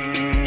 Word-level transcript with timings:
Percibo 0.00 0.39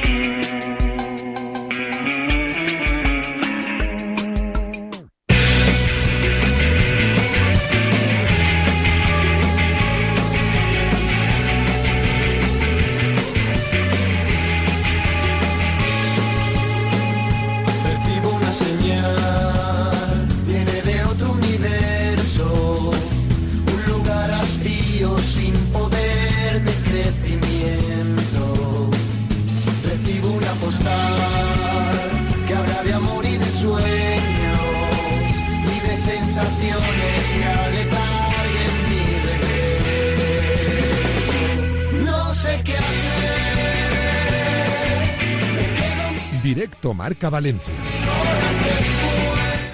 Marca 47.03 47.29
Valencia. 47.29 47.73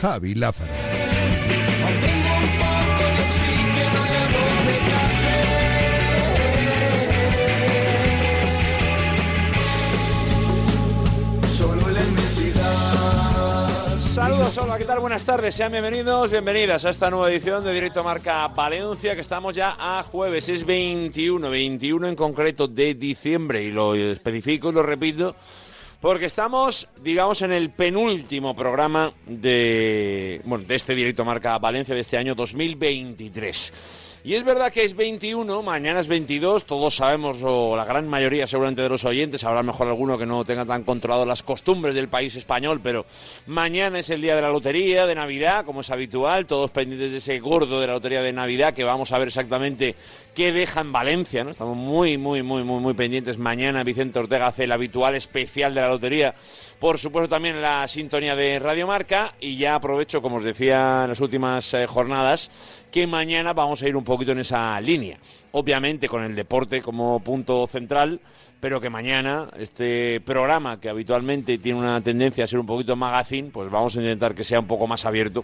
Javi 0.02 0.34
Lázaro. 0.34 0.72
Saludos, 14.00 14.58
hola, 14.58 14.80
¿qué 14.80 14.86
tal? 14.86 15.00
Buenas 15.00 15.22
tardes, 15.22 15.54
sean 15.54 15.72
bienvenidos, 15.72 16.32
bienvenidas 16.32 16.84
a 16.86 16.90
esta 16.90 17.12
nueva 17.12 17.32
edición 17.32 17.64
de 17.64 17.72
Directo 17.76 18.04
Marca 18.04 18.48
Valencia, 18.48 19.14
que 19.14 19.22
estamos 19.22 19.54
ya 19.54 19.78
a 19.80 20.02
jueves, 20.02 20.50
es 20.50 20.66
21, 20.66 21.48
21 21.48 22.08
en 22.08 22.16
concreto 22.16 22.68
de 22.68 22.96
diciembre, 22.96 23.62
y 23.62 23.72
lo 23.72 23.94
especifico 23.94 24.72
y 24.72 24.74
lo 24.74 24.82
repito, 24.82 25.36
porque 26.00 26.26
estamos, 26.26 26.88
digamos, 27.02 27.42
en 27.42 27.52
el 27.52 27.72
penúltimo 27.72 28.56
programa 28.56 29.14
de, 29.26 30.42
bueno, 30.46 30.64
de 30.66 30.76
este 30.76 30.96
Directo 30.96 31.26
Marca 31.26 31.58
Valencia 31.58 31.94
de 31.94 32.02
este 32.02 32.18
año 32.18 32.36
2023. 32.36 34.09
Y 34.22 34.34
es 34.34 34.44
verdad 34.44 34.74
que 34.74 34.84
es 34.84 34.98
21, 34.98 35.64
mañana 35.64 36.02
es 36.02 36.10
22, 36.10 36.66
todos 36.66 36.94
sabemos, 36.94 37.38
o 37.42 37.78
la 37.78 37.86
gran 37.86 38.06
mayoría 38.06 38.48
seguramente 38.48 38.82
de 38.82 38.90
los 38.90 39.06
oyentes, 39.06 39.46
habrá 39.46 39.64
mejor 39.64 39.88
alguno 39.88 40.18
que 40.18 40.26
no 40.26 40.44
tenga 40.44 40.66
tan 40.66 40.84
controlado 40.84 41.26
las 41.26 41.42
costumbres 41.42 41.96
del 41.96 42.10
país 42.10 42.36
español, 42.36 42.82
pero 42.84 43.06
mañana 43.48 44.00
es 44.00 44.10
el 44.10 44.22
día 44.22 44.36
de 44.36 44.42
la 44.42 44.50
lotería 44.50 45.08
de 45.08 45.16
Navidad, 45.16 45.64
como 45.64 45.82
es 45.82 45.90
habitual, 45.90 46.48
todos 46.48 46.70
pendientes 46.70 47.12
de 47.12 47.18
ese 47.20 47.40
gordo 47.40 47.80
de 47.80 47.88
la 47.88 47.94
lotería 47.94 48.22
de 48.22 48.34
Navidad, 48.34 48.74
que 48.74 48.84
vamos 48.84 49.14
a 49.14 49.20
ver 49.20 49.30
exactamente 49.30 49.96
qué 50.36 50.52
deja 50.52 50.82
en 50.82 50.92
Valencia, 50.92 51.46
¿no? 51.46 51.52
Estamos 51.52 51.78
muy, 51.78 52.18
muy, 52.18 52.44
muy, 52.44 52.66
muy, 52.66 52.82
muy 52.82 52.96
pendientes. 52.96 53.38
Mañana 53.38 53.86
Vicente 53.86 54.20
Ortega 54.20 54.48
hace 54.48 54.66
el 54.66 54.74
habitual 54.74 55.16
especial 55.16 55.74
de 55.74 55.80
la 55.80 55.88
lotería 55.88 56.36
por 56.80 56.98
supuesto 56.98 57.28
también 57.28 57.62
la 57.62 57.88
sintonía 57.88 58.36
de 58.36 58.58
Radio 58.58 58.88
Marca 58.88 59.36
y 59.42 59.58
ya 59.58 59.76
aprovecho, 59.76 60.22
como 60.22 60.38
os 60.38 60.44
decía 60.44 61.02
en 61.04 61.10
las 61.10 61.20
últimas 61.20 61.74
eh, 61.74 61.86
jornadas, 61.86 62.50
que 62.90 63.06
mañana 63.06 63.52
vamos 63.54 63.82
a 63.82 63.90
ir 63.90 63.98
un 63.98 64.06
poquito 64.06 64.32
en 64.32 64.40
esa 64.40 64.80
línea. 64.80 65.18
Obviamente 65.52 66.08
con 66.08 66.24
el 66.24 66.36
deporte 66.36 66.82
como 66.82 67.20
punto 67.20 67.68
central, 67.68 68.22
pero 68.62 68.80
que 68.80 68.90
mañana 68.90 69.50
este 69.58 70.22
programa 70.22 70.80
que 70.80 70.90
habitualmente 70.90 71.58
tiene 71.58 71.80
una 71.80 72.02
tendencia 72.02 72.46
a 72.46 72.48
ser 72.48 72.60
un 72.60 72.66
poquito 72.66 72.96
magazine, 72.96 73.50
pues 73.52 73.70
vamos 73.70 73.98
a 73.98 74.00
intentar 74.00 74.34
que 74.34 74.46
sea 74.46 74.62
un 74.62 74.68
poco 74.68 74.88
más 74.88 75.06
abierto 75.06 75.44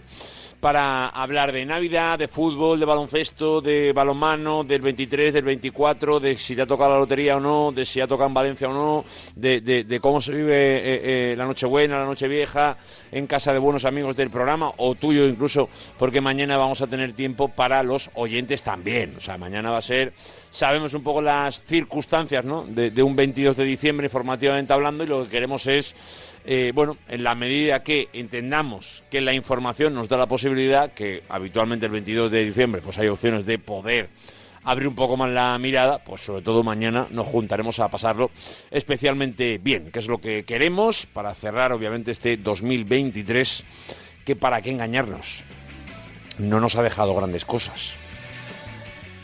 para 0.60 1.08
hablar 1.08 1.52
de 1.52 1.64
Navidad, 1.64 2.18
de 2.18 2.28
fútbol, 2.28 2.80
de 2.80 2.86
baloncesto, 2.86 3.60
de 3.60 3.92
balonmano, 3.92 4.64
del 4.64 4.80
23, 4.80 5.32
del 5.32 5.44
24, 5.44 6.20
de 6.20 6.38
si 6.38 6.56
te 6.56 6.62
ha 6.62 6.66
tocado 6.66 6.92
la 6.92 6.98
lotería 6.98 7.36
o 7.36 7.40
no, 7.40 7.72
de 7.72 7.84
si 7.84 8.00
ha 8.00 8.06
tocado 8.06 8.28
en 8.28 8.34
Valencia 8.34 8.68
o 8.68 8.72
no, 8.72 9.04
de, 9.34 9.98
cómo 10.00 10.20
se 10.20 10.32
vive 10.32 10.54
eh, 10.54 11.32
eh, 11.32 11.34
la 11.36 11.44
Nochebuena, 11.44 12.04
la 12.04 12.76
en 13.12 13.26
casa 13.26 13.52
de 13.52 13.58
buenos 13.58 13.84
amigos 13.84 14.16
del 14.16 14.30
programa, 14.30 14.72
o 14.76 14.94
tuyo 14.94 15.26
incluso, 15.26 15.68
porque 15.98 16.20
mañana 16.20 16.56
vamos 16.56 16.80
a 16.80 16.86
tener 16.86 17.12
tiempo 17.12 17.48
para 17.48 17.82
los 17.82 18.10
oyentes 18.14 18.62
también. 18.62 19.14
O 19.16 19.20
sea, 19.20 19.38
mañana 19.38 19.70
va 19.70 19.78
a 19.78 19.82
ser, 19.82 20.12
sabemos 20.50 20.94
un 20.94 21.02
poco 21.02 21.20
las 21.22 21.62
circunstancias, 21.62 22.44
¿no? 22.44 22.64
De, 22.66 22.90
de 22.90 23.02
un 23.02 23.14
22 23.14 23.56
de 23.56 23.64
diciembre, 23.64 24.06
informativamente 24.06 24.72
hablando, 24.72 25.04
y 25.04 25.06
lo 25.06 25.24
que 25.24 25.30
queremos 25.30 25.66
es 25.66 25.94
eh, 26.48 26.70
bueno, 26.72 26.96
en 27.08 27.24
la 27.24 27.34
medida 27.34 27.82
que 27.82 28.08
entendamos 28.12 29.02
que 29.10 29.20
la 29.20 29.32
información 29.32 29.94
nos 29.94 30.08
da 30.08 30.16
la 30.16 30.28
posibilidad, 30.28 30.92
que 30.92 31.24
habitualmente 31.28 31.86
el 31.86 31.92
22 31.92 32.30
de 32.30 32.44
diciembre 32.44 32.80
pues 32.82 32.98
hay 32.98 33.08
opciones 33.08 33.44
de 33.46 33.58
poder 33.58 34.10
abrir 34.62 34.86
un 34.86 34.94
poco 34.94 35.16
más 35.16 35.28
la 35.28 35.58
mirada, 35.58 35.98
pues 35.98 36.20
sobre 36.20 36.42
todo 36.42 36.62
mañana 36.62 37.08
nos 37.10 37.26
juntaremos 37.26 37.80
a 37.80 37.88
pasarlo 37.88 38.30
especialmente 38.70 39.58
bien, 39.58 39.90
que 39.90 39.98
es 39.98 40.06
lo 40.06 40.18
que 40.18 40.44
queremos 40.44 41.06
para 41.06 41.34
cerrar 41.34 41.72
obviamente 41.72 42.12
este 42.12 42.36
2023, 42.36 43.64
que 44.24 44.36
para 44.36 44.62
qué 44.62 44.70
engañarnos, 44.70 45.42
no 46.38 46.60
nos 46.60 46.76
ha 46.76 46.82
dejado 46.82 47.14
grandes 47.16 47.44
cosas. 47.44 47.94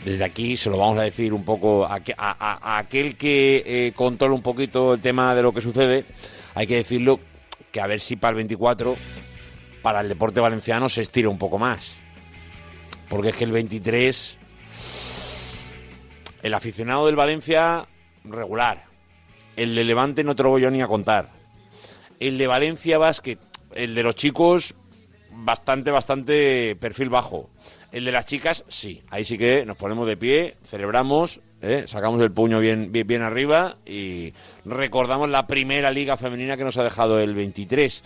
Desde 0.03 0.25
aquí 0.25 0.57
se 0.57 0.69
lo 0.69 0.77
vamos 0.77 0.99
a 0.99 1.03
decir 1.03 1.31
un 1.31 1.45
poco 1.45 1.85
a, 1.85 2.01
a 2.17 2.77
aquel 2.77 3.15
que 3.15 3.63
eh, 3.65 3.93
controla 3.95 4.35
un 4.35 4.41
poquito 4.41 4.95
el 4.95 4.99
tema 4.99 5.33
de 5.33 5.41
lo 5.41 5.53
que 5.53 5.61
sucede. 5.61 6.03
Hay 6.55 6.67
que 6.67 6.75
decirlo 6.75 7.19
que 7.71 7.81
a 7.81 7.87
ver 7.87 7.99
si 7.99 8.15
para 8.15 8.31
el 8.31 8.35
24, 8.37 8.95
para 9.81 10.01
el 10.01 10.09
deporte 10.09 10.39
valenciano, 10.39 10.89
se 10.89 11.01
estira 11.01 11.29
un 11.29 11.37
poco 11.37 11.57
más. 11.57 11.95
Porque 13.09 13.29
es 13.29 13.35
que 13.35 13.43
el 13.43 13.51
23, 13.51 14.37
el 16.43 16.53
aficionado 16.53 17.05
del 17.05 17.15
Valencia, 17.15 17.87
regular. 18.23 18.85
El 19.55 19.75
de 19.75 19.83
Levante 19.83 20.23
no 20.23 20.35
te 20.35 20.43
lo 20.43 20.49
voy 20.49 20.61
yo 20.61 20.71
ni 20.71 20.81
a 20.81 20.87
contar. 20.87 21.29
El 22.19 22.37
de 22.37 22.47
Valencia 22.47 22.97
Basket, 22.97 23.37
el 23.75 23.95
de 23.95 24.03
los 24.03 24.15
chicos, 24.15 24.75
bastante, 25.31 25.91
bastante 25.91 26.75
perfil 26.75 27.09
bajo. 27.09 27.49
El 27.91 28.05
de 28.05 28.11
las 28.11 28.25
chicas, 28.25 28.65
sí. 28.67 29.03
Ahí 29.09 29.25
sí 29.25 29.37
que 29.37 29.65
nos 29.65 29.77
ponemos 29.77 30.07
de 30.07 30.17
pie, 30.17 30.57
celebramos, 30.65 31.41
¿eh? 31.63 31.85
sacamos 31.87 32.21
el 32.21 32.31
puño 32.31 32.59
bien, 32.59 32.91
bien, 32.91 33.07
bien 33.07 33.21
arriba 33.21 33.77
y 33.85 34.33
recordamos 34.65 35.29
la 35.29 35.47
primera 35.47 35.89
liga 35.89 36.17
femenina 36.17 36.57
que 36.57 36.63
nos 36.63 36.77
ha 36.77 36.83
dejado 36.83 37.19
el 37.19 37.33
23. 37.33 38.03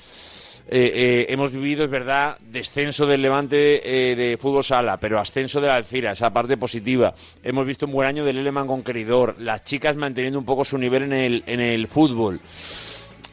Eh, 0.70 0.92
eh, 0.94 1.26
hemos 1.30 1.52
vivido, 1.52 1.86
es 1.86 1.90
verdad, 1.90 2.38
descenso 2.42 3.06
del 3.06 3.22
Levante 3.22 4.12
eh, 4.12 4.16
de 4.18 4.38
fútbol 4.38 4.66
sala, 4.66 4.98
pero 4.98 5.18
ascenso 5.18 5.62
de 5.62 5.68
la 5.68 5.78
Alcira, 5.78 6.12
esa 6.12 6.32
parte 6.32 6.58
positiva. 6.58 7.14
Hemos 7.42 7.66
visto 7.66 7.86
un 7.86 7.94
buen 7.94 8.08
año 8.08 8.26
del 8.26 8.40
Eleman 8.40 8.68
con 8.68 8.84
Queridor, 8.84 9.36
las 9.40 9.64
chicas 9.64 9.96
manteniendo 9.96 10.38
un 10.40 10.46
poco 10.46 10.66
su 10.66 10.78
nivel 10.78 11.04
en 11.04 11.14
el, 11.14 11.44
en 11.48 11.62
el 11.62 11.88
fútbol 11.88 12.42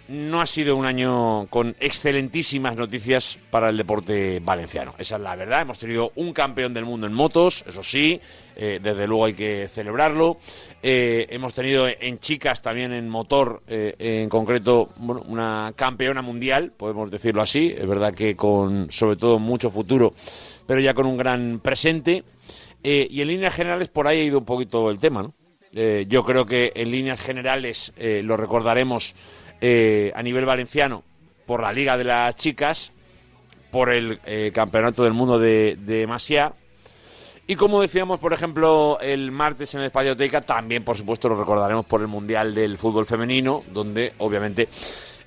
no 0.09 0.41
ha 0.41 0.47
sido 0.47 0.77
un 0.77 0.85
año 0.85 1.47
con 1.49 1.75
excelentísimas 1.81 2.77
noticias 2.77 3.39
para 3.51 3.71
el 3.71 3.77
deporte 3.77 4.41
valenciano. 4.41 4.95
Esa 4.99 5.17
es 5.17 5.23
la 5.23 5.35
verdad. 5.35 5.63
Hemos 5.63 5.79
tenido 5.79 6.13
un 6.17 6.33
campeón 6.33 6.75
del 6.75 6.85
mundo 6.85 7.07
en 7.07 7.15
motos, 7.15 7.65
eso 7.67 7.83
sí, 7.83 8.21
eh, 8.57 8.81
desde 8.83 9.07
luego 9.07 9.25
hay 9.25 9.35
que 9.35 9.67
celebrarlo. 9.69 10.39
Eh, 10.83 11.27
hemos 11.31 11.55
tenido 11.55 11.89
en 11.89 12.19
chicas 12.19 12.61
también 12.61 12.93
en 12.93 13.09
motor, 13.09 13.63
eh, 13.67 13.95
en 13.99 14.29
concreto, 14.29 14.91
bueno, 14.97 15.23
una 15.27 15.73
campeona 15.75 16.21
mundial, 16.21 16.73
podemos 16.77 17.11
decirlo 17.11 17.41
así. 17.41 17.75
Es 17.77 17.87
verdad 17.87 18.13
que 18.13 18.37
con, 18.37 18.91
sobre 18.91 19.17
todo, 19.17 19.39
mucho 19.39 19.71
futuro, 19.71 20.13
pero 20.67 20.81
ya 20.81 20.93
con 20.93 21.07
un 21.07 21.17
gran 21.17 21.61
presente. 21.61 22.25
Y 22.87 23.23
en 23.23 23.29
líneas 23.29 23.55
generales, 23.55 23.89
por 23.89 24.07
ahí 24.07 24.21
ha 24.21 24.25
ido 24.25 24.39
un 24.39 24.45
poquito 24.45 24.91
el 24.91 24.99
tema, 24.99 25.23
¿no? 25.23 25.33
Yo 26.07 26.23
creo 26.23 26.45
que 26.45 26.71
en 26.75 26.91
líneas 26.91 27.19
generales 27.19 27.95
lo 27.97 28.37
recordaremos 28.37 29.15
eh, 29.67 30.13
a 30.15 30.23
nivel 30.23 30.45
valenciano 30.45 31.03
por 31.47 31.63
la 31.63 31.73
Liga 31.73 31.97
de 31.97 32.05
las 32.05 32.37
Chicas, 32.37 32.93
por 33.71 33.91
el 33.91 34.21
eh, 34.27 34.51
Campeonato 34.53 35.05
del 35.05 35.15
Mundo 35.15 35.39
de, 35.39 35.79
de 35.81 36.07
Masia. 36.07 36.53
Y 37.47 37.57
como 37.57 37.81
decíamos, 37.81 38.21
por 38.21 38.35
ejemplo, 38.35 38.99
el 39.01 39.31
martes 39.31 39.75
en 39.75 39.81
el 39.81 39.87
Espacioteca, 39.87 40.43
también, 40.43 40.85
por 40.85 40.99
supuesto, 40.99 41.31
lo 41.31 41.41
recordaremos 41.41 41.87
por 41.87 42.03
el 42.03 42.09
Mundial 42.09 42.55
del 42.55 42.77
Fútbol 42.77 43.07
Femenino, 43.07 43.63
donde 43.73 44.13
obviamente 44.19 44.69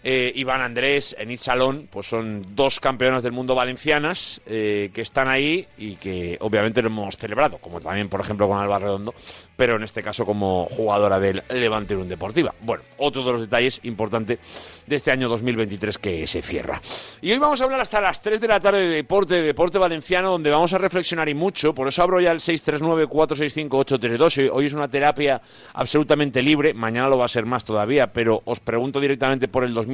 eh, 0.04 0.32
Iván 0.36 0.62
Andrés, 0.62 1.16
Enid 1.20 1.40
Salón, 1.40 1.88
pues 1.90 2.08
son 2.08 2.56
dos 2.56 2.80
campeonas 2.80 3.24
del 3.24 3.32
mundo 3.32 3.56
valencianas 3.56 4.42
eh, 4.46 4.92
que 4.94 5.02
están 5.02 5.28
ahí 5.28 5.68
y 5.78 5.96
que 5.96 6.38
obviamente 6.40 6.82
lo 6.82 6.88
hemos 6.88 7.18
celebrado, 7.18 7.58
como 7.58 7.80
también, 7.80 8.10
por 8.10 8.22
ejemplo, 8.22 8.48
con 8.48 8.60
Alba 8.60 8.80
Redondo, 8.80 9.14
pero 9.56 9.76
en 9.76 9.84
este 9.84 10.04
caso 10.04 10.26
como 10.26 10.66
jugadora 10.66 11.20
del 11.20 11.44
Levante 11.50 11.96
Unión 11.96 12.10
Deportiva. 12.10 12.54
Bueno, 12.62 12.84
otro 12.98 13.24
de 13.24 13.32
los 13.32 13.42
detalles 13.42 13.80
importantes 13.84 14.40
de 14.86 14.96
este 14.96 15.12
año 15.12 15.28
2023 15.28 15.98
que 15.98 16.28
se 16.28 16.42
cierra. 16.42 16.82
Y 17.22 17.32
hoy 17.32 17.40
vamos 17.40 17.62
a 17.62 17.66
hablar 17.66 17.82
hasta 17.82 18.00
las 18.00 18.22
3 18.22 18.40
de 18.40 18.48
la 18.48 18.60
tarde 18.60 18.88
de 18.88 18.96
deporte, 18.96 19.36
de 19.36 19.42
deporte 19.42 19.78
valenciano, 19.78 20.32
donde 20.32 20.52
vamos 20.52 20.72
a 20.74 20.78
reflexionar 20.78 21.28
y 21.28 21.34
mucho, 21.34 21.74
por 21.74 21.88
eso 21.88 22.04
abro 22.04 22.22
ya 22.22 22.32
el 22.32 22.40
639-465-832. 22.40 24.50
Hoy 24.54 24.68
es 24.68 24.74
una 24.74 24.88
terapia 24.88 25.42
absolutamente 25.74 26.42
libre, 26.42 26.74
mañana 26.74 27.10
lo 27.10 27.18
va 27.18 27.26
a 27.26 27.30
ser 27.30 27.46
más 27.46 27.66
todavía, 27.66 28.14
pero 28.14 28.42
os 28.46 28.60
pregunto 28.60 29.00
directamente 29.00 29.48
por 29.48 29.64
el 29.64 29.74
2023, 29.74 29.87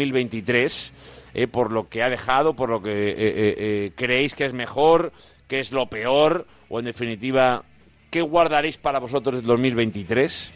eh, 1.33 1.47
por 1.47 1.71
lo 1.71 1.89
que 1.89 2.03
ha 2.03 2.09
dejado, 2.09 2.53
por 2.53 2.69
lo 2.69 2.81
que 2.81 3.09
eh, 3.09 3.15
eh, 3.17 3.91
creéis 3.95 4.35
que 4.35 4.45
es 4.45 4.53
mejor, 4.53 5.11
que 5.47 5.59
es 5.59 5.71
lo 5.71 5.87
peor, 5.87 6.45
o 6.69 6.79
en 6.79 6.85
definitiva, 6.85 7.63
¿qué 8.11 8.21
guardaréis 8.21 8.77
para 8.77 8.99
vosotros 8.99 9.39
el 9.39 9.43
2023? 9.43 10.51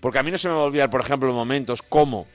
Porque 0.00 0.18
a 0.18 0.22
mí 0.22 0.30
no 0.30 0.38
se 0.38 0.48
me 0.48 0.54
va 0.54 0.60
a 0.60 0.64
olvidar, 0.64 0.90
por 0.90 1.00
ejemplo, 1.00 1.32
momentos 1.32 1.82
como 1.82 2.26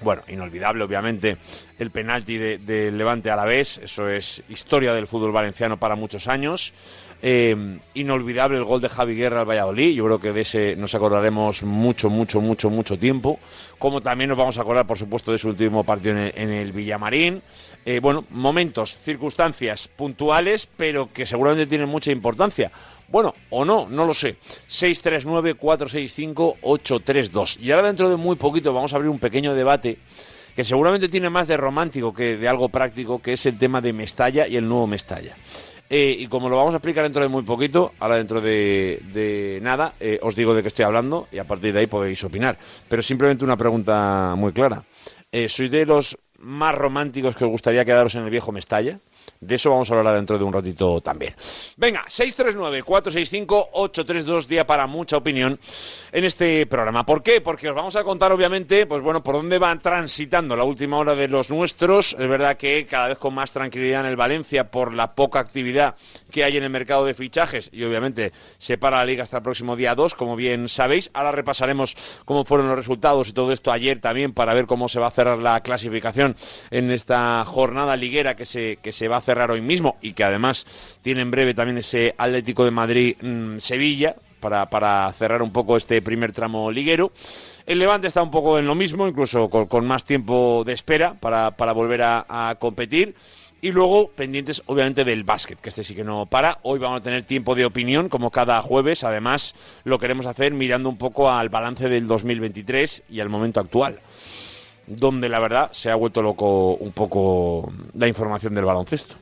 bueno, 0.00 0.22
inolvidable, 0.28 0.84
obviamente, 0.84 1.38
el 1.76 1.90
penalti 1.90 2.38
de, 2.38 2.58
de, 2.58 2.92
Levante 2.92 3.30
a 3.30 3.36
la 3.36 3.44
vez. 3.44 3.78
Eso 3.78 4.08
es 4.08 4.44
historia 4.48 4.94
del 4.94 5.08
fútbol 5.08 5.32
valenciano 5.32 5.76
para 5.76 5.96
muchos 5.96 6.28
años. 6.28 6.72
Eh, 7.20 7.80
inolvidable 7.94 8.58
el 8.58 8.64
gol 8.64 8.80
de 8.80 8.88
Javi 8.88 9.16
Guerra 9.16 9.40
al 9.40 9.48
Valladolid. 9.48 9.92
Yo 9.92 10.04
creo 10.04 10.20
que 10.20 10.32
de 10.32 10.42
ese 10.42 10.76
nos 10.76 10.94
acordaremos 10.94 11.64
mucho, 11.64 12.08
mucho, 12.08 12.40
mucho, 12.40 12.70
mucho 12.70 12.96
tiempo. 12.98 13.40
Como 13.78 14.00
también 14.00 14.28
nos 14.28 14.38
vamos 14.38 14.56
a 14.58 14.62
acordar, 14.62 14.86
por 14.86 14.98
supuesto, 14.98 15.32
de 15.32 15.38
su 15.38 15.48
último 15.48 15.82
partido 15.82 16.16
en 16.16 16.50
el, 16.50 16.70
Villamarín. 16.72 17.42
Eh, 17.84 17.98
bueno, 18.00 18.24
momentos, 18.30 18.94
circunstancias 18.94 19.88
puntuales, 19.88 20.68
pero 20.76 21.12
que 21.12 21.26
seguramente 21.26 21.66
tienen 21.66 21.88
mucha 21.88 22.12
importancia. 22.12 22.70
Bueno, 23.08 23.34
o 23.50 23.64
no, 23.64 23.88
no 23.88 24.06
lo 24.06 24.14
sé. 24.14 24.36
639-465-832. 24.68 27.58
Y 27.58 27.72
ahora 27.72 27.88
dentro 27.88 28.08
de 28.10 28.16
muy 28.16 28.36
poquito 28.36 28.72
vamos 28.72 28.92
a 28.92 28.96
abrir 28.96 29.10
un 29.10 29.18
pequeño 29.18 29.54
debate 29.54 29.98
que 30.54 30.62
seguramente 30.64 31.08
tiene 31.08 31.30
más 31.30 31.46
de 31.46 31.56
romántico 31.56 32.12
que 32.12 32.36
de 32.36 32.48
algo 32.48 32.68
práctico, 32.68 33.22
que 33.22 33.32
es 33.32 33.46
el 33.46 33.56
tema 33.58 33.80
de 33.80 33.92
Mestalla 33.92 34.48
y 34.48 34.56
el 34.56 34.68
nuevo 34.68 34.88
Mestalla. 34.88 35.36
Eh, 35.90 36.16
y 36.18 36.26
como 36.26 36.48
lo 36.48 36.56
vamos 36.56 36.74
a 36.74 36.76
explicar 36.76 37.04
dentro 37.04 37.22
de 37.22 37.28
muy 37.28 37.42
poquito, 37.42 37.92
ahora 37.98 38.16
dentro 38.16 38.40
de, 38.40 39.58
nada, 39.62 39.94
eh, 40.00 40.18
os 40.22 40.36
digo 40.36 40.54
de 40.54 40.62
qué 40.62 40.68
estoy 40.68 40.84
hablando 40.84 41.28
y 41.32 41.38
a 41.38 41.44
partir 41.44 41.72
de 41.72 41.80
ahí 41.80 41.86
podéis 41.86 42.22
opinar. 42.24 42.58
Pero 42.88 43.02
simplemente 43.02 43.44
una 43.44 43.56
pregunta 43.56 44.34
muy 44.36 44.52
clara. 44.52 44.82
Eh, 45.32 45.48
¿Sois 45.48 45.70
de 45.70 45.86
los 45.86 46.18
más 46.38 46.74
románticos 46.74 47.36
que 47.36 47.44
os 47.44 47.50
gustaría 47.50 47.84
quedaros 47.84 48.14
en 48.14 48.24
el 48.24 48.30
viejo 48.30 48.52
Mestalla? 48.52 48.98
De 49.40 49.54
eso 49.54 49.70
vamos 49.70 49.90
a 49.90 49.96
hablar 49.96 50.16
dentro 50.16 50.36
de 50.36 50.44
un 50.44 50.52
ratito 50.52 51.00
también. 51.00 51.34
Venga, 51.76 52.04
639-465-832, 52.06 54.46
día 54.46 54.66
para 54.66 54.86
mucha 54.86 55.16
opinión 55.16 55.58
en 56.10 56.24
este 56.24 56.66
programa. 56.66 57.06
¿Por 57.06 57.22
qué? 57.22 57.40
Porque 57.40 57.68
os 57.68 57.74
vamos 57.74 57.94
a 57.96 58.02
contar, 58.02 58.32
obviamente, 58.32 58.86
pues 58.86 59.02
bueno, 59.02 59.22
por 59.22 59.36
dónde 59.36 59.58
van 59.58 59.80
transitando 59.80 60.56
la 60.56 60.64
última 60.64 60.98
hora 60.98 61.14
de 61.14 61.28
los 61.28 61.50
nuestros. 61.50 62.16
Es 62.18 62.28
verdad 62.28 62.56
que 62.56 62.86
cada 62.86 63.08
vez 63.08 63.18
con 63.18 63.34
más 63.34 63.52
tranquilidad 63.52 64.00
en 64.00 64.06
el 64.06 64.16
Valencia 64.16 64.70
por 64.70 64.92
la 64.92 65.14
poca 65.14 65.38
actividad 65.38 65.94
que 66.30 66.44
hay 66.44 66.56
en 66.56 66.64
el 66.64 66.70
mercado 66.70 67.04
de 67.04 67.14
fichajes 67.14 67.70
y 67.72 67.84
obviamente 67.84 68.32
se 68.58 68.78
para 68.78 68.98
la 68.98 69.04
liga 69.04 69.22
hasta 69.22 69.38
el 69.38 69.42
próximo 69.42 69.76
día 69.76 69.94
2, 69.94 70.14
como 70.14 70.36
bien 70.36 70.68
sabéis. 70.68 71.10
Ahora 71.14 71.32
repasaremos 71.32 71.96
cómo 72.24 72.44
fueron 72.44 72.68
los 72.68 72.76
resultados 72.76 73.28
y 73.28 73.32
todo 73.32 73.52
esto 73.52 73.70
ayer 73.70 74.00
también 74.00 74.32
para 74.32 74.54
ver 74.54 74.66
cómo 74.66 74.88
se 74.88 74.98
va 74.98 75.06
a 75.06 75.12
cerrar 75.12 75.38
la 75.38 75.60
clasificación 75.60 76.36
en 76.70 76.90
esta 76.90 77.44
jornada 77.44 77.96
liguera 77.96 78.36
que 78.36 78.44
se, 78.44 78.78
que 78.82 78.92
se 78.92 79.08
va 79.08 79.18
a 79.18 79.20
cerrar 79.28 79.50
hoy 79.50 79.60
mismo 79.60 79.98
y 80.00 80.14
que 80.14 80.24
además 80.24 80.64
tiene 81.02 81.20
en 81.20 81.30
breve 81.30 81.52
también 81.52 81.76
ese 81.76 82.14
Atlético 82.16 82.64
de 82.64 82.70
Madrid-Sevilla 82.70 84.16
mm, 84.16 84.40
para, 84.40 85.12
cerrar 85.12 85.42
un 85.42 85.52
poco 85.52 85.76
este 85.76 86.00
primer 86.00 86.32
tramo 86.32 86.70
liguero. 86.70 87.12
El 87.66 87.78
Levante 87.78 88.06
está 88.06 88.22
un 88.22 88.30
poco 88.30 88.58
en 88.58 88.66
lo 88.66 88.74
mismo, 88.74 89.06
incluso 89.06 89.50
con, 89.50 89.86
más 89.86 90.04
tiempo 90.04 90.62
de 90.64 90.72
espera 90.72 91.12
para, 91.20 91.50
volver 91.74 92.00
a, 92.02 92.56
competir. 92.58 93.14
Y 93.60 93.72
luego, 93.72 94.08
pendientes 94.08 94.62
obviamente 94.66 95.04
del 95.04 95.24
básquet, 95.24 95.60
que 95.60 95.68
este 95.68 95.84
sí 95.84 95.94
que 95.94 96.04
no 96.04 96.24
para. 96.24 96.58
Hoy 96.62 96.78
vamos 96.78 97.00
a 97.00 97.04
tener 97.04 97.24
tiempo 97.24 97.54
de 97.54 97.66
opinión, 97.66 98.08
como 98.08 98.30
cada 98.30 98.62
jueves. 98.62 99.04
Además, 99.04 99.54
lo 99.84 99.98
queremos 99.98 100.24
hacer 100.24 100.54
mirando 100.54 100.88
un 100.88 100.96
poco 100.96 101.30
al 101.30 101.50
balance 101.50 101.88
del 101.88 102.06
2023 102.06 103.02
y 103.10 103.20
al 103.20 103.28
momento 103.28 103.60
actual 103.60 104.00
donde 104.88 105.28
la 105.28 105.38
verdad 105.38 105.70
se 105.72 105.90
ha 105.90 105.94
vuelto 105.94 106.22
loco 106.22 106.74
un 106.74 106.92
poco 106.92 107.72
la 107.94 108.08
información 108.08 108.54
del 108.54 108.64
baloncesto. 108.64 109.14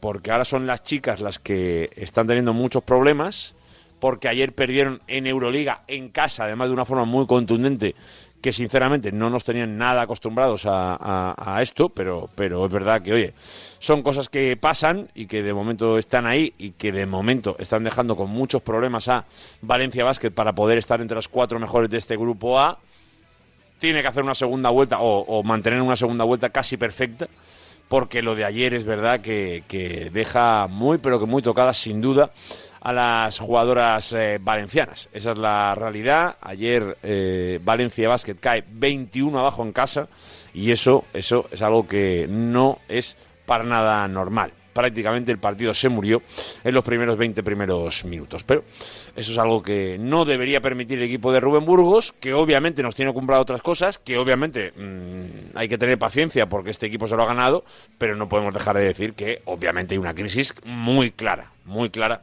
Porque 0.00 0.32
ahora 0.32 0.44
son 0.44 0.66
las 0.66 0.82
chicas 0.82 1.20
las 1.20 1.38
que 1.38 1.90
están 1.94 2.26
teniendo 2.26 2.52
muchos 2.54 2.82
problemas, 2.82 3.54
porque 4.00 4.28
ayer 4.28 4.52
perdieron 4.52 5.00
en 5.06 5.26
Euroliga 5.26 5.82
en 5.86 6.08
casa, 6.08 6.44
además 6.44 6.68
de 6.68 6.74
una 6.74 6.84
forma 6.84 7.04
muy 7.04 7.26
contundente, 7.26 7.94
que 8.40 8.52
sinceramente 8.52 9.12
no 9.12 9.30
nos 9.30 9.44
tenían 9.44 9.78
nada 9.78 10.02
acostumbrados 10.02 10.64
a, 10.66 11.58
esto, 11.62 11.90
pero, 11.90 12.28
pero 12.34 12.66
es 12.66 12.72
verdad 12.72 13.00
que, 13.00 13.12
oye, 13.12 13.34
son 13.78 14.02
cosas 14.02 14.28
que 14.28 14.56
pasan 14.56 15.08
y 15.14 15.26
que 15.26 15.44
de 15.44 15.54
momento 15.54 15.96
están 15.98 16.26
ahí 16.26 16.52
y 16.58 16.72
que 16.72 16.90
de 16.90 17.06
momento 17.06 17.54
están 17.60 17.84
dejando 17.84 18.16
con 18.16 18.30
muchos 18.30 18.60
problemas 18.60 19.06
a 19.06 19.26
Valencia 19.60 20.02
Basket 20.02 20.32
para 20.32 20.52
poder 20.52 20.78
estar 20.78 21.00
entre 21.00 21.14
las 21.14 21.28
cuatro 21.28 21.60
mejores 21.60 21.88
de 21.88 21.98
este 21.98 22.16
grupo 22.16 22.58
A 22.58 22.80
tiene 23.82 24.00
que 24.00 24.06
hacer 24.06 24.22
una 24.22 24.36
segunda 24.36 24.70
vuelta 24.70 24.98
o, 25.00 25.42
mantener 25.42 25.82
una 25.82 25.96
segunda 25.96 26.22
vuelta 26.22 26.50
casi 26.50 26.76
perfecta, 26.76 27.26
porque 27.88 28.22
lo 28.22 28.36
de 28.36 28.44
ayer 28.44 28.74
es 28.74 28.84
verdad 28.84 29.20
que, 29.20 30.08
deja 30.12 30.68
muy, 30.68 30.98
pero 30.98 31.18
que 31.18 31.26
muy 31.26 31.42
tocadas 31.42 31.78
sin 31.78 32.00
duda 32.00 32.30
a 32.80 32.92
las 32.92 33.40
jugadoras 33.40 34.12
eh, 34.12 34.38
valencianas. 34.40 35.10
Esa 35.12 35.32
es 35.32 35.38
la 35.38 35.74
realidad. 35.74 36.36
Ayer 36.42 36.96
eh, 37.02 37.58
Valencia 37.64 38.08
Basket 38.08 38.36
cae 38.36 38.62
21 38.68 39.36
abajo 39.36 39.64
en 39.64 39.72
casa 39.72 40.06
y 40.54 40.70
eso, 40.70 41.04
eso 41.12 41.48
es 41.50 41.60
algo 41.60 41.88
que 41.88 42.26
no 42.28 42.78
es 42.88 43.16
para 43.46 43.64
nada 43.64 44.06
normal 44.06 44.52
prácticamente 44.72 45.32
el 45.32 45.38
partido 45.38 45.74
se 45.74 45.88
murió 45.88 46.22
en 46.64 46.74
los 46.74 46.84
primeros 46.84 47.16
20 47.16 47.42
primeros 47.42 48.04
minutos. 48.04 48.44
Pero 48.44 48.64
eso 49.16 49.32
es 49.32 49.38
algo 49.38 49.62
que 49.62 49.98
no 49.98 50.24
debería 50.24 50.60
permitir 50.60 50.98
el 50.98 51.04
equipo 51.04 51.32
de 51.32 51.40
Rubén 51.40 51.64
Burgos, 51.64 52.14
que 52.20 52.34
obviamente 52.34 52.82
nos 52.82 52.94
tiene 52.94 53.12
comprado 53.12 53.42
otras 53.42 53.62
cosas, 53.62 53.98
que 53.98 54.18
obviamente 54.18 54.72
mm, 54.72 55.56
hay 55.56 55.68
que 55.68 55.78
tener 55.78 55.98
paciencia 55.98 56.48
porque 56.48 56.70
este 56.70 56.86
equipo 56.86 57.06
se 57.06 57.16
lo 57.16 57.22
ha 57.22 57.26
ganado, 57.26 57.64
pero 57.98 58.16
no 58.16 58.28
podemos 58.28 58.54
dejar 58.54 58.76
de 58.76 58.84
decir 58.84 59.14
que 59.14 59.42
obviamente 59.44 59.94
hay 59.94 59.98
una 59.98 60.14
crisis 60.14 60.54
muy 60.64 61.10
clara, 61.10 61.52
muy 61.64 61.90
clara 61.90 62.22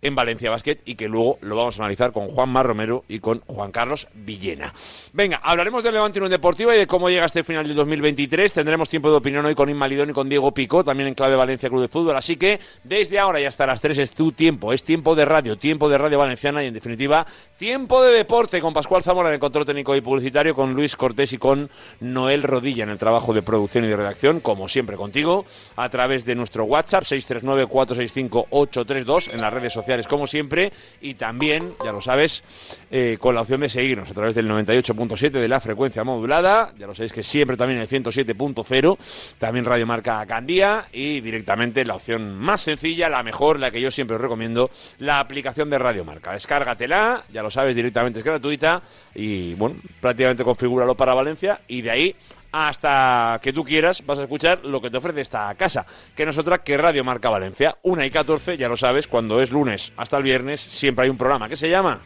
en 0.00 0.14
Valencia 0.14 0.50
Basket 0.50 0.78
y 0.84 0.94
que 0.94 1.08
luego 1.08 1.38
lo 1.40 1.56
vamos 1.56 1.78
a 1.78 1.82
analizar 1.82 2.12
con 2.12 2.28
Juan 2.28 2.48
Mar 2.48 2.66
Romero 2.66 3.04
y 3.08 3.18
con 3.18 3.40
Juan 3.40 3.72
Carlos 3.72 4.06
Villena. 4.14 4.72
Venga, 5.12 5.40
hablaremos 5.42 5.82
del 5.82 5.94
Levante 5.94 6.20
Unión 6.20 6.30
Deportiva 6.30 6.74
y 6.74 6.78
de 6.78 6.86
cómo 6.86 7.10
llega 7.10 7.26
este 7.26 7.42
final 7.42 7.66
del 7.66 7.76
2023. 7.76 8.52
Tendremos 8.52 8.88
tiempo 8.88 9.10
de 9.10 9.16
opinión 9.16 9.44
hoy 9.44 9.54
con 9.54 9.68
Inmalidón 9.68 10.10
y 10.10 10.12
con 10.12 10.28
Diego 10.28 10.52
Pico, 10.52 10.84
también 10.84 11.08
en 11.08 11.14
clave 11.14 11.34
Valencia 11.34 11.68
Club 11.68 11.82
de 11.82 11.88
Fútbol. 11.88 12.16
Así 12.16 12.36
que 12.36 12.60
desde 12.84 13.18
ahora 13.18 13.40
y 13.40 13.44
hasta 13.44 13.66
las 13.66 13.80
3 13.80 13.98
es 13.98 14.12
tu 14.12 14.30
tiempo, 14.32 14.72
es 14.72 14.84
tiempo 14.84 15.16
de 15.16 15.24
radio, 15.24 15.58
tiempo 15.58 15.88
de 15.88 15.98
radio 15.98 16.18
valenciana 16.18 16.62
y 16.62 16.68
en 16.68 16.74
definitiva 16.74 17.26
tiempo 17.56 18.02
de 18.02 18.12
deporte 18.12 18.60
con 18.60 18.72
Pascual 18.72 19.02
Zamora 19.02 19.28
en 19.30 19.34
el 19.34 19.40
control 19.40 19.64
técnico 19.64 19.96
y 19.96 20.00
publicitario, 20.00 20.54
con 20.54 20.74
Luis 20.74 20.94
Cortés 20.94 21.32
y 21.32 21.38
con 21.38 21.70
Noel 22.00 22.44
Rodilla 22.44 22.84
en 22.84 22.90
el 22.90 22.98
trabajo 22.98 23.32
de 23.32 23.42
producción 23.42 23.84
y 23.84 23.88
de 23.88 23.96
redacción, 23.96 24.40
como 24.40 24.68
siempre 24.68 24.96
contigo, 24.96 25.44
a 25.74 25.88
través 25.88 26.24
de 26.24 26.36
nuestro 26.36 26.64
WhatsApp 26.64 27.04
639 27.04 27.66
465 27.66 28.46
832 28.50 29.28
en 29.28 29.40
las 29.40 29.52
redes 29.52 29.72
sociales 29.72 29.87
como 30.06 30.26
siempre 30.26 30.72
y 31.00 31.14
también, 31.14 31.74
ya 31.82 31.92
lo 31.92 32.00
sabes, 32.00 32.44
eh, 32.90 33.16
con 33.20 33.34
la 33.34 33.42
opción 33.42 33.60
de 33.60 33.68
seguirnos 33.68 34.10
a 34.10 34.14
través 34.14 34.34
del 34.34 34.48
98.7 34.48 35.30
de 35.30 35.48
la 35.48 35.60
frecuencia 35.60 36.04
modulada, 36.04 36.72
ya 36.78 36.86
lo 36.86 36.94
sabéis 36.94 37.12
que 37.12 37.22
siempre 37.22 37.56
también 37.56 37.80
el 37.80 37.88
107.0, 37.88 38.98
también 39.38 39.64
Radio 39.64 39.86
Marca 39.86 40.24
Candía 40.26 40.86
y 40.92 41.20
directamente 41.20 41.84
la 41.84 41.94
opción 41.94 42.36
más 42.36 42.60
sencilla, 42.60 43.08
la 43.08 43.22
mejor, 43.22 43.58
la 43.58 43.70
que 43.70 43.80
yo 43.80 43.90
siempre 43.90 44.16
os 44.16 44.22
recomiendo, 44.22 44.70
la 44.98 45.20
aplicación 45.20 45.70
de 45.70 45.78
Radio 45.78 46.04
Marca. 46.04 46.32
Descárgatela, 46.32 47.24
ya 47.32 47.42
lo 47.42 47.50
sabes, 47.50 47.74
directamente 47.74 48.20
es 48.20 48.24
gratuita 48.24 48.82
y 49.14 49.54
bueno, 49.54 49.76
prácticamente 50.00 50.44
configúralo 50.44 50.94
para 50.94 51.14
Valencia 51.14 51.60
y 51.68 51.82
de 51.82 51.90
ahí 51.90 52.16
hasta 52.52 53.38
que 53.42 53.52
tú 53.52 53.64
quieras 53.64 54.04
vas 54.04 54.18
a 54.18 54.22
escuchar 54.22 54.64
lo 54.64 54.80
que 54.80 54.90
te 54.90 54.96
ofrece 54.96 55.20
esta 55.20 55.54
casa, 55.54 55.86
que 56.14 56.24
no 56.24 56.30
es 56.30 56.38
otra 56.38 56.58
que 56.58 56.76
Radio 56.76 57.04
Marca 57.04 57.30
Valencia. 57.30 57.78
Una 57.82 58.06
y 58.06 58.10
14, 58.10 58.56
ya 58.56 58.68
lo 58.68 58.76
sabes, 58.76 59.06
cuando 59.06 59.40
es 59.40 59.50
lunes 59.50 59.92
hasta 59.96 60.16
el 60.16 60.22
viernes, 60.22 60.60
siempre 60.60 61.04
hay 61.04 61.10
un 61.10 61.18
programa 61.18 61.48
que 61.48 61.56
se 61.56 61.68
llama 61.68 62.00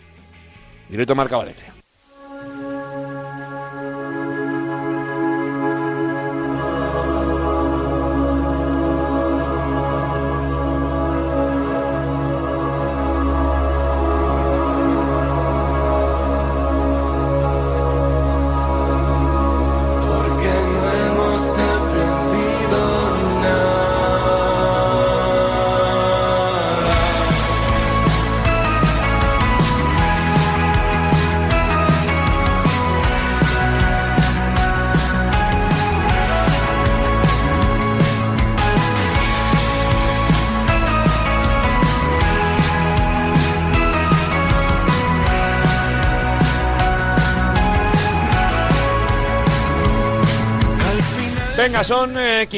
Directo 0.89 1.15
Marca 1.15 1.37
Valencia. 1.37 1.72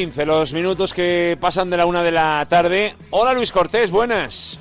15 0.05 0.27
los 0.27 0.53
minutos 0.53 0.93
que 0.93 1.39
pasan 1.41 1.71
de 1.71 1.79
la 1.79 1.87
una 1.87 2.03
de 2.03 2.13
la 2.13 2.45
tarde. 2.47 2.95
Hola 3.09 3.33
Luis 3.33 3.51
Cortés, 3.51 3.91
buenas. 3.91 4.61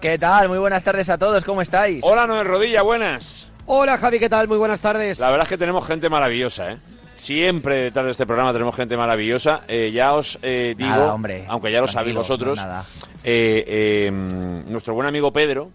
¿Qué 0.00 0.18
tal? 0.18 0.48
Muy 0.48 0.58
buenas 0.58 0.82
tardes 0.82 1.08
a 1.10 1.16
todos, 1.16 1.44
¿cómo 1.44 1.62
estáis? 1.62 2.00
Hola 2.02 2.26
Noel 2.26 2.44
Rodilla, 2.44 2.82
buenas. 2.82 3.48
Hola 3.66 3.96
Javi, 3.98 4.18
¿qué 4.18 4.28
tal? 4.28 4.48
Muy 4.48 4.58
buenas 4.58 4.80
tardes. 4.80 5.20
La 5.20 5.30
verdad 5.30 5.44
es 5.44 5.48
que 5.48 5.58
tenemos 5.58 5.86
gente 5.86 6.08
maravillosa, 6.08 6.72
¿eh? 6.72 6.76
Siempre 7.14 7.76
detrás 7.76 8.04
de 8.06 8.10
este 8.10 8.26
programa 8.26 8.52
tenemos 8.52 8.74
gente 8.74 8.96
maravillosa. 8.96 9.60
Eh, 9.68 9.92
ya 9.94 10.12
os 10.14 10.40
eh, 10.42 10.74
digo, 10.76 10.90
Nada, 10.90 11.14
hombre. 11.14 11.44
aunque 11.46 11.70
ya 11.70 11.80
lo 11.80 11.86
sabéis 11.86 12.16
vosotros, 12.16 12.58
no, 12.58 12.64
nada. 12.64 12.84
eh, 13.22 13.64
eh, 13.68 14.10
mm, 14.10 14.72
nuestro 14.72 14.94
buen 14.94 15.06
amigo 15.06 15.32
Pedro, 15.32 15.70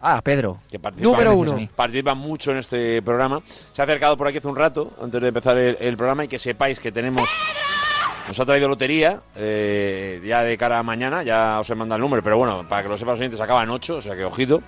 Ah, 0.00 0.22
Pedro. 0.24 0.60
que 0.70 0.78
participa, 0.78 1.10
Número 1.10 1.30
a 1.32 1.34
uno. 1.34 1.68
participa 1.76 2.14
mucho 2.14 2.52
en 2.52 2.58
este 2.58 3.02
programa, 3.02 3.42
se 3.74 3.82
ha 3.82 3.84
acercado 3.84 4.16
por 4.16 4.26
aquí 4.26 4.38
hace 4.38 4.48
un 4.48 4.56
rato, 4.56 4.90
antes 5.02 5.20
de 5.20 5.28
empezar 5.28 5.58
el, 5.58 5.76
el 5.80 5.98
programa, 5.98 6.24
y 6.24 6.28
que 6.28 6.38
sepáis 6.38 6.80
que 6.80 6.90
tenemos... 6.90 7.28
Nos 8.28 8.38
ha 8.38 8.44
traído 8.44 8.68
lotería, 8.68 9.20
eh, 9.36 10.20
ya 10.24 10.42
de 10.42 10.56
cara 10.58 10.78
a 10.78 10.82
mañana, 10.82 11.22
ya 11.22 11.58
os 11.60 11.70
he 11.70 11.74
mandado 11.74 11.96
el 11.96 12.02
número, 12.02 12.22
pero 12.22 12.36
bueno, 12.36 12.66
para 12.68 12.82
que 12.82 12.88
lo 12.88 12.98
sepan 12.98 13.12
los 13.14 13.20
oyentes, 13.20 13.40
acaban 13.40 13.70
8, 13.70 13.96
o 13.96 14.00
sea 14.02 14.14
que 14.14 14.24
ojito. 14.24 14.62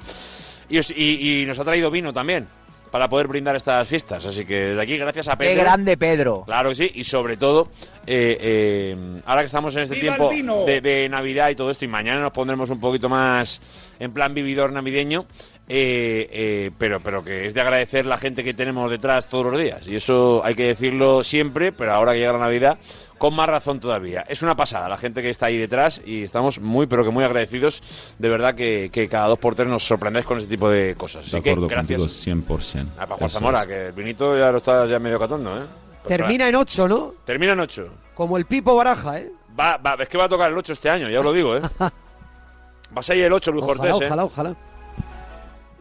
Y, 0.70 0.78
os- 0.78 0.90
y- 0.90 1.42
y 1.42 1.46
nos 1.46 1.58
ha 1.58 1.64
traído 1.64 1.90
vino 1.90 2.12
también, 2.12 2.48
para 2.90 3.08
poder 3.08 3.26
brindar 3.28 3.54
estas 3.56 3.86
fiestas. 3.86 4.24
Así 4.24 4.44
que 4.46 4.54
desde 4.66 4.80
aquí, 4.82 4.96
gracias 4.96 5.28
a 5.28 5.36
Pedro. 5.36 5.54
Qué 5.54 5.60
grande 5.60 5.96
Pedro. 5.98 6.42
Claro 6.46 6.70
que 6.70 6.74
sí, 6.74 6.90
y 6.94 7.04
sobre 7.04 7.36
todo, 7.36 7.68
eh, 8.06 8.38
eh, 8.40 9.20
ahora 9.26 9.42
que 9.42 9.46
estamos 9.46 9.76
en 9.76 9.82
este 9.82 9.96
tiempo 10.00 10.30
de, 10.64 10.80
de 10.80 11.08
Navidad 11.10 11.50
y 11.50 11.54
todo 11.54 11.70
esto, 11.70 11.84
y 11.84 11.88
mañana 11.88 12.20
nos 12.20 12.32
pondremos 12.32 12.70
un 12.70 12.80
poquito 12.80 13.08
más 13.10 13.60
en 14.00 14.12
plan 14.12 14.32
vividor 14.32 14.72
navideño, 14.72 15.26
eh, 15.68 16.28
eh, 16.32 16.70
pero, 16.78 16.98
pero 17.00 17.22
que 17.22 17.46
es 17.46 17.54
de 17.54 17.60
agradecer 17.60 18.06
la 18.06 18.16
gente 18.18 18.42
que 18.42 18.54
tenemos 18.54 18.90
detrás 18.90 19.28
todos 19.28 19.46
los 19.52 19.60
días. 19.60 19.86
Y 19.86 19.94
eso 19.96 20.40
hay 20.44 20.54
que 20.54 20.64
decirlo 20.64 21.22
siempre, 21.22 21.70
pero 21.70 21.92
ahora 21.92 22.12
que 22.12 22.18
llega 22.18 22.32
la 22.32 22.38
Navidad, 22.40 22.78
con 23.20 23.34
más 23.34 23.50
razón 23.50 23.80
todavía. 23.80 24.24
Es 24.26 24.40
una 24.40 24.56
pasada 24.56 24.88
la 24.88 24.96
gente 24.96 25.20
que 25.20 25.28
está 25.28 25.44
ahí 25.44 25.58
detrás 25.58 26.00
y 26.06 26.24
estamos 26.24 26.58
muy, 26.58 26.86
pero 26.86 27.04
que 27.04 27.10
muy 27.10 27.22
agradecidos. 27.22 27.82
De 28.18 28.30
verdad 28.30 28.54
que, 28.54 28.88
que 28.90 29.10
cada 29.10 29.26
dos 29.26 29.38
por 29.38 29.54
tres 29.54 29.68
nos 29.68 29.86
sorprendáis 29.86 30.24
con 30.24 30.38
ese 30.38 30.46
tipo 30.46 30.70
de 30.70 30.94
cosas. 30.94 31.26
Así 31.26 31.36
De 31.36 31.42
que 31.42 31.50
acuerdo 31.50 31.68
gracias. 31.68 32.00
contigo 32.00 32.46
100%. 32.48 32.86
Ah, 32.96 33.00
para 33.00 33.16
Juan 33.16 33.28
Eso 33.28 33.38
Zamora, 33.38 33.66
que 33.66 33.88
el 33.88 33.92
vinito 33.92 34.38
ya 34.38 34.50
lo 34.50 34.56
estás 34.56 34.88
ya 34.88 34.98
medio 34.98 35.18
catando, 35.18 35.54
¿eh? 35.54 35.66
Pues 36.02 36.16
Termina 36.16 36.48
en 36.48 36.56
8, 36.56 36.88
¿no? 36.88 37.12
Termina 37.26 37.52
en 37.52 37.60
ocho. 37.60 37.88
Como 38.14 38.38
el 38.38 38.46
Pipo 38.46 38.74
Baraja, 38.74 39.18
¿eh? 39.18 39.30
Va, 39.58 39.76
va, 39.76 39.96
es 40.00 40.08
que 40.08 40.16
va 40.16 40.24
a 40.24 40.28
tocar 40.30 40.50
el 40.50 40.56
8 40.56 40.72
este 40.72 40.88
año, 40.88 41.10
ya 41.10 41.18
os 41.18 41.24
lo 41.26 41.34
digo, 41.34 41.58
¿eh? 41.58 41.60
Vas 42.92 43.10
a 43.10 43.14
ir 43.14 43.24
el 43.24 43.32
8, 43.34 43.52
Luis 43.52 43.64
Ojalá, 43.64 43.78
Cortés, 43.78 44.00
¿eh? 44.00 44.06
ojalá, 44.06 44.24
ojalá. 44.24 44.56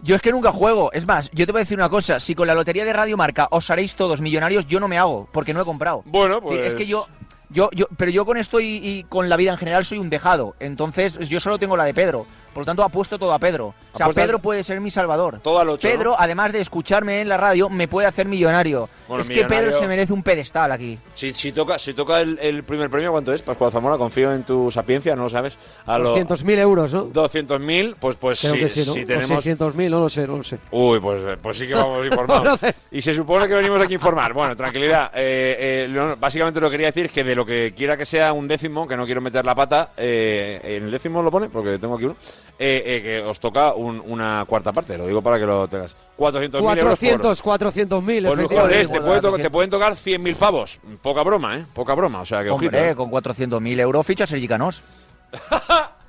Yo 0.03 0.15
es 0.15 0.21
que 0.21 0.31
nunca 0.31 0.51
juego. 0.51 0.91
Es 0.91 1.07
más, 1.07 1.31
yo 1.31 1.45
te 1.45 1.53
voy 1.53 1.59
a 1.59 1.63
decir 1.63 1.77
una 1.77 1.89
cosa. 1.89 2.19
Si 2.19 2.35
con 2.35 2.47
la 2.47 2.53
lotería 2.53 2.83
de 2.83 2.91
Radio 2.91 3.15
Marca 3.15 3.47
os 3.51 3.69
haréis 3.69 3.95
todos 3.95 4.19
millonarios, 4.19 4.65
yo 4.67 4.81
no 4.81 4.89
me 4.89 4.97
hago, 4.97 5.29
porque 5.31 5.53
no 5.53 5.61
he 5.61 5.65
comprado. 5.65 6.03
Bueno, 6.05 6.41
pues... 6.41 6.65
Es 6.65 6.75
que 6.75 6.85
yo, 6.85 7.07
yo, 7.49 7.69
yo, 7.73 7.87
pero 7.97 8.11
yo 8.11 8.25
con 8.25 8.37
esto 8.37 8.59
y, 8.59 8.77
y 8.77 9.03
con 9.03 9.29
la 9.29 9.37
vida 9.37 9.51
en 9.51 9.57
general 9.57 9.85
soy 9.85 9.97
un 9.97 10.09
dejado. 10.09 10.55
Entonces, 10.59 11.17
yo 11.29 11.39
solo 11.39 11.57
tengo 11.57 11.77
la 11.77 11.85
de 11.85 11.93
Pedro. 11.93 12.25
Por 12.59 12.63
lo 12.63 12.71
tanto, 12.71 12.83
apuesto 12.83 13.17
todo 13.17 13.33
a 13.33 13.39
Pedro. 13.39 13.67
O 13.67 13.97
sea, 13.97 14.07
Apuestas 14.07 14.25
Pedro 14.25 14.39
puede 14.39 14.65
ser 14.65 14.81
mi 14.81 14.91
salvador. 14.91 15.39
Todo 15.41 15.59
al 15.59 15.69
8, 15.69 15.87
Pedro, 15.87 16.15
además 16.19 16.51
de 16.51 16.59
escucharme 16.59 17.21
en 17.21 17.29
la 17.29 17.37
radio, 17.37 17.69
me 17.69 17.87
puede 17.87 18.05
hacer 18.05 18.27
millonario. 18.27 18.89
Bueno, 19.07 19.21
es 19.21 19.29
que 19.29 19.45
Pedro 19.45 19.71
se 19.71 19.87
merece 19.87 20.11
un 20.11 20.23
pedestal 20.23 20.73
aquí. 20.73 20.97
Si, 21.15 21.31
si 21.31 21.53
toca, 21.53 21.79
si 21.79 21.93
toca 21.93 22.19
el, 22.19 22.37
el 22.41 22.63
primer 22.63 22.89
premio, 22.89 23.11
¿cuánto 23.11 23.33
es? 23.33 23.41
Pascual 23.41 23.71
Zamora, 23.71 23.95
confío 23.97 24.33
en 24.33 24.43
tu 24.43 24.69
sapiencia, 24.71 25.15
no 25.15 25.23
lo 25.23 25.29
sabes. 25.29 25.57
A 25.85 25.97
los 25.97 26.19
200.000 26.19 26.57
euros, 26.59 26.93
¿no? 26.93 27.05
200.000, 27.13 27.95
pues, 27.97 28.17
pues 28.17 28.41
Creo 28.41 28.53
sí, 28.55 28.59
que 28.59 28.67
sí, 28.69 28.83
¿no? 28.85 28.93
si 28.93 29.05
tenemos... 29.05 29.45
600.000, 29.45 29.89
no 29.89 29.99
lo 30.01 30.09
sé, 30.09 30.27
no 30.27 30.35
lo 30.35 30.43
sé. 30.43 30.59
Uy, 30.71 30.99
pues, 30.99 31.37
pues 31.41 31.57
sí 31.57 31.65
que 31.65 31.75
vamos 31.75 32.05
informados. 32.05 32.59
Y 32.91 33.01
se 33.03 33.13
supone 33.13 33.47
que 33.47 33.53
venimos 33.53 33.79
aquí 33.79 33.93
a 33.93 33.95
informar. 33.97 34.33
Bueno, 34.33 34.55
tranquilidad. 34.55 35.11
Eh, 35.13 35.85
eh, 35.85 35.87
lo- 35.87 36.17
básicamente 36.17 36.59
lo 36.59 36.67
que 36.67 36.73
quería 36.73 36.87
decir 36.87 37.05
es 37.05 37.11
que 37.11 37.23
de 37.23 37.35
lo 37.35 37.45
que 37.45 37.71
quiera 37.77 37.95
que 37.95 38.03
sea 38.05 38.33
un 38.33 38.47
décimo, 38.47 38.87
que 38.87 38.97
no 38.97 39.05
quiero 39.05 39.21
meter 39.21 39.45
la 39.45 39.53
pata, 39.53 39.91
eh, 39.95 40.59
en 40.63 40.85
el 40.85 40.91
décimo 40.91 41.21
lo 41.21 41.29
pone, 41.29 41.49
porque 41.49 41.77
tengo 41.77 41.95
aquí 41.95 42.05
uno, 42.05 42.15
eh, 42.59 42.83
eh, 42.85 43.01
que 43.01 43.21
os 43.21 43.39
toca 43.39 43.73
un- 43.73 44.03
una 44.05 44.43
cuarta 44.45 44.71
parte. 44.73 44.97
Lo 44.97 45.07
digo 45.07 45.21
para 45.21 45.39
que 45.39 45.45
lo 45.45 45.67
tengas. 45.67 45.95
400.000 46.17 46.77
euros. 46.77 46.99
por- 46.99 46.99
400, 46.99 47.41
400.000, 47.41 48.03
Pues, 48.03 48.35
Luis 48.37 48.45
efectivamente. 48.45 48.57
Cortés, 48.59 48.81
te, 48.87 48.87
puede 48.99 49.03
400. 49.21 49.41
te 49.41 49.49
pueden 49.49 49.69
tocar 49.69 49.95
100.000 49.95 50.35
pavos. 50.35 50.79
Poca 51.01 51.23
broma, 51.23 51.57
¿eh? 51.57 51.65
Poca 51.73 51.93
broma. 51.95 52.21
O 52.21 52.25
sea, 52.25 52.43
que 52.43 52.49
ojito. 52.49 52.65
Hombre, 52.75 52.89
¿eh? 52.91 52.95
con 52.95 53.09
400.000 53.09 53.79
euros 53.79 54.05
ficha 54.05 54.27
Sergi 54.27 54.47
Canós. 54.47 54.83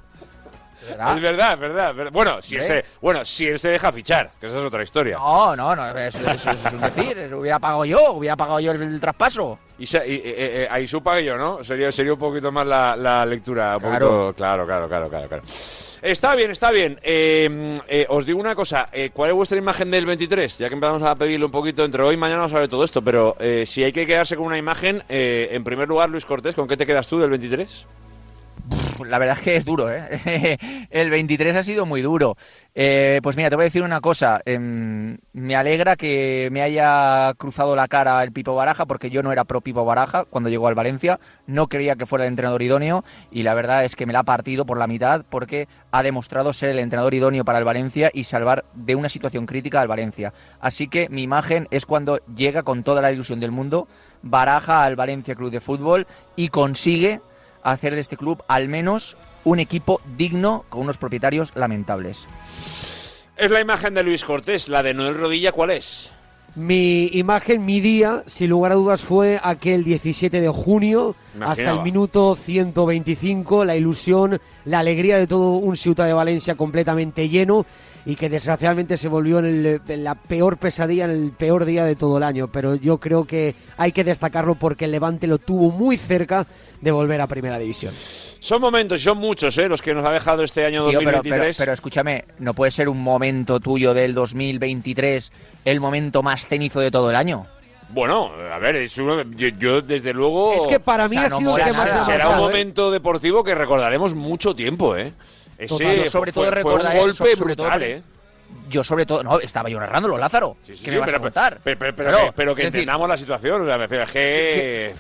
Es 0.91 1.21
verdad, 1.23 1.53
es 1.55 1.61
verdad. 1.61 2.11
Bueno, 2.11 2.43
si 2.43 2.57
él 2.57 2.65
se, 2.65 2.85
bueno, 3.01 3.25
si 3.25 3.47
él 3.47 3.61
se 3.61 3.69
deja 3.69 3.93
fichar, 3.93 4.33
que 4.41 4.47
esa 4.47 4.59
es 4.59 4.65
otra 4.65 4.83
historia. 4.83 5.19
No, 5.19 5.55
no, 5.55 5.77
no, 5.77 5.87
eso, 5.97 6.19
eso- 6.29 6.51
eso 6.51 6.51
es 6.51 6.73
un 6.73 6.81
decir. 6.81 7.33
hubiera 7.35 7.61
pagado 7.61 7.85
yo, 7.85 8.13
hubiera 8.15 8.35
pagado 8.37 8.59
yo 8.59 8.73
el, 8.73 8.83
el 8.83 8.99
traspaso. 8.99 9.59
Y, 9.79 9.87
se- 9.87 9.99
y- 10.09 10.15
eh, 10.17 10.23
eh, 10.65 10.69
ahí 10.69 10.89
su 10.89 11.01
pague 11.01 11.23
yo, 11.25 11.37
¿no? 11.37 11.63
Sería, 11.63 11.93
sería 11.93 12.15
un 12.15 12.19
poquito 12.19 12.51
más 12.51 12.67
la, 12.67 12.97
la 12.97 13.25
lectura. 13.25 13.77
un 13.77 13.83
Claro. 13.83 14.09
poquito- 14.09 14.35
claro, 14.37 14.67
claro, 14.67 14.89
claro, 14.89 15.09
claro, 15.09 15.29
claro. 15.29 15.43
Está 16.03 16.35
bien, 16.35 16.51
está 16.51 16.71
bien. 16.71 16.99
Eh, 17.03 17.75
eh, 17.89 18.07
os 18.09 18.25
digo 18.25 18.41
una 18.41 18.55
cosa. 18.55 18.89
eh, 18.93 19.11
¿Cuál 19.13 19.31
es 19.31 19.37
vuestra 19.37 19.59
imagen 19.59 19.91
del 19.91 20.07
23? 20.07 20.59
Ya 20.59 20.69
que 20.69 20.75
empezamos 20.75 21.03
a 21.03 21.15
pedirle 21.15 21.45
un 21.45 21.51
poquito 21.51 21.85
entre 21.85 22.03
hoy 22.03 22.15
y 22.15 22.17
mañana 22.17 22.41
vamos 22.41 22.55
a 22.57 22.61
ver 22.61 22.69
todo 22.69 22.85
esto. 22.85 23.03
Pero 23.03 23.37
eh, 23.39 23.65
si 23.67 23.85
hay 23.85 23.93
que 23.93 24.07
quedarse 24.07 24.37
con 24.37 24.47
una 24.47 24.57
imagen, 24.57 25.03
eh, 25.11 25.51
en 25.53 25.63
primer 25.63 25.89
lugar, 25.89 26.09
Luis 26.09 26.25
Cortés, 26.25 26.55
¿con 26.55 26.67
qué 26.67 26.77
te 26.77 26.87
quedas 26.87 27.07
tú 27.07 27.19
del 27.19 27.29
23? 27.31 27.85
La 29.07 29.19
verdad 29.19 29.37
es 29.39 29.43
que 29.43 29.57
es 29.57 29.65
duro, 29.65 29.91
¿eh? 29.91 30.59
El 30.91 31.11
23 31.11 31.57
ha 31.57 31.63
sido 31.63 31.87
muy 31.87 32.03
duro. 32.03 32.37
Eh, 32.75 33.21
pues 33.23 33.37
mira, 33.37 33.51
te 33.51 33.57
voy 33.57 33.65
a 33.65 33.67
decir 33.67 33.83
una 33.83 34.01
cosa. 34.01 34.41
em, 34.45 35.19
me 35.33 35.57
alegra 35.57 35.97
que 35.97 36.49
me 36.53 36.63
haya 36.63 37.33
cruzado 37.35 37.77
la 37.77 37.89
cara 37.89 38.23
el 38.23 38.33
Pipo 38.33 38.55
Baraja, 38.55 38.87
porque 38.87 39.11
yo 39.11 39.23
no 39.23 39.33
era 39.33 39.45
pro 39.45 39.61
Pipo 39.61 39.85
Baraja 39.85 40.25
cuando 40.25 40.51
llegó 40.51 40.69
al 40.69 40.75
Valencia. 40.75 41.19
No 41.47 41.69
creía 41.69 41.97
que 41.97 42.07
fuera 42.07 42.25
el 42.25 42.31
entrenador 42.31 42.63
idóneo 42.63 43.05
y 43.31 43.43
la 43.43 43.55
verdad 43.55 43.85
es 43.85 43.97
que 43.97 44.07
me 44.07 44.13
la 44.13 44.21
ha 44.21 44.25
partido 44.25 44.67
por 44.67 44.79
la 44.79 44.87
mitad 44.87 45.25
porque 45.29 45.69
ha 45.91 46.03
demostrado 46.03 46.53
ser 46.53 46.71
el 46.71 46.79
entrenador 46.79 47.15
idóneo 47.15 47.45
para 47.45 47.59
el 47.59 47.65
Valencia 47.65 48.11
y 48.13 48.25
salvar 48.25 48.65
de 48.75 48.95
una 48.95 49.09
situación 49.09 49.47
crítica 49.47 49.81
al 49.81 49.89
Valencia. 49.89 50.33
Así 50.61 50.89
que 50.89 51.09
mi 51.09 51.23
imagen 51.23 51.69
es 51.71 51.87
cuando 51.87 52.19
llega 52.35 52.63
con 52.63 52.83
toda 52.83 53.03
la 53.03 53.13
ilusión 53.13 53.41
del 53.41 53.51
mundo, 53.51 53.89
Baraja 54.23 54.85
al 54.85 54.97
Valencia 54.97 55.35
Club 55.35 55.51
de 55.51 55.61
Fútbol 55.61 56.07
y 56.37 56.49
consigue 56.49 57.21
hacer 57.63 57.95
de 57.95 58.01
este 58.01 58.17
club 58.17 58.43
al 58.49 58.69
menos 58.69 59.17
un 59.45 59.59
equipo 59.61 60.01
digno 60.17 60.65
con 60.69 60.83
unos 60.83 60.99
propietarios 60.99 61.53
lamentables. 61.55 62.27
Es 63.37 63.51
la 63.51 63.61
imagen 63.61 63.95
de 63.95 64.03
Luis 64.03 64.25
Cortés. 64.25 64.69
La 64.69 64.83
de 64.83 64.93
Noel 64.95 65.15
Rodilla, 65.17 65.53
¿cuál 65.53 65.71
es? 65.71 66.11
Mi 66.57 67.07
imagen, 67.13 67.65
mi 67.65 67.81
día, 67.81 68.25
sin 68.27 68.51
lugar 68.51 68.73
a 68.73 68.75
dudas, 68.75 69.03
fue 69.03 69.39
aquel 69.43 69.85
17 69.85 70.41
de 70.41 70.49
junio, 70.49 71.15
Imaginaba. 71.37 71.53
hasta 71.53 71.71
el 71.71 71.81
minuto 71.83 72.35
125, 72.35 73.65
la 73.65 73.77
ilusión, 73.77 74.41
la 74.65 74.81
alegría 74.81 75.17
de 75.17 75.29
todo 75.29 75.53
un 75.53 75.77
Ciudad 75.77 76.07
de 76.07 76.13
Valencia 76.13 76.57
completamente 76.57 77.29
lleno 77.29 77.67
y 78.07 78.17
que 78.17 78.29
desgraciadamente 78.31 78.97
se 78.97 79.09
volvió 79.09 79.39
en, 79.41 79.45
el- 79.45 79.81
en 79.89 80.05
la 80.05 80.15
peor 80.15 80.57
pesadilla, 80.57 81.05
en 81.05 81.11
el 81.11 81.33
peor 81.33 81.65
día 81.65 81.85
de 81.85 81.97
todo 81.97 82.17
el 82.17 82.23
año. 82.23 82.49
Pero 82.51 82.75
yo 82.77 82.99
creo 82.99 83.25
que 83.27 83.55
hay 83.77 83.93
que 83.93 84.05
destacarlo 84.05 84.55
porque 84.55 84.87
el 84.87 84.93
Levante 84.93 85.27
lo 85.27 85.39
tuvo 85.39 85.71
muy 85.71 85.97
cerca 85.99 86.47
de 86.81 86.91
volver 86.91 87.21
a 87.21 87.27
Primera 87.27 87.59
División. 87.59 87.93
Son 88.41 88.61
momentos, 88.61 89.01
y 89.01 89.05
son 89.05 89.19
muchos, 89.19 89.57
¿eh? 89.59 89.69
Los 89.69 89.83
que 89.83 89.93
nos 89.93 90.05
ha 90.07 90.13
dejado 90.13 90.43
este 90.43 90.65
año 90.65 90.89
Tío, 90.89 90.99
pero, 91.01 91.19
2023. 91.19 91.57
pero, 91.57 91.63
pero 91.67 91.73
escúchame, 91.75 92.25
no 92.39 92.55
puede 92.55 92.71
ser 92.71 92.89
un 92.89 93.03
momento 93.03 93.61
tuyo 93.61 93.93
del 93.93 94.15
2023 94.15 95.33
el 95.67 95.81
momento 95.81 96.23
más 96.23 96.47
cenizo 96.47 96.81
de 96.81 96.91
todo 96.91 97.11
el 97.11 97.17
año. 97.17 97.47
Bueno, 97.93 98.31
a 98.53 98.59
ver, 98.59 98.77
es 98.77 98.97
uno 98.99 99.17
de- 99.17 99.27
yo, 99.37 99.49
yo, 99.59 99.83
desde 99.83 100.13
luego... 100.15 100.55
Es 100.55 100.67
que 100.67 100.79
para 100.79 101.09
mí 101.09 101.17
o 101.17 101.19
sea, 101.19 101.27
ha 101.27 101.29
no 101.31 101.37
sido 101.39 101.59
el 101.59 101.65
que 101.65 101.73
más 101.73 101.91
ha 101.91 102.05
será 102.05 102.29
un 102.29 102.35
¿eh? 102.37 102.39
momento 102.39 102.91
deportivo 102.93 103.43
que 103.43 103.55
recordaremos 103.55 104.15
mucho 104.15 104.55
tiempo, 104.55 104.97
¿eh? 104.97 105.13
Ese 105.61 105.69
Total. 105.69 105.97
Yo 106.05 106.11
sobre 106.11 106.33
todo 106.33 106.45
fue, 106.45 106.53
fue 106.63 106.63
recordaré- 106.63 106.95
un 106.95 107.01
golpe 107.01 107.37
sobre 107.37 107.57
todo- 107.57 107.67
brutal, 107.67 107.83
¿eh? 107.83 108.03
Yo 108.69 108.83
sobre 108.83 109.07
todo, 109.07 109.23
no, 109.23 109.39
estaba 109.41 109.69
yo 109.69 109.79
narrándolo, 109.79 110.17
Lázaro. 110.19 110.57
Sí, 110.63 110.75
sí, 110.75 110.85
¿Qué 110.85 110.91
sí, 110.91 110.91
me 110.93 110.99
vas 110.99 111.07
pero, 111.07 111.19
a 111.19 111.21
contar? 111.21 111.61
pero, 111.63 111.79
pero- 111.79 111.97
pero 111.97 112.09
Claro, 112.11 112.27
que, 112.27 112.33
pero 112.33 112.55
que 112.55 112.63
es 112.63 112.67
decir, 112.67 112.81
entendamos 112.81 113.09
la 113.09 113.19
situación, 113.19 113.63
o 113.63 113.67
sea, 113.67 113.77
me 113.79 113.85
refiero, 113.87 114.05
es 114.05 114.11
que... 114.11 114.95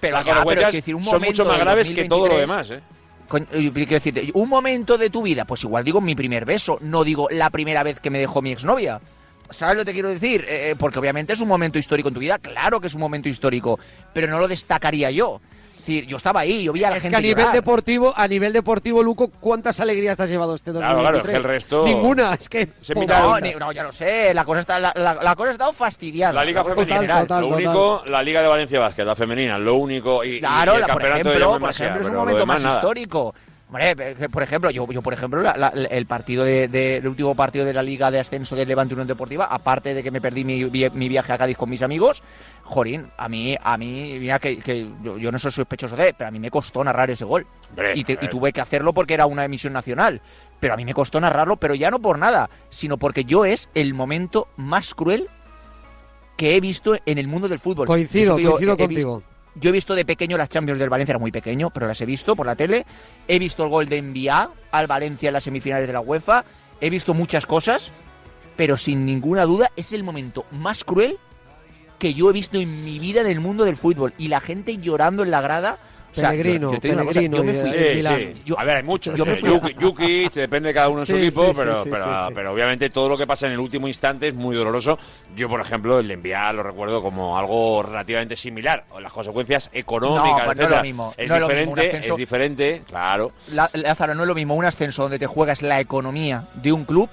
Pero 0.00 0.22
ya, 0.22 0.44
pero 0.44 0.60
es 0.68 0.72
decir, 0.72 0.94
un 0.94 1.04
son 1.04 1.20
mucho 1.22 1.44
más 1.44 1.58
graves 1.58 1.90
que 1.90 2.04
todo 2.04 2.26
lo 2.28 2.34
2023, 2.34 2.40
demás, 2.40 2.70
¿eh? 2.70 2.96
Quiero 3.28 3.90
decirte, 3.90 4.30
un 4.34 4.48
momento 4.48 4.96
de 4.96 5.10
tu 5.10 5.22
vida, 5.22 5.44
pues 5.44 5.64
igual 5.64 5.82
digo 5.84 6.00
mi 6.00 6.14
primer 6.14 6.44
beso, 6.44 6.78
no 6.80 7.02
digo 7.04 7.26
la 7.30 7.50
primera 7.50 7.82
vez 7.82 7.98
que 8.00 8.08
me 8.10 8.18
dejó 8.18 8.40
mi 8.40 8.52
exnovia. 8.52 9.00
¿Sabes 9.50 9.76
lo 9.76 9.80
que 9.82 9.86
te 9.86 9.92
quiero 9.92 10.08
decir? 10.08 10.42
Eh, 10.48 10.70
eh, 10.70 10.76
porque 10.78 10.98
obviamente 10.98 11.32
es 11.32 11.40
un 11.40 11.48
momento 11.48 11.78
histórico 11.78 12.08
en 12.08 12.14
tu 12.14 12.20
vida, 12.20 12.38
claro 12.38 12.80
que 12.80 12.86
es 12.86 12.94
un 12.94 13.00
momento 13.00 13.28
histórico, 13.28 13.78
pero 14.12 14.26
no 14.28 14.38
lo 14.38 14.46
destacaría 14.48 15.10
yo. 15.10 15.40
Es 15.86 15.94
decir, 15.94 16.06
yo 16.08 16.16
estaba 16.16 16.40
ahí, 16.40 16.64
yo 16.64 16.72
vi 16.72 16.82
a 16.82 16.90
la 16.90 16.96
Es 16.96 17.02
gente 17.04 17.12
que 17.14 17.18
a 17.18 17.20
nivel 17.20 17.44
llorar. 17.44 17.54
deportivo, 17.54 18.12
a 18.16 18.26
nivel 18.26 18.52
deportivo, 18.52 19.04
Luco, 19.04 19.30
¿cuántas 19.38 19.78
alegrías 19.78 20.16
te 20.16 20.24
has 20.24 20.28
llevado 20.28 20.56
este 20.56 20.72
Claro, 20.72 20.96
2023? 20.96 21.22
claro, 21.22 21.28
es 21.28 21.30
que 21.30 21.36
el 21.36 21.44
resto- 21.44 21.84
Ninguna, 21.84 22.34
es 22.34 22.48
que 22.48 22.68
Se 22.82 22.92
No, 22.94 23.38
ni- 23.38 23.52
no, 23.52 23.70
ya 23.70 23.84
lo 23.84 23.92
sé, 23.92 24.34
la 24.34 24.44
cosa 24.44 24.58
está, 24.58 24.80
la, 24.80 24.92
la- 24.96 25.14
la 25.14 25.36
cosa 25.36 25.50
ha 25.50 25.52
estado 25.52 25.72
fastidiada. 25.72 26.32
La 26.32 26.44
Liga 26.44 26.64
Femenina, 26.64 26.82
en 26.96 27.00
general. 27.02 27.22
total, 27.28 27.40
lo 27.42 27.48
total. 27.50 27.66
único, 27.66 28.02
la 28.08 28.22
Liga 28.24 28.42
de 28.42 28.48
Valencia 28.48 28.80
Básquet, 28.80 29.06
la 29.06 29.14
femenina, 29.14 29.58
lo 29.60 29.76
único, 29.76 30.24
y, 30.24 30.38
y 30.38 30.40
Claro, 30.40 30.74
el 30.74 30.80
la- 30.80 30.86
por 30.88 30.94
campeonato 30.96 31.28
de 31.28 31.36
ejemplo, 31.36 31.52
Llama 31.52 31.60
por 31.60 31.70
ejemplo 31.70 32.00
es 32.00 32.06
un 32.08 32.14
momento 32.16 32.38
demás 32.40 32.54
más 32.56 32.62
nada. 32.64 32.74
histórico. 32.74 33.34
Por 34.30 34.42
ejemplo, 34.42 34.70
yo, 34.70 34.86
yo 34.90 35.02
por 35.02 35.12
ejemplo, 35.12 35.42
el 35.90 36.06
partido 36.06 36.44
de, 36.44 36.96
el 36.96 37.08
último 37.08 37.34
partido 37.34 37.64
de 37.64 37.72
la 37.72 37.82
Liga 37.82 38.10
de 38.10 38.20
Ascenso 38.20 38.54
de 38.54 38.64
Levante 38.64 38.94
Unión 38.94 39.08
Deportiva, 39.08 39.46
aparte 39.46 39.92
de 39.92 40.02
que 40.02 40.10
me 40.10 40.20
perdí 40.20 40.44
mi, 40.44 40.64
mi 40.64 41.08
viaje 41.08 41.32
a 41.32 41.38
Cádiz 41.38 41.56
con 41.56 41.68
mis 41.68 41.82
amigos, 41.82 42.22
Jorín, 42.62 43.10
a 43.16 43.28
mí, 43.28 43.56
a 43.60 43.76
mí, 43.76 44.18
mira 44.20 44.38
que, 44.38 44.90
yo, 45.02 45.32
no 45.32 45.38
soy 45.38 45.50
sospechoso 45.50 45.96
de, 45.96 46.14
pero 46.14 46.28
a 46.28 46.30
mí 46.30 46.38
me 46.38 46.50
costó 46.50 46.84
narrar 46.84 47.10
ese 47.10 47.24
gol. 47.24 47.46
y, 47.94 48.04
tuve 48.04 48.52
que 48.52 48.60
hacerlo 48.60 48.92
porque 48.92 49.14
era 49.14 49.26
una 49.26 49.44
emisión 49.44 49.72
nacional. 49.72 50.20
Pero 50.60 50.74
a 50.74 50.76
mí 50.76 50.84
me 50.84 50.94
costó 50.94 51.20
narrarlo, 51.20 51.56
pero 51.56 51.74
ya 51.74 51.90
no 51.90 52.00
por 52.00 52.18
nada, 52.18 52.48
sino 52.70 52.96
porque 52.96 53.24
yo 53.24 53.44
es 53.44 53.68
el 53.74 53.94
momento 53.94 54.48
más 54.56 54.94
cruel 54.94 55.28
que 56.36 56.56
he 56.56 56.60
visto 56.60 56.96
en 57.04 57.18
el 57.18 57.28
mundo 57.28 57.48
del 57.48 57.58
fútbol. 57.58 57.86
Coincido, 57.86 58.34
coincido 58.34 58.76
contigo. 58.76 59.22
Yo 59.58 59.70
he 59.70 59.72
visto 59.72 59.94
de 59.94 60.04
pequeño 60.04 60.36
las 60.36 60.50
Champions 60.50 60.78
del 60.78 60.90
Valencia, 60.90 61.12
era 61.12 61.18
muy 61.18 61.32
pequeño, 61.32 61.70
pero 61.70 61.86
las 61.86 62.00
he 62.00 62.06
visto 62.06 62.36
por 62.36 62.46
la 62.46 62.56
tele. 62.56 62.84
He 63.26 63.38
visto 63.38 63.64
el 63.64 63.70
gol 63.70 63.86
de 63.86 63.96
Envía 63.96 64.50
al 64.70 64.86
Valencia 64.86 65.28
en 65.28 65.32
las 65.32 65.44
semifinales 65.44 65.86
de 65.86 65.94
la 65.94 66.00
UEFA. 66.00 66.44
He 66.80 66.90
visto 66.90 67.14
muchas 67.14 67.46
cosas, 67.46 67.90
pero 68.56 68.76
sin 68.76 69.06
ninguna 69.06 69.44
duda 69.44 69.72
es 69.76 69.92
el 69.92 70.02
momento 70.02 70.44
más 70.50 70.84
cruel 70.84 71.18
que 71.98 72.12
yo 72.12 72.28
he 72.28 72.32
visto 72.34 72.58
en 72.58 72.84
mi 72.84 72.98
vida 72.98 73.22
en 73.22 73.26
el 73.28 73.40
mundo 73.40 73.64
del 73.64 73.76
fútbol. 73.76 74.12
Y 74.18 74.28
la 74.28 74.40
gente 74.40 74.76
llorando 74.76 75.22
en 75.22 75.30
la 75.30 75.40
grada. 75.40 75.78
Pellegrino, 76.16 76.72
yo, 76.80 77.44
me 77.44 77.54
fui. 77.54 78.56
a 78.56 78.64
ver, 78.64 78.76
hay 78.76 78.82
muchos. 78.82 79.16
Yo 79.16 79.24
me 79.24 79.36
fui 79.36 79.50
Yuki, 79.78 80.28
depende 80.34 80.68
de 80.68 80.74
cada 80.74 80.88
uno 80.88 81.00
en 81.00 81.06
su 81.06 81.16
equipo, 81.16 81.52
pero, 81.54 81.82
pero, 82.34 82.52
obviamente 82.52 82.90
todo 82.90 83.08
lo 83.08 83.18
que 83.18 83.26
pasa 83.26 83.46
en 83.46 83.52
el 83.52 83.60
último 83.60 83.88
instante 83.88 84.28
es 84.28 84.34
muy 84.34 84.56
doloroso. 84.56 84.98
Yo, 85.34 85.48
por 85.48 85.60
ejemplo, 85.60 85.98
el 85.98 86.10
enviar 86.10 86.54
lo 86.54 86.62
recuerdo 86.62 87.02
como 87.02 87.38
algo 87.38 87.82
relativamente 87.82 88.36
similar. 88.36 88.84
Las 89.00 89.12
consecuencias 89.12 89.70
económicas, 89.72 90.46
pues 90.46 90.56
no, 90.56 90.64
es 90.64 90.70
lo 90.70 90.82
mismo. 90.82 91.14
Es 91.16 91.30
diferente, 91.30 91.98
es 91.98 92.16
diferente, 92.16 92.82
claro. 92.86 93.32
Lázaro, 93.52 94.14
no 94.14 94.22
es 94.22 94.28
lo 94.28 94.34
mismo 94.34 94.54
un 94.54 94.64
ascenso 94.64 95.02
donde 95.02 95.18
te 95.18 95.26
juegas 95.26 95.62
la 95.62 95.80
economía 95.80 96.48
de 96.54 96.72
un 96.72 96.84
club 96.84 97.10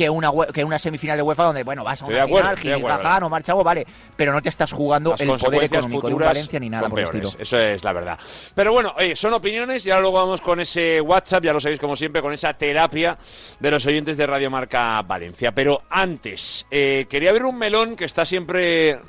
que 0.00 0.08
una, 0.08 0.30
que 0.54 0.64
una 0.64 0.78
semifinal 0.78 1.18
de 1.18 1.22
UEFA 1.22 1.44
donde, 1.44 1.62
bueno, 1.62 1.84
vas 1.84 2.00
a 2.00 2.06
una 2.06 2.26
final, 2.56 2.56
jajaja, 2.56 3.20
no 3.20 3.28
marchamos, 3.28 3.62
vale, 3.62 3.86
pero 4.16 4.32
no 4.32 4.40
te 4.40 4.48
estás 4.48 4.72
jugando 4.72 5.14
el 5.18 5.28
poder 5.38 5.64
económico 5.64 6.08
de 6.08 6.14
un 6.14 6.20
Valencia 6.20 6.58
ni 6.58 6.70
nada 6.70 6.88
por 6.88 7.00
el 7.00 7.04
estilo. 7.04 7.30
Eso 7.38 7.58
es 7.58 7.84
la 7.84 7.92
verdad. 7.92 8.18
Pero 8.54 8.72
bueno, 8.72 8.94
son 9.14 9.34
opiniones 9.34 9.84
y 9.84 9.90
ahora 9.90 10.00
luego 10.00 10.16
vamos 10.16 10.40
con 10.40 10.58
ese 10.58 11.02
WhatsApp, 11.02 11.44
ya 11.44 11.52
lo 11.52 11.60
sabéis 11.60 11.78
como 11.78 11.96
siempre, 11.96 12.22
con 12.22 12.32
esa 12.32 12.54
terapia 12.54 13.18
de 13.58 13.70
los 13.70 13.84
oyentes 13.84 14.16
de 14.16 14.26
Radio 14.26 14.50
Marca 14.50 15.02
Valencia. 15.02 15.52
Pero 15.52 15.82
antes, 15.90 16.64
eh, 16.70 17.04
quería 17.10 17.32
ver 17.32 17.44
un 17.44 17.58
melón 17.58 17.94
que 17.94 18.06
está 18.06 18.24
siempre 18.24 19.00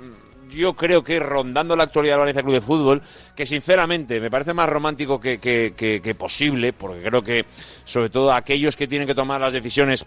yo 0.51 0.73
creo 0.73 1.03
que 1.03 1.19
rondando 1.19 1.75
la 1.75 1.83
actualidad 1.83 2.13
del 2.13 2.19
Valencia 2.19 2.43
Club 2.43 2.53
de 2.53 2.61
Fútbol, 2.61 3.01
que 3.35 3.45
sinceramente 3.45 4.19
me 4.19 4.29
parece 4.29 4.53
más 4.53 4.69
romántico 4.69 5.19
que, 5.19 6.15
posible, 6.17 6.73
porque 6.73 7.01
creo 7.01 7.23
que 7.23 7.45
sobre 7.85 8.09
todo 8.09 8.31
a 8.31 8.37
aquellos 8.37 8.75
que 8.75 8.87
tienen 8.87 9.07
que 9.07 9.15
tomar 9.15 9.41
las 9.41 9.53
decisiones 9.53 10.05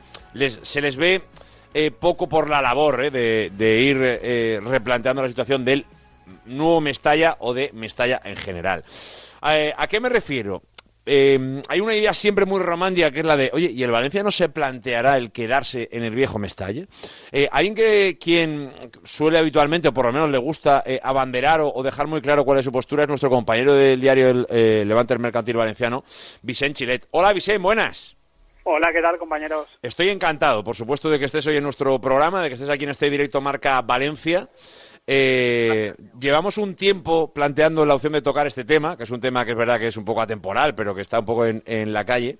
se 0.62 0.80
les 0.80 0.96
ve 0.96 1.22
eh, 1.72 1.90
poco 1.90 2.28
por 2.28 2.48
la 2.48 2.62
labor 2.62 3.04
eh, 3.04 3.50
de, 3.50 3.80
ir 3.80 3.98
eh, 4.00 4.60
replanteando 4.62 5.22
la 5.22 5.28
situación 5.28 5.64
del 5.64 5.84
nuevo 6.46 6.80
Mestalla 6.80 7.36
o 7.40 7.52
de 7.52 7.70
Mestalla 7.72 8.20
en 8.24 8.36
general. 8.36 8.84
¿A 9.40 9.86
qué 9.88 10.00
me 10.00 10.08
refiero? 10.08 10.62
Eh, 11.06 11.62
hay 11.68 11.80
una 11.80 11.94
idea 11.94 12.14
siempre 12.14 12.46
muy 12.46 12.60
romántica 12.60 13.10
que 13.10 13.20
es 13.20 13.26
la 13.26 13.36
de, 13.36 13.50
oye, 13.52 13.70
¿y 13.70 13.82
el 13.82 13.90
Valencia 13.90 14.22
no 14.22 14.30
se 14.30 14.48
planteará 14.48 15.16
el 15.16 15.32
quedarse 15.32 15.88
en 15.92 16.02
el 16.02 16.14
viejo 16.14 16.38
Mestalla? 16.38 16.86
Eh, 17.30 17.48
alguien 17.50 17.74
que 17.74 18.18
quien 18.18 18.72
suele 19.04 19.38
habitualmente, 19.38 19.88
o 19.88 19.94
por 19.94 20.06
lo 20.06 20.12
menos 20.12 20.30
le 20.30 20.38
gusta, 20.38 20.82
eh, 20.86 21.00
abanderar 21.02 21.60
o, 21.62 21.82
dejar 21.82 22.06
muy 22.06 22.20
claro 22.20 22.44
cuál 22.44 22.58
es 22.58 22.64
su 22.64 22.72
postura 22.72 23.02
es 23.02 23.08
nuestro 23.08 23.30
compañero 23.30 23.74
del 23.74 24.00
diario 24.00 24.30
el, 24.30 24.46
eh, 24.48 24.84
Levante 24.86 25.18
Mercantil 25.18 25.56
Valenciano, 25.56 26.04
Vicente 26.42 26.78
Chilet. 26.78 27.06
Hola 27.10 27.32
Vicente, 27.32 27.58
buenas. 27.58 28.16
Hola, 28.66 28.90
¿qué 28.94 29.02
tal, 29.02 29.18
compañeros? 29.18 29.68
Estoy 29.82 30.08
encantado, 30.08 30.64
por 30.64 30.74
supuesto, 30.74 31.10
de 31.10 31.18
que 31.18 31.26
estés 31.26 31.46
hoy 31.46 31.58
en 31.58 31.62
nuestro 31.62 32.00
programa, 32.00 32.42
de 32.42 32.48
que 32.48 32.54
estés 32.54 32.70
aquí 32.70 32.84
en 32.84 32.90
este 32.90 33.10
directo 33.10 33.42
marca 33.42 33.82
Valencia. 33.82 34.48
Eh, 35.06 35.94
llevamos 36.18 36.56
un 36.56 36.74
tiempo 36.74 37.32
planteando 37.32 37.84
la 37.84 37.94
opción 37.94 38.14
de 38.14 38.22
tocar 38.22 38.46
este 38.46 38.64
tema, 38.64 38.96
que 38.96 39.04
es 39.04 39.10
un 39.10 39.20
tema 39.20 39.44
que 39.44 39.50
es 39.50 39.56
verdad 39.56 39.78
que 39.78 39.88
es 39.88 39.96
un 39.96 40.04
poco 40.04 40.22
atemporal, 40.22 40.74
pero 40.74 40.94
que 40.94 41.02
está 41.02 41.20
un 41.20 41.26
poco 41.26 41.46
en, 41.46 41.92
la 41.92 42.04
calle. 42.04 42.38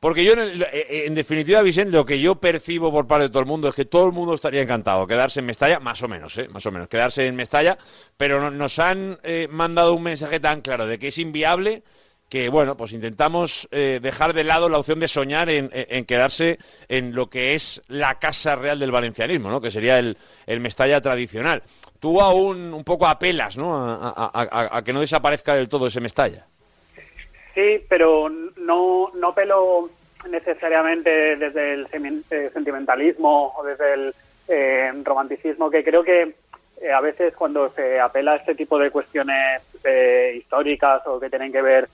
Porque 0.00 0.22
yo, 0.22 0.34
eh, 0.34 1.04
en, 1.06 1.14
definitiva, 1.14 1.62
Vicente, 1.62 1.92
lo 1.92 2.04
que 2.04 2.20
yo 2.20 2.34
percibo 2.34 2.92
por 2.92 3.06
parte 3.06 3.24
de 3.24 3.28
todo 3.30 3.40
el 3.40 3.46
mundo 3.46 3.68
es 3.68 3.74
que 3.74 3.86
todo 3.86 4.06
el 4.06 4.12
mundo 4.12 4.34
estaría 4.34 4.60
encantado 4.60 5.06
quedarse 5.06 5.40
en 5.40 5.46
Mestalla, 5.46 5.80
más 5.80 6.02
o 6.02 6.08
menos, 6.08 6.36
¿eh? 6.36 6.46
Más 6.48 6.66
o 6.66 6.70
menos, 6.70 6.88
quedarse 6.88 7.26
en 7.26 7.36
Mestalla, 7.36 7.78
pero 8.18 8.50
nos 8.50 8.78
han 8.78 9.18
eh, 9.22 9.48
mandado 9.50 9.94
un 9.94 10.02
mensaje 10.02 10.40
tan 10.40 10.60
claro 10.60 10.86
de 10.86 10.98
que 10.98 11.08
es 11.08 11.18
inviable 11.18 11.82
que 12.28 12.48
bueno, 12.48 12.76
pues 12.76 12.92
intentamos 12.92 13.68
eh, 13.70 14.00
dejar 14.02 14.32
de 14.32 14.44
lado 14.44 14.68
la 14.68 14.78
opción 14.78 14.98
de 14.98 15.08
soñar 15.08 15.48
en, 15.48 15.68
quedarse 16.04 16.58
en 16.88 17.14
lo 17.14 17.28
que 17.28 17.54
es 17.54 17.82
la 17.86 18.18
casa 18.18 18.56
real 18.56 18.80
del 18.80 18.90
valencianismo, 18.90 19.50
¿no? 19.50 19.60
Que 19.60 19.70
sería 19.70 19.98
el, 19.98 20.18
el 20.46 20.58
Mestalla 20.58 21.00
tradicional. 21.00 21.62
Tú 22.04 22.20
aún 22.20 22.74
un 22.74 22.84
poco 22.84 23.06
apelas, 23.06 23.56
¿no? 23.56 23.74
A, 23.74 24.82
que 24.84 24.92
no 24.92 25.00
desaparezca 25.00 25.54
del 25.54 25.70
todo 25.70 25.86
ese 25.86 26.02
Mestalla. 26.02 26.44
Sí, 27.54 27.82
pero 27.88 28.28
no, 28.28 29.10
no 29.14 29.34
pelo 29.34 29.88
necesariamente 30.28 31.36
desde 31.36 31.72
el 31.72 31.86
eh, 32.30 32.50
sentimentalismo 32.52 33.54
o 33.56 33.64
desde 33.64 33.94
el 33.94 34.14
eh, 34.48 34.92
romanticismo, 35.02 35.70
que 35.70 35.82
creo 35.82 36.04
que 36.04 36.34
a 36.94 37.00
veces 37.00 37.34
cuando 37.34 37.70
se 37.70 37.98
apela 37.98 38.32
a 38.32 38.36
este 38.36 38.54
tipo 38.54 38.78
de 38.78 38.90
cuestiones 38.90 39.62
históricas 40.34 41.06
o 41.06 41.18
que 41.18 41.30
tienen 41.30 41.52
que 41.52 41.62
ver 41.62 41.88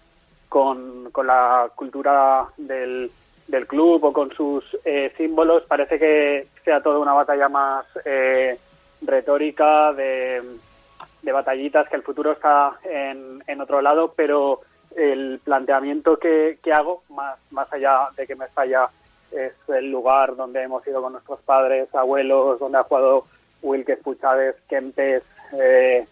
con, 0.48 1.12
con 1.12 1.28
la 1.28 1.70
cultura 1.76 2.46
del, 2.56 3.12
del, 3.46 3.66
club 3.68 4.06
o 4.06 4.12
con 4.12 4.32
sus 4.32 4.76
eh, 4.84 5.12
símbolos, 5.16 5.62
parece 5.68 6.00
que 6.00 6.48
sea 6.64 6.82
toda 6.82 6.98
una 6.98 7.12
batalla 7.12 7.48
más 7.48 7.86
eh, 8.04 8.58
retórica 9.02 9.92
de, 9.92 10.42
de, 11.22 11.32
batallitas, 11.32 11.88
que 11.88 11.96
el 11.96 12.02
futuro 12.02 12.32
está 12.32 12.78
en, 12.84 13.42
en 13.46 13.60
otro 13.60 13.80
lado, 13.80 14.12
pero 14.16 14.60
el 14.96 15.40
planteamiento 15.42 16.18
que, 16.18 16.58
que, 16.62 16.72
hago, 16.72 17.02
más, 17.10 17.38
más 17.50 17.72
allá 17.72 18.08
de 18.16 18.26
que 18.26 18.36
me 18.36 18.48
falla, 18.48 18.88
es 19.32 19.52
el 19.68 19.90
lugar 19.90 20.34
donde 20.34 20.62
hemos 20.62 20.84
ido 20.86 21.00
con 21.00 21.12
nuestros 21.12 21.40
padres, 21.40 21.94
abuelos, 21.94 22.58
donde 22.58 22.78
ha 22.78 22.82
jugado 22.82 23.26
Wilkes, 23.62 24.00
Puchades, 24.00 24.56
Kempes, 24.68 25.22
eh, 25.52 26.06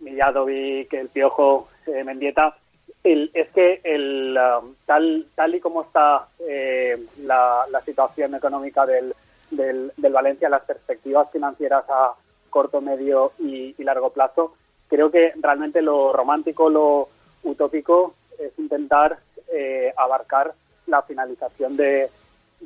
Milladovic, 0.00 0.92
el 0.92 1.08
Piojo, 1.08 1.68
eh, 1.86 2.04
Mendieta, 2.04 2.56
es 3.04 3.48
que 3.50 3.80
el, 3.84 4.36
um, 4.36 4.74
tal, 4.84 5.26
tal 5.34 5.54
y 5.54 5.60
como 5.60 5.82
está 5.82 6.28
eh, 6.40 6.98
la, 7.22 7.64
situación 7.84 8.34
económica 8.34 8.84
del, 8.84 9.14
del, 9.50 10.12
Valencia, 10.12 10.48
las 10.48 10.62
perspectivas 10.62 11.30
financieras 11.30 11.84
a 11.88 12.12
corto, 12.48 12.80
medio 12.80 13.32
y, 13.38 13.74
largo 13.82 14.10
plazo, 14.10 14.54
creo 14.88 15.10
que 15.10 15.32
realmente 15.40 15.82
lo 15.82 16.12
romántico, 16.12 16.68
lo 16.68 17.08
utópico 17.42 18.14
es 18.38 18.52
intentar 18.58 19.18
eh, 19.52 19.92
abarcar 19.96 20.52
la 20.86 21.02
finalización 21.02 21.76
de, 21.76 22.10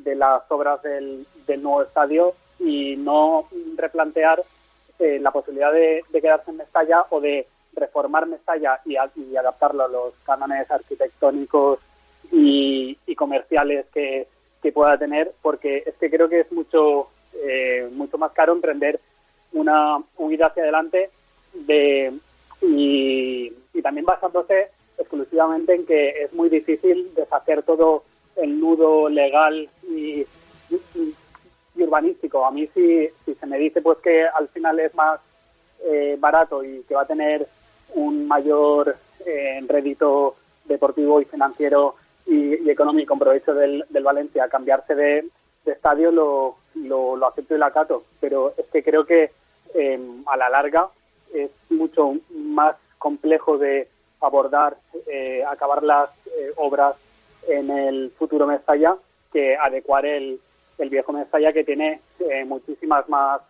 las 0.03 0.43
obras 0.49 0.81
del, 0.83 1.25
nuevo 1.61 1.83
estadio 1.83 2.33
y 2.59 2.95
no 2.97 3.47
replantear 3.75 4.43
eh, 4.99 5.19
la 5.19 5.31
posibilidad 5.31 5.71
de, 5.71 6.03
quedarse 6.11 6.51
en 6.51 6.57
Mestalla 6.57 7.05
o 7.09 7.21
de 7.21 7.47
reformar 7.75 8.27
Mestalla 8.27 8.79
y, 8.85 8.95
y 9.21 9.35
adaptarlo 9.37 9.83
a 9.83 9.87
los 9.87 10.13
cánones 10.25 10.69
arquitectónicos 10.69 11.79
y, 12.31 13.15
comerciales 13.15 13.85
que, 13.93 14.27
pueda 14.73 14.97
tener, 14.97 15.33
porque 15.41 15.83
es 15.85 15.93
que 15.95 16.09
creo 16.09 16.29
que 16.29 16.39
es 16.39 16.51
mucho, 16.51 17.09
eh, 17.35 17.89
mucho 17.91 18.17
más 18.17 18.31
caro 18.31 18.53
emprender 18.53 18.99
una 19.53 19.97
huida 20.17 20.47
hacia 20.47 20.63
adelante 20.63 21.09
de, 21.53 22.13
y, 22.61 23.51
también 23.81 24.05
basándose 24.05 24.69
exclusivamente 24.97 25.75
en 25.75 25.85
que 25.85 26.23
es 26.23 26.33
muy 26.33 26.47
difícil 26.49 27.13
deshacer 27.15 27.63
todo 27.63 28.03
el 28.35 28.59
nudo 28.59 29.09
legal 29.09 29.69
y, 29.89 30.25
urbanístico. 31.75 32.45
A 32.45 32.51
mí 32.51 32.67
si, 32.73 33.09
se 33.25 33.45
me 33.45 33.57
dice 33.57 33.81
pues 33.81 33.97
que 33.99 34.25
al 34.25 34.47
final 34.49 34.79
es 34.79 34.93
más 34.95 35.19
eh, 35.83 36.15
barato 36.19 36.63
y 36.63 36.83
que 36.83 36.95
va 36.95 37.01
a 37.01 37.07
tener 37.07 37.47
un 37.95 38.27
mayor 38.27 38.95
eh, 39.25 39.59
rédito 39.67 40.35
deportivo 40.65 41.21
y 41.21 41.25
financiero 41.25 41.95
y, 42.25 42.69
económico 42.69 43.13
en 43.13 43.19
provecho 43.19 43.53
del, 43.53 43.85
Valencia. 44.03 44.47
Cambiarse 44.47 44.95
de, 44.95 45.27
estadio 45.65 46.11
lo, 46.11 46.55
lo, 46.75 47.27
acepto 47.27 47.55
y 47.55 47.57
lo 47.57 47.65
acato, 47.65 48.03
pero 48.19 48.53
es 48.57 48.65
que 48.67 48.83
creo 48.83 49.05
que 49.05 49.31
eh, 49.73 49.99
a 50.25 50.37
la 50.37 50.49
larga 50.49 50.89
es 51.33 51.49
mucho 51.69 52.15
más 52.29 52.75
complejo 52.97 53.57
de 53.57 53.87
abordar, 54.21 54.77
eh, 55.07 55.43
acabar 55.45 55.83
las 55.83 56.09
eh, 56.27 56.51
obras 56.57 56.95
en 57.47 57.69
el 57.69 58.11
futuro 58.17 58.47
Mestalla 58.47 58.95
que 59.31 59.57
adecuar 59.57 60.05
el, 60.05 60.39
el 60.77 60.89
viejo 60.89 61.11
Mestalla 61.11 61.51
que 61.51 61.63
tiene 61.63 61.99
muchísimas 62.45 63.09
más 63.09 63.41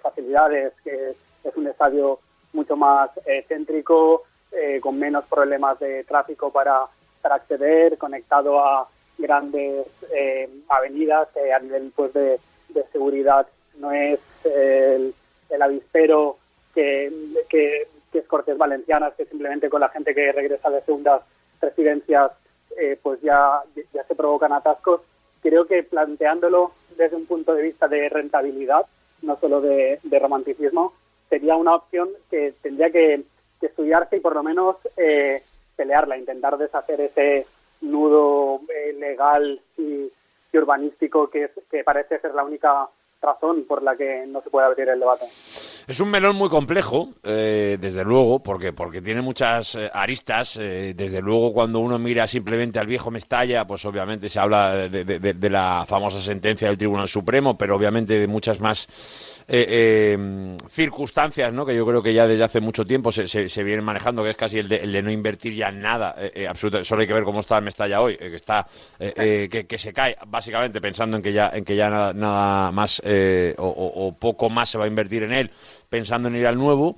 facilidades, 0.00 0.72
que 0.82 1.14
es 1.44 1.56
un 1.56 1.66
estadio 1.66 2.20
mucho 2.54 2.76
más 2.76 3.10
eh, 3.26 3.44
céntrico, 3.48 4.22
eh, 4.50 4.80
con 4.80 4.98
menos 4.98 5.24
problemas 5.26 5.78
de 5.80 6.04
tráfico 6.04 6.50
para 6.50 6.86
para 7.20 7.36
acceder, 7.36 7.96
conectado 7.96 8.60
a 8.60 8.86
grandes 9.16 9.86
eh, 10.14 10.46
avenidas 10.68 11.28
a 11.36 11.58
nivel 11.58 11.90
pues 11.96 12.12
de, 12.12 12.38
de 12.68 12.84
seguridad 12.92 13.46
no 13.78 13.92
es 13.92 14.20
el, 14.44 15.14
avispero 15.60 16.36
que, 16.74 17.12
que, 17.48 17.88
es 18.12 18.26
Cortes 18.26 18.56
Valencianas, 18.56 19.14
que 19.14 19.24
simplemente 19.24 19.68
con 19.68 19.80
la 19.80 19.88
gente 19.88 20.14
que 20.14 20.30
regresa 20.30 20.70
de 20.70 20.80
segundas 20.82 21.22
residencias 21.60 22.30
eh, 22.78 22.98
pues 23.02 23.20
ya, 23.22 23.62
ya 23.92 24.04
se 24.04 24.14
provocan 24.14 24.52
atascos. 24.52 25.00
Creo 25.42 25.66
que 25.66 25.82
planteándolo 25.82 26.72
desde 26.96 27.16
un 27.16 27.26
punto 27.26 27.54
de 27.54 27.62
vista 27.62 27.88
de 27.88 28.08
rentabilidad, 28.08 28.86
no 29.22 29.36
solo 29.36 29.60
de, 29.60 29.98
de 30.02 30.18
romanticismo, 30.18 30.92
sería 31.28 31.56
una 31.56 31.74
opción 31.74 32.08
que 32.30 32.54
tendría 32.62 32.90
que, 32.90 33.24
que 33.60 33.66
estudiarse 33.66 34.16
y 34.16 34.20
por 34.20 34.34
lo 34.34 34.42
menos 34.42 34.76
eh, 34.96 35.42
pelearla, 35.76 36.16
intentar 36.16 36.56
deshacer 36.56 37.00
ese 37.00 37.46
nudo 37.80 38.60
eh, 38.68 38.92
legal 38.92 39.60
y, 39.76 40.10
y 40.52 40.58
urbanístico 40.58 41.28
que, 41.28 41.44
es, 41.44 41.50
que 41.70 41.84
parece 41.84 42.18
ser 42.20 42.34
la 42.34 42.44
única 42.44 42.88
razón 43.24 43.64
por 43.66 43.82
la 43.82 43.96
que 43.96 44.24
no 44.28 44.40
se 44.42 44.50
puede 44.50 44.66
abrir 44.66 44.88
el 44.88 45.00
debate. 45.00 45.24
Es 45.86 46.00
un 46.00 46.10
melón 46.10 46.36
muy 46.36 46.48
complejo, 46.48 47.10
eh, 47.22 47.76
desde 47.80 48.04
luego, 48.04 48.42
porque, 48.42 48.72
porque 48.72 49.02
tiene 49.02 49.20
muchas 49.22 49.74
eh, 49.74 49.90
aristas. 49.92 50.56
Eh, 50.60 50.94
desde 50.96 51.20
luego, 51.20 51.52
cuando 51.52 51.80
uno 51.80 51.98
mira 51.98 52.26
simplemente 52.26 52.78
al 52.78 52.86
viejo 52.86 53.10
Mestalla, 53.10 53.66
pues 53.66 53.84
obviamente 53.84 54.28
se 54.28 54.38
habla 54.38 54.74
de, 54.88 55.04
de- 55.04 55.50
la 55.50 55.84
famosa 55.86 56.20
sentencia 56.20 56.68
del 56.68 56.78
Tribunal 56.78 57.08
Supremo, 57.08 57.56
pero 57.58 57.76
obviamente 57.76 58.18
de 58.18 58.26
muchas 58.26 58.60
más 58.60 58.88
eh, 59.46 59.66
eh, 60.16 60.56
circunstancias, 60.70 61.52
¿no? 61.52 61.66
Que 61.66 61.74
yo 61.76 61.86
creo 61.86 62.02
que 62.02 62.14
ya 62.14 62.26
desde 62.26 62.44
hace 62.44 62.60
mucho 62.60 62.84
tiempo 62.86 63.12
se, 63.12 63.28
se, 63.28 63.48
se 63.48 63.62
vienen 63.62 63.84
manejando, 63.84 64.22
que 64.22 64.30
es 64.30 64.36
casi 64.36 64.58
el 64.58 64.68
de, 64.68 64.76
el 64.76 64.92
de 64.92 65.02
no 65.02 65.10
invertir 65.10 65.54
ya 65.54 65.68
en 65.68 65.80
nada, 65.80 66.14
eh, 66.18 66.32
eh, 66.34 66.48
absolutamente. 66.48 66.88
Solo 66.88 67.02
hay 67.02 67.06
que 67.06 67.14
ver 67.14 67.24
cómo 67.24 67.40
está 67.40 67.58
el 67.58 67.64
Mestalla 67.64 68.00
hoy, 68.00 68.16
que 68.16 68.34
está, 68.36 68.66
eh, 68.98 69.12
eh, 69.16 69.48
que, 69.50 69.66
que 69.66 69.78
se 69.78 69.92
cae, 69.92 70.16
básicamente 70.26 70.80
pensando 70.80 71.16
en 71.16 71.22
que 71.22 71.32
ya, 71.32 71.50
en 71.54 71.64
que 71.64 71.76
ya 71.76 71.90
nada, 71.90 72.12
nada 72.12 72.72
más 72.72 73.02
eh, 73.04 73.54
o, 73.58 73.66
o- 73.66 74.06
o 74.08 74.12
poco 74.18 74.48
más 74.50 74.70
se 74.70 74.78
va 74.78 74.84
a 74.84 74.88
invertir 74.88 75.22
en 75.24 75.32
él, 75.32 75.50
pensando 75.88 76.28
en 76.28 76.36
ir 76.36 76.46
al 76.46 76.56
nuevo. 76.56 76.96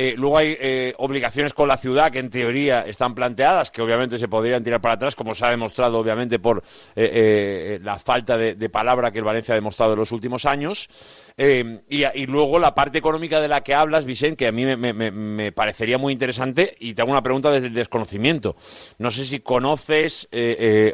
Eh, 0.00 0.14
luego 0.16 0.38
hay 0.38 0.56
eh, 0.60 0.94
obligaciones 0.98 1.52
con 1.52 1.66
la 1.66 1.76
ciudad 1.76 2.12
que 2.12 2.20
en 2.20 2.30
teoría 2.30 2.82
están 2.82 3.16
planteadas, 3.16 3.72
que 3.72 3.82
obviamente 3.82 4.16
se 4.16 4.28
podrían 4.28 4.62
tirar 4.62 4.80
para 4.80 4.94
atrás, 4.94 5.16
como 5.16 5.34
se 5.34 5.44
ha 5.44 5.50
demostrado 5.50 5.98
obviamente 5.98 6.38
por 6.38 6.58
eh, 6.94 7.10
eh, 7.74 7.80
la 7.82 7.98
falta 7.98 8.36
de, 8.36 8.68
palabra 8.70 9.10
que 9.10 9.18
el 9.18 9.24
Valencia 9.24 9.54
ha 9.54 9.56
demostrado 9.56 9.94
en 9.94 9.98
los 9.98 10.12
últimos 10.12 10.44
años. 10.44 10.88
Y, 11.36 12.26
luego 12.26 12.58
la 12.58 12.74
parte 12.74 12.98
económica 12.98 13.40
de 13.40 13.46
la 13.48 13.60
que 13.62 13.72
hablas, 13.74 14.04
Vicente, 14.04 14.36
que 14.36 14.46
a 14.48 14.52
mí 14.52 14.64
me, 14.66 15.52
parecería 15.52 15.96
muy 15.96 16.12
interesante 16.12 16.76
y 16.80 16.94
te 16.94 17.02
hago 17.02 17.12
una 17.12 17.22
pregunta 17.22 17.50
desde 17.50 17.68
el 17.68 17.74
desconocimiento. 17.74 18.56
No 18.98 19.12
sé 19.12 19.24
si 19.24 19.38
conoces 19.38 20.28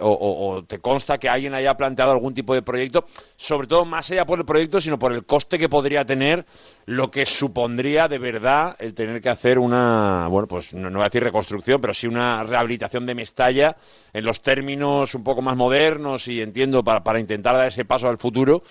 o 0.02 0.64
te 0.66 0.78
consta 0.80 1.16
que 1.16 1.30
alguien 1.30 1.54
haya 1.54 1.74
planteado 1.78 2.12
algún 2.12 2.34
tipo 2.34 2.54
de 2.54 2.60
proyecto, 2.60 3.06
sobre 3.36 3.66
todo 3.66 3.86
más 3.86 4.10
allá 4.10 4.26
por 4.26 4.38
el 4.38 4.44
proyecto, 4.44 4.82
sino 4.82 4.98
por 4.98 5.14
el 5.14 5.24
coste 5.24 5.58
que 5.58 5.70
podría 5.70 6.04
tener 6.04 6.44
lo 6.86 7.10
que 7.10 7.24
supondría 7.24 8.08
de 8.08 8.18
verdad 8.18 8.76
el 8.78 8.94
tener 8.94 9.20
que 9.20 9.30
hacer 9.30 9.58
una, 9.58 10.26
bueno, 10.28 10.46
pues 10.46 10.74
no, 10.74 10.90
no 10.90 10.98
voy 10.98 11.04
a 11.04 11.08
decir 11.08 11.24
reconstrucción, 11.24 11.80
pero 11.80 11.94
sí 11.94 12.06
una 12.06 12.42
rehabilitación 12.44 13.06
de 13.06 13.14
Mestalla 13.14 13.76
en 14.12 14.24
los 14.24 14.42
términos 14.42 15.14
un 15.14 15.24
poco 15.24 15.40
más 15.40 15.56
modernos 15.56 16.28
y 16.28 16.42
entiendo 16.42 16.84
para, 16.84 17.02
para 17.02 17.20
intentar 17.20 17.56
dar 17.56 17.68
ese 17.68 17.84
paso 17.84 18.08
al 18.08 18.18
futuro 18.18 18.62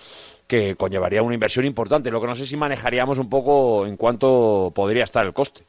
que 0.46 0.76
conllevaría 0.76 1.22
una 1.22 1.34
inversión 1.34 1.64
importante. 1.64 2.10
Lo 2.10 2.20
que 2.20 2.26
no 2.26 2.36
sé 2.36 2.46
si 2.46 2.56
manejaríamos 2.56 3.18
un 3.18 3.28
poco 3.28 3.86
en 3.86 3.96
cuánto 3.96 4.72
podría 4.74 5.04
estar 5.04 5.26
el 5.26 5.32
coste. 5.32 5.62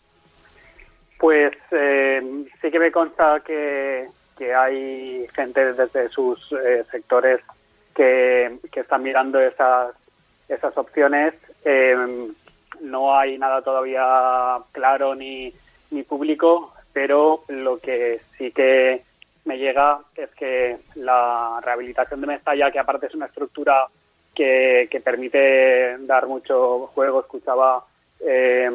Pues 1.18 1.54
eh, 1.72 2.22
sí 2.62 2.70
que 2.72 2.80
me 2.80 2.92
consta 2.92 3.42
que, 3.46 4.08
que 4.38 4.54
hay 4.54 5.26
gente 5.34 5.74
desde 5.74 6.10
sus 6.10 6.52
eh, 6.52 6.84
sectores 6.92 7.40
que, 7.96 8.60
que 8.72 8.82
están 8.82 9.02
mirando 9.02 9.40
esas, 9.40 9.96
esas 10.48 10.78
opciones. 10.78 11.34
Eh, 11.64 11.96
no 12.82 13.18
hay 13.18 13.38
nada 13.38 13.62
todavía 13.62 14.58
claro 14.72 15.16
ni, 15.16 15.54
ni 15.92 16.04
público, 16.04 16.74
pero 16.94 17.44
lo 17.48 17.78
que 17.80 18.20
sí 18.38 18.52
que 18.52 19.02
me 19.46 19.58
llega 19.58 20.00
es 20.16 20.30
que 20.32 20.78
la 20.96 21.60
rehabilitación 21.64 22.22
de 22.22 22.28
Mestalla, 22.28 22.72
que 22.72 22.80
aparte 22.80 23.08
es 23.08 23.16
una 23.16 23.28
estructura 23.28 23.88
que, 24.34 24.88
que 24.90 25.00
permite 25.00 25.98
dar 26.00 26.28
mucho 26.28 26.88
juego, 26.88 27.22
escuchaba 27.22 27.86
eh, 28.20 28.70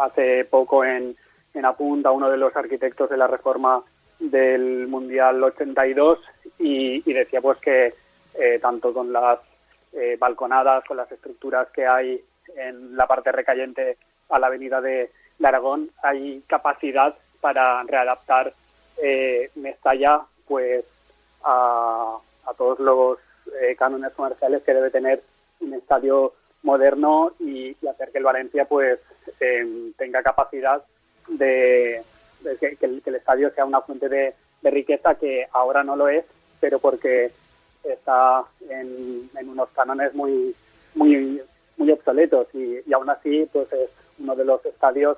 hace 0.00 0.44
poco 0.44 0.84
en, 0.84 1.14
en 1.54 1.64
Apunta 1.64 2.10
uno 2.10 2.30
de 2.30 2.36
los 2.36 2.54
arquitectos 2.56 3.10
de 3.10 3.16
la 3.16 3.26
reforma 3.26 3.82
del 4.18 4.86
Mundial 4.88 5.42
82 5.42 6.18
y, 6.58 7.02
y 7.08 7.12
decía 7.12 7.40
pues 7.40 7.58
que 7.58 7.94
eh, 8.34 8.58
tanto 8.60 8.92
con 8.92 9.12
las 9.12 9.38
eh, 9.92 10.16
balconadas, 10.18 10.84
con 10.84 10.96
las 10.96 11.10
estructuras 11.10 11.68
que 11.70 11.86
hay 11.86 12.22
en 12.56 12.96
la 12.96 13.06
parte 13.06 13.32
recayente 13.32 13.96
a 14.28 14.38
la 14.38 14.46
avenida 14.48 14.80
de, 14.80 15.10
Aragón, 15.42 15.90
hay 16.02 16.42
capacidad 16.46 17.16
para 17.40 17.82
readaptar 17.84 18.52
eh, 19.02 19.50
Mestalla 19.54 20.20
pues 20.46 20.84
a, 21.42 22.18
a 22.44 22.54
todos 22.54 22.78
los 22.78 23.18
eh, 23.62 23.74
cánones 23.76 24.12
comerciales 24.12 24.62
que 24.62 24.74
debe 24.74 24.90
tener 24.90 25.22
un 25.60 25.72
estadio 25.72 26.34
moderno 26.62 27.32
y, 27.38 27.74
hacer 27.88 28.10
que 28.12 28.18
el 28.18 28.24
Valencia 28.24 28.66
pues 28.66 29.00
eh, 29.40 29.92
tenga 29.96 30.22
capacidad 30.22 30.82
de, 31.26 32.02
que, 32.60 32.76
el, 32.80 33.02
estadio 33.14 33.50
sea 33.52 33.64
una 33.64 33.80
fuente 33.80 34.08
de 34.08 34.34
riqueza 34.62 35.14
que 35.14 35.46
ahora 35.52 35.82
no 35.82 35.96
lo 35.96 36.08
es, 36.08 36.24
pero 36.60 36.78
porque 36.78 37.32
está 37.84 38.44
en, 38.68 39.28
en 39.38 39.48
unos 39.48 39.68
cánones 39.70 40.14
muy 40.14 40.54
muy 40.94 41.40
muy 41.76 41.90
obsoletos 41.92 42.46
y, 42.54 42.78
y 42.86 42.92
aún 42.92 43.08
así 43.10 43.48
pues 43.52 43.72
es 43.72 43.88
uno 44.18 44.34
de 44.36 44.44
los 44.44 44.64
estadios 44.66 45.16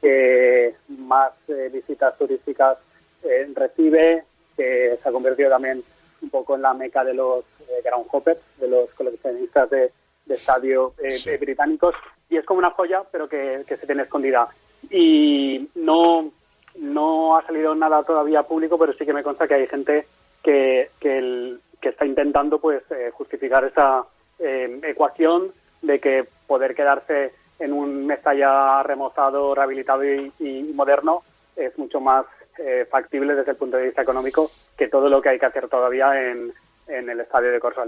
que 0.00 0.74
más 0.88 1.32
eh, 1.48 1.70
visitas 1.72 2.16
turísticas 2.18 2.76
eh, 3.22 3.48
recibe, 3.54 4.24
que 4.56 4.98
se 5.02 5.08
ha 5.08 5.12
convertido 5.12 5.48
también 5.50 5.82
un 6.20 6.30
poco 6.30 6.54
en 6.56 6.62
la 6.62 6.74
meca 6.74 7.04
de 7.04 7.14
los 7.14 7.44
eh, 7.68 7.80
groundhoppers, 7.82 8.40
de 8.58 8.68
los 8.68 8.90
coleccionistas 8.90 9.70
de, 9.70 9.90
de 10.26 10.34
estadio 10.34 10.92
eh, 11.02 11.12
Sí. 11.12 11.34
británicos, 11.38 11.94
y 12.28 12.36
es 12.36 12.44
como 12.44 12.58
una 12.58 12.70
joya, 12.70 13.02
pero 13.10 13.28
que, 13.28 13.64
que 13.66 13.76
se 13.76 13.86
tiene 13.86 14.02
escondida. 14.02 14.46
Y 14.90 15.70
no, 15.74 16.30
no 16.76 17.36
ha 17.38 17.46
salido 17.46 17.74
nada 17.74 18.02
todavía 18.02 18.42
público, 18.42 18.76
pero 18.78 18.92
sí 18.92 19.06
que 19.06 19.12
me 19.14 19.22
consta 19.22 19.48
que 19.48 19.54
hay 19.54 19.66
gente 19.66 20.06
que, 20.42 20.90
que, 21.00 21.18
el- 21.18 21.60
que 21.84 21.90
está 21.90 22.06
intentando 22.06 22.58
pues 22.58 22.82
eh, 22.90 23.10
justificar 23.12 23.62
esa 23.62 24.04
eh, 24.38 24.80
ecuación 24.84 25.52
de 25.82 26.00
que 26.00 26.24
poder 26.46 26.74
quedarse 26.74 27.32
en 27.58 27.74
un 27.74 28.06
Mestalla 28.06 28.82
remozado, 28.82 29.54
rehabilitado 29.54 30.02
y, 30.02 30.32
moderno 30.74 31.22
es 31.54 31.76
mucho 31.78 32.00
más 32.00 32.24
eh, 32.58 32.86
factible 32.90 33.34
desde 33.34 33.50
el 33.50 33.58
punto 33.58 33.76
de 33.76 33.84
vista 33.84 34.00
económico 34.00 34.50
que 34.78 34.88
todo 34.88 35.10
lo 35.10 35.20
que 35.20 35.28
hay 35.28 35.38
que 35.38 35.44
hacer 35.44 35.68
todavía 35.68 36.18
en, 36.20 36.54
en 36.88 37.10
el 37.10 37.20
estadio 37.20 37.52
de 37.52 37.60
Corso. 37.60 37.82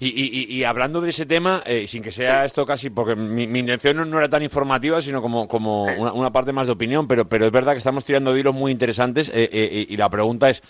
Y, 0.00 0.58
y- 0.58 0.64
hablando 0.64 1.00
de 1.00 1.10
ese 1.10 1.24
tema, 1.24 1.62
eh, 1.64 1.86
sin 1.86 2.02
que 2.02 2.10
sea 2.10 2.44
esto 2.44 2.66
casi, 2.66 2.90
porque 2.90 3.14
mi, 3.14 3.44
intención 3.44 4.10
no, 4.10 4.18
era 4.18 4.28
tan 4.28 4.42
informativa, 4.42 5.00
sino 5.00 5.22
como, 5.22 5.46
como 5.46 5.84
una, 5.84 6.32
parte 6.32 6.52
más 6.52 6.66
de 6.66 6.72
opinión, 6.72 7.06
pero, 7.06 7.28
pero 7.28 7.46
es 7.46 7.52
verdad 7.52 7.72
que 7.72 7.78
estamos 7.78 8.04
tirando 8.04 8.36
hilos 8.36 8.54
muy 8.54 8.72
interesantes 8.72 9.30
eh, 9.32 9.86
y 9.88 9.96
la 9.96 10.10
pregunta 10.10 10.50
es, 10.50 10.60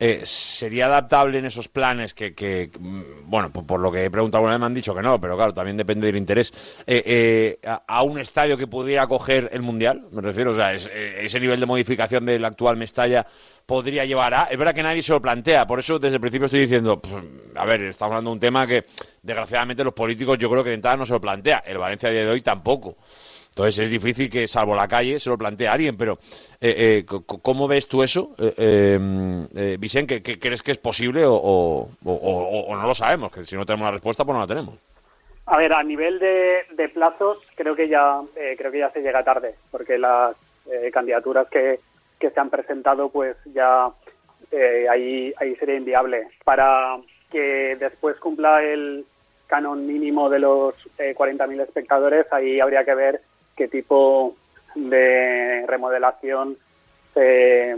eh, 0.00 0.22
¿sería 0.24 0.86
adaptable 0.86 1.38
en 1.38 1.46
esos 1.46 1.68
planes 1.68 2.14
que, 2.14 2.34
que, 2.34 2.70
mm, 2.78 3.02
bueno, 3.24 3.52
por, 3.52 3.66
por 3.66 3.80
lo 3.80 3.90
que 3.90 4.04
he 4.04 4.10
preguntado 4.10 4.38
alguna 4.38 4.54
vez 4.54 4.60
me 4.60 4.66
han 4.66 4.74
dicho 4.74 4.94
que 4.94 5.02
no, 5.02 5.20
pero 5.20 5.36
claro, 5.36 5.52
también 5.52 5.76
depende 5.76 6.06
del 6.06 6.16
interés, 6.16 6.52
eh, 6.86 7.02
eh, 7.04 7.58
a, 7.86 8.02
un 8.02 8.18
estadio 8.18 8.56
que 8.56 8.66
pudiera 8.66 9.02
acoger 9.02 9.48
el 9.52 9.62
Mundial? 9.62 10.06
Me 10.12 10.22
refiero, 10.22 10.52
o 10.52 10.54
sea, 10.54 10.72
eh, 10.74 11.24
ese 11.24 11.40
nivel 11.40 11.58
de 11.58 11.66
modificación 11.66 12.24
del 12.26 12.44
actual 12.44 12.76
Mestalla 12.76 13.26
podría 13.66 14.04
llevar 14.04 14.34
a... 14.34 14.44
Es 14.44 14.56
verdad 14.56 14.74
que 14.74 14.82
nadie 14.82 15.02
se 15.02 15.12
lo 15.12 15.20
plantea, 15.20 15.66
por 15.66 15.80
eso 15.80 15.98
desde 15.98 16.16
el 16.16 16.20
principio 16.20 16.46
estoy 16.46 16.60
diciendo, 16.60 17.00
pues, 17.00 17.14
a 17.56 17.64
ver, 17.64 17.82
estamos 17.82 18.12
hablando 18.12 18.30
de 18.30 18.34
un 18.34 18.40
tema 18.40 18.66
que 18.66 18.84
desgraciadamente 19.22 19.82
los 19.82 19.94
políticos 19.94 20.38
yo 20.38 20.48
creo 20.48 20.62
que 20.62 20.70
de 20.70 20.76
entrada 20.76 20.96
no 20.96 21.06
se 21.06 21.12
lo 21.12 21.20
plantea, 21.20 21.64
el 21.66 21.78
Valencia 21.78 22.08
a 22.08 22.12
día 22.12 22.22
de 22.22 22.30
hoy 22.30 22.40
tampoco. 22.40 22.96
Entonces 23.58 23.86
es 23.86 23.90
difícil 23.90 24.30
que, 24.30 24.46
salvo 24.46 24.76
la 24.76 24.86
calle, 24.86 25.18
se 25.18 25.28
lo 25.28 25.36
plantee 25.36 25.66
a 25.66 25.72
alguien, 25.72 25.96
pero 25.96 26.16
eh, 26.60 27.02
eh, 27.02 27.04
¿cómo 27.42 27.66
ves 27.66 27.88
tú 27.88 28.04
eso, 28.04 28.30
eh, 28.38 28.54
eh, 28.56 29.46
eh, 29.56 29.76
Vicente? 29.80 30.22
¿que, 30.22 30.34
que 30.34 30.38
crees 30.38 30.62
que 30.62 30.70
es 30.70 30.78
posible 30.78 31.24
o, 31.26 31.34
o- 31.34 31.88
no 32.76 32.86
lo 32.86 32.94
sabemos? 32.94 33.32
Que 33.32 33.44
si 33.44 33.56
no 33.56 33.66
tenemos 33.66 33.86
la 33.86 33.90
respuesta, 33.90 34.24
pues 34.24 34.34
no 34.34 34.42
la 34.42 34.46
tenemos. 34.46 34.76
A 35.46 35.56
ver, 35.58 35.72
a 35.72 35.82
nivel 35.82 36.20
de, 36.20 36.58
de 36.70 36.88
plazos, 36.90 37.40
creo 37.56 37.74
que 37.74 37.88
ya 37.88 38.20
eh, 38.36 38.54
creo 38.56 38.70
que 38.70 38.78
ya 38.78 38.90
se 38.92 39.00
llega 39.00 39.24
tarde, 39.24 39.56
porque 39.72 39.98
las 39.98 40.36
candidaturas 40.92 41.48
que, 41.48 41.80
que 42.20 42.30
se 42.30 42.38
han 42.38 42.50
presentado, 42.50 43.08
pues 43.08 43.36
ya 43.52 43.88
ahí 44.88 45.34
ahí 45.36 45.56
sería 45.56 45.74
inviable. 45.74 46.28
Para 46.44 46.96
que 47.28 47.74
después 47.74 48.18
cumpla 48.18 48.62
el 48.62 49.04
canon 49.48 49.84
mínimo 49.84 50.30
de 50.30 50.38
los 50.38 50.74
eh, 50.96 51.12
40.000 51.18 51.60
espectadores, 51.62 52.32
ahí 52.32 52.60
habría 52.60 52.84
que 52.84 52.94
ver 52.94 53.20
qué 53.58 53.66
tipo 53.66 54.36
de 54.76 55.64
remodelación 55.66 56.56
se, 57.12 57.76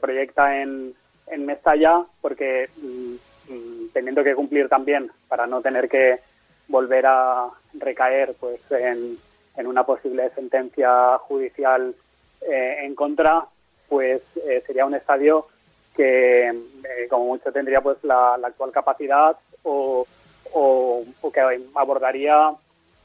proyecta 0.00 0.62
en, 0.62 0.94
en 1.26 1.44
Mestalla, 1.44 2.04
porque 2.22 2.70
mm, 2.78 3.52
mm, 3.52 3.88
teniendo 3.92 4.24
que 4.24 4.34
cumplir 4.34 4.70
también 4.70 5.10
para 5.28 5.46
no 5.46 5.60
tener 5.60 5.90
que 5.90 6.20
volver 6.68 7.04
a 7.06 7.48
recaer 7.74 8.34
pues 8.40 8.60
en, 8.72 9.18
en 9.56 9.66
una 9.66 9.84
posible 9.84 10.30
sentencia 10.34 11.18
judicial 11.18 11.94
eh, 12.40 12.76
en 12.80 12.94
contra, 12.94 13.44
pues 13.88 14.22
eh, 14.48 14.62
sería 14.66 14.86
un 14.86 14.94
estadio 14.94 15.48
que 15.94 16.48
eh, 16.48 17.08
como 17.10 17.26
mucho 17.26 17.52
tendría 17.52 17.82
pues 17.82 17.98
la, 18.04 18.34
actual 18.34 18.72
capacidad 18.72 19.36
o, 19.64 20.06
o, 20.54 21.04
que 21.30 21.40
abordaría 21.74 22.52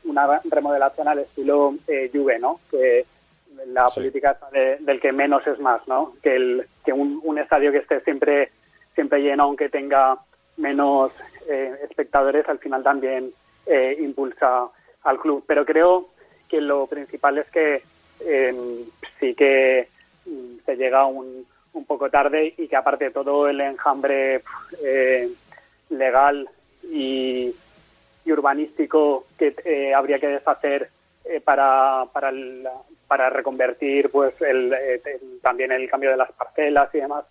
una 0.06 0.42
remodelación 0.50 1.08
al 1.08 1.20
estilo 1.20 1.76
eh, 1.88 2.10
Juve, 2.14 2.40
¿no? 2.40 2.60
Que 2.72 3.06
la 3.68 3.88
Sí. 3.90 3.96
política 3.96 4.38
de- 4.52 4.78
del 4.80 5.00
que 5.00 5.12
menos 5.12 5.46
es 5.48 5.60
más, 5.60 5.88
¿no? 5.88 6.14
Que, 6.22 6.36
el, 6.36 6.66
que 6.84 6.94
un, 6.94 7.20
un 7.24 7.38
estadio 7.40 7.72
que 7.72 7.80
esté 7.80 8.00
siempre 8.02 8.52
siempre 8.94 9.20
lleno, 9.22 9.44
aunque 9.44 9.68
tenga 9.70 10.18
menos 10.58 11.12
eh, 11.50 11.74
espectadores, 11.84 12.48
al 12.48 12.60
final 12.60 12.82
también 12.82 13.32
eh, 13.66 13.98
impulsa 14.00 14.68
al 15.04 15.20
club. 15.20 15.44
Pero 15.46 15.66
creo 15.66 16.08
que 16.48 16.62
lo 16.62 16.88
principal 16.88 17.38
es 17.38 17.50
que 17.50 17.82
eh, 18.22 18.86
sí 19.20 19.34
que 19.36 19.90
mm, 20.26 20.60
se 20.66 20.76
llega 20.78 21.06
un, 21.08 21.46
un 21.74 21.86
poco 21.86 22.10
tarde 22.10 22.54
y 22.58 22.68
que 22.70 22.76
aparte 22.78 23.10
todo 23.12 23.50
el 23.50 23.60
enjambre 23.60 24.42
eh, 24.82 25.30
legal 25.90 26.48
y, 26.84 27.54
y 28.26 28.32
urbanístico 28.32 29.26
que 29.38 29.56
eh, 29.64 29.94
habría 29.94 30.20
que 30.20 30.28
deshacer 30.28 30.90
eh, 31.26 31.40
para, 31.42 32.06
para, 32.12 32.30
el- 32.30 32.68
para 33.08 33.30
reconvertir 33.30 34.10
pues 34.10 34.40
el, 34.42 34.74
eh, 34.74 35.02
también 35.42 35.72
el 35.72 35.90
cambio 35.90 36.10
de 36.12 36.18
las 36.18 36.32
parcelas 36.34 36.90
y 36.94 37.00
demás 37.00 37.26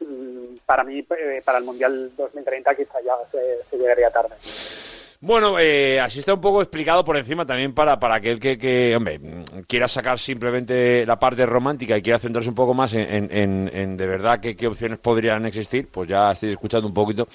mm, 0.00 0.56
para 0.66 0.84
mí 0.84 1.04
eh, 1.18 1.42
para 1.44 1.58
el 1.58 1.64
mundial 1.64 2.10
2030 2.16 2.74
quizá 2.74 3.00
ya 3.02 3.14
se 3.30 3.76
llegaría 3.76 4.10
tarde 4.10 4.34
Bueno, 5.26 5.58
eh, 5.58 5.98
así 6.00 6.18
está 6.18 6.34
un 6.34 6.40
poco 6.42 6.60
explicado 6.60 7.02
por 7.02 7.16
encima 7.16 7.46
también 7.46 7.72
para, 7.72 7.98
para 7.98 8.16
aquel 8.16 8.38
que, 8.38 8.58
que, 8.58 8.94
hombre, 8.94 9.18
quiera 9.66 9.88
sacar 9.88 10.18
simplemente 10.18 11.06
la 11.06 11.18
parte 11.18 11.46
romántica 11.46 11.96
y 11.96 12.02
quiera 12.02 12.18
centrarse 12.18 12.50
un 12.50 12.54
poco 12.54 12.74
más 12.74 12.92
en, 12.92 13.96
de 13.96 14.06
verdad 14.06 14.38
qué, 14.38 14.54
qué 14.54 14.66
opciones 14.66 14.98
podrían 14.98 15.46
existir, 15.46 15.88
pues 15.90 16.10
ya 16.10 16.30
estoy 16.32 16.50
escuchando 16.50 16.86
un 16.88 16.92
poquito 16.92 17.26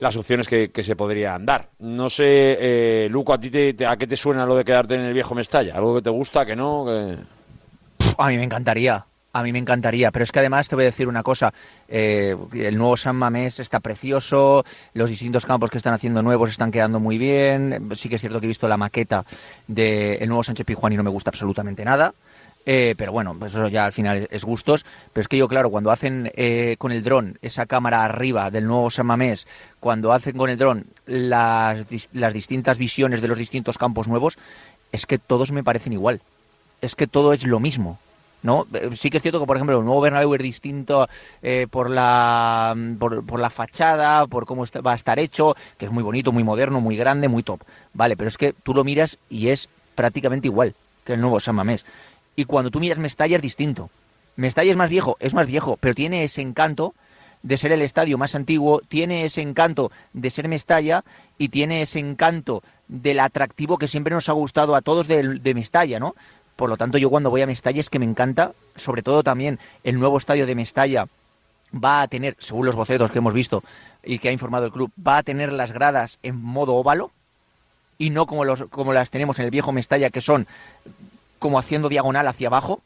las 0.00 0.16
opciones 0.16 0.48
que, 0.48 0.72
se 0.82 0.96
podrían 0.96 1.46
dar. 1.46 1.68
No 1.78 2.10
sé, 2.10 2.24
eh, 2.26 3.08
Luco, 3.08 3.32
¿a 3.32 3.38
ti 3.38 3.48
te, 3.48 3.74
te- 3.74 3.86
a 3.86 3.96
qué 3.96 4.08
te 4.08 4.16
suena 4.16 4.44
lo 4.44 4.56
de 4.56 4.64
quedarte 4.64 4.96
en 4.96 5.02
el 5.02 5.14
viejo 5.14 5.36
Mestalla? 5.36 5.76
¿Algo 5.76 5.94
que 5.94 6.02
te 6.02 6.10
gusta, 6.10 6.44
que 6.44 6.56
no? 6.56 6.84
Que- 6.84 7.16
A 8.18 8.26
mí 8.26 8.36
me 8.38 8.42
encantaría. 8.44 9.06
A 9.36 9.42
mí 9.42 9.52
me 9.52 9.58
encantaría, 9.58 10.10
pero 10.12 10.22
es 10.22 10.32
que 10.32 10.38
además 10.38 10.66
te 10.66 10.76
voy 10.76 10.84
a 10.84 10.86
decir 10.86 11.08
una 11.08 11.22
cosa, 11.22 11.52
eh, 11.88 12.34
el 12.54 12.78
nuevo 12.78 12.96
San 12.96 13.16
Mamés 13.16 13.60
está 13.60 13.80
precioso, 13.80 14.64
los 14.94 15.10
distintos 15.10 15.44
campos 15.44 15.68
que 15.68 15.76
están 15.76 15.92
haciendo 15.92 16.22
nuevos 16.22 16.48
están 16.48 16.70
quedando 16.70 17.00
muy 17.00 17.18
bien, 17.18 17.86
sí 17.92 18.08
que 18.08 18.14
es 18.14 18.22
cierto 18.22 18.40
que 18.40 18.46
he 18.46 18.48
visto 18.48 18.66
la 18.66 18.78
maqueta 18.78 19.26
del 19.66 20.26
nuevo 20.26 20.42
Sánchez 20.42 20.64
Pijuán 20.64 20.94
y 20.94 20.96
no 20.96 21.02
me 21.02 21.10
gusta 21.10 21.28
absolutamente 21.28 21.84
nada, 21.84 22.14
eh, 22.64 22.94
pero 22.96 23.12
bueno, 23.12 23.36
pues 23.38 23.52
eso 23.52 23.68
ya 23.68 23.84
al 23.84 23.92
final 23.92 24.26
es 24.30 24.42
gustos, 24.42 24.86
pero 25.12 25.20
es 25.20 25.28
que 25.28 25.36
yo 25.36 25.48
claro, 25.48 25.68
cuando 25.68 25.90
hacen 25.90 26.32
eh, 26.34 26.76
con 26.78 26.90
el 26.90 27.02
dron 27.02 27.36
esa 27.42 27.66
cámara 27.66 28.06
arriba 28.06 28.50
del 28.50 28.66
nuevo 28.66 28.88
San 28.88 29.04
Mamés, 29.04 29.46
cuando 29.80 30.14
hacen 30.14 30.34
con 30.34 30.48
el 30.48 30.56
dron 30.56 30.86
las, 31.04 31.84
las 32.14 32.32
distintas 32.32 32.78
visiones 32.78 33.20
de 33.20 33.28
los 33.28 33.36
distintos 33.36 33.76
campos 33.76 34.08
nuevos, 34.08 34.38
es 34.92 35.04
que 35.04 35.18
todos 35.18 35.52
me 35.52 35.62
parecen 35.62 35.92
igual 35.92 36.22
es 36.80 36.94
que 36.94 37.06
todo 37.06 37.32
es 37.32 37.44
lo 37.44 37.60
mismo. 37.60 37.98
¿No? 38.46 38.66
Eh, 38.72 38.90
Sí 38.94 39.10
que 39.10 39.18
es 39.18 39.22
cierto 39.22 39.40
que, 39.40 39.46
por 39.46 39.56
ejemplo, 39.56 39.78
el 39.78 39.84
nuevo 39.84 40.00
Bernabéu 40.00 40.34
es 40.34 40.42
distinto 40.42 41.08
eh, 41.42 41.66
por, 41.70 41.90
la, 41.90 42.74
por, 42.98 43.26
por 43.26 43.40
la 43.40 43.50
fachada, 43.50 44.26
por 44.26 44.46
cómo 44.46 44.64
va 44.86 44.92
a 44.92 44.94
estar 44.94 45.18
hecho, 45.18 45.54
que 45.76 45.84
es 45.84 45.90
muy 45.92 46.02
bonito, 46.02 46.32
muy 46.32 46.44
moderno, 46.44 46.80
muy 46.80 46.96
grande, 46.96 47.28
muy 47.28 47.42
top. 47.42 47.60
Vale, 47.92 48.16
pero 48.16 48.28
es 48.28 48.38
que 48.38 48.54
tú 48.54 48.72
lo 48.72 48.84
miras 48.84 49.18
y 49.28 49.48
es 49.48 49.68
prácticamente 49.94 50.48
igual 50.48 50.74
que 51.04 51.14
el 51.14 51.20
nuevo 51.20 51.40
San 51.40 51.56
Mamés. 51.56 51.84
Y 52.36 52.44
cuando 52.44 52.70
tú 52.70 52.80
miras 52.80 52.98
Mestalla 52.98 53.36
es 53.36 53.42
distinto. 53.42 53.90
Mestalla 54.36 54.70
es 54.70 54.76
más 54.76 54.90
viejo, 54.90 55.16
es 55.20 55.34
más 55.34 55.46
viejo, 55.46 55.78
pero 55.80 55.94
tiene 55.94 56.24
ese 56.24 56.42
encanto 56.42 56.94
de 57.42 57.56
ser 57.56 57.72
el 57.72 57.82
estadio 57.82 58.18
más 58.18 58.34
antiguo, 58.34 58.80
tiene 58.88 59.24
ese 59.24 59.40
encanto 59.40 59.90
de 60.12 60.30
ser 60.30 60.48
Mestalla 60.48 61.04
y 61.38 61.48
tiene 61.48 61.82
ese 61.82 62.00
encanto 62.00 62.62
del 62.88 63.20
atractivo 63.20 63.78
que 63.78 63.88
siempre 63.88 64.14
nos 64.14 64.28
ha 64.28 64.32
gustado 64.32 64.74
a 64.74 64.82
todos 64.82 65.08
de, 65.08 65.54
Mestalla, 65.54 65.98
¿no? 65.98 66.14
Por 66.56 66.70
lo 66.70 66.76
tanto, 66.76 66.98
yo 66.98 67.10
cuando 67.10 67.30
voy 67.30 67.42
a 67.42 67.46
Mestalla 67.46 67.80
es 67.80 67.90
que 67.90 67.98
me 67.98 68.06
encanta, 68.06 68.52
sobre 68.74 69.02
todo 69.02 69.22
también 69.22 69.58
el 69.84 69.98
nuevo 70.00 70.16
estadio 70.16 70.46
de 70.46 70.54
Mestalla 70.54 71.06
va 71.72 72.02
a 72.02 72.08
tener, 72.08 72.36
según 72.38 72.64
los 72.64 72.74
bocetos 72.76 73.10
que 73.10 73.18
hemos 73.18 73.34
visto 73.34 73.62
y 74.02 74.18
que 74.18 74.30
ha 74.30 74.32
informado 74.32 74.66
el 74.66 74.72
club, 74.72 74.90
va 75.06 75.18
a 75.18 75.22
tener 75.22 75.52
las 75.52 75.72
gradas 75.72 76.18
en 76.22 76.40
modo 76.40 76.74
óvalo 76.74 77.10
y 77.98 78.10
no 78.10 78.26
como, 78.26 78.44
los, 78.44 78.64
como 78.70 78.92
las 78.92 79.10
tenemos 79.10 79.38
en 79.38 79.44
el 79.44 79.50
viejo 79.50 79.72
Mestalla, 79.72 80.10
que 80.10 80.20
son 80.20 80.46
como 81.38 81.58
haciendo 81.58 81.88
diagonal 81.88 82.26
hacia 82.26 82.48
abajo, 82.48 82.80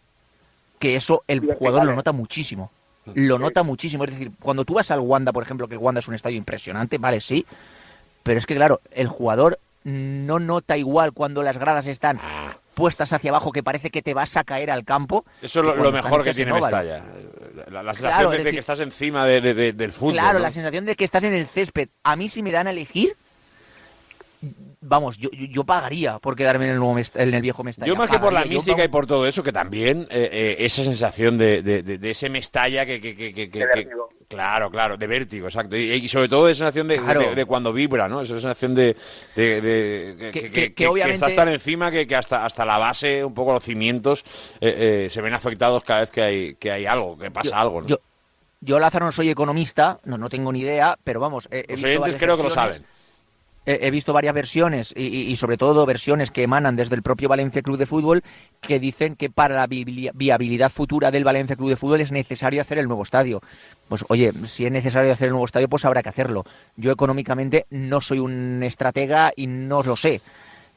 que 0.78 0.96
eso 0.96 1.22
el 1.28 1.40
jugador 1.54 1.84
lo 1.84 1.94
nota 1.94 2.12
muchísimo. 2.12 2.70
Lo 3.14 3.38
nota 3.38 3.62
muchísimo. 3.62 4.04
Es 4.04 4.10
decir, 4.10 4.32
cuando 4.40 4.64
tú 4.64 4.74
vas 4.74 4.90
al 4.90 5.00
Wanda, 5.00 5.32
por 5.32 5.42
ejemplo, 5.42 5.68
que 5.68 5.74
el 5.74 5.80
Wanda 5.80 6.00
es 6.00 6.08
un 6.08 6.14
estadio 6.14 6.36
impresionante, 6.36 6.98
vale, 6.98 7.20
sí. 7.20 7.46
Pero 8.22 8.38
es 8.38 8.46
que, 8.46 8.54
claro, 8.56 8.80
el 8.92 9.08
jugador 9.08 9.58
no 9.84 10.38
nota 10.38 10.76
igual 10.76 11.12
cuando 11.12 11.42
las 11.42 11.58
gradas 11.58 11.86
están 11.86 12.20
puestas 12.80 13.12
hacia 13.12 13.30
abajo, 13.30 13.52
que 13.52 13.62
parece 13.62 13.90
que 13.90 14.02
te 14.02 14.14
vas 14.14 14.36
a 14.36 14.44
caer 14.44 14.70
al 14.70 14.84
campo. 14.84 15.24
Eso 15.42 15.60
es 15.60 15.66
lo, 15.66 15.92
mejor 15.92 16.22
que 16.22 16.32
tiene. 16.32 16.52
Mestalla. 16.52 17.04
La, 17.70 17.82
la 17.82 17.92
sensación 17.94 18.00
Claro, 18.18 18.30
de, 18.30 18.36
es 18.38 18.44
de 18.44 18.50
decir- 18.50 18.54
que 18.56 18.60
estás 18.60 18.80
encima 18.80 19.26
de- 19.26 19.40
de- 19.40 19.54
de- 19.54 19.72
del 19.72 19.92
fútbol. 19.92 20.14
Claro, 20.14 20.38
¿no? 20.38 20.42
la 20.44 20.50
sensación 20.50 20.84
de 20.86 20.96
que 20.96 21.04
estás 21.04 21.22
en 21.24 21.34
el 21.34 21.46
césped. 21.46 21.88
A 22.02 22.16
mí 22.16 22.28
si 22.28 22.42
me 22.42 22.50
dan 22.50 22.66
a 22.66 22.70
elegir, 22.70 23.14
vamos, 24.80 25.18
yo, 25.18 25.30
yo, 25.32 25.46
yo 25.46 25.64
pagaría 25.64 26.18
por 26.18 26.34
quedarme 26.36 26.64
en 26.66 26.70
el, 26.72 26.78
nuevo 26.78 26.98
en 26.98 27.34
el 27.34 27.42
viejo 27.42 27.62
Mestalla. 27.62 27.86
Yo 27.86 27.96
más 27.96 28.08
que 28.10 28.18
por 28.18 28.32
la 28.32 28.44
mística 28.44 28.82
y 28.82 28.88
por 28.88 29.06
todo 29.06 29.26
eso, 29.26 29.42
que 29.42 29.52
también 29.52 30.06
eh, 30.10 30.28
eh, 30.32 30.56
esa 30.60 30.82
sensación 30.84 31.36
de, 31.38 31.62
de- 31.62 31.82
de- 31.82 31.98
de 31.98 32.10
ese 32.10 32.28
Mestalla 32.30 32.86
que... 32.86 33.00
que, 33.00 33.14
que, 33.14 33.32
que- 33.34 33.50
De 34.30 34.36
claro, 34.36 34.70
claro, 34.70 34.96
de 34.96 35.06
vértigo, 35.08 35.48
exacto. 35.48 35.76
Y, 35.76 35.90
y 35.92 36.08
sobre 36.08 36.28
todo 36.28 36.48
esa 36.48 36.58
sensación 36.58 36.86
de, 36.86 36.98
Claro. 36.98 37.20
de- 37.20 37.34
de 37.34 37.44
cuando 37.46 37.72
vibra, 37.72 38.08
¿no? 38.08 38.20
Esa 38.22 38.34
sensación 38.34 38.76
de... 38.76 38.96
de- 39.34 39.60
de- 39.60 40.30
que, 40.30 40.50
Que- 40.52 40.72
que- 40.72 40.86
obviamente- 40.86 41.14
estás 41.16 41.34
tan 41.34 41.48
encima 41.48 41.90
que, 41.90 42.06
que 42.06 42.14
hasta, 42.14 42.44
hasta 42.44 42.64
la 42.64 42.78
base, 42.78 43.24
un 43.24 43.34
poco 43.34 43.52
los 43.54 43.64
cimientos, 43.64 44.22
eh, 44.60 45.06
eh, 45.06 45.10
se 45.10 45.20
ven 45.20 45.34
afectados 45.34 45.82
cada 45.82 46.00
vez 46.00 46.12
que 46.12 46.22
hay, 46.22 46.54
que 46.54 46.70
hay 46.70 46.86
algo, 46.86 47.18
que 47.18 47.28
pasa 47.32 47.50
yo- 47.50 47.56
algo, 47.56 47.80
¿no? 47.82 47.88
Yo, 47.88 47.98
yo, 48.60 48.78
Lázaro, 48.78 49.06
no 49.06 49.10
soy 49.12 49.30
economista, 49.30 49.98
no, 50.04 50.16
no 50.16 50.28
tengo 50.28 50.52
ni 50.52 50.60
idea, 50.60 50.96
pero 51.02 51.18
vamos, 51.18 51.48
he 51.50 51.64
los 51.68 51.82
visto 51.82 51.88
oyentes 52.02 52.14
creo 52.22 52.36
que 52.36 52.42
lo 52.44 52.50
saben. 52.50 52.84
He, 53.66 53.90
visto 53.90 54.12
varias 54.12 54.34
versiones 54.34 54.92
y, 54.96 55.04
y- 55.30 55.36
sobre 55.36 55.56
todo 55.56 55.86
versiones 55.86 56.30
que 56.30 56.42
emanan 56.42 56.76
desde 56.76 56.94
el 56.96 57.02
propio 57.02 57.28
Valencia 57.28 57.62
Club 57.62 57.76
de 57.78 57.86
Fútbol 57.86 58.22
que 58.60 58.78
dicen 58.80 59.16
que 59.16 59.30
para 59.30 59.54
la 59.54 59.66
viabilidad 59.68 60.70
futura 60.70 61.10
del 61.10 61.24
Valencia 61.24 61.56
Club 61.56 61.70
de 61.70 61.76
Fútbol 61.76 62.00
es 62.00 62.10
necesario 62.12 62.60
hacer 62.60 62.78
el 62.78 62.86
nuevo 62.86 63.02
estadio. 63.02 63.40
Pues 63.88 64.04
oye, 64.08 64.32
si 64.44 64.66
es 64.66 64.72
necesario 64.72 65.12
hacer 65.12 65.26
el 65.26 65.32
nuevo 65.32 65.46
estadio, 65.46 65.68
pues 65.68 65.84
habrá 65.84 66.02
que 66.02 66.08
hacerlo. 66.08 66.44
Yo 66.76 66.90
económicamente 66.90 67.66
no 67.70 68.00
soy 68.00 68.18
un 68.18 68.62
estratega 68.62 69.32
y 69.36 69.46
no 69.46 69.82
lo 69.82 69.96
sé. 69.96 70.20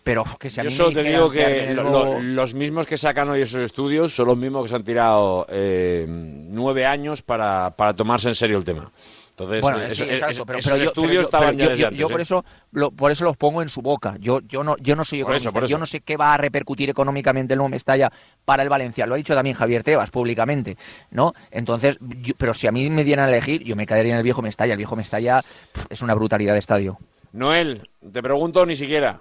Pero 0.03 0.25
que 0.37 0.49
si 0.49 0.59
a 0.59 0.63
Yo 0.63 0.69
mí 0.69 0.73
me 0.73 0.77
solo 0.77 0.91
te 0.93 1.03
digo 1.03 1.31
que 1.31 1.73
nuevo- 1.73 2.15
lo- 2.15 2.19
los 2.21 2.53
mismos 2.53 2.85
que 2.85 2.97
sacan 2.97 3.29
hoy 3.29 3.41
esos 3.41 3.61
estudios 3.61 4.13
son 4.13 4.27
los 4.27 4.37
mismos 4.37 4.63
que 4.63 4.69
se 4.69 4.75
han 4.75 4.83
tirado 4.83 5.45
eh, 5.49 6.05
nueve 6.09 6.85
años 6.85 7.21
para, 7.21 7.73
para 7.77 7.93
tomarse 7.95 8.27
en 8.27 8.35
serio 8.35 8.57
el 8.57 8.65
tema. 8.65 8.91
Entonces, 9.35 9.61
Bueno, 9.61 9.79
sí, 9.89 10.03
exacto, 10.03 10.45
pero, 10.45 10.59
esos 10.59 10.71
pero 10.73 10.83
yo, 10.83 10.87
estudios 10.89 11.09
pero 11.09 11.13
yo- 11.15 11.21
estaban 11.21 11.57
pero 11.57 11.69
ya 11.69 11.73
yo- 11.73 11.75
yo- 11.79 11.87
antes, 11.87 11.99
yo 11.99 12.07
¿eh? 12.07 12.09
por 12.11 12.21
eso 12.21 12.45
lo, 12.71 12.91
por 12.91 13.11
eso 13.11 13.25
los 13.25 13.35
pongo 13.35 13.63
en 13.63 13.69
su 13.69 13.81
boca. 13.81 14.15
Yo 14.19 14.41
yo 14.41 14.63
no 14.63 14.77
yo 14.77 14.95
no 14.95 15.03
soy 15.03 15.23
Por 15.23 15.31
eso, 15.31 15.49
economista. 15.49 15.51
por 15.53 15.63
eso. 15.63 15.71
Yo 15.71 15.77
no 15.79 15.87
sé 15.87 16.01
qué 16.01 16.17
va 16.17 16.35
a 16.35 16.37
repercutir 16.37 16.91
económicamente 16.91 17.53
el 17.53 17.57
nuevo 17.57 17.69
Mestalla 17.69 18.11
para 18.45 18.61
el 18.61 18.69
Valencia. 18.69 19.07
Lo 19.07 19.15
ha 19.15 19.17
dicho 19.17 19.33
también 19.33 19.55
Javier 19.55 19.81
Tebas 19.81 20.11
públicamente, 20.11 20.77
¿no? 21.09 21.33
Entonces, 21.49 21.97
yo- 22.21 22.35
pero 22.37 22.53
si 22.53 22.67
a 22.67 22.71
mí 22.71 22.87
me 22.91 23.03
dieran 23.03 23.25
a 23.25 23.29
elegir, 23.29 23.63
yo 23.63 23.75
me 23.75 23.87
quedaría 23.87 24.11
en 24.11 24.17
el 24.19 24.23
viejo 24.23 24.43
Mestalla. 24.43 24.73
El 24.73 24.77
viejo 24.77 24.95
Mestalla 24.95 25.41
pff, 25.41 25.85
es 25.89 26.03
una 26.03 26.13
brutalidad 26.13 26.53
de 26.53 26.59
estadio. 26.59 26.99
Noel, 27.31 27.89
te 28.11 28.21
pregunto 28.21 28.63
ni 28.67 28.75
siquiera. 28.75 29.19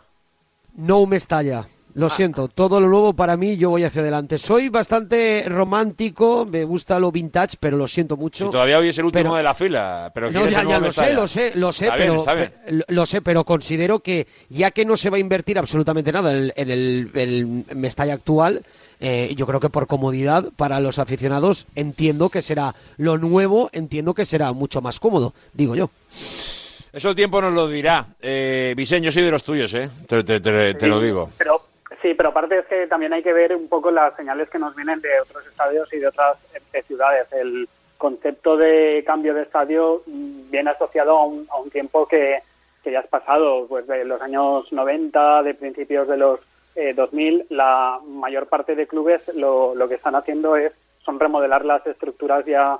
No 0.77 1.07
me 1.07 1.17
estalla. 1.17 1.67
Lo 1.95 2.09
siento, 2.09 2.49
todo 2.49 2.81
lo 2.81 2.89
nuevo 2.89 3.13
para 3.13 3.37
mí, 3.37 3.57
yo 3.57 3.71
voy 3.71 3.85
hacia 3.85 4.01
adelante. 4.01 4.39
Soy 4.39 4.71
bastante 4.71 5.45
romántico, 5.47 6.47
me 6.51 6.65
gusta 6.65 6.99
lo 6.99 7.13
vintage, 7.13 7.57
pero 7.61 7.77
lo 7.77 7.87
siento 7.87 8.17
mucho. 8.17 8.47
Si 8.47 8.51
todavía 8.51 8.79
hoy 8.79 8.89
es 8.89 8.99
el 8.99 9.05
último 9.05 9.23
Pero- 9.25 9.35
de 9.37 9.43
la 9.43 9.55
fila, 9.55 10.11
pero 10.15 10.31
No, 10.31 10.49
ya, 10.49 10.61
el 10.63 10.69
ya 10.69 10.79
lo 10.79 10.91
sé, 10.91 11.13
lo 11.13 11.27
sé, 11.27 11.53
lo 11.55 11.73
sé, 11.73 11.85
Está 11.87 11.97
pero 11.97 12.25
bien. 12.25 12.85
lo- 12.89 13.07
sé, 13.07 13.21
pero 13.21 13.45
considero 13.45 13.99
que 14.01 14.27
ya 14.49 14.71
que 14.71 14.85
no 14.87 14.97
se 14.97 15.11
va 15.11 15.19
a 15.19 15.21
invertir 15.21 15.59
absolutamente 15.59 16.13
nada 16.13 16.33
en, 16.37 16.53
en 16.57 16.71
el, 16.71 17.11
el 17.15 17.65
Mestalla 17.77 18.15
actual, 18.15 18.65
eh, 19.01 19.35
yo 19.37 19.47
creo 19.47 19.61
que 19.61 19.69
por 19.69 19.87
comodidad 19.87 20.47
para 20.57 20.81
los 20.81 20.99
aficionados 20.99 21.67
entiendo 21.75 22.29
que 22.31 22.41
será 22.41 22.75
lo 22.97 23.19
nuevo, 23.19 23.69
entiendo 23.73 24.15
que 24.15 24.25
será 24.25 24.53
mucho 24.53 24.81
más 24.81 24.99
cómodo, 25.01 25.35
digo 25.53 25.75
yo. 25.77 25.91
Eso 26.93 27.09
el 27.09 27.17
tiempo 27.17 27.41
nos 27.41 27.55
lo 27.55 27.69
dirá. 27.69 28.07
Eh, 28.21 28.75
Vicen, 28.77 29.03
yo 29.03 29.11
soy 29.11 29.23
de 29.23 29.31
los 29.31 29.43
tuyos, 29.43 29.73
¿eh? 29.75 29.89
Te, 30.07 30.23
te- 30.25 30.41
te- 30.41 30.75
te 30.75 30.87
lo 30.87 31.01
digo. 31.01 31.31
Pero, 31.39 31.62
sí, 32.03 32.15
pero 32.15 32.31
aparte 32.31 32.59
es 32.59 32.67
que 32.67 32.87
también 32.87 33.13
hay 33.13 33.23
que 33.23 33.33
ver 33.33 33.55
un 33.55 33.69
poco 33.69 33.91
las 33.91 34.15
señales 34.17 34.51
que 34.51 34.59
nos 34.59 34.75
vienen 34.75 35.01
de 35.01 35.21
otros 35.21 35.47
estadios 35.47 35.93
y 35.93 35.99
de 35.99 36.09
otras 36.09 36.37
eh, 36.73 36.83
ciudades. 36.83 37.33
El 37.33 37.69
concepto 37.97 38.57
de 38.57 39.03
cambio 39.07 39.33
de 39.33 39.43
estadio 39.43 40.03
mm, 40.07 40.51
viene 40.51 40.71
asociado 40.71 41.17
a 41.17 41.25
un, 41.25 41.47
a 41.51 41.57
un 41.59 41.71
tiempo 41.71 42.07
que, 42.07 42.41
que 42.83 42.91
ya 42.91 43.01
has 43.01 43.07
pasado, 43.07 43.67
pues 43.69 43.87
de 43.87 44.05
los 44.05 44.21
años 44.21 44.71
90, 44.73 45.45
de 45.45 45.55
principios 45.55 46.09
de 46.09 46.17
los 46.17 46.41
eh, 46.75 46.93
2000, 46.95 47.47
la 47.51 48.01
mayor 48.07 48.49
parte 48.49 48.75
de 48.75 48.87
clubes 48.87 49.23
lo, 49.35 49.75
lo 49.75 49.89
que 49.89 49.95
están 49.95 50.15
haciendo 50.15 50.57
es 50.57 50.73
son 51.05 51.21
remodelar 51.21 51.65
las 51.65 51.87
estructuras 51.87 52.45
ya, 52.47 52.79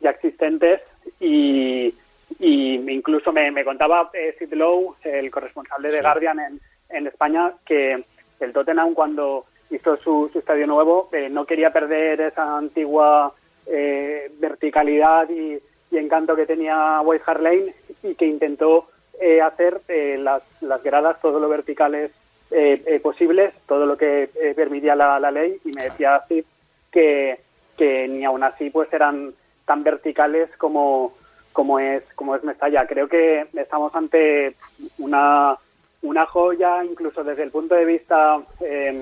ya 0.00 0.10
existentes 0.10 0.80
y, 1.20 1.94
y 2.38 2.74
incluso 2.90 3.32
me, 3.32 3.50
me 3.50 3.64
contaba 3.64 4.10
eh, 4.12 4.34
Sid 4.38 4.54
Lowe, 4.54 4.96
el 5.04 5.30
corresponsal 5.30 5.82
de 5.82 5.90
The 5.90 6.00
Guardian 6.00 6.38
en, 6.40 6.60
en 6.88 7.06
España, 7.06 7.52
que 7.66 8.04
el 8.40 8.52
Tottenham 8.52 8.94
cuando 8.94 9.44
hizo 9.70 9.96
su, 9.96 10.28
su 10.32 10.38
estadio 10.38 10.66
nuevo 10.66 11.08
eh, 11.12 11.28
no 11.28 11.44
quería 11.44 11.72
perder 11.72 12.20
esa 12.20 12.56
antigua 12.56 13.32
eh, 13.66 14.30
verticalidad 14.38 15.28
y, 15.30 15.58
y 15.90 15.98
encanto 15.98 16.36
que 16.36 16.46
tenía 16.46 17.00
White 17.02 17.24
Hart 17.26 17.40
Lane 17.40 17.74
y 18.02 18.14
que 18.14 18.26
intentó 18.26 18.88
eh, 19.20 19.40
hacer 19.40 19.80
eh, 19.88 20.18
las, 20.20 20.42
las 20.60 20.82
gradas 20.82 21.20
todo 21.20 21.38
lo 21.40 21.48
verticales 21.48 22.10
eh, 22.50 22.82
eh, 22.86 23.00
posibles, 23.00 23.54
todo 23.66 23.86
lo 23.86 23.96
que 23.96 24.28
eh, 24.34 24.52
permitía 24.54 24.94
la, 24.94 25.18
la 25.18 25.30
ley 25.30 25.58
y 25.64 25.72
me 25.72 25.84
decía 25.84 26.16
así 26.16 26.44
que, 26.92 27.40
que 27.76 28.06
ni 28.06 28.24
aún 28.24 28.42
así 28.42 28.70
pues 28.70 28.92
eran 28.92 29.32
tan 29.64 29.82
verticales 29.82 30.50
como, 30.58 31.14
como 31.52 31.78
es 31.78 32.04
como 32.14 32.36
es 32.36 32.44
Mestalla. 32.44 32.86
Creo 32.86 33.08
que 33.08 33.46
estamos 33.54 33.94
ante 33.94 34.54
una 34.98 35.56
una 36.04 36.26
joya 36.26 36.84
incluso 36.84 37.24
desde 37.24 37.42
el 37.42 37.50
punto 37.50 37.74
de 37.74 37.84
vista 37.84 38.38
eh, 38.60 38.94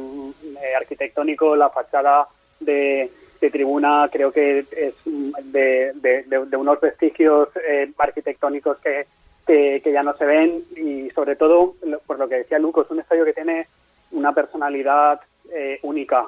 eh, 0.44 0.74
arquitectónico 0.76 1.54
la 1.56 1.68
fachada 1.68 2.26
de, 2.60 3.10
tribuna 3.50 4.08
creo 4.10 4.30
que 4.30 4.60
es 4.60 4.94
de, 5.04 6.56
unos 6.56 6.80
vestigios 6.80 7.48
eh, 7.68 7.90
arquitectónicos 7.98 8.78
que, 8.78 9.06
que, 9.44 9.92
ya 9.92 10.04
no 10.04 10.16
se 10.16 10.24
ven 10.24 10.62
y 10.76 11.10
sobre 11.10 11.34
todo, 11.34 11.74
por 12.06 12.20
lo 12.20 12.28
que 12.28 12.36
decía 12.36 12.60
Luco, 12.60 12.82
es 12.82 12.90
un 12.92 13.00
estadio 13.00 13.24
que 13.24 13.32
tiene 13.32 13.66
una 14.12 14.32
personalidad 14.32 15.20
eh, 15.52 15.80
única. 15.82 16.26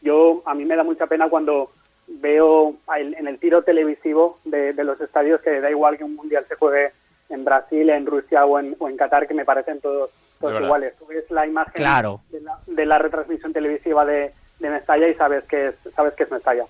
Yo 0.00 0.42
A 0.46 0.54
mí 0.54 0.64
me 0.64 0.76
da 0.76 0.82
mucha 0.82 1.06
pena 1.06 1.28
cuando 1.28 1.70
veo 2.06 2.74
en 2.96 3.28
el 3.28 3.38
tiro 3.38 3.60
televisivo 3.60 4.38
de, 4.46 4.72
de, 4.72 4.84
los 4.84 4.98
estadios 5.02 5.42
que 5.42 5.60
da 5.60 5.70
igual 5.70 5.98
que 5.98 6.04
un 6.04 6.16
mundial 6.16 6.46
se 6.48 6.54
juegue 6.54 6.92
en 7.34 7.44
Brasil, 7.44 7.90
en 7.90 8.06
Rusia 8.06 8.46
o 8.46 8.58
en, 8.58 8.76
o 8.78 8.88
en 8.88 8.96
Qatar, 8.96 9.26
que 9.26 9.34
me 9.34 9.44
parecen 9.44 9.80
todos, 9.80 10.10
todos 10.40 10.60
iguales. 10.62 10.94
Tú 10.98 11.06
ves 11.06 11.30
la 11.30 11.46
imagen 11.46 11.72
claro. 11.74 12.20
de, 12.30 12.40
la, 12.40 12.58
de, 12.66 12.86
la, 12.86 12.98
retransmisión 12.98 13.52
televisiva 13.52 14.04
de, 14.04 14.32
de 14.60 14.70
Mestalla 14.70 15.08
y 15.08 15.14
sabes 15.14 15.44
que 15.44 15.68
es, 15.68 15.74
sabes 15.94 16.14
que 16.14 16.22
es 16.22 16.30
Mestalla. 16.30 16.64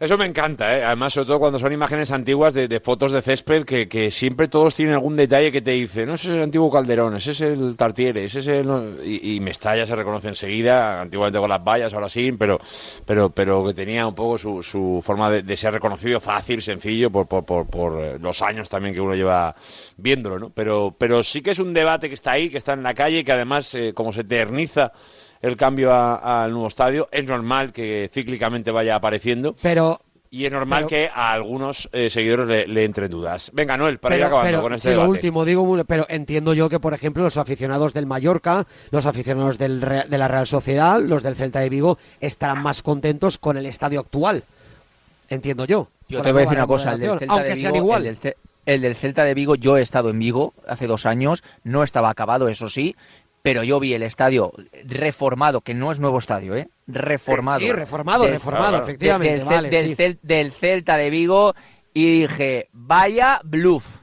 Eso 0.00 0.16
me 0.16 0.24
encanta, 0.24 0.78
¿eh? 0.78 0.82
además, 0.82 1.12
sobre 1.12 1.26
todo 1.26 1.38
cuando 1.40 1.58
son 1.58 1.74
imágenes 1.74 2.10
antiguas 2.10 2.54
de, 2.54 2.68
de 2.68 2.80
fotos 2.80 3.12
de 3.12 3.20
césped, 3.20 3.66
que, 3.66 4.10
siempre 4.10 4.48
todos 4.48 4.74
tienen 4.74 4.94
algún 4.94 5.14
detalle 5.14 5.52
que 5.52 5.60
te 5.60 5.72
dice, 5.72 6.06
no, 6.06 6.14
ese 6.14 6.30
es 6.30 6.36
el 6.36 6.42
antiguo 6.42 6.70
Calderón, 6.70 7.16
ese 7.16 7.32
es 7.32 7.42
el 7.42 7.76
Tartiere, 7.76 8.24
ese 8.24 8.38
es 8.38 8.46
el... 8.46 8.98
Y, 9.04 9.34
y 9.34 9.40
Mestalla 9.40 9.84
se 9.84 9.94
reconoce 9.94 10.28
enseguida, 10.28 11.02
antiguamente 11.02 11.38
con 11.38 11.50
las 11.50 11.62
vallas, 11.62 11.92
ahora 11.92 12.08
sí, 12.08 12.32
pero, 12.32 12.58
pero, 13.04 13.28
pero 13.28 13.62
que 13.66 13.74
tenía 13.74 14.06
un 14.06 14.14
poco 14.14 14.38
su, 14.38 14.62
su 14.62 15.02
forma 15.02 15.30
de, 15.30 15.56
ser 15.58 15.74
reconocido 15.74 16.18
fácil, 16.18 16.62
sencillo, 16.62 17.10
por, 17.10 17.26
por, 17.26 17.44
por, 17.44 17.66
por, 17.66 18.18
los 18.18 18.40
años 18.40 18.70
también 18.70 18.94
que 18.94 19.02
uno 19.02 19.14
lleva 19.14 19.54
viéndolo, 19.98 20.38
¿no? 20.38 20.48
Pero, 20.48 20.94
pero 20.96 21.22
sí 21.22 21.42
que 21.42 21.50
es 21.50 21.58
un 21.58 21.74
debate 21.74 22.08
que 22.08 22.14
está 22.14 22.32
ahí, 22.32 22.48
que 22.48 22.56
está 22.56 22.72
en 22.72 22.82
la 22.82 22.94
calle, 22.94 23.22
que 23.22 23.32
además, 23.32 23.74
eh, 23.74 23.92
como 23.92 24.14
se 24.14 24.22
eterniza 24.22 24.92
el 25.40 25.56
cambio 25.56 25.92
al 25.92 26.50
nuevo 26.50 26.68
estadio. 26.68 27.08
Es 27.10 27.24
normal 27.24 27.72
que 27.72 28.10
cíclicamente 28.12 28.70
vaya 28.70 28.96
apareciendo. 28.96 29.54
Pero. 29.60 30.00
Y 30.32 30.44
es 30.44 30.52
normal 30.52 30.86
pero, 30.86 30.88
que 30.88 31.10
a 31.12 31.32
algunos 31.32 31.88
eh, 31.92 32.08
seguidores 32.08 32.46
le, 32.46 32.66
le, 32.68 32.84
entren 32.84 33.10
dudas. 33.10 33.50
Venga, 33.52 33.76
Noel, 33.76 33.98
para 33.98 34.14
pero, 34.14 34.20
ir 34.20 34.26
acabando 34.26 34.48
pero, 34.48 34.62
con 34.62 34.72
este 34.74 34.82
sí, 34.82 34.88
debate. 34.90 35.06
lo 35.06 35.10
último, 35.10 35.44
digo, 35.44 35.84
pero 35.84 36.06
entiendo 36.08 36.54
yo 36.54 36.68
que, 36.68 36.78
por 36.78 36.94
ejemplo, 36.94 37.24
los 37.24 37.36
aficionados 37.36 37.94
del 37.94 38.06
Mallorca, 38.06 38.64
los 38.92 39.06
aficionados 39.06 39.58
del, 39.58 39.80
de 39.80 40.18
la 40.18 40.28
Real 40.28 40.46
Sociedad, 40.46 41.00
los 41.00 41.24
del 41.24 41.34
Celta 41.34 41.58
de 41.58 41.68
Vigo, 41.68 41.98
estarán 42.20 42.62
más 42.62 42.84
contentos 42.84 43.38
con 43.38 43.56
el 43.56 43.66
estadio 43.66 43.98
actual. 43.98 44.44
Entiendo 45.28 45.64
yo. 45.64 45.88
Yo 46.08 46.22
te 46.22 46.30
voy 46.30 46.42
a 46.42 46.44
decir 46.44 46.58
una 46.58 46.66
cosa, 46.68 46.92
el 46.92 47.00
del 47.00 47.18
Celta 47.18 47.34
aunque 47.34 47.48
de 47.48 47.54
Vigo, 47.54 47.62
sean 47.62 47.76
igual. 47.76 48.06
El 48.06 48.18
del, 48.20 48.36
el 48.66 48.82
del 48.82 48.94
Celta 48.94 49.24
de 49.24 49.34
Vigo, 49.34 49.56
yo 49.56 49.78
he 49.78 49.82
estado 49.82 50.10
en 50.10 50.18
Vigo 50.20 50.54
hace 50.68 50.86
dos 50.86 51.06
años, 51.06 51.42
no 51.64 51.82
estaba 51.82 52.10
acabado, 52.10 52.48
eso 52.48 52.68
sí, 52.68 52.94
pero 53.42 53.62
yo 53.62 53.80
vi 53.80 53.94
el 53.94 54.02
estadio 54.02 54.52
reformado, 54.84 55.60
que 55.60 55.74
no 55.74 55.90
es 55.90 56.00
nuevo 56.00 56.18
estadio, 56.18 56.54
¿eh? 56.54 56.68
Reformado. 56.86 57.60
Sí, 57.60 57.66
sí 57.66 57.72
reformado, 57.72 58.24
del, 58.24 58.32
reformado, 58.32 58.68
claro, 58.70 58.84
efectivamente. 58.84 59.36
Del, 59.38 59.44
vale, 59.44 59.70
del, 59.70 59.86
sí. 59.86 59.94
cel, 59.94 60.18
del, 60.22 60.52
Celta 60.52 60.96
de 60.96 61.10
Vigo 61.10 61.54
y 61.94 62.20
dije, 62.20 62.68
vaya 62.72 63.40
bluff, 63.44 64.00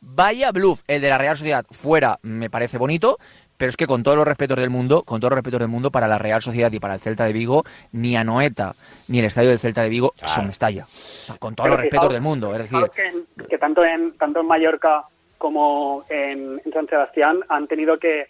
vaya 0.00 0.50
bluff. 0.50 0.82
El 0.86 1.00
de 1.00 1.08
la 1.08 1.18
Real 1.18 1.36
Sociedad 1.36 1.64
fuera 1.70 2.18
me 2.22 2.50
parece 2.50 2.78
bonito, 2.78 3.18
pero 3.56 3.70
es 3.70 3.76
que 3.76 3.86
con 3.86 4.02
todos 4.02 4.16
los 4.16 4.26
respetos 4.26 4.58
del 4.58 4.70
mundo, 4.70 5.04
con 5.04 5.20
todos 5.20 5.30
los 5.30 5.36
respetos 5.36 5.60
del 5.60 5.68
mundo, 5.68 5.92
para 5.92 6.08
la 6.08 6.18
Real 6.18 6.42
Sociedad 6.42 6.72
y 6.72 6.80
para 6.80 6.94
el 6.94 7.00
Celta 7.00 7.24
de 7.24 7.32
Vigo, 7.32 7.64
ni 7.92 8.16
Anoeta 8.16 8.74
ni 9.06 9.20
el 9.20 9.26
estadio 9.26 9.50
del 9.50 9.60
Celta 9.60 9.82
de 9.82 9.88
Vigo 9.88 10.10
claro. 10.16 10.34
son 10.34 10.46
Mestalla. 10.48 10.84
O 10.84 10.88
sea, 10.88 11.36
con 11.36 11.54
todos 11.54 11.66
pero 11.66 11.76
los 11.76 11.82
respetos 11.82 12.12
del 12.12 12.22
mundo. 12.22 12.52
Es 12.52 12.58
decir, 12.58 12.90
que, 12.92 13.46
que, 13.46 13.58
tanto, 13.58 13.84
en, 13.84 14.12
tanto 14.18 14.40
en 14.40 14.46
Mallorca 14.46 15.04
como 15.38 16.04
en, 16.08 16.60
en 16.64 16.72
San 16.72 16.88
Sebastián 16.88 17.40
han 17.48 17.68
tenido 17.68 17.98
que 17.98 18.26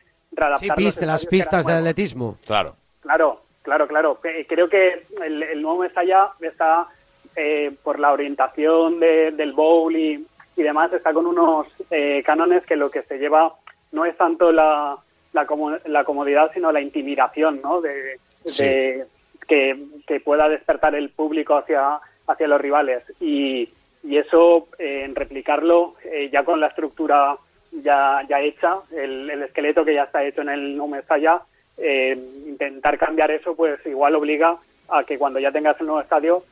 Sí, 0.59 0.69
piste, 0.77 1.07
las 1.07 1.27
pistas 1.27 1.67
de 1.67 1.75
atletismo. 1.75 2.39
Claro. 2.47 2.77
Claro, 3.01 3.43
claro, 3.63 3.87
claro. 3.87 4.21
Creo 4.49 4.69
que 4.69 5.05
el, 5.23 5.43
el 5.43 5.63
nuevo 5.63 5.81
Mestalla 5.81 6.31
está, 6.41 6.89
eh, 7.37 7.73
por 7.83 7.99
la 7.99 8.13
orientación 8.13 9.01
de, 9.01 9.33
del 9.33 9.53
bowl 9.53 9.95
y, 9.95 10.27
y, 10.57 10.63
demás, 10.63 10.93
está 10.93 11.13
con 11.13 11.27
unos 11.27 11.67
eh, 11.91 12.23
cánones 12.25 12.65
que 12.65 12.77
lo 12.77 12.91
que 12.91 13.03
se 13.03 13.19
lleva 13.19 13.55
no 13.91 14.05
es 14.05 14.17
tanto 14.17 14.53
la, 14.53 14.97
la, 15.33 15.47
la 15.87 16.05
comodidad, 16.05 16.51
sino 16.55 16.73
la 16.73 16.81
intimidación, 16.81 17.61
¿no? 17.63 17.81
De, 17.81 18.19
sí. 18.47 18.63
de 18.63 19.07
que, 19.47 19.85
que, 20.07 20.21
pueda 20.21 20.49
despertar 20.49 20.95
el 20.95 21.11
público 21.11 21.57
hacia, 21.57 22.01
hacia 22.27 22.49
los 22.49 22.61
rivales. 22.61 23.03
Y, 23.21 23.69
y 24.03 24.17
eso, 24.17 24.69
eh, 24.79 25.03
en 25.05 25.15
replicarlo 25.15 25.95
ya 26.31 26.45
con 26.45 26.61
la 26.61 26.69
estructura 26.69 27.37
ya, 27.73 28.25
ya 28.29 28.41
hecha, 28.41 28.79
el, 28.93 29.31
el, 29.31 29.43
esqueleto 29.43 29.85
que 29.85 29.95
ya 29.95 30.05
está 30.05 30.25
hecho 30.25 30.43
en 30.43 30.51
el 30.51 30.77
nuevo 30.77 30.89
Mestalla, 30.89 31.41
eh, 31.79 32.17
intentar 32.47 32.99
cambiar 32.99 33.31
eso, 33.31 33.55
pues 33.55 33.85
igual 33.87 34.15
obliga 34.15 34.57
a 34.89 35.05
que 35.05 35.19
cuando 35.19 35.39
ya 35.39 35.51
tengas 35.51 35.81
el 35.81 35.87
nuevo 35.87 36.01
estadio, 36.01 36.43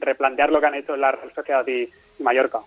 replantear 0.00 0.50
lo 0.50 0.60
que 0.60 0.66
han 0.66 0.74
hecho 0.74 0.94
en 0.94 1.00
la 1.00 1.12
Real 1.12 1.32
Sociedad 1.34 1.66
y, 1.66 1.88
y 2.18 2.22
Mallorca. 2.22 2.60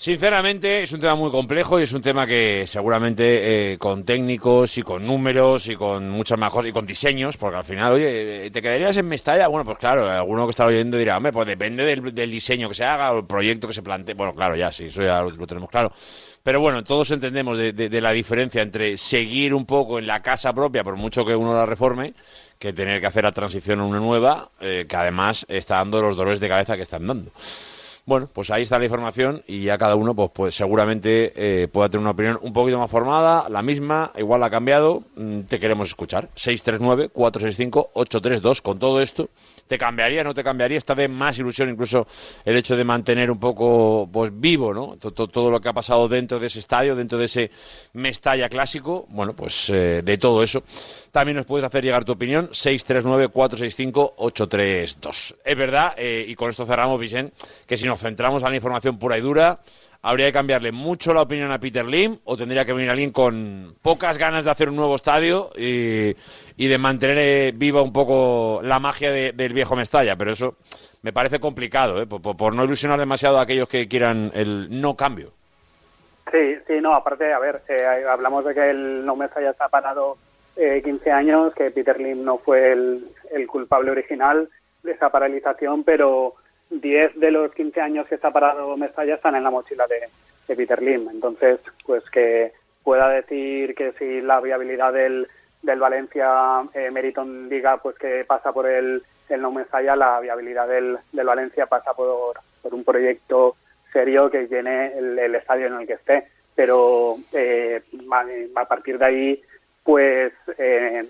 Sinceramente, 0.00 0.82
es 0.82 0.92
un 0.92 1.00
tema 1.00 1.14
muy 1.14 1.30
complejo 1.30 1.78
y 1.78 1.82
es 1.82 1.92
un 1.92 2.00
tema 2.00 2.26
que 2.26 2.64
seguramente 2.66 3.72
eh, 3.74 3.76
con 3.76 4.02
técnicos 4.02 4.78
y 4.78 4.82
con 4.82 5.06
números 5.06 5.66
y 5.66 5.76
con 5.76 6.08
muchas 6.08 6.38
mejores 6.38 6.70
y 6.70 6.72
con 6.72 6.86
diseños, 6.86 7.36
porque 7.36 7.58
al 7.58 7.64
final, 7.64 7.92
oye, 7.92 8.50
¿te 8.50 8.62
quedarías 8.62 8.96
en 8.96 9.06
Mestalla? 9.06 9.46
Bueno, 9.48 9.66
pues 9.66 9.76
claro, 9.76 10.08
alguno 10.08 10.46
que 10.46 10.52
está 10.52 10.64
oyendo 10.64 10.96
dirá, 10.96 11.18
hombre, 11.18 11.34
pues 11.34 11.46
depende 11.46 11.84
del, 11.84 12.30
diseño 12.30 12.70
que 12.70 12.76
se 12.76 12.84
haga 12.84 13.12
o 13.12 13.18
el 13.18 13.26
proyecto 13.26 13.66
que 13.66 13.74
se 13.74 13.82
plantee. 13.82 14.14
Bueno, 14.14 14.34
claro, 14.34 14.56
ya 14.56 14.72
sí, 14.72 14.86
eso 14.86 15.02
ya 15.02 15.20
lo, 15.20 15.46
tenemos 15.46 15.68
claro. 15.68 15.92
Pero 16.42 16.60
bueno, 16.60 16.82
todos 16.82 17.10
entendemos 17.10 17.58
de, 17.58 17.74
de, 17.74 17.90
de, 17.90 18.00
la 18.00 18.12
diferencia 18.12 18.62
entre 18.62 18.96
seguir 18.96 19.52
un 19.52 19.66
poco 19.66 19.98
en 19.98 20.06
la 20.06 20.22
casa 20.22 20.54
propia, 20.54 20.82
por 20.82 20.96
mucho 20.96 21.26
que 21.26 21.36
uno 21.36 21.52
la 21.52 21.66
reforme, 21.66 22.14
que 22.58 22.72
tener 22.72 23.02
que 23.02 23.06
hacer 23.06 23.24
la 23.24 23.32
transición 23.32 23.80
a 23.80 23.84
una 23.84 24.00
nueva, 24.00 24.50
eh, 24.62 24.86
que 24.88 24.96
además 24.96 25.44
está 25.46 25.76
dando 25.76 26.00
los 26.00 26.16
dolores 26.16 26.40
de 26.40 26.48
cabeza 26.48 26.76
que 26.76 26.84
están 26.84 27.06
dando. 27.06 27.32
Bueno, 28.06 28.28
pues 28.32 28.50
ahí 28.50 28.62
está 28.62 28.78
la 28.78 28.86
información 28.86 29.42
y 29.46 29.64
ya 29.64 29.76
cada 29.78 29.94
uno 29.94 30.14
pues, 30.14 30.30
pues 30.32 30.54
seguramente 30.54 31.32
eh, 31.36 31.68
pueda 31.68 31.88
tener 31.88 32.00
una 32.00 32.10
opinión 32.10 32.38
un 32.42 32.52
poquito 32.52 32.78
más 32.78 32.90
formada, 32.90 33.48
la 33.48 33.62
misma, 33.62 34.12
igual 34.16 34.42
ha 34.42 34.50
cambiado, 34.50 35.04
mm, 35.16 35.42
te 35.42 35.60
queremos 35.60 35.88
escuchar. 35.88 36.28
639-465-832 36.34 38.62
con 38.62 38.78
todo 38.78 39.00
esto. 39.00 39.30
¿Te 39.66 39.78
cambiaría, 39.78 40.22
no 40.24 40.34
te 40.34 40.42
cambiaría? 40.42 40.78
Esta 40.78 40.94
vez 40.94 41.08
más 41.08 41.38
ilusión 41.38 41.70
incluso 41.70 42.08
el 42.44 42.56
hecho 42.56 42.76
de 42.76 42.82
mantener 42.82 43.30
un 43.30 43.38
poco 43.38 44.08
pues 44.12 44.32
vivo, 44.34 44.74
¿no? 44.74 44.96
Todo, 44.96 45.28
todo 45.28 45.50
lo 45.50 45.60
que 45.60 45.68
ha 45.68 45.72
pasado 45.72 46.08
dentro 46.08 46.40
de 46.40 46.48
ese 46.48 46.58
estadio, 46.58 46.96
dentro 46.96 47.18
de 47.18 47.26
ese 47.26 47.50
Mestalla 47.92 48.48
clásico. 48.48 49.06
Bueno, 49.10 49.34
pues 49.34 49.70
eh, 49.70 50.02
de 50.04 50.18
todo 50.18 50.42
eso. 50.42 50.64
También 51.12 51.36
nos 51.36 51.46
puedes 51.46 51.64
hacer 51.66 51.84
llegar 51.84 52.04
tu 52.04 52.12
opinión. 52.12 52.48
639-465-832. 52.50 55.36
Es 55.44 55.56
verdad, 55.56 55.94
eh, 55.96 56.24
y 56.26 56.34
con 56.34 56.50
esto 56.50 56.66
cerramos, 56.66 56.98
Vicente, 57.00 57.32
que 57.66 57.76
si 57.76 57.86
nos 57.86 58.00
centramos 58.00 58.42
a 58.44 58.50
la 58.50 58.56
información 58.56 58.98
pura 58.98 59.18
y 59.18 59.20
dura, 59.20 59.60
habría 60.02 60.26
que 60.26 60.32
cambiarle 60.32 60.72
mucho 60.72 61.12
la 61.12 61.22
opinión 61.22 61.50
a 61.52 61.58
Peter 61.58 61.84
Lim 61.84 62.18
o 62.24 62.36
tendría 62.36 62.64
que 62.64 62.72
venir 62.72 62.90
alguien 62.90 63.12
con 63.12 63.74
pocas 63.82 64.18
ganas 64.18 64.44
de 64.44 64.50
hacer 64.50 64.68
un 64.68 64.76
nuevo 64.76 64.96
estadio 64.96 65.50
y, 65.56 66.14
de 66.56 66.78
mantener 66.78 67.18
eh, 67.18 67.52
viva 67.54 67.82
un 67.82 67.92
poco 67.92 68.60
la 68.62 68.78
magia 68.78 69.10
de, 69.10 69.32
del 69.32 69.52
viejo 69.52 69.76
Mestalla, 69.76 70.16
pero 70.16 70.32
eso 70.32 70.56
me 71.02 71.12
parece 71.12 71.40
complicado, 71.40 72.00
¿eh? 72.00 72.06
por, 72.06 72.54
no 72.54 72.64
ilusionar 72.64 72.98
demasiado 72.98 73.38
a 73.38 73.42
aquellos 73.42 73.68
que 73.68 73.88
quieran 73.88 74.30
el 74.34 74.80
no 74.80 74.96
cambio. 74.96 75.32
Sí, 76.30 76.56
sí, 76.66 76.74
no, 76.80 76.94
aparte, 76.94 77.32
a 77.32 77.38
ver, 77.38 77.62
eh, 77.68 78.04
hablamos 78.08 78.44
de 78.44 78.54
que 78.54 78.70
el 78.70 79.04
no 79.04 79.16
Mestalla 79.16 79.50
está 79.50 79.68
parado 79.68 80.16
eh, 80.60 80.82
15 80.82 81.10
años, 81.10 81.54
que 81.54 81.70
Peter 81.70 81.98
Lim 81.98 82.22
no 82.22 82.36
fue 82.36 82.72
el, 82.72 83.08
el 83.32 83.46
culpable 83.46 83.90
original 83.90 84.48
de 84.82 84.92
esa 84.92 85.08
paralización, 85.08 85.84
pero 85.84 86.34
10 86.68 87.18
de 87.18 87.30
los 87.30 87.52
15 87.54 87.80
años 87.80 88.06
que 88.06 88.14
está 88.16 88.30
parado 88.30 88.76
Mestalla 88.76 89.14
están 89.14 89.34
en 89.36 89.44
la 89.44 89.50
mochila 89.50 89.86
de, 89.86 90.00
de 90.46 90.56
Peter 90.56 90.82
Lim. 90.82 91.08
Entonces, 91.10 91.60
pues 91.86 92.08
que 92.10 92.52
pueda 92.84 93.08
decir 93.08 93.74
que 93.74 93.92
si 93.92 94.20
la 94.20 94.40
viabilidad 94.40 94.92
del, 94.92 95.28
del 95.62 95.78
Valencia 95.78 96.62
eh, 96.74 96.90
Meriton 96.90 97.48
diga 97.48 97.78
pues 97.78 97.96
que 97.96 98.24
pasa 98.26 98.52
por 98.52 98.66
el, 98.68 99.02
el 99.28 99.40
no 99.40 99.50
Mestalla, 99.50 99.96
la 99.96 100.20
viabilidad 100.20 100.68
del, 100.68 100.98
del 101.12 101.26
Valencia 101.26 101.66
pasa 101.66 101.94
por, 101.94 102.38
por 102.62 102.74
un 102.74 102.84
proyecto 102.84 103.56
serio 103.92 104.30
que 104.30 104.46
llene 104.46 104.92
el, 104.96 105.18
el 105.18 105.34
estadio 105.34 105.66
en 105.66 105.74
el 105.74 105.86
que 105.86 105.94
esté. 105.94 106.28
Pero 106.54 107.16
eh, 107.32 107.82
a 108.54 108.64
partir 108.66 108.98
de 108.98 109.04
ahí, 109.04 109.42
pues, 109.84 110.32
eh, 110.58 111.04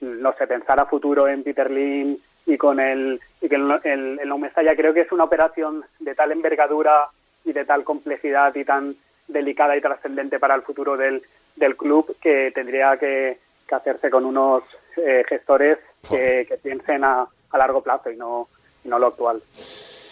no 0.00 0.32
sé, 0.34 0.46
pensar 0.46 0.80
a 0.80 0.86
futuro 0.86 1.28
en 1.28 1.42
Peter 1.42 1.70
Lim 1.70 2.16
y 2.46 2.56
con 2.56 2.80
el, 2.80 3.20
y 3.40 3.48
que 3.48 3.56
el, 3.56 3.80
el, 3.84 4.20
el 4.20 4.76
creo 4.76 4.94
que 4.94 5.00
es 5.00 5.12
una 5.12 5.24
operación 5.24 5.84
de 5.98 6.14
tal 6.14 6.32
envergadura 6.32 7.08
y 7.44 7.52
de 7.52 7.64
tal 7.64 7.84
complejidad 7.84 8.54
y 8.54 8.64
tan 8.64 8.96
delicada 9.28 9.76
y 9.76 9.80
trascendente 9.80 10.38
para 10.38 10.54
el 10.54 10.62
futuro 10.62 10.96
del, 10.96 11.22
del 11.56 11.76
club 11.76 12.16
que 12.20 12.52
tendría 12.54 12.96
que, 12.96 13.38
que 13.68 13.74
hacerse 13.74 14.10
con 14.10 14.24
unos 14.24 14.62
eh, 14.96 15.24
gestores 15.28 15.78
que, 16.08 16.46
que 16.48 16.56
piensen 16.56 17.04
a, 17.04 17.26
a, 17.50 17.58
largo 17.58 17.82
plazo 17.82 18.10
y 18.10 18.16
no, 18.16 18.48
y 18.84 18.88
no 18.88 18.98
lo 18.98 19.08
actual. 19.08 19.42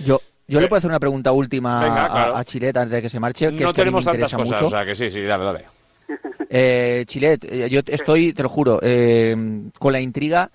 Yo, 0.01 0.19
yo 0.49 0.61
le 0.61 0.67
puedo 0.67 0.79
hacer 0.79 0.91
una 0.91 1.01
pregunta 1.01 1.31
última 1.33 1.81
Venga, 1.85 2.09
claro. 2.09 2.35
a, 2.35 2.39
a, 2.39 2.41
antes 2.41 2.91
de 2.91 3.03
que 3.03 3.09
se 3.09 3.21
marche. 3.21 3.47
Que 3.47 3.63
no 3.63 3.69
es 3.69 3.75
que 3.75 3.81
tenemos 3.81 4.05
me 4.05 4.13
tantas 4.13 4.35
cosas, 4.35 4.51
mucho. 4.51 4.67
o 4.67 4.71
sea 4.71 4.85
que 4.85 4.95
sí, 4.97 5.11
sí, 5.11 5.23
dale, 5.23 5.45
dale. 5.45 5.74
Eh, 6.57 7.03
Chilet, 7.09 7.69
yo 7.69 7.81
estoy, 7.85 8.33
te 8.33 8.45
lo 8.45 8.49
juro, 8.49 8.79
eh, 8.81 9.35
con 9.81 9.93
la 9.93 10.01
intriga. 10.01 10.51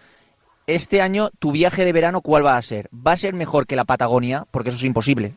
Este 0.66 1.02
año, 1.02 1.30
tu 1.40 1.52
viaje 1.52 1.84
de 1.84 1.92
verano, 1.92 2.22
¿cuál 2.22 2.46
va 2.46 2.56
a 2.56 2.62
ser? 2.62 2.88
¿Va 2.96 3.12
a 3.12 3.18
ser 3.18 3.34
mejor 3.34 3.68
que 3.68 3.76
la 3.76 3.84
Patagonia? 3.84 4.46
Porque 4.50 4.70
eso 4.70 4.78
es 4.78 4.84
imposible. 4.86 5.34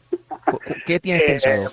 ¿Qué 0.86 1.00
tienes 1.00 1.24
Eh, 1.24 1.26
pensado? 1.26 1.68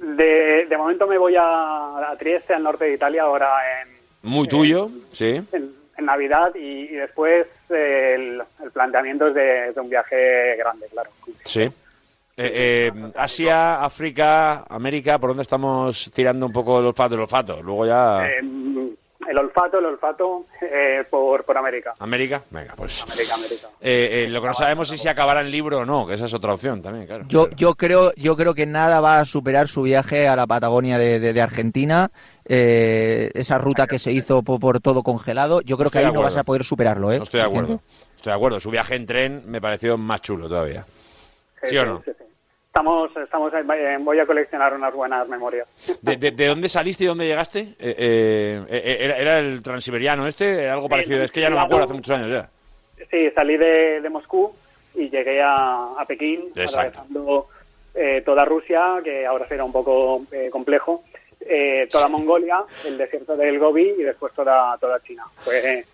De, 0.00 0.64
de 0.66 0.76
momento 0.78 1.06
me 1.06 1.18
voy 1.18 1.34
a, 1.36 2.10
a 2.10 2.16
Trieste, 2.18 2.54
al 2.54 2.62
norte 2.62 2.86
de 2.86 2.94
Italia, 2.94 3.24
ahora 3.24 3.50
en, 3.82 3.88
Muy 4.22 4.48
tuyo, 4.48 4.90
sí. 5.12 5.42
en, 5.52 5.72
en 5.98 6.04
Navidad 6.06 6.54
y, 6.54 6.84
y 6.84 6.94
después 6.94 7.46
eh, 7.68 8.14
el, 8.16 8.42
el 8.64 8.70
planteamiento 8.70 9.28
es 9.28 9.34
de, 9.34 9.72
de 9.74 9.80
un 9.80 9.90
viaje 9.90 10.56
grande, 10.56 10.86
claro. 10.90 11.10
Sí. 11.44 11.68
Eh, 12.36 12.90
eh, 12.92 13.12
Asia, 13.16 13.84
África, 13.84 14.64
América, 14.68 15.18
¿por 15.18 15.30
dónde 15.30 15.44
estamos 15.44 16.10
tirando 16.12 16.46
un 16.46 16.52
poco 16.52 16.80
el 16.80 16.86
olfato? 16.86 17.14
El 17.14 17.20
olfato, 17.20 17.62
luego 17.62 17.86
ya... 17.86 18.26
Eh, 18.26 18.40
el 19.26 19.38
olfato, 19.38 19.78
el 19.78 19.86
olfato 19.86 20.44
eh, 20.60 21.02
por, 21.08 21.44
por 21.44 21.56
América. 21.56 21.94
¿América? 21.98 22.42
Venga, 22.50 22.74
pues... 22.76 23.02
América, 23.04 23.34
América. 23.34 23.68
Eh, 23.80 24.24
eh, 24.24 24.28
lo 24.28 24.42
que 24.42 24.48
no 24.48 24.52
sabemos 24.52 24.92
es 24.92 25.00
si 25.00 25.08
acabará 25.08 25.40
en 25.40 25.50
libro 25.50 25.78
o 25.78 25.86
no, 25.86 26.06
que 26.06 26.12
esa 26.14 26.26
es 26.26 26.34
otra 26.34 26.52
opción 26.52 26.82
también, 26.82 27.06
claro. 27.06 27.24
Yo, 27.28 27.48
yo 27.50 27.74
creo, 27.74 28.12
yo 28.16 28.36
creo 28.36 28.52
que 28.52 28.66
nada 28.66 29.00
va 29.00 29.20
a 29.20 29.24
superar 29.24 29.66
su 29.66 29.82
viaje 29.82 30.28
a 30.28 30.36
la 30.36 30.46
Patagonia 30.46 30.98
de, 30.98 31.20
de, 31.20 31.32
de 31.32 31.40
Argentina, 31.40 32.10
eh, 32.44 33.30
esa 33.32 33.56
ruta 33.56 33.86
que 33.86 33.98
se 33.98 34.12
hizo 34.12 34.42
por, 34.42 34.60
por 34.60 34.80
todo 34.80 35.02
congelado. 35.02 35.62
Yo 35.62 35.78
creo 35.78 35.90
que 35.90 36.00
ahí 36.00 36.12
no 36.12 36.20
vas 36.20 36.36
a 36.36 36.44
poder 36.44 36.64
superarlo, 36.64 37.10
¿eh? 37.10 37.16
No 37.16 37.22
estoy 37.24 37.40
de 37.40 37.46
acuerdo. 37.46 37.80
Estoy 38.16 38.30
de 38.30 38.36
acuerdo. 38.36 38.60
Su 38.60 38.70
viaje 38.70 38.96
en 38.96 39.06
tren 39.06 39.42
me 39.46 39.60
pareció 39.60 39.96
más 39.96 40.20
chulo 40.20 40.48
todavía. 40.48 40.84
¿Sí 41.66 41.76
o 41.78 41.86
no? 41.86 42.02
sí, 42.04 42.10
sí. 42.16 42.24
Estamos, 42.66 43.16
estamos 43.16 43.52
en- 43.54 44.04
voy 44.04 44.18
a 44.18 44.26
coleccionar 44.26 44.74
unas 44.74 44.92
buenas 44.92 45.28
memorias. 45.28 45.66
¿De, 46.02 46.16
de, 46.16 46.32
de 46.32 46.46
dónde 46.48 46.68
saliste 46.68 47.04
y 47.04 47.06
dónde 47.06 47.26
llegaste? 47.26 47.60
Eh, 47.78 47.94
eh, 47.96 48.64
eh, 48.68 48.96
era, 49.00 49.16
era 49.16 49.38
el 49.38 49.62
transiberiano 49.62 50.26
este? 50.26 50.62
¿Era 50.64 50.72
algo 50.74 50.88
parecido? 50.88 51.22
Es 51.22 51.30
que 51.30 51.40
ya 51.40 51.50
no 51.50 51.56
me 51.56 51.62
acuerdo, 51.62 51.84
hace 51.84 51.94
muchos 51.94 52.10
años 52.16 52.30
ya. 52.30 52.50
Sí, 53.10 53.30
salí 53.34 53.56
de, 53.56 54.00
de 54.00 54.10
Moscú 54.10 54.52
y 54.96 55.08
llegué 55.08 55.40
a, 55.40 55.92
a 55.98 56.04
Pekín, 56.04 56.46
Exacto. 56.56 57.00
atravesando 57.00 57.48
eh, 57.94 58.22
toda 58.24 58.44
Rusia, 58.44 58.96
que 59.04 59.24
ahora 59.24 59.46
será 59.46 59.62
un 59.64 59.72
poco 59.72 60.22
eh, 60.32 60.48
complejo, 60.50 61.04
eh, 61.46 61.86
toda 61.90 62.08
Mongolia, 62.08 62.62
el 62.86 62.98
desierto 62.98 63.36
del 63.36 63.58
Gobi 63.60 63.94
y 63.98 64.02
después 64.02 64.32
toda, 64.34 64.76
toda 64.78 65.00
China. 65.00 65.22
Fue, 65.44 65.84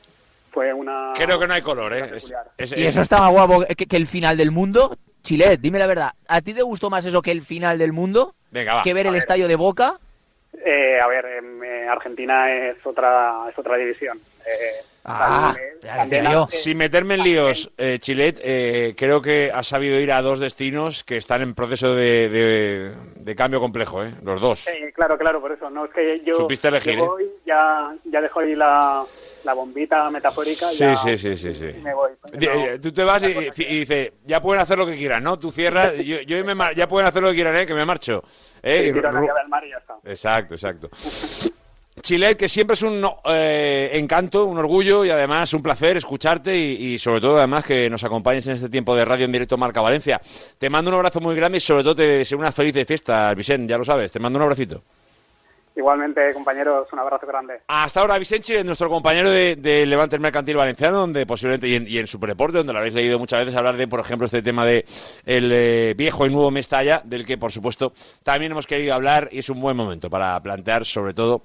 fue 0.51 0.73
una... 0.73 1.13
Creo 1.15 1.39
que 1.39 1.47
no 1.47 1.53
hay 1.55 1.63
color, 1.63 1.93
¿eh? 1.93 2.11
Es- 2.17 2.33
es- 2.57 2.73
Y 2.79 2.87
es- 2.87 2.97
eso 2.97 3.19
más 3.19 3.31
guapo 3.33 3.65
que, 3.77 3.85
que 3.87 3.97
el 3.97 4.07
final 4.07 4.37
del 4.39 4.51
mundo. 4.51 4.97
Chilet, 5.23 5.61
dime 5.61 5.79
la 5.79 5.87
verdad, 5.87 6.13
¿a 6.29 6.41
ti 6.41 6.55
te 6.55 6.63
gustó 6.63 6.91
más 6.91 7.05
eso 7.05 7.23
que 7.23 7.31
el 7.31 7.43
final 7.43 7.79
del 7.79 7.93
mundo? 7.93 8.35
Venga, 8.51 8.75
va. 8.75 8.83
¿Que 8.83 8.95
ver 8.95 9.07
el 9.07 9.13
ver. 9.13 9.21
estadio 9.21 9.49
de 9.49 9.57
Boca? 9.57 9.99
Eh, 10.65 10.99
a 11.01 11.07
ver, 11.07 11.25
em, 11.27 11.63
eh, 11.63 11.87
Argentina 11.89 12.53
es 12.53 12.77
otra, 12.85 13.49
es 13.51 13.59
otra 13.59 13.77
división. 13.77 14.19
Eh, 14.47 14.83
Ah, 15.03 15.55
también- 15.83 16.21
ya 16.21 16.47
Sin 16.51 16.77
meterme 16.77 17.15
en 17.15 17.23
líos, 17.23 17.71
eh, 17.79 17.99
Chilet, 17.99 18.39
eh, 18.43 18.95
creo 18.99 19.23
que 19.23 19.51
has 19.53 19.67
sabido 19.67 19.99
ir 19.99 20.13
a 20.13 20.21
dos 20.21 20.39
destinos 20.41 21.05
que 21.05 21.17
están 21.17 21.41
en 21.41 21.55
proceso 21.55 21.95
de, 21.95 22.29
de- 22.29 22.93
de 23.15 23.35
cambio 23.35 23.61
complejo, 23.61 24.05
¿eh? 24.05 24.11
Los 24.23 24.43
dos. 24.43 24.69
Claro, 24.95 25.17
claro, 25.17 25.41
por 25.41 25.53
eso. 25.53 25.71
No 25.71 25.87
es 25.87 25.91
que 25.93 26.21
yo, 26.23 26.35
Supiste 26.35 26.69
elegir, 26.69 26.99
yo 26.99 27.05
¿eh? 27.05 27.09
voy, 27.09 27.31
ya, 27.47 27.95
ya 28.05 28.21
dejo 28.21 28.41
ahí 28.41 28.55
la, 28.55 29.03
la 29.45 29.55
bombita 29.55 30.09
metafórica. 30.11 30.69
Sí, 30.69 30.79
ya- 30.79 30.97
sí, 30.97 31.17
sí, 31.19 31.37
sí, 31.37 31.55
sí. 31.55 31.67
y 31.77 31.81
me 31.83 31.95
voy. 31.95 32.11
Tú 32.81 32.93
te 32.93 33.05
vas 33.05 33.23
y, 33.23 33.27
y- 33.63 33.79
dices, 33.81 34.13
ya 34.27 34.41
pueden 34.43 34.61
hacer 34.63 34.79
lo 34.79 34.87
que 34.87 34.97
quieran, 34.97 35.23
¿no? 35.23 35.39
Tú 35.39 35.51
cierras, 35.51 35.95
yo, 36.05 36.21
yo 36.23 36.45
me 36.45 36.55
mar- 36.55 36.75
ya 36.75 36.87
pueden 36.89 37.09
hacer 37.09 37.23
lo 37.23 37.29
que 37.29 37.35
quieran, 37.35 37.57
¿eh? 37.57 37.67
Que 37.67 37.75
me 37.75 37.85
marcho. 37.85 38.23
¿eh? 38.63 38.91
Sí, 38.93 38.99
Y 39.01 39.07
al 39.07 39.49
mar 39.49 39.65
y 39.67 39.71
ya 39.71 39.77
está. 39.79 39.95
Exacto, 40.05 40.55
exacto. 40.55 40.89
Chilet, 42.03 42.39
que 42.39 42.49
siempre 42.49 42.75
es 42.75 42.83
un 42.83 43.07
eh, 43.27 43.91
encanto, 43.93 44.47
un 44.47 44.57
orgullo 44.57 45.05
y 45.05 45.11
además 45.11 45.53
un 45.53 45.63
placer 45.63 45.99
escucharte 45.99 46.57
y, 46.57 46.95
y 46.95 46.99
sobre 46.99 47.21
todo 47.21 47.37
además 47.37 47.65
que 47.67 47.91
nos 47.91 48.03
acompañes 48.05 48.47
en 48.47 48.55
este 48.55 48.71
tiempo 48.71 48.97
de 48.97 49.05
radio 49.05 49.27
en 49.27 49.33
directo 49.33 49.59
Marca 49.59 49.83
Valencia. 49.83 50.19
Te 50.57 50.71
mando 50.71 50.91
un 50.91 50.95
abrazo 50.97 51.21
muy 51.21 51.35
grande 51.35 51.59
y 51.59 51.61
sobre 51.61 51.83
todo 51.83 51.97
te 51.97 52.07
deseo 52.07 52.39
una 52.39 52.53
feliz 52.53 52.87
fiesta, 52.87 53.35
Vicente, 53.35 53.71
ya 53.73 53.77
lo 53.77 53.85
sabes. 53.85 54.11
Te 54.11 54.19
mando 54.19 54.39
un 54.39 54.45
abracito. 54.45 54.83
Igualmente, 55.81 56.35
compañeros, 56.35 56.89
un 56.93 56.99
abrazo 56.99 57.27
grande. 57.27 57.63
Hasta 57.69 58.01
ahora, 58.01 58.19
Vicente 58.19 58.63
nuestro 58.65 58.91
compañero 58.91 59.31
de, 59.31 59.57
de 59.57 59.87
Levante 59.87 60.19
Mercantil 60.19 60.57
Valenciano, 60.57 60.99
donde 60.99 61.25
posiblemente, 61.25 61.69
y 61.69 61.75
en, 61.75 61.89
y 61.89 61.97
en 61.97 62.07
Superdeporte, 62.07 62.59
donde 62.59 62.75
lo 62.75 62.81
habéis 62.81 62.93
leído 62.93 63.19
muchas 63.19 63.39
veces 63.39 63.57
hablar 63.57 63.79
de, 63.79 63.89
por 63.89 63.99
ejemplo, 63.99 64.27
este 64.27 64.43
tema 64.43 64.67
de 64.67 64.85
el 65.25 65.51
eh, 65.51 65.95
viejo 65.97 66.27
y 66.27 66.31
nuevo 66.31 66.51
Mestalla, 66.51 67.01
del 67.03 67.25
que, 67.25 67.39
por 67.39 67.51
supuesto, 67.51 67.95
también 68.23 68.53
hemos 68.53 68.67
querido 68.67 68.93
hablar 68.93 69.31
y 69.33 69.39
es 69.39 69.49
un 69.49 69.59
buen 69.59 69.75
momento 69.75 70.11
para 70.11 70.39
plantear, 70.43 70.85
sobre 70.85 71.15
todo, 71.15 71.41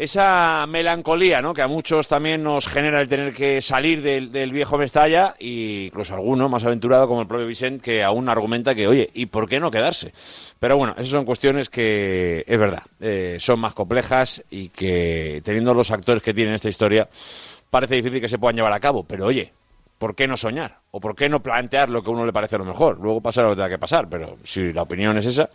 esa 0.00 0.66
melancolía, 0.66 1.42
¿no? 1.42 1.52
Que 1.52 1.60
a 1.60 1.68
muchos 1.68 2.08
también 2.08 2.42
nos 2.42 2.66
genera 2.66 3.02
el 3.02 3.08
tener 3.08 3.34
que 3.34 3.60
salir 3.60 4.00
del, 4.00 4.32
del 4.32 4.50
viejo 4.50 4.78
Mestalla, 4.78 5.34
y 5.38 5.88
incluso 5.88 6.14
alguno 6.14 6.48
más 6.48 6.64
aventurado 6.64 7.06
como 7.06 7.20
el 7.20 7.26
propio 7.26 7.46
Vicente, 7.46 7.84
que 7.84 8.02
aún 8.02 8.30
argumenta 8.30 8.74
que, 8.74 8.88
oye, 8.88 9.10
¿y 9.12 9.26
por 9.26 9.46
qué 9.46 9.60
no 9.60 9.70
quedarse? 9.70 10.14
Pero 10.58 10.78
bueno, 10.78 10.94
esas 10.96 11.10
son 11.10 11.26
cuestiones 11.26 11.68
que, 11.68 12.44
es 12.46 12.58
verdad, 12.58 12.82
eh, 12.98 13.36
son 13.40 13.60
más 13.60 13.74
complejas 13.74 14.42
y 14.48 14.70
que 14.70 15.42
teniendo 15.44 15.74
los 15.74 15.90
actores 15.90 16.22
que 16.22 16.32
tienen 16.32 16.54
esta 16.54 16.70
historia, 16.70 17.06
parece 17.68 17.96
difícil 17.96 18.22
que 18.22 18.28
se 18.30 18.38
puedan 18.38 18.56
llevar 18.56 18.72
a 18.72 18.80
cabo. 18.80 19.04
Pero 19.04 19.26
oye, 19.26 19.52
¿por 19.98 20.14
qué 20.14 20.26
no 20.26 20.38
soñar? 20.38 20.78
¿O 20.92 21.00
por 21.00 21.14
qué 21.14 21.28
no 21.28 21.42
plantear 21.42 21.90
lo 21.90 22.02
que 22.02 22.08
a 22.08 22.14
uno 22.14 22.24
le 22.24 22.32
parece 22.32 22.56
lo 22.56 22.64
mejor? 22.64 22.98
Luego 22.98 23.20
pasará 23.20 23.48
lo 23.48 23.52
que 23.52 23.56
tenga 23.56 23.68
que 23.68 23.78
pasar, 23.78 24.08
pero 24.08 24.38
si 24.44 24.72
la 24.72 24.80
opinión 24.80 25.18
es 25.18 25.26
esa, 25.26 25.50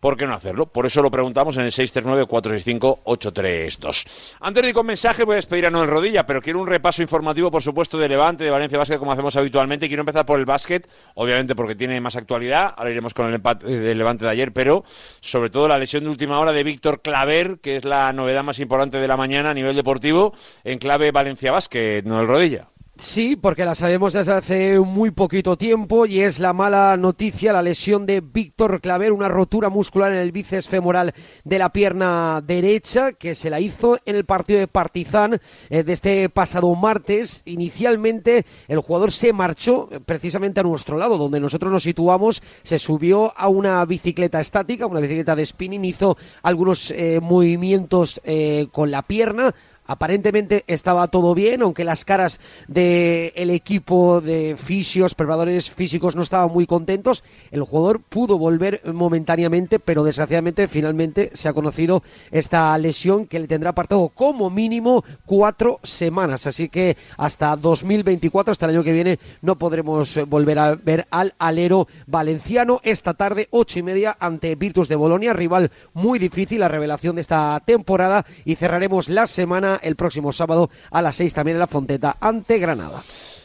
¿por 0.00 0.16
qué 0.16 0.26
no 0.26 0.34
hacerlo? 0.34 0.66
Por 0.66 0.86
eso 0.86 1.02
lo 1.02 1.10
preguntamos 1.10 1.56
en 1.56 1.64
el 1.64 1.72
639-465-832. 1.72 4.36
Antes 4.40 4.62
de 4.62 4.68
ir 4.70 4.74
con 4.74 4.86
mensaje, 4.86 5.24
voy 5.24 5.34
a 5.34 5.36
despedir 5.36 5.66
a 5.66 5.70
Noel 5.70 5.88
Rodilla, 5.88 6.26
pero 6.26 6.40
quiero 6.42 6.58
un 6.58 6.66
repaso 6.66 7.02
informativo, 7.02 7.50
por 7.50 7.62
supuesto, 7.62 7.98
de 7.98 8.08
Levante, 8.08 8.44
de 8.44 8.50
Valencia 8.50 8.78
Básquet, 8.78 8.98
como 8.98 9.12
hacemos 9.12 9.36
habitualmente. 9.36 9.88
Quiero 9.88 10.00
empezar 10.00 10.24
por 10.26 10.38
el 10.38 10.46
básquet, 10.46 10.88
obviamente 11.14 11.54
porque 11.54 11.74
tiene 11.74 12.00
más 12.00 12.16
actualidad. 12.16 12.74
Ahora 12.76 12.90
iremos 12.90 13.12
con 13.14 13.28
el 13.28 13.34
empate 13.34 13.66
del 13.66 13.98
Levante 13.98 14.24
de 14.24 14.30
ayer, 14.30 14.52
pero 14.52 14.84
sobre 15.20 15.50
todo 15.50 15.68
la 15.68 15.78
lesión 15.78 16.04
de 16.04 16.10
última 16.10 16.40
hora 16.40 16.52
de 16.52 16.64
Víctor 16.64 17.02
Claver, 17.02 17.58
que 17.60 17.76
es 17.76 17.84
la 17.84 18.12
novedad 18.12 18.42
más 18.42 18.58
importante 18.58 18.98
de 18.98 19.06
la 19.06 19.16
mañana 19.16 19.50
a 19.50 19.54
nivel 19.54 19.76
deportivo, 19.76 20.34
en 20.64 20.78
clave 20.78 21.12
Valencia 21.12 21.52
Básquet, 21.52 22.04
Noel 22.04 22.26
Rodilla. 22.26 22.66
Sí, 23.00 23.34
porque 23.34 23.64
la 23.64 23.74
sabemos 23.74 24.12
desde 24.12 24.32
hace 24.32 24.78
muy 24.78 25.10
poquito 25.10 25.56
tiempo 25.56 26.04
y 26.04 26.20
es 26.20 26.38
la 26.38 26.52
mala 26.52 26.98
noticia, 26.98 27.50
la 27.50 27.62
lesión 27.62 28.04
de 28.04 28.20
Víctor 28.20 28.82
Claver, 28.82 29.12
una 29.12 29.26
rotura 29.26 29.70
muscular 29.70 30.12
en 30.12 30.18
el 30.18 30.32
bíceps 30.32 30.68
femoral 30.68 31.14
de 31.42 31.58
la 31.58 31.72
pierna 31.72 32.42
derecha 32.46 33.12
que 33.12 33.34
se 33.34 33.48
la 33.48 33.58
hizo 33.58 33.98
en 34.04 34.16
el 34.16 34.26
partido 34.26 34.60
de 34.60 34.68
Partizan 34.68 35.40
eh, 35.70 35.82
de 35.82 35.92
este 35.94 36.28
pasado 36.28 36.74
martes. 36.74 37.40
Inicialmente 37.46 38.44
el 38.68 38.80
jugador 38.80 39.12
se 39.12 39.32
marchó 39.32 39.88
precisamente 40.04 40.60
a 40.60 40.64
nuestro 40.64 40.98
lado, 40.98 41.16
donde 41.16 41.40
nosotros 41.40 41.72
nos 41.72 41.84
situamos, 41.84 42.42
se 42.62 42.78
subió 42.78 43.32
a 43.34 43.48
una 43.48 43.82
bicicleta 43.86 44.40
estática, 44.40 44.84
una 44.84 45.00
bicicleta 45.00 45.34
de 45.34 45.46
spinning, 45.46 45.86
hizo 45.86 46.18
algunos 46.42 46.90
eh, 46.90 47.18
movimientos 47.22 48.20
eh, 48.24 48.66
con 48.70 48.90
la 48.90 49.00
pierna, 49.00 49.54
aparentemente 49.90 50.62
estaba 50.68 51.08
todo 51.08 51.34
bien, 51.34 51.62
aunque 51.62 51.82
las 51.84 52.04
caras 52.04 52.38
del 52.68 53.50
equipo 53.50 54.20
de 54.20 54.56
fisios, 54.56 55.16
preparadores 55.16 55.68
físicos 55.68 56.14
no 56.14 56.22
estaban 56.22 56.52
muy 56.52 56.64
contentos. 56.64 57.24
El 57.50 57.62
jugador 57.64 58.00
pudo 58.00 58.38
volver 58.38 58.82
momentáneamente, 58.84 59.80
pero 59.80 60.04
desgraciadamente 60.04 60.68
finalmente 60.68 61.30
se 61.34 61.48
ha 61.48 61.52
conocido 61.52 62.04
esta 62.30 62.78
lesión 62.78 63.26
que 63.26 63.40
le 63.40 63.48
tendrá 63.48 63.70
apartado 63.70 64.08
como 64.10 64.48
mínimo 64.48 65.04
cuatro 65.26 65.80
semanas. 65.82 66.46
Así 66.46 66.68
que 66.68 66.96
hasta 67.16 67.56
2024, 67.56 68.52
hasta 68.52 68.66
el 68.66 68.76
año 68.76 68.84
que 68.84 68.92
viene, 68.92 69.18
no 69.42 69.56
podremos 69.56 70.20
volver 70.28 70.60
a 70.60 70.76
ver 70.76 71.08
al 71.10 71.34
alero 71.40 71.88
valenciano 72.06 72.80
esta 72.84 73.14
tarde, 73.14 73.48
ocho 73.50 73.80
y 73.80 73.82
media, 73.82 74.16
ante 74.20 74.54
Virtus 74.54 74.88
de 74.88 74.94
Bolonia, 74.94 75.32
rival 75.32 75.72
muy 75.94 76.20
difícil, 76.20 76.60
la 76.60 76.68
revelación 76.68 77.16
de 77.16 77.22
esta 77.22 77.60
temporada. 77.64 78.24
Y 78.44 78.54
cerraremos 78.54 79.08
la 79.08 79.26
semana 79.26 79.79
el 79.82 79.96
próximo 79.96 80.32
sábado 80.32 80.70
a 80.90 81.02
las 81.02 81.16
seis 81.16 81.34
también 81.34 81.56
en 81.56 81.60
la 81.60 81.66
Fonteta 81.66 82.16
ante 82.20 82.58
Granada. 82.58 83.02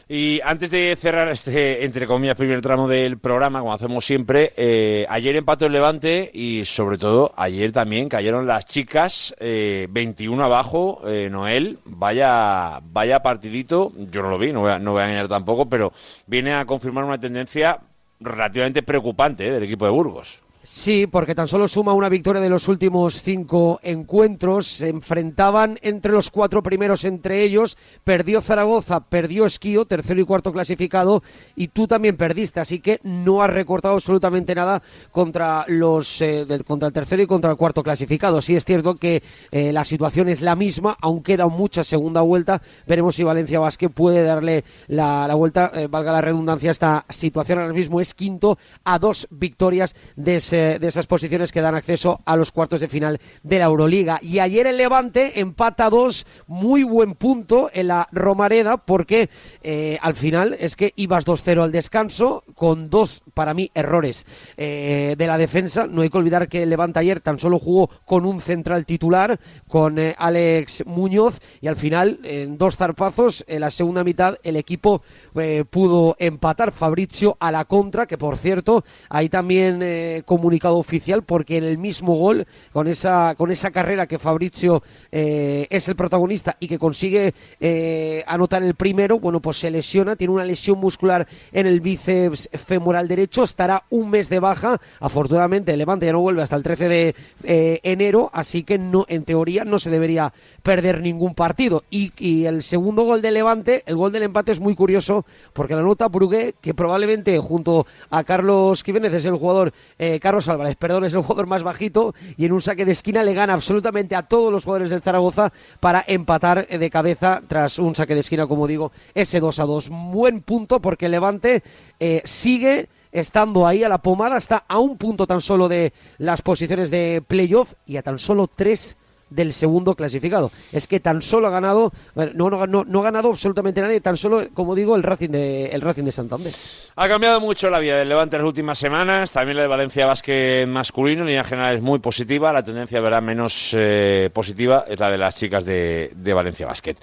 Y 0.08 0.40
antes 0.44 0.70
de 0.70 0.96
cerrar 1.00 1.28
este, 1.30 1.84
entre 1.84 2.06
comillas, 2.06 2.36
primer 2.36 2.60
tramo 2.60 2.86
del 2.86 3.18
programa, 3.18 3.58
como 3.58 3.72
hacemos 3.72 4.04
siempre, 4.04 4.52
eh, 4.56 5.04
ayer 5.08 5.34
empató 5.34 5.66
el 5.66 5.72
Levante 5.72 6.30
y 6.32 6.64
sobre 6.64 6.96
todo 6.96 7.32
ayer 7.36 7.72
también 7.72 8.08
cayeron 8.08 8.46
las 8.46 8.66
chicas, 8.66 9.34
eh, 9.40 9.88
21 9.90 10.44
abajo, 10.44 11.02
eh, 11.08 11.28
Noel, 11.28 11.80
vaya, 11.84 12.78
vaya 12.84 13.18
partidito, 13.20 13.92
yo 13.96 14.22
no 14.22 14.30
lo 14.30 14.38
vi, 14.38 14.52
no 14.52 14.60
voy, 14.60 14.70
a, 14.70 14.78
no 14.78 14.92
voy 14.92 15.02
a 15.02 15.06
engañar 15.06 15.26
tampoco, 15.26 15.68
pero 15.68 15.92
viene 16.28 16.54
a 16.54 16.64
confirmar 16.66 17.02
una 17.02 17.18
tendencia 17.18 17.80
relativamente 18.20 18.84
preocupante 18.84 19.48
eh, 19.48 19.50
del 19.50 19.64
equipo 19.64 19.86
de 19.86 19.90
Burgos. 19.90 20.38
Sí, 20.68 21.06
porque 21.06 21.36
tan 21.36 21.46
solo 21.46 21.68
suma 21.68 21.92
una 21.92 22.08
victoria 22.08 22.42
de 22.42 22.50
los 22.50 22.66
últimos 22.66 23.22
cinco 23.22 23.78
encuentros. 23.84 24.66
Se 24.66 24.88
enfrentaban 24.88 25.78
entre 25.80 26.10
los 26.10 26.28
cuatro 26.28 26.60
primeros 26.60 27.04
entre 27.04 27.44
ellos. 27.44 27.78
Perdió 28.02 28.40
Zaragoza, 28.40 28.98
perdió 28.98 29.46
Esquío, 29.46 29.84
tercero 29.84 30.20
y 30.20 30.24
cuarto 30.24 30.52
clasificado, 30.52 31.22
y 31.54 31.68
tú 31.68 31.86
también 31.86 32.16
perdiste. 32.16 32.58
Así 32.58 32.80
que 32.80 32.98
no 33.04 33.42
has 33.42 33.50
recortado 33.50 33.94
absolutamente 33.94 34.56
nada 34.56 34.82
contra 35.12 35.64
los 35.68 36.20
eh, 36.20 36.44
contra 36.66 36.88
el 36.88 36.92
tercero 36.92 37.22
y 37.22 37.28
contra 37.28 37.52
el 37.52 37.56
cuarto 37.56 37.84
clasificado. 37.84 38.42
Sí 38.42 38.56
es 38.56 38.64
cierto 38.64 38.96
que 38.96 39.22
eh, 39.52 39.72
la 39.72 39.84
situación 39.84 40.28
es 40.28 40.40
la 40.40 40.56
misma, 40.56 40.96
aún 41.00 41.22
queda 41.22 41.46
mucha 41.46 41.84
segunda 41.84 42.22
vuelta. 42.22 42.60
Veremos 42.88 43.14
si 43.14 43.22
Valencia 43.22 43.60
Basket 43.60 43.90
puede 43.90 44.24
darle 44.24 44.64
la, 44.88 45.32
vuelta, 45.36 45.70
eh, 45.76 45.86
valga 45.86 46.10
la 46.10 46.22
redundancia, 46.22 46.72
esta 46.72 47.06
situación. 47.08 47.60
Ahora 47.60 47.72
mismo 47.72 48.00
es 48.00 48.14
quinto 48.14 48.58
a 48.82 48.98
dos 48.98 49.28
victorias 49.30 49.94
de 50.16 50.34
ese 50.36 50.55
de 50.56 50.88
esas 50.88 51.06
posiciones 51.06 51.52
que 51.52 51.60
dan 51.60 51.74
acceso 51.74 52.20
a 52.24 52.36
los 52.36 52.52
cuartos 52.52 52.80
de 52.80 52.88
final 52.88 53.20
de 53.42 53.58
la 53.58 53.66
Euroliga. 53.66 54.18
Y 54.22 54.38
ayer 54.38 54.66
el 54.66 54.76
Levante 54.76 55.40
empata 55.40 55.90
dos, 55.90 56.26
muy 56.46 56.82
buen 56.82 57.14
punto 57.14 57.70
en 57.72 57.88
la 57.88 58.08
Romareda, 58.12 58.78
porque 58.78 59.30
eh, 59.62 59.98
al 60.02 60.14
final 60.14 60.56
es 60.58 60.76
que 60.76 60.92
ibas 60.96 61.26
2-0 61.26 61.62
al 61.62 61.72
descanso, 61.72 62.44
con 62.54 62.90
dos, 62.90 63.22
para 63.34 63.54
mí, 63.54 63.70
errores 63.74 64.26
eh, 64.56 65.14
de 65.16 65.26
la 65.26 65.38
defensa. 65.38 65.86
No 65.86 66.02
hay 66.02 66.10
que 66.10 66.18
olvidar 66.18 66.48
que 66.48 66.62
el 66.62 66.70
Levante 66.70 67.00
ayer 67.00 67.20
tan 67.20 67.38
solo 67.38 67.58
jugó 67.58 67.90
con 68.04 68.24
un 68.24 68.40
central 68.40 68.86
titular, 68.86 69.38
con 69.68 69.98
eh, 69.98 70.14
Alex 70.18 70.84
Muñoz, 70.86 71.40
y 71.60 71.68
al 71.68 71.76
final, 71.76 72.20
en 72.22 72.58
dos 72.58 72.76
zarpazos, 72.76 73.44
en 73.48 73.60
la 73.60 73.70
segunda 73.70 74.04
mitad, 74.04 74.38
el 74.42 74.56
equipo 74.56 75.02
eh, 75.34 75.64
pudo 75.68 76.16
empatar 76.18 76.72
Fabrizio 76.72 77.36
a 77.40 77.50
la 77.50 77.64
contra, 77.64 78.06
que 78.06 78.18
por 78.18 78.36
cierto, 78.36 78.84
hay 79.08 79.28
también 79.28 79.80
eh, 79.82 80.22
comunicado 80.46 80.78
oficial, 80.78 81.24
porque 81.24 81.56
en 81.56 81.64
el 81.64 81.76
mismo 81.76 82.14
gol, 82.14 82.46
con 82.72 82.86
esa, 82.86 83.34
con 83.36 83.50
esa 83.50 83.72
carrera 83.72 84.06
que 84.06 84.16
Fabrizio 84.16 84.80
eh, 85.10 85.66
es 85.70 85.88
el 85.88 85.96
protagonista 85.96 86.56
y 86.60 86.68
que 86.68 86.78
consigue 86.78 87.34
eh, 87.58 88.22
anotar 88.28 88.62
el 88.62 88.76
primero, 88.76 89.18
bueno, 89.18 89.40
pues 89.40 89.58
se 89.58 89.72
lesiona, 89.72 90.14
tiene 90.14 90.34
una 90.34 90.44
lesión 90.44 90.78
muscular 90.78 91.26
en 91.50 91.66
el 91.66 91.80
bíceps 91.80 92.48
femoral 92.64 93.08
derecho, 93.08 93.42
estará 93.42 93.82
un 93.90 94.08
mes 94.08 94.28
de 94.28 94.38
baja, 94.38 94.80
afortunadamente 95.00 95.72
el 95.72 95.78
Levante 95.80 96.06
ya 96.06 96.12
no 96.12 96.20
vuelve 96.20 96.42
hasta 96.42 96.54
el 96.54 96.62
13 96.62 96.88
de 96.88 97.14
eh, 97.42 97.80
enero, 97.82 98.30
así 98.32 98.62
que 98.62 98.78
no, 98.78 99.04
en 99.08 99.24
teoría 99.24 99.64
no 99.64 99.80
se 99.80 99.90
debería 99.90 100.32
perder 100.62 101.00
ningún 101.02 101.34
partido. 101.34 101.82
Y, 101.90 102.12
el 102.46 102.62
segundo 102.62 103.02
gol 103.02 103.22
de 103.22 103.32
Levante, 103.32 103.82
el 103.86 103.96
gol 103.96 104.12
del 104.12 104.22
empate 104.22 104.52
es 104.52 104.60
muy 104.60 104.76
curioso, 104.76 105.26
porque 105.52 105.74
la 105.74 105.82
nota 105.82 106.06
Brugué, 106.06 106.54
que 106.60 106.74
probablemente 106.74 107.36
junto 107.38 107.86
a 108.10 108.22
Carlos 108.22 108.84
Quiménez 108.84 109.12
es 109.12 109.24
el 109.24 109.36
jugador, 109.36 109.72
eh, 109.98 110.20
Carlos 110.26 110.48
Álvarez, 110.48 110.74
perdón, 110.74 111.04
es 111.04 111.14
el 111.14 111.22
jugador 111.22 111.46
más 111.46 111.62
bajito, 111.62 112.12
y 112.36 112.46
en 112.46 112.52
un 112.52 112.60
saque 112.60 112.84
de 112.84 112.90
esquina 112.90 113.22
le 113.22 113.32
gana 113.32 113.52
absolutamente 113.52 114.16
a 114.16 114.24
todos 114.24 114.50
los 114.50 114.64
jugadores 114.64 114.90
del 114.90 115.00
Zaragoza 115.00 115.52
para 115.78 116.04
empatar 116.04 116.66
de 116.66 116.90
cabeza 116.90 117.42
tras 117.46 117.78
un 117.78 117.94
saque 117.94 118.14
de 118.14 118.22
esquina, 118.22 118.48
como 118.48 118.66
digo, 118.66 118.90
ese 119.14 119.38
2 119.38 119.60
a 119.60 119.64
2. 119.66 119.88
Buen 120.10 120.40
punto 120.40 120.80
porque 120.80 121.08
Levante 121.08 121.62
eh, 122.00 122.22
sigue 122.24 122.88
estando 123.12 123.68
ahí 123.68 123.84
a 123.84 123.88
la 123.88 123.98
pomada, 123.98 124.36
está 124.36 124.64
a 124.66 124.80
un 124.80 124.96
punto 124.96 125.28
tan 125.28 125.40
solo 125.40 125.68
de 125.68 125.92
las 126.18 126.42
posiciones 126.42 126.90
de 126.90 127.22
playoff 127.24 127.74
y 127.86 127.96
a 127.96 128.02
tan 128.02 128.18
solo 128.18 128.48
tres 128.48 128.96
del 129.30 129.52
segundo 129.52 129.94
clasificado. 129.94 130.50
Es 130.72 130.86
que 130.86 131.00
tan 131.00 131.22
solo 131.22 131.48
ha 131.48 131.50
ganado, 131.50 131.92
bueno, 132.14 132.32
no, 132.34 132.50
no, 132.50 132.66
no, 132.66 132.84
no 132.84 133.00
ha 133.00 133.04
ganado 133.04 133.30
absolutamente 133.30 133.80
nadie, 133.80 134.00
tan 134.00 134.16
solo, 134.16 134.48
como 134.54 134.74
digo, 134.74 134.96
el 134.96 135.02
Racing 135.02 135.30
de, 135.30 135.66
el 135.66 135.80
Racing 135.80 136.04
de 136.04 136.12
Santander. 136.12 136.54
Ha 136.96 137.08
cambiado 137.08 137.40
mucho 137.40 137.68
la 137.70 137.78
vida 137.78 137.96
del 137.96 138.08
Levante 138.08 138.36
en 138.36 138.42
las 138.42 138.48
últimas 138.48 138.78
semanas, 138.78 139.30
también 139.30 139.56
la 139.56 139.62
de 139.62 139.68
Valencia 139.68 140.06
Basket 140.06 140.66
masculino, 140.66 141.22
en 141.22 141.28
línea 141.28 141.44
general 141.44 141.76
es 141.76 141.82
muy 141.82 141.98
positiva, 141.98 142.52
la 142.52 142.62
tendencia 142.62 143.00
verá 143.00 143.20
menos 143.20 143.70
eh, 143.72 144.30
positiva 144.32 144.84
es 144.88 144.98
la 144.98 145.10
de 145.10 145.18
las 145.18 145.36
chicas 145.36 145.64
de, 145.64 146.12
de 146.14 146.34
Valencia 146.34 146.66
Basket. 146.66 146.96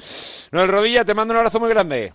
Noel 0.51 0.69
Rodilla, 0.69 1.05
te 1.05 1.13
mando 1.13 1.33
un 1.33 1.39
abrazo 1.39 1.59
muy 1.59 1.69
grande. 1.69 2.13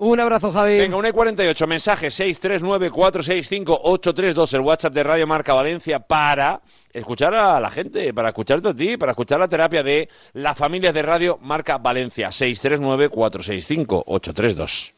Un 0.00 0.20
abrazo, 0.20 0.52
Javi. 0.52 0.78
Venga, 0.78 0.96
1 0.96 1.08
y 1.08 1.12
48, 1.12 1.66
mensaje 1.66 2.06
639-465-832, 2.08 4.54
el 4.54 4.60
WhatsApp 4.60 4.92
de 4.94 5.02
Radio 5.02 5.26
Marca 5.26 5.54
Valencia 5.54 5.98
para 5.98 6.60
escuchar 6.92 7.34
a 7.34 7.58
la 7.58 7.68
gente, 7.68 8.14
para 8.14 8.28
escucharte 8.28 8.68
a 8.68 8.74
ti, 8.74 8.96
para 8.96 9.10
escuchar 9.10 9.40
la 9.40 9.48
terapia 9.48 9.82
de 9.82 10.08
las 10.34 10.56
familias 10.56 10.94
de 10.94 11.02
Radio 11.02 11.40
Marca 11.42 11.78
Valencia, 11.78 12.28
639-465-832. 12.28 14.92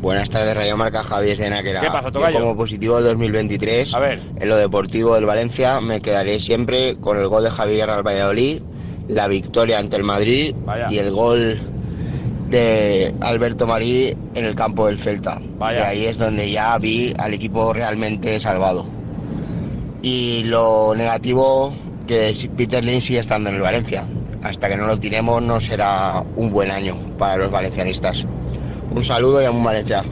Buenas 0.00 0.30
tardes, 0.30 0.54
Radio 0.54 0.78
Marca 0.78 1.02
Javier 1.04 1.36
de 1.36 1.50
Náquera. 1.50 1.80
¿Qué 1.82 1.88
pasa, 1.88 2.04
Yo 2.06 2.12
tocayo? 2.12 2.40
como 2.40 2.56
positivo 2.56 2.94
del 2.96 3.04
2023, 3.04 3.94
A 3.94 3.98
ver. 3.98 4.18
en 4.40 4.48
lo 4.48 4.56
deportivo 4.56 5.14
del 5.14 5.26
Valencia, 5.26 5.78
me 5.82 6.00
quedaré 6.00 6.40
siempre 6.40 6.96
con 6.96 7.18
el 7.18 7.28
gol 7.28 7.44
de 7.44 7.50
Javier 7.50 7.90
al 7.90 8.02
Valladolid, 8.02 8.62
la 9.08 9.28
victoria 9.28 9.78
ante 9.78 9.96
el 9.96 10.04
Madrid 10.04 10.54
Vaya. 10.64 10.86
y 10.90 10.98
el 10.98 11.10
gol 11.10 11.60
de 12.48 13.14
Alberto 13.20 13.66
Marí 13.66 14.16
en 14.34 14.44
el 14.44 14.54
campo 14.54 14.86
del 14.86 14.98
Celta. 14.98 15.40
Vaya. 15.58 15.80
Y 15.80 15.98
ahí 15.98 16.06
es 16.06 16.18
donde 16.18 16.50
ya 16.50 16.76
vi 16.78 17.14
al 17.18 17.34
equipo 17.34 17.72
realmente 17.72 18.38
salvado. 18.40 18.86
Y 20.02 20.44
lo 20.44 20.94
negativo, 20.94 21.74
que 22.06 22.34
Peter 22.56 22.82
Lin 22.82 23.00
sigue 23.00 23.20
estando 23.20 23.50
en 23.50 23.56
el 23.56 23.62
Valencia. 23.62 24.04
Hasta 24.42 24.68
que 24.68 24.76
no 24.76 24.86
lo 24.86 24.98
tiremos 24.98 25.42
no 25.42 25.60
será 25.60 26.24
un 26.36 26.50
buen 26.50 26.70
año 26.70 26.96
para 27.18 27.36
los 27.36 27.50
valencianistas. 27.50 28.24
Un 28.90 29.04
saludo 29.04 29.42
y 29.42 29.44
a 29.44 29.50
un 29.50 29.62
Valencia. 29.62 30.02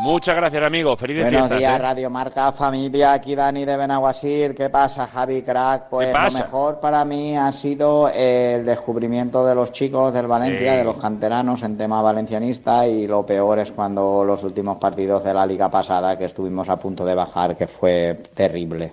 Muchas 0.00 0.36
gracias, 0.36 0.62
amigo. 0.62 0.96
Felices 0.96 1.24
Buenos 1.24 1.40
fiestas. 1.40 1.58
días, 1.58 1.74
¿eh? 1.74 1.82
Radio 1.82 2.08
Marca, 2.10 2.52
familia, 2.52 3.12
aquí 3.14 3.34
Dani 3.34 3.64
de 3.64 3.76
Benaguasir. 3.76 4.54
¿Qué 4.54 4.70
pasa, 4.70 5.06
Javi 5.08 5.42
Crack? 5.42 5.88
Pues 5.88 6.12
lo 6.12 6.30
mejor 6.44 6.78
para 6.80 7.04
mí 7.04 7.36
ha 7.36 7.50
sido 7.52 8.08
el 8.08 8.64
descubrimiento 8.64 9.44
de 9.44 9.54
los 9.56 9.72
chicos 9.72 10.12
del 10.14 10.26
Valencia, 10.28 10.72
Sí. 10.72 10.78
de 10.78 10.84
los 10.84 10.96
canteranos 10.96 11.62
en 11.64 11.76
tema 11.76 12.00
valencianista 12.00 12.86
y 12.86 13.06
lo 13.08 13.26
peor 13.26 13.58
es 13.58 13.72
cuando 13.72 14.24
los 14.24 14.42
últimos 14.44 14.76
partidos 14.78 15.24
de 15.24 15.34
la 15.34 15.44
liga 15.44 15.68
pasada 15.68 16.16
que 16.16 16.26
estuvimos 16.26 16.68
a 16.68 16.76
punto 16.76 17.04
de 17.04 17.14
bajar, 17.14 17.56
que 17.56 17.66
fue 17.66 18.16
terrible. 18.34 18.92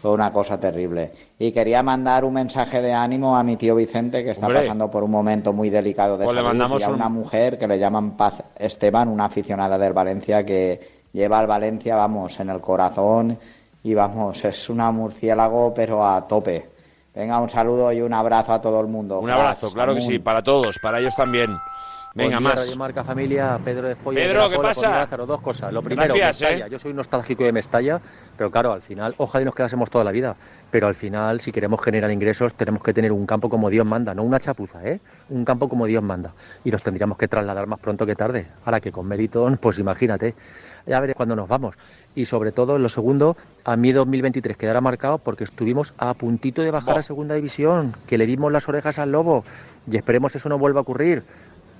Fue 0.00 0.12
una 0.12 0.32
cosa 0.32 0.58
terrible. 0.58 1.12
Y 1.38 1.52
quería 1.52 1.82
mandar 1.82 2.24
un 2.24 2.32
mensaje 2.34 2.80
de 2.80 2.92
ánimo 2.92 3.36
a 3.36 3.42
mi 3.42 3.56
tío 3.56 3.74
Vicente, 3.74 4.24
que 4.24 4.30
está 4.30 4.46
Hombre. 4.46 4.62
pasando 4.62 4.90
por 4.90 5.04
un 5.04 5.10
momento 5.10 5.52
muy 5.52 5.68
delicado 5.68 6.16
de 6.16 6.24
Pues 6.24 6.34
le 6.34 6.40
salud, 6.40 6.48
mandamos 6.48 6.80
y 6.80 6.84
a 6.84 6.88
un- 6.88 6.94
una 6.94 7.08
mujer 7.10 7.58
que 7.58 7.68
le 7.68 7.78
llaman 7.78 8.12
Paz 8.16 8.42
Esteban, 8.56 9.08
una 9.08 9.26
aficionada 9.26 9.76
del 9.76 9.92
Valencia 9.92 10.44
que 10.44 11.00
lleva 11.12 11.38
al 11.38 11.46
Valencia, 11.46 11.96
vamos, 11.96 12.40
en 12.40 12.48
el 12.50 12.60
corazón 12.60 13.38
y 13.82 13.92
vamos, 13.94 14.42
es 14.44 14.70
una 14.70 14.90
murciélago 14.90 15.74
pero 15.74 16.06
a 16.06 16.26
tope. 16.26 16.66
Venga, 17.14 17.40
un 17.40 17.48
saludo 17.48 17.92
y 17.92 18.00
un 18.00 18.14
abrazo 18.14 18.52
a 18.52 18.60
todo 18.60 18.80
el 18.80 18.86
mundo. 18.86 19.18
Un 19.18 19.30
abrazo, 19.30 19.70
claro 19.72 19.94
que 19.94 20.00
sí, 20.00 20.18
para 20.20 20.42
todos, 20.42 20.78
para 20.80 21.00
ellos 21.00 21.14
también. 21.16 21.50
Venga, 22.14 22.38
día, 22.38 22.40
más. 22.40 22.56
Radio 22.56 22.76
Marca 22.76 23.04
Familia, 23.04 23.58
Pedro 23.64 23.86
de. 23.86 23.94
Pedro, 23.94 24.48
de 24.48 24.56
¿qué 24.56 24.62
pasa? 24.62 24.90
Lázaro. 24.90 25.26
Dos 25.26 25.40
cosas. 25.40 25.72
Lo 25.72 25.80
primero, 25.80 26.12
Gracias, 26.12 26.40
Mestalla. 26.40 26.66
¿eh? 26.66 26.70
Yo 26.70 26.78
soy 26.80 26.92
nostálgico 26.92 27.44
de 27.44 27.52
Mestalla, 27.52 28.00
pero 28.36 28.50
claro, 28.50 28.72
al 28.72 28.82
final, 28.82 29.14
ojalá 29.18 29.42
y 29.42 29.44
nos 29.44 29.54
quedásemos 29.54 29.90
toda 29.90 30.02
la 30.02 30.10
vida. 30.10 30.34
Pero 30.72 30.88
al 30.88 30.96
final, 30.96 31.40
si 31.40 31.52
queremos 31.52 31.80
generar 31.80 32.10
ingresos, 32.10 32.54
tenemos 32.54 32.82
que 32.82 32.92
tener 32.92 33.12
un 33.12 33.26
campo 33.26 33.48
como 33.48 33.70
Dios 33.70 33.86
manda, 33.86 34.12
no 34.12 34.24
una 34.24 34.40
chapuza, 34.40 34.84
¿eh? 34.84 35.00
Un 35.28 35.44
campo 35.44 35.68
como 35.68 35.86
Dios 35.86 36.02
manda. 36.02 36.32
Y 36.64 36.72
los 36.72 36.82
tendríamos 36.82 37.16
que 37.16 37.28
trasladar 37.28 37.68
más 37.68 37.78
pronto 37.78 38.04
que 38.06 38.16
tarde. 38.16 38.48
Ahora 38.64 38.80
que 38.80 38.90
con 38.90 39.06
Meriton, 39.06 39.56
pues 39.58 39.78
imagínate. 39.78 40.34
ya 40.86 40.98
veré 40.98 41.14
cuándo 41.14 41.36
nos 41.36 41.46
vamos. 41.46 41.76
Y 42.16 42.24
sobre 42.24 42.50
todo, 42.50 42.74
en 42.74 42.82
lo 42.82 42.88
segundo, 42.88 43.36
a 43.64 43.76
mí 43.76 43.92
2023 43.92 44.56
quedará 44.56 44.80
marcado 44.80 45.18
porque 45.18 45.44
estuvimos 45.44 45.94
a 45.96 46.14
puntito 46.14 46.62
de 46.62 46.72
bajar 46.72 46.98
a 46.98 47.02
segunda 47.02 47.36
división, 47.36 47.94
que 48.08 48.18
le 48.18 48.26
dimos 48.26 48.50
las 48.50 48.68
orejas 48.68 48.98
al 48.98 49.12
lobo 49.12 49.44
y 49.88 49.96
esperemos 49.96 50.34
eso 50.34 50.48
no 50.48 50.58
vuelva 50.58 50.80
a 50.80 50.82
ocurrir. 50.82 51.22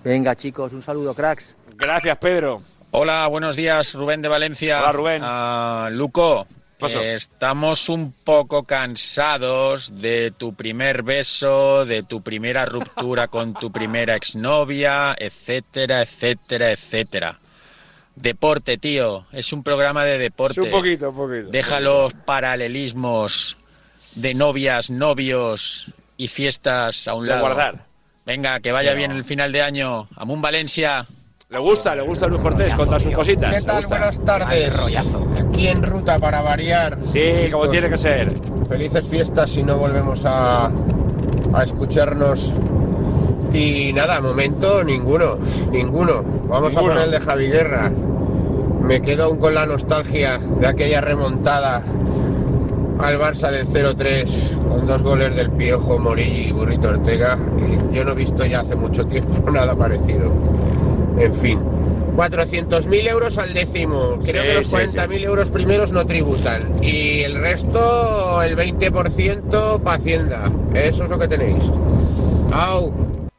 Venga, 0.05 0.35
chicos, 0.37 0.73
un 0.73 0.83
saludo, 0.83 1.15
cracks. 1.15 1.55
Gracias, 1.77 2.17
Pedro. 2.19 2.63
Hola, 2.91 3.27
buenos 3.29 3.57
días, 3.57 3.95
Rubén 3.95 4.23
de 4.23 4.29
Valencia. 4.29 4.81
Hola, 4.81 4.93
Rubén. 4.93 5.23
Ah, 5.25 5.89
Luco, 5.93 6.47
eh, 6.81 7.15
estamos 7.15 7.89
un 7.89 8.13
poco 8.13 8.65
cansados 8.65 9.93
de 10.01 10.33
tu 10.37 10.55
primer 10.55 11.03
beso, 11.03 11.85
de 11.85 12.03
tu 12.03 12.23
primera 12.23 12.65
ruptura 12.65 13.29
con 13.29 13.55
tu 13.55 13.71
primera 13.71 14.17
exnovia, 14.17 15.15
etcétera, 15.19 16.03
etcétera, 16.03 16.73
etcétera. 16.73 17.39
Deporte, 18.17 18.77
tío, 18.79 19.27
es 19.33 19.53
un 19.53 19.63
programa 19.63 20.05
de 20.05 20.19
deporte. 20.19 20.61
Un 20.61 20.71
poquito, 20.71 21.11
un 21.11 21.17
poquito. 21.17 21.51
Deja 21.51 21.81
los 21.81 22.13
paralelismos 22.15 23.57
de 24.15 24.35
novias, 24.35 24.91
novios 24.91 25.87
y 26.17 26.29
fiestas 26.29 27.07
a 27.07 27.15
un 27.15 27.25
De 27.25 27.31
lado. 27.31 27.43
guardar. 27.43 27.90
Venga, 28.27 28.61
que 28.61 28.73
vaya 28.73 28.91
Pero- 28.91 28.99
bien 28.99 29.11
el 29.13 29.25
final 29.25 29.53
de 29.53 29.63
año. 29.63 30.09
Amun 30.17 30.41
Valencia. 30.43 31.07
Le 31.49 31.59
gusta, 31.59 31.97
le 31.97 32.03
gusta 32.03 32.27
a 32.27 32.29
Luis 32.29 32.41
Cortés 32.43 32.75
contar 32.75 33.01
sus 33.01 33.13
cositas. 33.13 33.53
¿Qué 33.53 33.63
tal? 33.63 33.83
gusta. 33.83 33.89
Buenas 33.99 34.25
tardes. 34.25 34.79
Aquí 35.49 35.67
en 35.67 35.83
ruta 35.83 36.19
para 36.21 36.43
variar. 36.43 36.99
Sí, 37.03 37.49
como 37.51 37.69
tiene 37.69 37.89
que 37.91 37.99
ser. 37.99 38.31
Felices 38.69 39.05
fiestas 39.09 39.51
si 39.51 39.65
no 39.65 39.77
volvemos 39.77 40.25
a, 40.27 40.67
a 41.53 41.63
escucharnos. 41.65 42.53
Y 43.53 43.93
nada, 43.93 44.21
momento 44.21 44.85
ninguno, 44.85 45.39
ninguno. 45.73 46.23
Vamos 46.47 46.73
Ninguno. 46.73 46.93
a 46.93 46.95
poner 46.95 47.03
el 47.07 47.11
de 47.11 47.21
Javi 47.21 47.49
Guerra. 47.49 47.91
Me 48.83 49.03
quedo 49.03 49.25
aún 49.25 49.39
con 49.39 49.53
la 49.55 49.67
nostalgia 49.67 50.39
de 50.39 50.67
aquella 50.69 51.01
remontada 51.01 51.83
al 53.03 53.19
Barça 53.19 53.51
del 53.51 53.67
0-3 53.67 54.69
con 54.69 54.87
dos 54.87 55.03
goles 55.03 55.35
del 55.37 55.51
Piojo, 55.51 55.99
Morillo 55.99 56.49
y 56.49 56.53
Burrito 56.53 56.89
Ortega. 56.89 57.39
Y 57.59 57.95
Yo 57.95 58.05
no 58.05 58.13
he 58.13 58.15
visto 58.15 58.45
ya 58.45 58.61
hace 58.61 58.77
mucho 58.77 59.07
tiempo 59.07 59.51
nada 59.53 59.75
parecido. 59.75 60.33
En 61.19 61.35
fin. 61.35 61.61
400.000 62.17 63.09
euros 63.09 63.39
al 63.39 63.55
décimo. 63.55 64.19
Creo 64.25 64.43
Sí, 64.43 64.49
que 64.49 64.55
los 64.55 64.67
sí, 64.67 64.75
40.000 64.75 65.21
euros 65.25 65.51
primeros 65.51 65.93
no 65.93 66.05
tributan. 66.07 66.83
Y 66.83 67.21
el 67.21 67.35
resto, 67.41 68.43
el 68.43 68.57
20% 68.57 69.81
para 69.83 69.97
Hacienda. 69.97 70.51
Eso 70.75 71.05
es 71.05 71.11
lo 71.11 71.19
que 71.19 71.29
tenéis. 71.29 71.65
Au. 72.53 72.93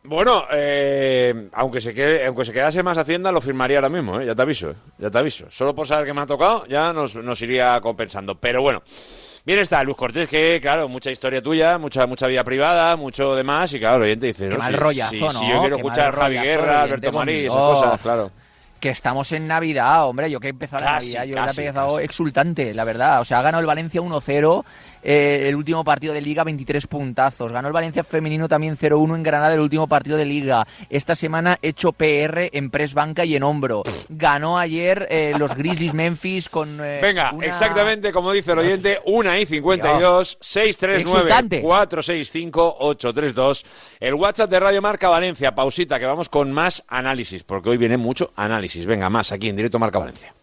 Bueno, 0.03 0.43
eh, 0.51 1.49
aunque 1.53 1.79
se 1.79 1.93
quede, 1.93 2.25
aunque 2.25 2.43
se 2.43 2.51
quedase 2.51 2.81
más 2.83 2.97
Hacienda, 2.97 3.31
lo 3.31 3.39
firmaría 3.39 3.77
ahora 3.77 3.89
mismo, 3.89 4.19
¿eh? 4.19 4.25
ya 4.25 4.35
te 4.35 4.41
aviso, 4.41 4.71
¿eh? 4.71 4.75
ya 4.97 5.09
te 5.09 5.17
aviso. 5.17 5.45
Solo 5.49 5.73
por 5.73 5.87
saber 5.87 6.05
que 6.05 6.13
me 6.13 6.19
ha 6.21 6.25
tocado, 6.25 6.65
ya 6.67 6.91
nos, 6.91 7.15
nos 7.15 7.41
iría 7.41 7.79
compensando. 7.81 8.35
Pero 8.35 8.61
bueno, 8.61 8.83
bien 9.45 9.59
está 9.59 9.83
Luis 9.83 9.97
Cortés, 9.97 10.27
que 10.27 10.59
claro, 10.61 10.87
mucha 10.89 11.11
historia 11.11 11.41
tuya, 11.41 11.77
mucha 11.77 12.05
mucha 12.07 12.27
vida 12.27 12.43
privada, 12.43 12.95
mucho 12.95 13.35
demás, 13.35 13.73
y 13.73 13.79
claro, 13.79 13.97
el 13.97 14.03
oyente 14.03 14.27
dice, 14.27 14.47
Qué 14.49 14.53
no, 14.55 14.59
mal 14.59 14.71
si- 14.73 14.77
rollazo, 14.79 15.11
si, 15.11 15.19
¿no? 15.19 15.31
si 15.31 15.47
yo 15.49 15.59
quiero 15.61 15.75
Qué 15.77 15.81
escuchar 15.81 16.13
Javi 16.13 16.37
rollazo, 16.37 16.45
Guerra, 16.45 16.81
Alberto 16.83 17.11
Marí, 17.11 17.45
esas 17.45 17.55
cosas, 17.55 18.01
claro. 18.01 18.31
Que 18.79 18.89
estamos 18.89 19.31
en 19.31 19.47
Navidad, 19.47 20.07
hombre. 20.07 20.31
Yo 20.31 20.39
que 20.39 20.47
he 20.47 20.49
empezado 20.49 20.83
la 20.83 20.93
Navidad, 20.93 21.23
yo 21.25 21.35
casi, 21.35 21.61
he 21.61 21.65
empezado 21.67 21.99
exultante, 21.99 22.73
la 22.73 22.83
verdad. 22.83 23.21
O 23.21 23.25
sea, 23.25 23.37
ha 23.37 23.41
ganado 23.43 23.61
el 23.61 23.67
Valencia 23.67 24.01
1-0, 24.01 24.65
eh, 25.03 25.45
el 25.47 25.55
último 25.55 25.83
partido 25.83 26.13
de 26.13 26.21
Liga 26.21 26.43
23 26.43 26.87
puntazos. 26.87 27.51
Ganó 27.51 27.67
el 27.67 27.73
Valencia 27.73 28.03
femenino 28.03 28.47
también 28.47 28.77
0-1 28.77 29.15
en 29.15 29.23
Granada, 29.23 29.53
el 29.53 29.59
último 29.59 29.87
partido 29.87 30.17
de 30.17 30.25
Liga. 30.25 30.65
Esta 30.89 31.15
semana 31.15 31.57
hecho 31.61 31.91
PR 31.91 32.49
en 32.51 32.69
press 32.69 32.93
banca 32.93 33.25
y 33.25 33.35
en 33.35 33.43
hombro. 33.43 33.83
Ganó 34.09 34.57
ayer 34.59 35.07
eh, 35.09 35.33
los 35.37 35.55
Grizzlies 35.55 35.93
Memphis 35.93 36.49
con. 36.49 36.79
eh, 36.81 36.99
Venga, 37.01 37.31
una- 37.33 37.45
exactamente 37.45 38.11
como 38.11 38.31
dice 38.31 38.51
el 38.53 38.59
oyente, 38.59 38.99
1 39.05 39.37
y 39.37 39.45
52, 39.45 40.37
639 40.41 41.01
Exultante. 41.01 41.61
465 41.61 42.75
832. 42.79 43.65
El 43.99 44.13
WhatsApp 44.15 44.49
de 44.49 44.59
Radio 44.59 44.81
Marca 44.81 45.09
Valencia. 45.09 45.53
Pausita, 45.55 45.99
que 45.99 46.05
vamos 46.05 46.29
con 46.29 46.51
más 46.51 46.83
análisis, 46.87 47.43
porque 47.43 47.69
hoy 47.69 47.77
viene 47.77 47.97
mucho 47.97 48.31
análisis. 48.35 48.85
Venga, 48.85 49.09
más 49.09 49.31
aquí 49.31 49.49
en 49.49 49.55
directo 49.55 49.79
Marca 49.79 49.99
Valencia. 49.99 50.33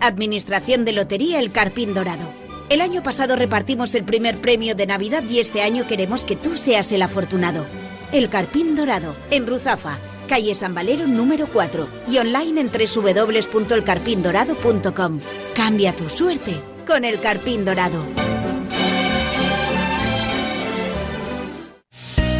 Administración 0.00 0.84
de 0.84 0.92
Lotería 0.92 1.38
El 1.38 1.52
Carpín 1.52 1.94
Dorado. 1.94 2.32
El 2.68 2.80
año 2.80 3.02
pasado 3.02 3.36
repartimos 3.36 3.94
el 3.94 4.04
primer 4.04 4.40
premio 4.40 4.74
de 4.74 4.86
Navidad 4.86 5.22
y 5.28 5.40
este 5.40 5.62
año 5.62 5.86
queremos 5.86 6.24
que 6.24 6.36
tú 6.36 6.56
seas 6.56 6.90
el 6.92 7.02
afortunado. 7.02 7.64
El 8.12 8.28
Carpín 8.28 8.76
Dorado, 8.76 9.16
en 9.30 9.46
Ruzafa, 9.46 9.98
calle 10.28 10.54
San 10.54 10.74
Valero 10.74 11.06
número 11.06 11.46
4 11.46 11.88
y 12.08 12.18
online 12.18 12.60
en 12.60 12.70
www.elcarpindorado.com. 12.70 15.20
Cambia 15.54 15.96
tu 15.96 16.08
suerte 16.08 16.60
con 16.86 17.04
El 17.04 17.20
Carpín 17.20 17.64
Dorado. 17.64 18.04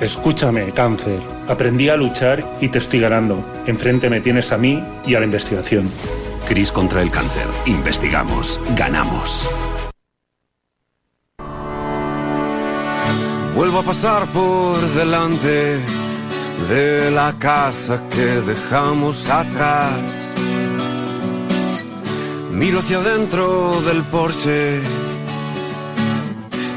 Escúchame, 0.00 0.72
cáncer. 0.72 1.20
Aprendí 1.46 1.90
a 1.90 1.96
luchar 1.96 2.42
y 2.60 2.68
te 2.68 2.78
estoy 2.78 3.00
ganando. 3.00 3.44
Enfrente 3.66 4.08
me 4.08 4.22
tienes 4.22 4.50
a 4.50 4.56
mí 4.56 4.82
y 5.06 5.14
a 5.14 5.18
la 5.18 5.26
investigación. 5.26 5.90
Cris 6.48 6.72
contra 6.72 7.02
el 7.02 7.10
cáncer. 7.10 7.46
Investigamos. 7.66 8.58
Ganamos. 8.74 9.46
Vuelvo 13.54 13.80
a 13.80 13.82
pasar 13.82 14.26
por 14.28 14.80
delante 14.94 15.78
de 16.70 17.10
la 17.10 17.34
casa 17.38 18.08
que 18.08 18.24
dejamos 18.24 19.28
atrás. 19.28 20.32
Miro 22.52 22.78
hacia 22.78 22.98
adentro 22.98 23.82
del 23.82 24.02
porche 24.04 24.80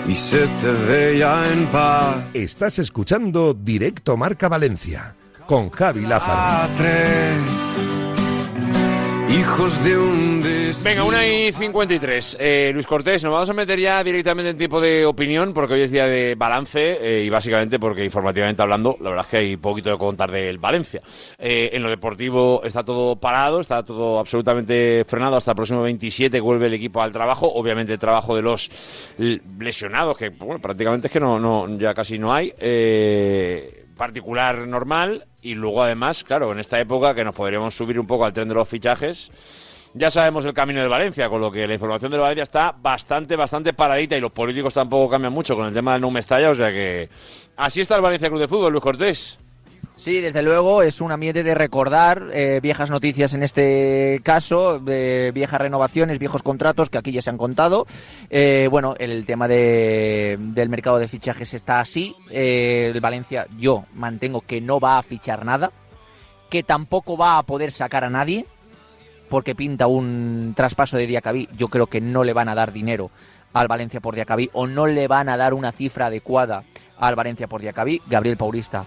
y 0.07 0.15
se 0.15 0.47
te 0.61 0.71
ve 0.71 1.17
ya 1.19 1.51
en 1.51 1.67
paz. 1.67 2.17
Estás 2.33 2.79
escuchando 2.79 3.53
Directo 3.53 4.17
Marca 4.17 4.49
Valencia 4.49 5.15
con 5.47 5.69
Javi 5.69 6.01
Lázaro. 6.01 6.69
Hijos 9.33 9.83
de 9.83 9.97
un 9.97 10.41
destino. 10.43 10.91
Venga, 10.91 11.03
1 11.05 11.23
y 11.25 11.51
53. 11.53 12.37
Eh, 12.39 12.69
Luis 12.71 12.85
Cortés, 12.85 13.23
nos 13.23 13.33
vamos 13.33 13.49
a 13.49 13.53
meter 13.53 13.79
ya 13.79 14.03
directamente 14.03 14.51
en 14.51 14.57
tiempo 14.59 14.79
de 14.79 15.07
opinión, 15.07 15.55
porque 15.55 15.73
hoy 15.73 15.81
es 15.81 15.89
día 15.89 16.05
de 16.05 16.35
balance 16.35 16.99
eh, 17.01 17.23
y 17.25 17.31
básicamente 17.31 17.79
porque 17.79 18.05
informativamente 18.05 18.61
hablando, 18.61 18.95
la 19.01 19.09
verdad 19.09 19.25
es 19.25 19.31
que 19.31 19.37
hay 19.37 19.57
poquito 19.57 19.89
de 19.89 19.97
contar 19.97 20.29
del 20.29 20.59
Valencia. 20.59 21.01
Eh, 21.39 21.71
en 21.73 21.81
lo 21.81 21.89
deportivo 21.89 22.61
está 22.63 22.83
todo 22.83 23.15
parado, 23.15 23.59
está 23.59 23.81
todo 23.81 24.19
absolutamente 24.19 25.03
frenado 25.07 25.35
hasta 25.35 25.51
el 25.51 25.55
próximo 25.55 25.81
27, 25.81 26.37
que 26.37 26.41
vuelve 26.41 26.67
el 26.67 26.73
equipo 26.75 27.01
al 27.01 27.11
trabajo. 27.11 27.51
Obviamente 27.51 27.93
el 27.93 27.99
trabajo 27.99 28.35
de 28.35 28.43
los 28.43 28.69
lesionados, 29.17 30.15
que 30.15 30.29
bueno, 30.29 30.59
prácticamente 30.59 31.07
es 31.07 31.13
que 31.13 31.19
no, 31.19 31.39
no, 31.39 31.67
ya 31.79 31.95
casi 31.95 32.19
no 32.19 32.31
hay. 32.31 32.53
Eh, 32.59 33.87
particular 33.97 34.67
normal 34.67 35.25
y 35.43 35.55
luego 35.55 35.83
además, 35.83 36.23
claro, 36.23 36.51
en 36.51 36.59
esta 36.59 36.79
época 36.79 37.13
que 37.13 37.23
nos 37.23 37.35
podríamos 37.35 37.75
subir 37.75 37.99
un 37.99 38.07
poco 38.07 38.25
al 38.25 38.33
tren 38.33 38.47
de 38.47 38.55
los 38.55 38.67
fichajes, 38.67 39.29
ya 39.93 40.09
sabemos 40.09 40.45
el 40.45 40.53
camino 40.53 40.81
de 40.81 40.87
Valencia, 40.87 41.29
con 41.29 41.41
lo 41.41 41.51
que 41.51 41.67
la 41.67 41.73
información 41.73 42.11
de 42.11 42.17
Valencia 42.17 42.43
está 42.43 42.71
bastante, 42.71 43.35
bastante 43.35 43.73
paradita 43.73 44.17
y 44.17 44.21
los 44.21 44.31
políticos 44.31 44.73
tampoco 44.73 45.11
cambian 45.11 45.33
mucho 45.33 45.55
con 45.55 45.67
el 45.67 45.73
tema 45.73 45.93
del 45.93 46.01
no 46.01 46.09
Mestalla, 46.09 46.49
o 46.49 46.55
sea 46.55 46.71
que 46.71 47.09
así 47.57 47.81
está 47.81 47.97
el 47.97 48.01
Valencia 48.01 48.29
Club 48.29 48.39
de 48.39 48.47
Fútbol, 48.47 48.71
Luis 48.71 48.81
Cortés. 48.81 49.39
Sí, 49.95 50.19
desde 50.19 50.41
luego 50.41 50.81
es 50.81 50.99
un 51.01 51.11
ambiente 51.11 51.43
de 51.43 51.53
recordar 51.55 52.27
eh, 52.33 52.59
viejas 52.61 52.89
noticias 52.89 53.33
en 53.35 53.43
este 53.43 54.19
caso, 54.23 54.79
de 54.79 55.31
viejas 55.33 55.61
renovaciones, 55.61 56.19
viejos 56.19 56.43
contratos 56.43 56.89
que 56.89 56.97
aquí 56.97 57.11
ya 57.11 57.21
se 57.21 57.29
han 57.29 57.37
contado. 57.37 57.85
Eh, 58.29 58.67
bueno, 58.69 58.95
el 58.99 59.25
tema 59.25 59.47
de- 59.47 60.35
del 60.39 60.67
mercado 60.69 60.97
de 60.97 61.07
fichajes 61.07 61.53
está 61.53 61.79
así. 61.79 62.15
Eh, 62.31 62.91
el 62.93 62.99
Valencia, 63.01 63.47
yo 63.57 63.85
mantengo 63.93 64.41
que 64.41 64.59
no 64.59 64.79
va 64.79 64.97
a 64.97 65.03
fichar 65.03 65.45
nada, 65.45 65.71
que 66.49 66.63
tampoco 66.63 67.15
va 67.15 67.37
a 67.37 67.43
poder 67.43 67.71
sacar 67.71 68.03
a 68.03 68.09
nadie, 68.09 68.45
porque 69.29 69.55
pinta 69.55 69.87
un 69.87 70.53
traspaso 70.55 70.97
de 70.97 71.07
Diacabí. 71.07 71.47
Yo 71.55 71.67
creo 71.69 71.87
que 71.87 72.01
no 72.01 72.23
le 72.23 72.33
van 72.33 72.49
a 72.49 72.55
dar 72.55 72.73
dinero 72.73 73.09
al 73.53 73.67
Valencia 73.67 74.01
por 74.01 74.15
Diacabí 74.15 74.49
o 74.53 74.67
no 74.67 74.85
le 74.87 75.07
van 75.07 75.29
a 75.29 75.37
dar 75.37 75.53
una 75.53 75.71
cifra 75.71 76.07
adecuada 76.07 76.63
al 76.97 77.15
Valencia 77.15 77.47
por 77.47 77.61
Diacabí. 77.61 78.01
Gabriel 78.07 78.37
Paulista 78.37 78.83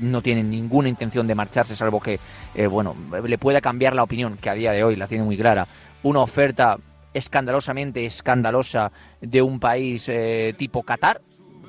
no 0.00 0.22
tiene 0.22 0.42
ninguna 0.42 0.88
intención 0.88 1.26
de 1.26 1.34
marcharse, 1.34 1.76
salvo 1.76 2.00
que, 2.00 2.18
eh, 2.54 2.66
bueno, 2.66 2.94
le 3.24 3.38
pueda 3.38 3.60
cambiar 3.60 3.94
la 3.94 4.02
opinión, 4.02 4.36
que 4.36 4.50
a 4.50 4.54
día 4.54 4.72
de 4.72 4.84
hoy 4.84 4.96
la 4.96 5.06
tiene 5.06 5.24
muy 5.24 5.36
clara. 5.36 5.66
Una 6.02 6.20
oferta 6.20 6.78
escandalosamente 7.12 8.04
escandalosa 8.04 8.90
de 9.20 9.40
un 9.40 9.60
país 9.60 10.08
eh, 10.08 10.54
tipo 10.56 10.82
Qatar, 10.82 11.20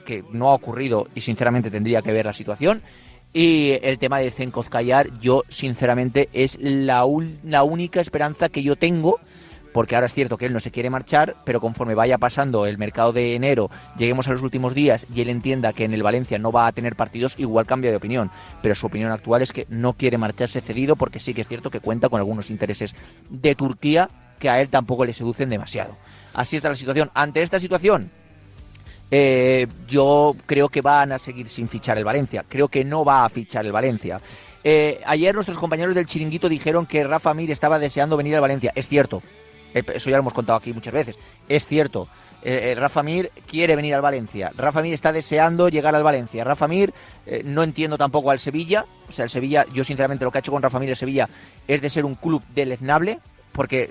que 0.06 0.24
no 0.32 0.50
ha 0.50 0.54
ocurrido 0.54 1.08
y 1.16 1.22
sinceramente 1.22 1.72
tendría 1.72 2.02
que 2.02 2.14
ver 2.14 2.26
la 2.26 2.34
situación. 2.34 2.82
Y 3.34 3.80
el 3.82 4.00
tema 4.00 4.20
de 4.20 4.32
Zenkozkayar, 4.32 5.20
yo 5.20 5.44
sinceramente 5.50 6.30
es 6.32 6.58
la, 6.62 7.06
la 7.44 7.64
única 7.64 8.00
esperanza 8.00 8.48
que 8.48 8.64
yo 8.64 8.78
tengo 8.78 9.20
porque 9.76 9.96
ahora 9.96 10.08
es 10.08 10.14
cierto 10.14 10.38
que 10.38 10.46
él 10.46 10.54
no 10.54 10.62
se 10.62 10.72
quiere 10.72 10.90
marchar, 10.90 11.36
pero 11.44 11.60
conforme 11.60 11.96
vaya 11.96 12.18
pasando 12.18 12.66
el 12.66 12.78
mercado 12.78 13.12
de 13.12 13.36
enero, 13.36 13.70
lleguemos 13.98 14.26
a 14.30 14.32
los 14.32 14.42
últimos 14.42 14.74
días 14.74 15.06
y 15.14 15.20
él 15.20 15.28
entienda 15.28 15.74
que 15.74 15.84
en 15.84 15.94
el 15.94 16.02
Valencia 16.02 16.40
no 16.40 16.54
va 16.54 16.66
a 16.66 16.72
tener 16.72 16.96
partidos, 16.96 17.36
igual 17.38 17.66
cambia 17.66 17.92
de 17.92 17.98
opinión. 17.98 18.32
Pero 18.62 18.74
su 18.74 18.88
opinión 18.88 19.12
actual 19.12 19.42
es 19.42 19.52
que 19.52 19.66
no 19.68 19.92
quiere 19.92 20.18
marcharse 20.18 20.62
cedido 20.62 20.96
porque 20.96 21.20
sí 21.20 21.34
que 21.34 21.42
es 21.42 21.50
cierto 21.50 21.70
que 21.72 21.82
cuenta 21.82 22.08
con 22.08 22.22
algunos 22.22 22.52
intereses 22.52 22.96
de 23.30 23.54
Turquía 23.54 24.10
que 24.40 24.50
a 24.50 24.62
él 24.62 24.70
tampoco 24.70 25.04
le 25.04 25.12
seducen 25.12 25.50
demasiado. 25.50 25.98
Así 26.34 26.56
está 26.56 26.70
la 26.70 26.78
situación. 26.78 27.12
Ante 27.14 27.42
esta 27.42 27.60
situación, 27.60 28.10
eh, 29.12 29.68
yo 29.90 30.38
creo 30.46 30.70
que 30.70 30.80
van 30.80 31.12
a 31.12 31.20
seguir 31.20 31.50
sin 31.50 31.68
fichar 31.68 31.98
el 31.98 32.06
Valencia. 32.06 32.46
Creo 32.48 32.70
que 32.70 32.86
no 32.86 33.04
va 33.04 33.26
a 33.26 33.30
fichar 33.30 33.66
el 33.66 33.74
Valencia. 33.74 34.22
Eh, 34.64 35.02
ayer 35.06 35.36
nuestros 35.36 35.58
compañeros 35.58 35.94
del 35.94 36.06
Chiringuito 36.06 36.48
dijeron 36.48 36.86
que 36.86 37.04
Rafa 37.04 37.34
Mir 37.34 37.52
estaba 37.52 37.78
deseando 37.78 38.16
venir 38.16 38.36
al 38.36 38.42
Valencia. 38.42 38.72
Es 38.74 38.88
cierto, 38.88 39.22
eso 39.80 40.10
ya 40.10 40.18
lo 40.18 40.22
hemos 40.22 40.34
contado 40.34 40.58
aquí 40.58 40.74
muchas 40.74 40.94
veces. 40.94 41.18
Es 41.48 41.66
cierto. 41.66 42.08
Eh, 42.42 42.72
eh, 42.72 42.76
Rafa 42.76 43.02
Mir 43.02 43.32
quiere 43.48 43.76
venir 43.76 43.96
al 43.96 44.02
Valencia. 44.02 44.52
Rafa 44.56 44.82
Mir 44.82 44.94
está 44.94 45.12
deseando 45.12 45.68
llegar 45.68 45.96
al 45.96 46.04
Valencia. 46.04 46.44
Rafa 46.44 46.68
Mir, 46.68 46.94
no 47.44 47.64
entiendo 47.64 47.98
tampoco 47.98 48.32
al 48.32 48.40
Sevilla. 48.40 48.86
O 49.10 49.12
sea, 49.12 49.26
el 49.26 49.32
Sevilla, 49.32 49.66
yo 49.74 49.84
sinceramente 49.84 50.26
lo 50.26 50.32
que 50.32 50.38
ha 50.38 50.40
hecho 50.40 50.52
con 50.52 50.62
Rafa 50.62 50.80
Mir 50.80 50.90
el 50.90 50.96
Sevilla 50.96 51.28
es 51.68 51.82
de 51.82 51.90
ser 51.90 52.06
un 52.06 52.16
club 52.16 52.44
deleznable 52.54 53.20
porque 53.56 53.90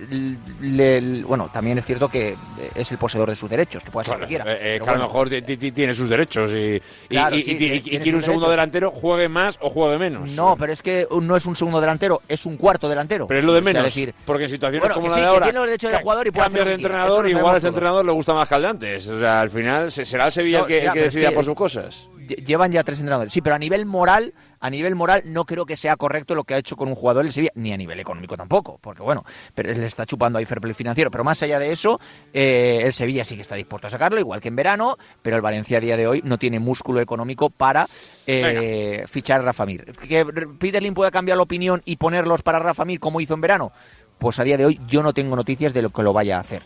bueno 1.26 1.48
también 1.52 1.78
es 1.78 1.86
cierto 1.86 2.08
que 2.08 2.36
es 2.74 2.90
el 2.92 2.98
poseedor 2.98 3.30
de 3.30 3.36
sus 3.36 3.48
derechos 3.48 3.82
que 3.82 3.90
puede 3.90 4.06
ser 4.06 4.14
lo 4.14 4.20
que 4.20 4.26
quiera 4.26 4.44
eh, 4.48 4.80
que 4.82 4.90
a 4.90 4.96
lo 4.96 5.04
mejor 5.04 5.28
tiene 5.28 5.94
sus 5.94 6.08
derechos 6.08 6.50
y, 6.52 6.80
quiere 7.08 8.16
un 8.16 8.22
segundo 8.22 8.50
delantero 8.50 8.90
juegue 8.90 9.28
más 9.28 9.58
o 9.60 9.70
juegue 9.70 9.98
menos. 9.98 10.30
No 10.30 10.56
pero 10.56 10.72
es 10.72 10.82
que 10.82 11.06
no 11.20 11.36
es 11.36 11.46
un 11.46 11.56
segundo 11.56 11.80
delantero 11.80 12.20
es 12.28 12.46
un 12.46 12.56
cuarto 12.56 12.88
delantero. 12.88 13.26
Pero 13.26 13.40
es 13.40 13.46
lo 13.46 13.54
de 13.54 13.62
menos 13.62 13.82
decir, 13.82 14.14
porque 14.24 14.44
en 14.44 14.50
situaciones 14.50 14.90
como 14.90 15.08
la 15.08 15.16
de 15.16 15.24
ahora 15.24 15.46
tiene 15.46 15.58
los 15.58 15.68
derechos 15.68 15.92
de 15.92 15.98
jugador 15.98 16.26
y 16.26 16.30
puede 16.30 16.44
cambios 16.44 16.66
de 16.66 16.74
entrenador 16.74 17.28
igual 17.28 17.54
a 17.54 17.58
ese 17.58 17.68
entrenador 17.68 18.04
le 18.04 18.12
gusta 18.12 18.34
más 18.34 18.48
que 18.48 18.54
al 18.54 18.62
de 18.62 18.68
antes. 18.68 19.08
O 19.08 19.18
sea 19.18 19.40
al 19.40 19.50
final 19.50 19.90
será 19.90 20.26
el 20.26 20.32
Sevilla 20.32 20.64
que, 20.66 20.90
que 20.92 21.02
decida 21.02 21.30
por 21.30 21.44
sus 21.44 21.54
cosas. 21.54 22.08
llevan 22.44 22.70
ya 22.70 22.84
tres 22.84 22.98
entrenadores. 22.98 23.32
Sí, 23.32 23.40
pero 23.40 23.56
a 23.56 23.58
nivel 23.58 23.86
moral, 23.86 24.34
a 24.64 24.70
nivel 24.70 24.94
moral 24.94 25.20
no 25.26 25.44
creo 25.44 25.66
que 25.66 25.76
sea 25.76 25.94
correcto 25.96 26.34
lo 26.34 26.44
que 26.44 26.54
ha 26.54 26.56
hecho 26.56 26.74
con 26.74 26.88
un 26.88 26.94
jugador 26.94 27.26
el 27.26 27.32
Sevilla, 27.32 27.52
ni 27.54 27.74
a 27.74 27.76
nivel 27.76 28.00
económico 28.00 28.34
tampoco, 28.34 28.78
porque 28.80 29.02
bueno, 29.02 29.22
pero 29.54 29.70
le 29.70 29.84
está 29.84 30.06
chupando 30.06 30.38
ahí 30.38 30.46
fair 30.46 30.62
play 30.62 30.72
financiero. 30.72 31.10
Pero 31.10 31.22
más 31.22 31.42
allá 31.42 31.58
de 31.58 31.70
eso, 31.70 32.00
eh, 32.32 32.80
el 32.82 32.94
Sevilla 32.94 33.26
sí 33.26 33.36
que 33.36 33.42
está 33.42 33.56
dispuesto 33.56 33.88
a 33.88 33.90
sacarlo, 33.90 34.18
igual 34.18 34.40
que 34.40 34.48
en 34.48 34.56
verano, 34.56 34.96
pero 35.20 35.36
el 35.36 35.42
Valencia 35.42 35.76
a 35.76 35.80
día 35.82 35.98
de 35.98 36.06
hoy 36.06 36.22
no 36.24 36.38
tiene 36.38 36.60
músculo 36.60 37.02
económico 37.02 37.50
para 37.50 37.86
eh, 38.26 39.04
fichar 39.06 39.40
a 39.40 39.44
Rafa 39.44 39.66
Mir. 39.66 39.84
¿Que 39.84 40.24
Peter 40.58 40.82
Lim 40.82 40.94
pueda 40.94 41.10
cambiar 41.10 41.36
la 41.36 41.42
opinión 41.42 41.82
y 41.84 41.96
ponerlos 41.96 42.40
para 42.40 42.58
Rafa 42.58 42.86
Mir 42.86 43.00
como 43.00 43.20
hizo 43.20 43.34
en 43.34 43.42
verano? 43.42 43.70
Pues 44.18 44.38
a 44.38 44.44
día 44.44 44.56
de 44.56 44.64
hoy 44.64 44.80
yo 44.88 45.02
no 45.02 45.12
tengo 45.12 45.36
noticias 45.36 45.74
de 45.74 45.82
lo 45.82 45.90
que 45.90 46.02
lo 46.02 46.14
vaya 46.14 46.38
a 46.38 46.40
hacer. 46.40 46.62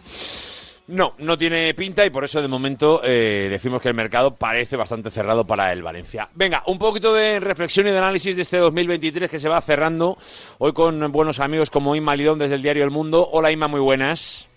No, 0.89 1.12
no 1.18 1.36
tiene 1.36 1.74
pinta 1.74 2.07
y 2.07 2.11
por 2.11 2.24
eso 2.24 2.41
de 2.41 2.49
momento 2.49 3.03
eh, 3.05 3.49
decimos 3.51 3.82
que 3.82 3.89
el 3.89 3.95
mercado 3.95 4.34
parece 4.34 4.74
bastante 4.74 5.11
cerrado 5.11 5.47
para 5.47 5.70
el 5.70 5.82
Valencia. 5.82 6.30
Venga, 6.34 6.62
un 6.66 6.78
poquito 6.78 7.12
de 7.12 7.41
reflexión 7.41 7.86
y 7.86 7.91
de 7.91 7.99
análisis 7.99 8.34
de 8.34 8.41
este 8.41 8.57
2023 8.57 9.30
que 9.30 9.39
se 9.39 9.51
va 9.51 9.61
cerrando 9.61 10.16
hoy 10.57 10.72
con 10.72 11.12
buenos 11.12 11.41
amigos 11.41 11.68
como 11.68 11.95
Inma 11.95 12.16
Lidón 12.16 12.39
desde 12.39 12.55
el 12.55 12.62
diario 12.62 12.84
El 12.84 12.91
Mundo. 12.91 13.28
Hola 13.30 13.53
Inma, 13.53 13.68
muy 13.68 13.80
buenas. 13.80 14.49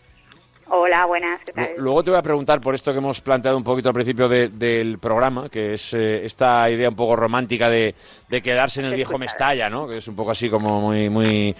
Hola, 0.73 1.05
buenas, 1.05 1.41
¿qué 1.45 1.51
tal? 1.51 1.71
Luego 1.75 2.01
te 2.01 2.11
voy 2.11 2.19
a 2.19 2.23
preguntar 2.23 2.61
por 2.61 2.73
esto 2.75 2.93
que 2.93 2.99
hemos 2.99 3.19
planteado 3.19 3.57
un 3.57 3.63
poquito 3.65 3.89
al 3.89 3.93
principio 3.93 4.29
del 4.29 4.99
programa, 4.99 5.49
que 5.49 5.73
es 5.73 5.93
eh, 5.93 6.25
esta 6.25 6.71
idea 6.71 6.87
un 6.87 6.95
poco 6.95 7.17
romántica 7.17 7.69
de, 7.69 7.93
de 8.29 8.41
quedarse 8.41 8.79
en 8.79 8.85
el 8.85 8.95
viejo 8.95 9.17
Mestalla, 9.17 9.69
¿no? 9.69 9.85
Que 9.85 9.97
es 9.97 10.07
un 10.07 10.15
poco 10.15 10.31
así 10.31 10.49
como 10.49 10.79
muy, 10.79 11.09
muy 11.09 11.53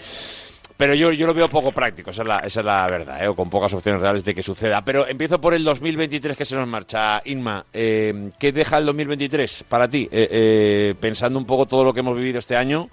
pero 0.81 0.95
yo, 0.95 1.11
yo 1.11 1.27
lo 1.27 1.33
veo 1.35 1.47
poco 1.47 1.71
práctico, 1.71 2.09
esa 2.09 2.23
es 2.23 2.27
la, 2.27 2.39
esa 2.39 2.61
es 2.61 2.65
la 2.65 2.87
verdad, 2.87 3.23
¿eh? 3.23 3.27
o 3.27 3.35
con 3.35 3.51
pocas 3.51 3.71
opciones 3.71 4.01
reales 4.01 4.25
de 4.25 4.33
que 4.33 4.41
suceda. 4.41 4.83
Pero 4.83 5.05
empiezo 5.05 5.39
por 5.39 5.53
el 5.53 5.63
2023 5.63 6.35
que 6.35 6.43
se 6.43 6.55
nos 6.55 6.67
marcha. 6.67 7.21
Inma, 7.25 7.63
eh, 7.71 8.31
¿qué 8.39 8.51
deja 8.51 8.79
el 8.79 8.87
2023 8.87 9.65
para 9.69 9.87
ti? 9.87 10.09
Eh, 10.11 10.27
eh, 10.31 10.95
pensando 10.99 11.37
un 11.37 11.45
poco 11.45 11.67
todo 11.67 11.83
lo 11.83 11.93
que 11.93 11.99
hemos 11.99 12.17
vivido 12.17 12.39
este 12.39 12.57
año, 12.57 12.89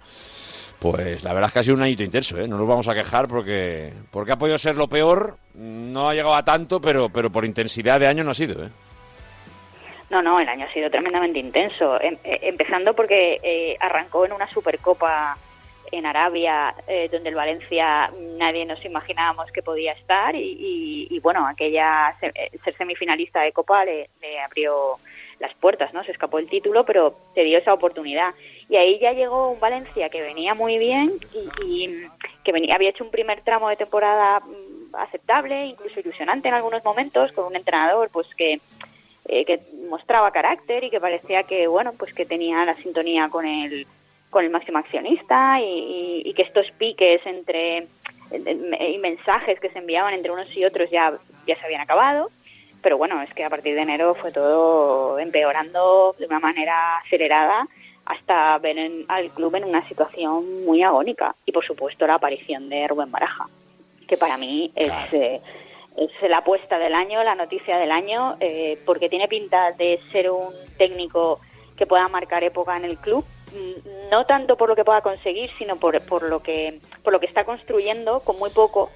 pues 0.79 1.25
la 1.25 1.33
verdad 1.33 1.49
es 1.49 1.53
que 1.55 1.59
ha 1.61 1.63
sido 1.63 1.77
un 1.77 1.83
añito 1.83 2.03
intenso, 2.03 2.39
¿eh? 2.39 2.47
no 2.47 2.59
nos 2.59 2.69
vamos 2.69 2.89
a 2.89 2.95
quejar 2.95 3.27
porque, 3.27 3.91
porque 4.11 4.33
ha 4.33 4.37
podido 4.37 4.59
ser 4.59 4.77
lo 4.77 4.89
peor, 4.89 5.39
no 5.55 6.11
ha 6.11 6.15
llegado 6.15 6.35
a 6.35 6.45
tanto, 6.45 6.83
pero, 6.83 7.09
pero 7.09 7.33
por 7.33 7.47
intensidad 7.47 7.99
de 7.99 8.07
año 8.07 8.23
no 8.23 8.33
ha 8.33 8.35
sido. 8.35 8.67
¿eh? 8.67 8.69
No, 10.11 10.21
no, 10.21 10.39
el 10.39 10.49
año 10.51 10.67
ha 10.69 10.73
sido 10.75 10.91
tremendamente 10.91 11.39
intenso, 11.39 11.99
em, 12.03 12.19
empezando 12.23 12.93
porque 12.93 13.79
arrancó 13.81 14.27
en 14.27 14.33
una 14.33 14.47
Supercopa 14.47 15.39
en 15.93 16.07
Arabia, 16.07 16.75
eh, 16.87 17.09
donde 17.11 17.29
el 17.29 17.35
Valencia 17.35 18.11
nadie 18.37 18.65
nos 18.65 18.85
imaginábamos 18.85 19.51
que 19.53 19.63
podía 19.63 19.93
estar 19.93 20.35
y, 20.37 21.19
bueno, 21.23 21.47
aquella 21.47 22.17
eh, 22.23 22.51
ser 22.65 22.77
semifinalista 22.77 23.43
de 23.43 23.53
Copa 23.53 23.85
le, 23.85 24.09
abrió 24.45 24.97
las 25.41 25.55
puertas, 25.55 25.93
¿no? 25.95 26.03
Se 26.05 26.13
escapó 26.13 26.39
el 26.39 26.49
título, 26.49 26.85
pero 26.85 27.17
te 27.35 27.45
dio 27.45 27.59
esa 27.59 27.73
oportunidad. 27.73 28.35
Y 28.69 28.77
ahí 28.77 28.99
ya 28.99 29.13
llegó 29.13 29.51
un 29.51 29.61
Valencia 29.61 30.09
que 30.09 30.21
venía 30.21 30.55
muy 30.55 30.79
bien 30.79 31.13
y, 31.65 32.07
que 32.45 32.53
venía, 32.53 32.75
había 32.75 32.91
hecho 32.91 33.05
un 33.05 33.11
primer 33.11 33.43
tramo 33.43 33.69
de 33.69 33.77
temporada 33.77 34.41
mm, 34.41 34.97
aceptable, 34.97 35.67
incluso 35.67 36.01
ilusionante 36.01 36.49
en 36.49 36.55
algunos 36.55 36.85
momentos, 36.85 37.33
con 37.33 37.47
un 37.47 37.57
entrenador 37.57 38.11
pues 38.13 38.27
que 38.35 38.59
eh, 39.31 39.45
que 39.45 39.61
mostraba 39.91 40.31
carácter 40.31 40.85
y 40.85 40.91
que 40.91 41.01
parecía 41.01 41.43
que 41.43 41.67
bueno 41.67 41.93
pues 41.99 42.15
que 42.15 42.25
tenía 42.25 42.65
la 42.65 42.75
sintonía 42.77 43.29
con 43.29 43.45
el 43.45 43.87
con 44.31 44.45
el 44.45 44.51
máximo 44.51 44.79
accionista 44.79 45.59
y, 45.61 46.33
que 46.35 46.43
estos 46.43 46.71
piques 46.73 47.25
entre 47.25 47.87
y 48.31 48.99
mensajes 48.99 49.59
que 49.59 49.71
se 49.71 49.79
enviaban 49.79 50.13
entre 50.13 50.31
unos 50.31 50.55
y 50.55 50.65
otros 50.65 50.91
ya, 50.91 51.15
ya 51.47 51.57
se 51.57 51.65
habían 51.65 51.81
acabado. 51.81 52.31
Pero 52.83 52.99
bueno, 52.99 53.21
es 53.23 53.33
que 53.35 53.45
a 53.45 53.51
partir 53.51 53.75
de 53.75 53.83
enero 53.83 54.15
fue 54.15 54.31
todo 54.31 55.19
empeorando 55.19 56.15
de 56.19 56.27
una 56.27 56.39
manera 56.39 56.99
acelerada 56.99 57.67
hasta 58.05 58.57
ver 58.59 58.77
al 59.09 59.31
club 59.31 59.57
en 59.57 59.65
una 59.65 59.87
situación 59.89 60.65
muy 60.65 60.83
agónica. 60.83 61.35
Y 61.45 61.53
por 61.53 61.65
supuesto 61.65 62.07
la 62.07 62.15
aparición 62.15 62.69
de 62.69 62.87
Rubén 62.87 63.11
Baraja, 63.11 63.47
que 64.07 64.17
para 64.17 64.37
mí 64.37 64.71
es, 64.77 65.13
eh, 65.13 65.41
es 65.97 66.31
la 66.31 66.39
apuesta 66.39 66.79
del 66.79 66.95
año, 66.95 67.25
la 67.25 67.35
noticia 67.35 67.79
del 67.79 67.91
año, 67.91 68.37
eh, 68.41 68.79
porque 68.87 69.09
tiene 69.09 69.27
pinta 69.27 69.73
de 69.73 69.99
ser 70.13 70.31
un 70.31 70.53
técnico 70.77 71.41
que 71.77 71.87
pueda 71.87 72.09
marcar 72.09 72.45
época 72.45 72.77
en 72.77 72.85
el 72.85 72.99
club 72.99 73.25
no 74.11 74.25
tanto 74.27 74.57
por 74.57 74.69
lo 74.69 74.77
que 74.77 74.85
pueda 74.85 75.01
conseguir, 75.01 75.51
sino 75.59 75.77
por, 75.77 76.01
por, 76.03 76.23
lo, 76.23 76.41
que, 76.41 76.79
por 77.03 77.13
lo 77.13 77.21
que 77.21 77.27
está 77.27 77.45
construyendo 77.45 78.21
con 78.21 78.37
muy 78.39 78.51
poco 78.51 78.91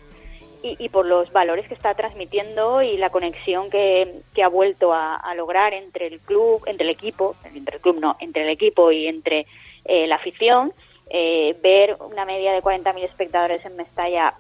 y, 0.62 0.88
por 0.90 1.06
los 1.06 1.32
valores 1.32 1.66
que 1.66 1.74
está 1.74 1.94
transmitiendo 1.94 2.82
y 2.82 2.96
la 2.96 3.10
conexión 3.10 3.68
que, 3.68 4.20
que 4.32 4.42
ha 4.44 4.48
vuelto 4.48 4.92
a, 4.92 5.34
lograr 5.34 5.74
entre 5.74 6.06
el 6.06 6.20
club, 6.20 6.62
entre 6.66 6.84
el 6.84 6.90
equipo, 6.90 7.34
entre 7.52 7.76
el 7.76 7.82
club 7.82 7.98
no, 7.98 8.16
entre 8.20 8.44
el 8.44 8.48
equipo 8.48 8.92
y 8.92 9.08
entre 9.08 9.46
eh, 9.84 10.06
la 10.06 10.16
afición. 10.16 10.72
Eh, 11.10 11.56
ver 11.60 11.96
una 12.00 12.24
media 12.24 12.52
de 12.52 12.62
40.000 12.62 13.02
espectadores 13.02 13.64
en 13.66 13.76
Mestalla 13.76 14.34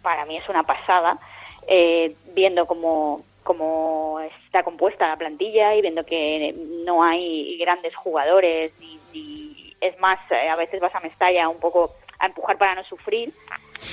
para 0.00 0.24
mí 0.26 0.36
es 0.36 0.48
una 0.48 0.62
pasada, 0.62 1.18
eh, 1.66 2.14
viendo 2.34 2.66
cómo, 2.66 3.24
cómo 3.42 4.20
está 4.46 4.62
compuesta 4.62 5.08
la 5.08 5.16
plantilla 5.16 5.74
y 5.74 5.82
viendo 5.82 6.04
que 6.04 6.54
no 6.84 7.02
hay 7.02 7.58
grandes 7.58 7.96
jugadores 7.96 8.72
ni 8.80 8.94
es 9.84 9.98
más, 9.98 10.18
eh, 10.30 10.48
a 10.48 10.56
veces 10.56 10.80
vas 10.80 10.94
a 10.94 11.00
Mestalla 11.00 11.48
un 11.48 11.60
poco 11.60 11.94
a 12.18 12.26
empujar 12.26 12.56
para 12.56 12.74
no 12.74 12.84
sufrir, 12.84 13.32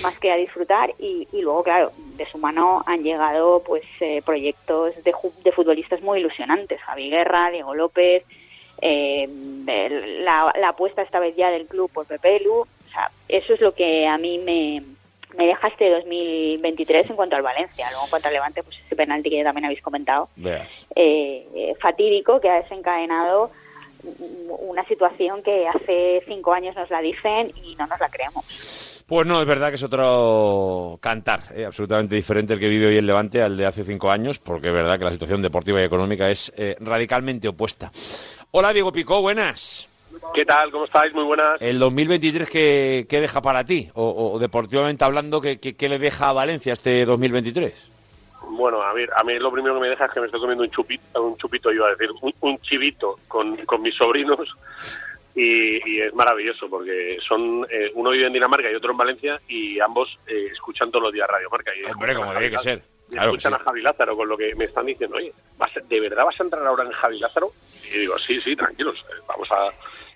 más 0.01 0.17
que 0.19 0.31
a 0.31 0.37
disfrutar. 0.37 0.93
Y, 0.97 1.27
luego, 1.33 1.63
claro, 1.63 1.91
de 2.15 2.25
su 2.25 2.37
mano 2.37 2.81
han 2.85 3.03
llegado 3.03 3.61
pues 3.63 3.83
eh, 3.99 4.21
proyectos 4.25 4.95
de, 5.03 5.13
de, 5.43 5.51
futbolistas 5.51 6.01
muy 6.01 6.19
ilusionantes. 6.19 6.79
Javi 6.81 7.09
Guerra, 7.09 7.51
Diego 7.51 7.75
López, 7.75 8.23
eh, 8.81 9.27
la, 10.23 10.53
la, 10.57 10.69
apuesta 10.69 11.01
esta 11.01 11.19
vez 11.19 11.35
ya 11.35 11.49
del 11.49 11.67
club 11.67 11.91
por 11.91 12.05
Pepe 12.05 12.39
Lu. 12.39 12.61
O 12.61 12.91
sea, 12.91 13.11
eso 13.27 13.53
es 13.53 13.59
lo 13.59 13.73
que 13.73 14.07
a 14.07 14.17
mí 14.17 14.37
me, 14.37 14.81
me 15.35 15.47
deja 15.47 15.67
este 15.67 15.89
2023 15.89 17.09
en 17.09 17.15
cuanto 17.17 17.35
al 17.35 17.41
Valencia. 17.41 17.87
Luego, 17.89 18.05
en 18.05 18.09
cuanto 18.11 18.27
al 18.29 18.33
Levante, 18.33 18.63
pues 18.63 18.79
ese 18.79 18.95
penalti 18.95 19.29
que 19.29 19.37
ya 19.37 19.43
también 19.43 19.65
habéis 19.65 19.81
comentado, 19.81 20.29
fatídico, 21.81 22.39
que 22.39 22.49
ha 22.49 22.61
desencadenado 22.61 23.51
una 24.59 24.85
situación 24.85 25.41
que 25.43 25.67
hace 25.67 26.23
cinco 26.25 26.53
años 26.53 26.75
nos 26.75 26.89
la 26.89 27.01
dicen 27.01 27.51
y 27.63 27.75
no 27.75 27.87
nos 27.87 27.99
la 27.99 28.09
creemos. 28.09 28.45
Pues 29.07 29.27
no, 29.27 29.41
es 29.41 29.47
verdad 29.47 29.69
que 29.69 29.75
es 29.75 29.83
otro 29.83 30.97
cantar, 31.01 31.41
eh, 31.53 31.65
absolutamente 31.65 32.15
diferente 32.15 32.53
el 32.53 32.59
que 32.59 32.69
vive 32.69 32.87
hoy 32.87 32.97
el 32.97 33.05
Levante 33.05 33.41
al 33.41 33.57
de 33.57 33.65
hace 33.65 33.83
cinco 33.83 34.09
años, 34.09 34.39
porque 34.39 34.69
es 34.69 34.73
verdad 34.73 34.97
que 34.97 35.03
la 35.03 35.11
situación 35.11 35.41
deportiva 35.41 35.81
y 35.81 35.83
económica 35.83 36.29
es 36.29 36.53
eh, 36.55 36.77
radicalmente 36.79 37.49
opuesta. 37.49 37.91
Hola, 38.51 38.71
Diego 38.71 38.93
Picó, 38.93 39.21
buenas. 39.21 39.89
¿Qué 40.33 40.45
tal? 40.45 40.71
¿Cómo 40.71 40.85
estáis? 40.85 41.13
Muy 41.13 41.25
buenas. 41.25 41.61
¿El 41.61 41.79
2023 41.79 42.49
qué, 42.49 43.05
qué 43.09 43.19
deja 43.19 43.41
para 43.41 43.65
ti? 43.65 43.89
O, 43.95 44.31
o 44.33 44.39
deportivamente 44.39 45.03
hablando, 45.03 45.41
¿qué, 45.41 45.59
qué, 45.59 45.75
qué 45.75 45.89
le 45.89 45.99
deja 45.99 46.29
a 46.29 46.33
Valencia 46.33 46.71
este 46.73 47.05
2023? 47.05 47.90
Bueno, 48.51 48.81
a 48.81 48.93
ver, 48.93 49.09
a 49.15 49.23
mí 49.23 49.37
lo 49.39 49.51
primero 49.51 49.75
que 49.75 49.81
me 49.81 49.89
deja 49.89 50.05
es 50.05 50.11
que 50.11 50.19
me 50.19 50.25
estoy 50.25 50.41
comiendo 50.41 50.63
un 50.63 50.71
chupito, 50.71 51.23
un 51.23 51.37
chupito 51.37 51.71
iba 51.71 51.87
a 51.87 51.91
decir, 51.91 52.09
un, 52.21 52.33
un 52.41 52.59
chivito 52.59 53.17
con, 53.27 53.55
con 53.65 53.81
mis 53.81 53.95
sobrinos 53.95 54.47
y, 55.33 55.89
y 55.89 56.01
es 56.01 56.13
maravilloso 56.13 56.69
porque 56.69 57.17
son 57.25 57.65
eh, 57.69 57.91
uno 57.95 58.09
vive 58.09 58.27
en 58.27 58.33
Dinamarca 58.33 58.69
y 58.69 58.75
otro 58.75 58.91
en 58.91 58.97
Valencia 58.97 59.41
y 59.47 59.79
ambos 59.79 60.17
eh, 60.27 60.49
escuchan 60.51 60.91
todos 60.91 61.03
los 61.03 61.13
días 61.13 61.29
Radio 61.29 61.49
Marca. 61.49 61.71
Y 61.75 61.89
Hombre, 61.89 62.13
como 62.15 62.31
tiene 62.31 62.51
que 62.51 62.57
ser. 62.59 62.81
Que 63.09 63.17
escuchan 63.17 63.53
sí. 63.53 63.59
a 63.59 63.63
Javi 63.63 63.81
Lázaro 63.81 64.15
con 64.15 64.27
lo 64.27 64.37
que 64.37 64.53
me 64.55 64.65
están 64.65 64.85
diciendo, 64.85 65.17
oye, 65.17 65.33
¿vas 65.57 65.71
¿de 65.87 65.99
verdad 65.99 66.25
vas 66.25 66.39
a 66.39 66.43
entrar 66.43 66.65
ahora 66.65 66.83
en 66.83 66.91
Javi 66.91 67.19
Lázaro? 67.19 67.51
Y 67.93 67.99
digo, 67.99 68.17
sí, 68.19 68.41
sí, 68.41 68.55
tranquilos, 68.55 68.97
eh, 69.09 69.21
vamos 69.27 69.49
a... 69.51 69.69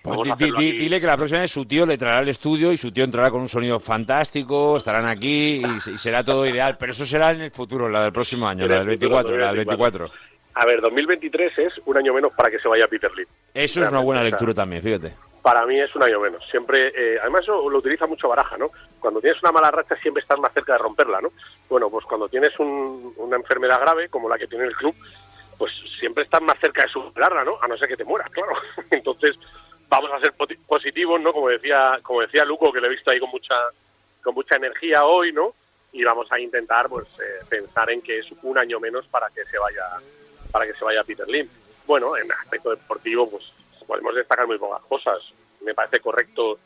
Pues 0.05 0.37
di- 0.37 0.71
dile 0.77 1.01
que 1.01 1.07
la 1.07 1.17
próxima 1.17 1.41
vez 1.41 1.51
su 1.51 1.65
tío 1.65 1.85
le 1.85 1.97
traerá 1.97 2.19
al 2.19 2.29
estudio 2.29 2.71
y 2.71 2.77
su 2.77 2.91
tío 2.91 3.03
entrará 3.03 3.31
con 3.31 3.41
un 3.41 3.49
sonido 3.49 3.79
fantástico, 3.79 4.77
estarán 4.77 5.05
aquí 5.05 5.63
y, 5.65 5.79
se- 5.81 5.91
y 5.93 5.97
será 5.97 6.23
todo 6.23 6.45
ideal. 6.45 6.77
Pero 6.79 6.91
eso 6.91 7.05
será 7.05 7.31
en 7.31 7.41
el 7.41 7.51
futuro, 7.51 7.89
la 7.89 8.03
del 8.03 8.13
próximo 8.13 8.47
año, 8.47 8.67
la 8.67 8.81
el 8.81 8.85
del 8.87 8.95
futuro, 8.99 9.15
24, 9.15 9.37
la 9.37 9.47
del 9.47 9.55
24. 9.65 10.09
A 10.53 10.65
ver, 10.65 10.79
2023 10.81 11.57
es 11.59 11.73
un 11.85 11.97
año 11.97 12.13
menos 12.13 12.31
para 12.33 12.49
que 12.49 12.59
se 12.59 12.67
vaya 12.67 12.87
Peter 12.87 13.11
Lee. 13.15 13.25
Eso 13.53 13.83
es 13.83 13.89
una 13.89 13.99
buena 13.99 14.23
lectura 14.23 14.53
también, 14.53 14.81
fíjate. 14.81 15.13
Para 15.41 15.65
mí 15.67 15.79
es 15.79 15.93
un 15.95 16.01
año 16.03 16.19
menos. 16.19 16.41
Siempre, 16.49 16.87
eh, 16.95 17.17
además 17.21 17.43
eso 17.43 17.69
lo 17.69 17.77
utiliza 17.77 18.07
mucho 18.07 18.27
Baraja, 18.27 18.57
¿no? 18.57 18.71
Cuando 18.99 19.19
tienes 19.21 19.41
una 19.43 19.51
mala 19.51 19.69
racha 19.69 19.95
siempre 20.01 20.21
estás 20.21 20.39
más 20.39 20.51
cerca 20.53 20.73
de 20.73 20.79
romperla, 20.79 21.21
¿no? 21.21 21.29
Bueno, 21.69 21.89
pues 21.89 22.03
cuando 22.05 22.27
tienes 22.29 22.57
un- 22.59 23.13
una 23.17 23.35
enfermedad 23.35 23.79
grave 23.81 24.09
como 24.09 24.27
la 24.27 24.37
que 24.39 24.47
tiene 24.47 24.65
el 24.65 24.75
club, 24.75 24.95
pues 25.57 25.71
siempre 25.99 26.23
estás 26.23 26.41
más 26.41 26.57
cerca 26.59 26.83
de 26.83 26.89
superarla, 26.89 27.43
¿no? 27.43 27.57
A 27.61 27.67
no 27.67 27.77
ser 27.77 27.87
que 27.89 27.95
te 27.97 28.03
mueras, 28.05 28.29
claro. 28.31 28.53
Entonces 28.91 29.35
vamos 29.87 30.11
a 30.11 30.19
ser 30.19 30.33
positivos, 30.67 31.19
¿no? 31.21 31.31
Como 31.33 31.49
decía, 31.49 31.99
como 32.03 32.21
decía 32.21 32.45
Luco, 32.45 32.71
que 32.71 32.81
le 32.81 32.87
he 32.87 32.91
visto 32.91 33.11
ahí 33.11 33.19
con 33.19 33.29
mucha, 33.29 33.55
con 34.23 34.33
mucha 34.35 34.55
energía 34.55 35.05
hoy, 35.05 35.31
¿no? 35.31 35.53
Y 35.91 36.03
vamos 36.03 36.31
a 36.31 36.39
intentar, 36.39 36.89
pues, 36.89 37.07
eh, 37.19 37.45
pensar 37.49 37.89
en 37.91 38.01
que 38.01 38.19
es 38.19 38.27
un 38.43 38.57
año 38.57 38.79
menos 38.79 39.05
para 39.07 39.29
que 39.29 39.45
se 39.45 39.57
vaya, 39.57 39.83
para 40.51 40.65
que 40.65 40.73
se 40.73 40.83
vaya 40.83 41.03
Peter 41.03 41.27
Lim. 41.27 41.47
Bueno, 41.85 42.17
en 42.17 42.31
aspecto 42.31 42.71
deportivo, 42.71 43.29
pues 43.29 43.43
podemos 43.87 44.15
destacar 44.15 44.47
muy 44.47 44.57
pocas 44.57 44.81
cosas. 44.83 45.19
Me 45.61 45.73
parece 45.73 45.99
correcto 45.99 46.59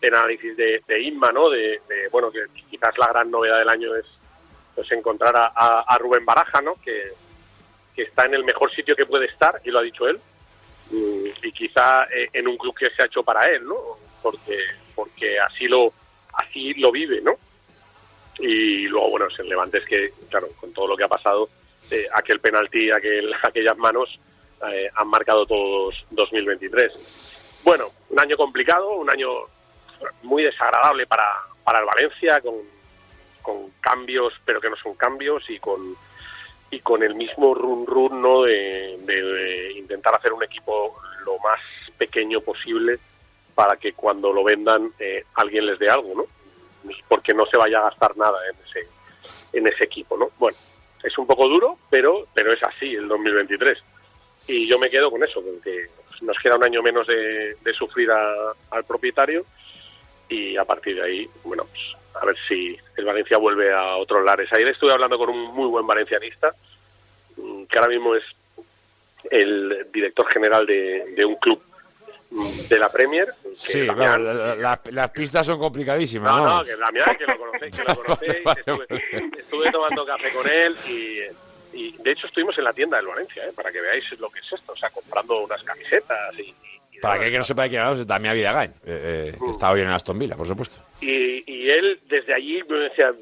el 0.00 0.14
análisis 0.14 0.56
de, 0.56 0.82
Inma, 1.00 1.32
¿no? 1.32 1.48
De, 1.48 1.80
bueno, 2.10 2.30
que 2.30 2.40
quizás 2.68 2.98
la 2.98 3.06
gran 3.08 3.30
novedad 3.30 3.58
del 3.58 3.68
año 3.68 3.94
es 3.94 4.04
pues 4.74 4.90
encontrar 4.92 5.34
a, 5.36 5.46
a- 5.80 5.98
Rubén 5.98 6.26
Baraja, 6.26 6.60
¿no? 6.60 6.74
Que, 6.82 7.12
que 7.94 8.02
está 8.02 8.26
en 8.26 8.34
el 8.34 8.44
mejor 8.44 8.70
sitio 8.74 8.94
que 8.94 9.06
puede 9.06 9.24
estar, 9.26 9.58
y 9.64 9.70
lo 9.70 9.78
ha 9.78 9.82
dicho 9.82 10.06
él, 10.06 10.20
y 10.90 11.52
quizá 11.52 12.04
eh, 12.04 12.28
en 12.32 12.48
un 12.48 12.56
club 12.56 12.76
que 12.76 12.90
se 12.90 13.02
ha 13.02 13.06
hecho 13.06 13.22
para 13.22 13.46
él, 13.46 13.64
¿no? 13.64 13.76
Porque, 14.22 14.58
porque 14.94 15.38
así 15.40 15.66
lo 15.66 15.92
así 16.32 16.74
lo 16.74 16.92
vive, 16.92 17.20
¿no? 17.22 17.36
Y 18.38 18.86
luego, 18.88 19.10
bueno, 19.10 19.26
el 19.38 19.48
Levante 19.48 19.78
es 19.78 19.84
que, 19.86 20.10
claro, 20.28 20.48
con 20.60 20.72
todo 20.72 20.88
lo 20.88 20.96
que 20.96 21.04
ha 21.04 21.08
pasado, 21.08 21.48
eh, 21.90 22.06
aquel 22.12 22.40
penalti, 22.40 22.90
aquel, 22.90 23.32
aquellas 23.42 23.76
manos 23.78 24.18
eh, 24.70 24.90
han 24.94 25.08
marcado 25.08 25.46
todos 25.46 26.04
2023. 26.10 26.92
Bueno, 27.64 27.90
un 28.10 28.20
año 28.20 28.36
complicado, 28.36 28.90
un 28.90 29.10
año 29.10 29.28
muy 30.22 30.42
desagradable 30.42 31.06
para, 31.06 31.24
para 31.64 31.78
el 31.80 31.86
Valencia, 31.86 32.40
con, 32.40 32.54
con 33.42 33.70
cambios, 33.80 34.34
pero 34.44 34.60
que 34.60 34.70
no 34.70 34.76
son 34.76 34.94
cambios, 34.94 35.48
y 35.48 35.58
con, 35.58 35.80
y 36.70 36.80
con 36.80 37.02
el 37.02 37.14
mismo 37.14 37.54
run 37.54 37.86
run 37.86 38.20
¿no? 38.20 38.42
de, 38.42 39.72
intentar 39.76 40.14
hacer 40.14 40.32
un 40.32 40.42
equipo 40.42 40.98
lo 41.24 41.38
más 41.38 41.60
pequeño 41.96 42.40
posible 42.40 42.98
para 43.54 43.76
que 43.76 43.92
cuando 43.92 44.32
lo 44.32 44.44
vendan 44.44 44.90
eh, 44.98 45.24
alguien 45.34 45.66
les 45.66 45.78
dé 45.78 45.88
algo, 45.88 46.14
¿no? 46.14 46.26
Porque 47.08 47.32
no 47.34 47.46
se 47.46 47.56
vaya 47.56 47.78
a 47.78 47.82
gastar 47.90 48.16
nada 48.16 48.38
en 48.50 48.56
ese, 48.68 48.88
en 49.52 49.66
ese 49.66 49.84
equipo, 49.84 50.16
¿no? 50.16 50.30
Bueno, 50.38 50.56
es 51.02 51.16
un 51.18 51.26
poco 51.26 51.48
duro, 51.48 51.78
pero, 51.88 52.26
pero 52.34 52.52
es 52.52 52.62
así 52.62 52.94
el 52.94 53.08
2023. 53.08 53.78
Y 54.48 54.68
yo 54.68 54.78
me 54.78 54.90
quedo 54.90 55.10
con 55.10 55.24
eso, 55.24 55.42
que 55.64 55.86
nos 56.20 56.36
queda 56.38 56.56
un 56.56 56.64
año 56.64 56.82
menos 56.82 57.06
de, 57.06 57.54
de 57.62 57.72
sufrir 57.72 58.10
a- 58.10 58.52
al 58.70 58.84
propietario 58.84 59.44
y 60.28 60.56
a 60.56 60.64
partir 60.64 60.96
de 60.96 61.02
ahí, 61.02 61.28
bueno, 61.44 61.64
pues, 61.64 61.96
a 62.20 62.24
ver 62.24 62.36
si 62.48 62.76
el 62.96 63.04
Valencia 63.04 63.38
vuelve 63.38 63.72
a 63.72 63.96
otros 63.96 64.24
lares. 64.24 64.52
Ayer 64.52 64.68
estuve 64.68 64.92
hablando 64.92 65.18
con 65.18 65.28
un 65.30 65.54
muy 65.54 65.68
buen 65.68 65.86
valencianista, 65.86 66.52
mm, 67.36 67.64
que 67.64 67.78
ahora 67.78 67.90
mismo 67.90 68.14
es 68.14 68.24
el 69.30 69.86
director 69.92 70.26
general 70.32 70.66
de, 70.66 71.12
de 71.16 71.24
un 71.24 71.36
club 71.36 71.60
mm, 72.30 72.68
de 72.68 72.78
la 72.78 72.88
Premier. 72.88 73.26
que 73.42 73.54
Sí, 73.54 73.86
Damián- 73.86 74.24
vamos, 74.24 74.38
la- 74.38 74.54
la- 74.56 74.80
las 74.92 75.10
pistas 75.10 75.46
son 75.46 75.58
complicadísimas, 75.58 76.30
no, 76.32 76.38
no, 76.38 76.44
vamos. 76.44 76.66
que 76.68 76.76
Damián, 76.76 77.16
que 77.16 77.26
lo 77.26 77.38
conocéis, 77.38 77.76
que 77.76 77.84
lo 77.84 77.94
conocéis. 78.02 78.34
Estuve, 78.56 78.86
estuve 79.38 79.72
tomando 79.72 80.06
café 80.06 80.30
con 80.32 80.48
él 80.48 80.76
y, 80.88 81.20
y 81.72 81.92
de 81.98 82.10
hecho 82.12 82.26
estuvimos 82.28 82.56
en 82.58 82.64
la 82.64 82.72
tienda 82.72 82.96
del 82.98 83.06
Valencia, 83.06 83.44
¿eh? 83.44 83.52
para 83.54 83.70
que 83.72 83.80
veáis 83.80 84.04
lo 84.20 84.30
que 84.30 84.38
es 84.40 84.52
esto, 84.52 84.72
o 84.72 84.76
sea, 84.76 84.90
comprando 84.90 85.42
unas 85.44 85.62
camisetas 85.62 86.38
y, 86.38 86.54
Para 87.00 87.18
que, 87.22 87.30
que 87.30 87.38
no 87.38 87.44
sepa 87.44 87.64
de 87.64 87.68
quién 87.68 87.80
hablamos, 87.80 88.00
es 88.00 88.06
Damián 88.06 88.34
Vidagain, 88.34 88.70
eh, 88.84 89.32
eh, 89.34 89.38
que 89.38 89.50
está 89.50 89.70
hoy 89.70 89.80
en 89.80 89.88
Aston 89.88 90.18
Villa, 90.18 90.36
por 90.36 90.46
supuesto. 90.46 90.82
y, 91.00 91.44
y 91.46 91.68
él 91.68 92.00
desde 92.08 92.34
allí 92.34 92.62
me 92.68 92.78
decía, 92.78 93.12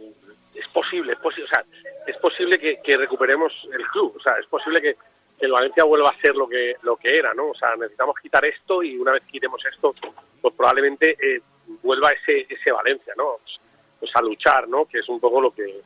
es 0.54 0.68
posible, 0.68 1.12
es 1.12 1.18
posible, 1.18 1.44
o 1.46 1.48
sea, 1.48 1.64
es 2.06 2.16
posible 2.18 2.58
que, 2.58 2.80
que 2.82 2.96
recuperemos 2.96 3.52
el 3.72 3.84
club, 3.88 4.14
o 4.16 4.22
sea, 4.22 4.34
es 4.38 4.46
posible 4.46 4.80
que, 4.80 4.94
que 5.38 5.46
el 5.46 5.52
Valencia 5.52 5.84
vuelva 5.84 6.10
a 6.10 6.20
ser 6.20 6.34
lo 6.34 6.48
que 6.48 6.76
lo 6.82 6.96
que 6.96 7.18
era, 7.18 7.34
¿no? 7.34 7.48
O 7.48 7.54
sea, 7.54 7.74
necesitamos 7.76 8.16
quitar 8.20 8.44
esto 8.44 8.82
y 8.82 8.96
una 8.96 9.12
vez 9.12 9.22
quitemos 9.30 9.60
esto, 9.64 9.94
pues 10.40 10.54
probablemente 10.54 11.16
eh, 11.20 11.40
vuelva 11.82 12.10
ese 12.10 12.46
ese 12.48 12.72
Valencia, 12.72 13.14
¿no? 13.16 13.38
Pues, 13.42 13.60
pues 14.00 14.16
a 14.16 14.22
luchar, 14.22 14.68
¿no? 14.68 14.84
Que 14.84 14.98
es 14.98 15.08
un 15.08 15.18
poco 15.18 15.40
lo 15.40 15.52
que 15.52 15.80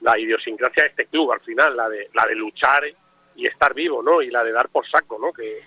la 0.00 0.18
idiosincrasia 0.18 0.84
de 0.84 0.88
este 0.90 1.06
club 1.06 1.32
al 1.32 1.40
final, 1.40 1.76
la 1.76 1.88
de 1.88 2.08
la 2.14 2.26
de 2.26 2.34
luchar 2.34 2.84
y 3.34 3.46
estar 3.46 3.74
vivo, 3.74 4.02
¿no? 4.02 4.22
Y 4.22 4.30
la 4.30 4.42
de 4.44 4.52
dar 4.52 4.68
por 4.68 4.88
saco, 4.88 5.18
¿no? 5.18 5.32
Que, 5.32 5.60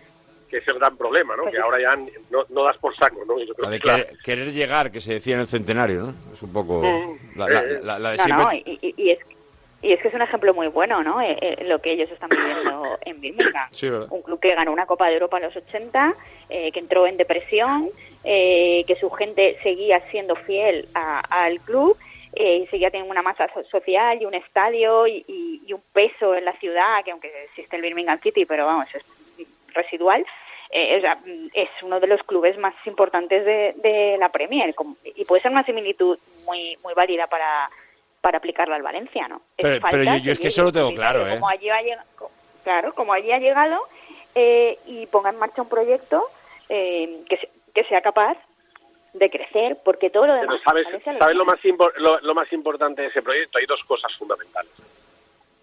que 0.52 0.58
es 0.58 0.68
el 0.68 0.76
gran 0.78 0.97
problema, 0.97 1.36
¿no? 1.38 1.49
Que 1.49 1.58
ahora 1.58 1.80
ya 1.82 1.95
no, 2.30 2.45
no 2.49 2.64
das 2.64 2.78
por 2.78 2.93
saco, 2.95 3.24
¿no? 3.26 3.39
Yo 3.39 3.54
creo 3.56 3.66
La 3.66 3.70
de 3.72 3.78
que, 3.80 3.82
claro, 3.84 4.04
querer, 4.24 4.52
llegar, 4.52 4.91
que 4.91 4.99
se 5.02 5.14
decía 5.14 5.36
en 5.36 5.39
el 5.41 5.47
centenario, 5.47 6.02
¿no? 6.02 6.14
Es 6.34 6.41
un 6.43 6.52
poco 6.52 6.82
Mm, 6.84 7.39
la, 7.39 7.47
eh, 7.47 7.80
la- 7.82 7.97
la 7.97 8.12
de 8.12 8.18
No, 8.18 8.24
siempre. 8.26 8.45
no, 8.45 8.54
y, 8.54 9.10
es, 9.12 9.20
y 9.82 9.93
es 9.93 9.99
que 10.02 10.10
es 10.10 10.14
un 10.14 10.22
ejemplo 10.22 10.54
muy 10.54 10.68
bueno, 10.68 11.02
¿no? 11.04 11.22
Eh, 11.22 11.38
eh, 11.41 11.64
lo 11.66 11.80
que 11.80 11.93
ellos 11.93 12.12
están 12.12 12.30
viviendo 12.30 12.99
en 13.06 13.22
Birmingham. 13.22 13.70
Sí, 13.72 13.89
¿verdad? 13.89 14.08
Un 14.12 14.22
club 14.22 14.39
que 14.41 14.54
ganó 14.54 14.74
una 14.74 14.86
Copa 14.86 15.08
de 15.08 15.14
Europa 15.14 15.38
en 15.38 15.43
los 15.43 15.56
80, 15.56 16.14
eh, 16.49 16.72
que 16.74 16.80
entró 16.80 17.08
en 17.08 17.16
depresión, 17.16 17.89
eh, 18.26 18.84
que 18.86 18.95
su 18.97 19.10
gente 19.10 19.58
seguía 19.64 20.02
siendo 20.12 20.36
fiel 20.36 20.88
a- 20.93 21.22
al 21.45 21.62
club, 21.62 21.97
eh, 22.34 22.58
y 22.64 22.68
seguía 22.68 22.91
teniendo 22.91 23.12
una 23.12 23.22
masa 23.24 23.47
so- 23.54 23.64
social 23.66 24.22
y 24.22 24.26
un 24.26 24.34
estadio 24.34 25.08
y, 25.08 25.24
y- 25.28 25.62
y 25.66 25.74
un 25.74 25.82
peso 25.93 26.36
en 26.36 26.43
la 26.45 26.54
ciudad, 26.60 27.04
que 27.06 27.12
aunque 27.12 27.32
existe 27.45 27.76
el 27.78 27.82
Birmingham 27.82 28.20
City, 28.20 28.45
pero 28.45 28.66
vamos, 28.66 28.86
es 28.93 29.04
residual. 29.74 30.26
eh, 30.74 30.98
o 30.98 31.02
sea, 31.02 31.18
es 31.54 31.70
uno 31.84 32.00
de 32.00 32.08
los 32.08 32.22
clubes 32.24 32.58
más 32.58 32.74
importantes 32.86 33.44
de, 33.46 33.74
de 33.84 34.18
la 34.18 34.30
Premier 34.30 34.74
y 35.04 35.26
puede 35.26 35.42
ser 35.42 35.52
una 35.52 35.66
similitud 35.66 36.18
muy 36.46 36.78
muy 36.84 36.94
válida 36.94 37.28
para 37.28 37.70
para 38.22 38.38
aplicarla 38.38 38.76
al 38.76 38.84
Valencia, 38.84 39.28
¿no? 39.28 39.38
Es 39.58 39.64
Pero- 39.66 39.82
falta 39.82 39.98
pero 39.98 40.04
yo- 40.14 40.24
yo 40.24 40.32
es 40.34 40.40
que 40.40 40.48
eso 40.50 40.64
lo 40.64 40.72
tengo 40.72 40.94
claro, 40.94 41.28
¿eh? 41.28 41.32
Como 41.34 41.50
allí 41.50 41.70
ha 41.70 41.82
llegado, 41.82 42.08
claro, 42.64 42.94
como 42.94 43.12
allí 43.14 43.32
ha 43.32 43.40
llegado 43.40 43.82
eh, 44.36 44.78
y 44.86 45.08
ponga 45.08 45.32
en 45.32 45.40
marcha 45.40 45.64
un 45.64 45.70
proyecto 45.70 46.24
eh, 46.70 47.24
que, 47.28 47.36
se- 47.38 47.50
que 47.74 47.84
sea 47.86 48.02
capaz 48.02 48.38
de 49.14 49.30
crecer, 49.30 49.78
porque 49.84 50.10
todo 50.10 50.26
lo 50.28 50.34
Pero 50.36 50.42
demás... 50.44 50.62
sabes, 50.64 50.86
lo 50.90 51.00
¿sabes 51.20 51.36
lo, 51.36 51.44
más 51.44 51.60
lo 52.24 52.34
más 52.34 52.54
importante 52.54 53.02
de 53.02 53.08
ese 53.10 53.22
proyecto? 53.22 53.58
Hay 53.58 53.66
dos 53.66 53.84
cosas 53.84 54.16
fundamentales. 54.16 54.72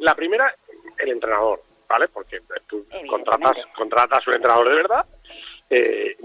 La 0.01 0.15
primera, 0.15 0.53
el 0.99 1.09
entrenador, 1.13 1.63
¿vale? 1.89 2.09
Porque 2.09 2.41
tú 2.66 2.86
contratas, 3.09 3.57
contratas 3.74 4.26
un 4.26 4.34
entrenador 4.34 4.68
de 4.68 4.74
verdad 4.74 5.07
eh, 5.70 6.16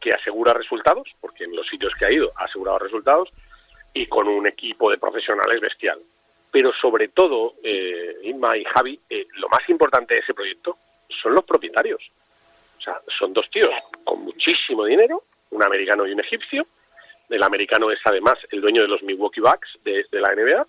que 0.00 0.10
asegura 0.10 0.52
resultados, 0.52 1.08
porque 1.20 1.44
en 1.44 1.54
los 1.54 1.66
sitios 1.68 1.94
que 1.94 2.04
ha 2.04 2.12
ido 2.12 2.32
ha 2.36 2.44
asegurado 2.44 2.78
resultados, 2.78 3.30
y 3.92 4.06
con 4.06 4.26
un 4.26 4.46
equipo 4.46 4.90
de 4.90 4.98
profesionales 4.98 5.60
bestial. 5.60 6.00
Pero 6.50 6.72
sobre 6.72 7.08
todo, 7.08 7.54
eh, 7.62 8.16
Inma 8.22 8.56
y 8.56 8.64
Javi, 8.64 9.00
eh, 9.08 9.26
lo 9.34 9.48
más 9.48 9.68
importante 9.68 10.14
de 10.14 10.20
ese 10.20 10.34
proyecto 10.34 10.78
son 11.22 11.34
los 11.34 11.44
propietarios. 11.44 12.02
O 12.78 12.80
sea, 12.80 13.00
son 13.18 13.32
dos 13.32 13.48
tíos 13.50 13.70
con 14.02 14.22
muchísimo 14.22 14.84
dinero, 14.84 15.22
un 15.50 15.62
americano 15.62 16.06
y 16.06 16.12
un 16.12 16.20
egipcio. 16.20 16.66
El 17.28 17.42
americano 17.42 17.90
es 17.90 18.00
además 18.04 18.36
el 18.50 18.60
dueño 18.60 18.82
de 18.82 18.88
los 18.88 19.02
Milwaukee 19.02 19.40
Bucks 19.40 19.78
de, 19.84 20.06
de 20.10 20.20
la 20.20 20.34
NBA 20.34 20.66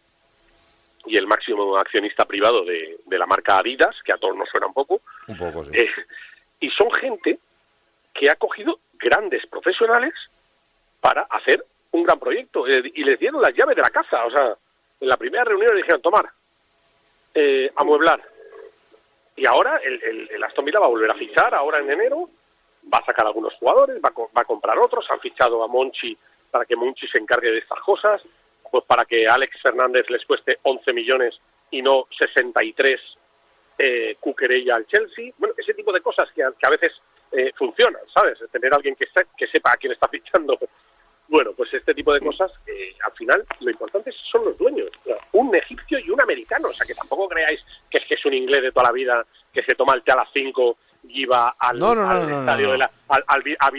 y 1.06 1.18
el 1.18 1.28
máximo 1.28 1.78
accionista 1.78 2.26
privado 2.26 2.64
de, 2.64 2.98
de 3.06 3.18
la 3.18 3.26
marca 3.26 3.58
Adidas, 3.58 3.96
que 4.04 4.12
a 4.12 4.18
todos 4.18 4.36
nos 4.36 4.50
suena 4.50 4.68
un 4.68 4.74
poco. 4.74 5.02
Un 5.28 5.38
poco, 5.38 5.64
sí. 5.64 5.72
Eh, 5.74 5.90
y 6.60 6.70
son 6.70 6.92
gente 6.92 7.40
que 8.14 8.30
ha 8.30 8.36
cogido 8.36 8.80
grandes 8.94 9.46
profesionales 9.48 10.14
para 11.02 11.24
hacer 11.24 11.64
un 11.92 12.04
gran 12.04 12.20
proyecto 12.20 12.68
eh, 12.68 12.92
y 12.94 13.04
les 13.04 13.20
dieron 13.20 13.42
las 13.42 13.54
llaves 13.54 13.76
de 13.76 13.82
la 13.82 13.90
casa. 13.90 14.26
O 14.26 14.32
sea, 14.32 14.56
en 15.00 15.08
la 15.08 15.18
primera 15.18 15.44
reunión 15.44 15.72
le 15.72 15.82
dijeron, 15.82 16.02
tomar, 16.02 16.30
eh, 17.34 17.72
amueblar. 17.76 18.22
Y 19.36 19.46
ahora 19.46 19.78
el, 19.84 20.02
el, 20.02 20.30
el 20.32 20.44
Aston 20.44 20.64
Villa 20.66 20.80
va 20.80 20.86
a 20.86 20.90
volver 20.90 21.12
a 21.12 21.16
fichar, 21.16 21.54
ahora 21.54 21.80
en 21.80 21.92
enero, 21.92 22.30
va 22.92 23.00
a 23.00 23.06
sacar 23.06 23.26
algunos 23.26 23.54
jugadores, 23.56 23.98
va 24.04 24.10
a, 24.10 24.20
va 24.20 24.42
a 24.42 24.46
comprar 24.46 24.78
otros, 24.80 25.06
han 25.10 25.20
fichado 25.20 25.64
a 25.64 25.68
Monchi 25.68 26.18
para 26.52 26.66
que 26.66 26.76
Monchi 26.76 27.08
se 27.08 27.18
encargue 27.18 27.52
de 27.52 27.58
estas 27.58 27.80
cosas, 27.82 28.22
pues 28.72 28.84
para 28.86 29.06
que 29.06 29.28
Alex 29.28 29.62
Fernández 29.62 30.06
les 30.10 30.26
cueste 30.26 30.60
11 30.64 30.94
millones 30.94 31.40
y 31.72 31.82
no 31.82 32.08
63 32.18 33.00
eh, 33.78 34.16
Cuquerella 34.20 34.76
al 34.76 34.88
Chelsea. 34.88 35.32
Bueno, 35.38 35.54
ese 35.58 35.74
tipo 35.74 35.92
de 35.92 36.02
cosas 36.02 36.30
que 36.34 36.44
a, 36.44 36.52
que 36.58 36.66
a 36.66 36.70
veces 36.70 36.94
eh, 37.32 37.52
funcionan, 37.58 38.02
¿sabes? 38.14 38.40
Tener 38.52 38.72
a 38.74 38.78
alguien 38.78 38.96
que, 38.96 39.06
se- 39.08 39.28
que 39.38 39.48
sepa 39.48 39.74
a 39.74 39.78
quién 39.78 39.92
está 39.94 40.08
fichando. 40.10 40.58
Bueno, 41.28 41.54
pues 41.58 41.74
este 41.74 41.94
tipo 41.96 42.14
de 42.14 42.20
cosas, 42.22 42.52
eh, 42.68 42.96
al 43.04 43.12
final, 43.14 43.44
lo 43.60 43.72
importante 43.72 44.12
son 44.32 44.46
los 44.46 44.58
dueños. 44.60 44.90
Un 45.32 45.54
egipcio 45.56 45.98
y 46.00 46.10
un 46.12 46.22
americano. 46.22 46.68
O 46.70 46.74
sea, 46.74 46.86
que 46.86 46.94
tampoco 46.94 47.28
creáis 47.28 47.60
que 47.90 47.98
es 47.98 48.06
que 48.06 48.14
es 48.14 48.26
un 48.26 48.34
inglés 48.36 48.62
de 48.62 48.72
toda 48.72 48.86
la 48.88 48.92
vida 48.92 49.26
que 49.52 49.64
se 49.64 49.74
toma 49.74 49.96
el 49.96 50.04
té 50.04 50.12
a 50.12 50.18
las 50.18 50.30
5 50.32 50.78
y 51.08 51.26
va 51.26 51.56
al, 51.60 51.80
No, 51.80 51.96
no, 51.96 52.04
no, 52.04 52.10
al 52.10 52.22
no, 52.22 52.30
no, 52.30 52.40
estadio 52.42 52.66
no. 52.68 52.72
de 52.74 52.78
la, 52.78 52.92
al, 53.10 53.24
a 53.28 53.72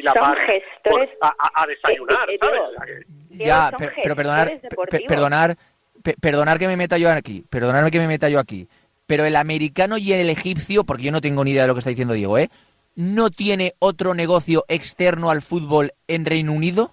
por- 0.83 1.09
a, 1.55 1.67
desayunar, 1.67 2.31
Eh, 2.31 2.35
eh, 2.35 2.39
¿sabes? 2.41 2.53
Diego, 2.55 2.69
O 2.69 2.73
sea, 2.73 2.87
que- 2.87 3.03
Ya, 3.45 3.71
son 3.71 3.79
per- 3.79 3.93
pero 4.03 4.17
perdonar, 4.17 4.61
per- 4.91 5.01
perdonar, 5.07 5.59
pe- 6.03 6.17
perdonar 6.21 6.59
que 6.59 6.67
me 6.69 6.77
meta 6.77 6.99
yo 6.99 7.11
aquí, 7.11 7.45
perdonarme 7.49 7.91
que 7.91 7.99
me 7.99 8.09
meta 8.09 8.29
yo 8.29 8.39
aquí. 8.39 8.69
Pero 9.07 9.25
el 9.25 9.37
americano 9.37 9.99
y 9.99 10.13
el 10.13 10.29
egipcio, 10.31 10.85
porque 10.85 11.05
yo 11.05 11.13
no 11.13 11.21
tengo 11.21 11.45
ni 11.45 11.53
idea 11.53 11.63
de 11.63 11.69
lo 11.69 11.75
que 11.75 11.79
está 11.81 11.91
diciendo 11.91 12.15
Diego, 12.15 12.39
¿eh? 12.39 12.51
¿No 12.97 13.31
tiene 13.31 13.75
otro 13.79 14.15
negocio 14.15 14.65
externo 14.69 15.31
al 15.31 15.43
fútbol 15.43 15.93
en 16.09 16.25
Reino 16.25 16.53
Unido? 16.53 16.93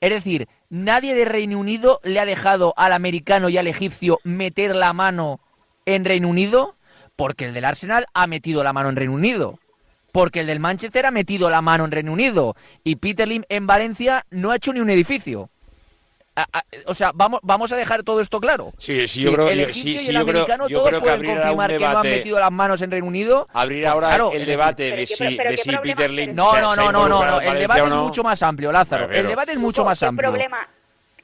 Es 0.00 0.10
decir, 0.10 0.48
nadie 0.70 1.14
de 1.14 1.24
Reino 1.24 1.58
Unido 1.58 2.00
le 2.04 2.20
ha 2.20 2.24
dejado 2.24 2.74
al 2.76 2.92
americano 2.92 3.48
y 3.48 3.58
al 3.58 3.66
egipcio 3.66 4.20
meter 4.24 4.74
la 4.76 4.92
mano 4.92 5.40
en 5.84 6.04
Reino 6.04 6.28
Unido, 6.28 6.76
porque 7.16 7.46
el 7.46 7.54
del 7.54 7.64
Arsenal 7.64 8.06
ha 8.14 8.26
metido 8.26 8.62
la 8.62 8.72
mano 8.72 8.88
en 8.88 8.96
Reino 8.96 9.14
Unido. 9.14 9.58
Porque 10.16 10.40
el 10.40 10.46
del 10.46 10.60
Manchester 10.60 11.04
ha 11.06 11.10
metido 11.10 11.50
la 11.50 11.60
mano 11.60 11.84
en 11.84 11.90
Reino 11.90 12.12
Unido. 12.12 12.54
Y 12.84 12.96
Peter 12.96 13.28
Lim 13.28 13.42
en 13.50 13.66
Valencia 13.66 14.24
no 14.30 14.50
ha 14.50 14.56
hecho 14.56 14.72
ni 14.72 14.80
un 14.80 14.88
edificio. 14.88 15.50
A- 16.34 16.46
a- 16.52 16.64
o 16.86 16.94
sea, 16.94 17.12
vamos, 17.14 17.40
vamos 17.42 17.70
a 17.72 17.76
dejar 17.76 18.02
todo 18.02 18.20
esto 18.20 18.40
claro. 18.40 18.72
Sí, 18.78 19.08
sí, 19.08 19.22
yo 19.22 19.32
creo, 19.32 19.48
el 19.48 19.58
yo- 19.58 19.64
egipcio 19.68 19.82
sí, 20.00 20.06
y 20.06 20.08
el 20.08 20.16
creo, 20.16 20.20
americano 20.22 20.68
todos 20.68 20.82
pueden 20.82 20.94
un 20.96 21.00
confirmar 21.00 21.70
que 21.70 21.78
no 21.78 21.86
han 21.86 21.92
debate, 21.92 22.10
metido 22.10 22.38
las 22.38 22.52
manos 22.52 22.82
en 22.82 22.90
Reino 22.90 23.06
Unido. 23.06 23.48
abrir 23.54 23.82
Pues 23.82 23.92
ahora 23.92 24.08
claro, 24.08 24.32
el 24.32 24.44
debate 24.46 24.90
de 24.96 25.06
si, 25.06 25.36
de 25.36 25.56
si 25.56 25.76
Peter 25.78 26.10
Lim 26.10 26.34
No, 26.34 26.60
no, 26.60 26.76
no, 26.76 26.92
no, 26.92 27.08
no, 27.08 27.24
no. 27.24 27.40
El 27.40 27.58
debate 27.58 27.82
es 27.86 27.94
mucho 27.94 28.22
más 28.22 28.42
amplio, 28.42 28.70
Lázaro. 28.72 29.06
Pero- 29.08 29.20
El 29.20 29.28
debate 29.28 29.52
es 29.52 29.58
mucho 29.58 29.84
más 29.84 29.98
¿qué 29.98 30.06
amplio. 30.06 30.30
Problema, 30.30 30.68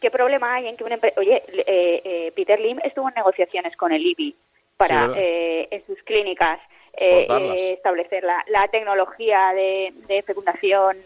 ¿Qué 0.01 0.11
problema 0.11 0.55
hay 0.55 0.67
en 0.69 0.77
que 0.77 0.85
una 0.85 0.95
empresa... 0.95 1.19
Oye, 1.21 1.43
eh, 1.67 2.03
eh, 2.05 2.33
Peter 2.35 2.59
Lim 2.59 2.79
estuvo 2.83 3.09
en 3.09 3.15
negociaciones 3.15 3.77
con 3.77 3.93
el 3.93 4.05
IBI 4.05 4.35
para, 4.77 5.13
eh, 5.17 5.69
en 5.71 5.87
sus 5.87 5.97
clínicas, 6.05 6.59
eh, 6.95 7.27
eh, 7.29 7.73
establecer 7.73 8.23
la, 8.25 8.45
la 8.49 8.69
tecnología 8.69 9.53
de, 9.55 9.93
de 10.07 10.23
fecundación 10.23 10.97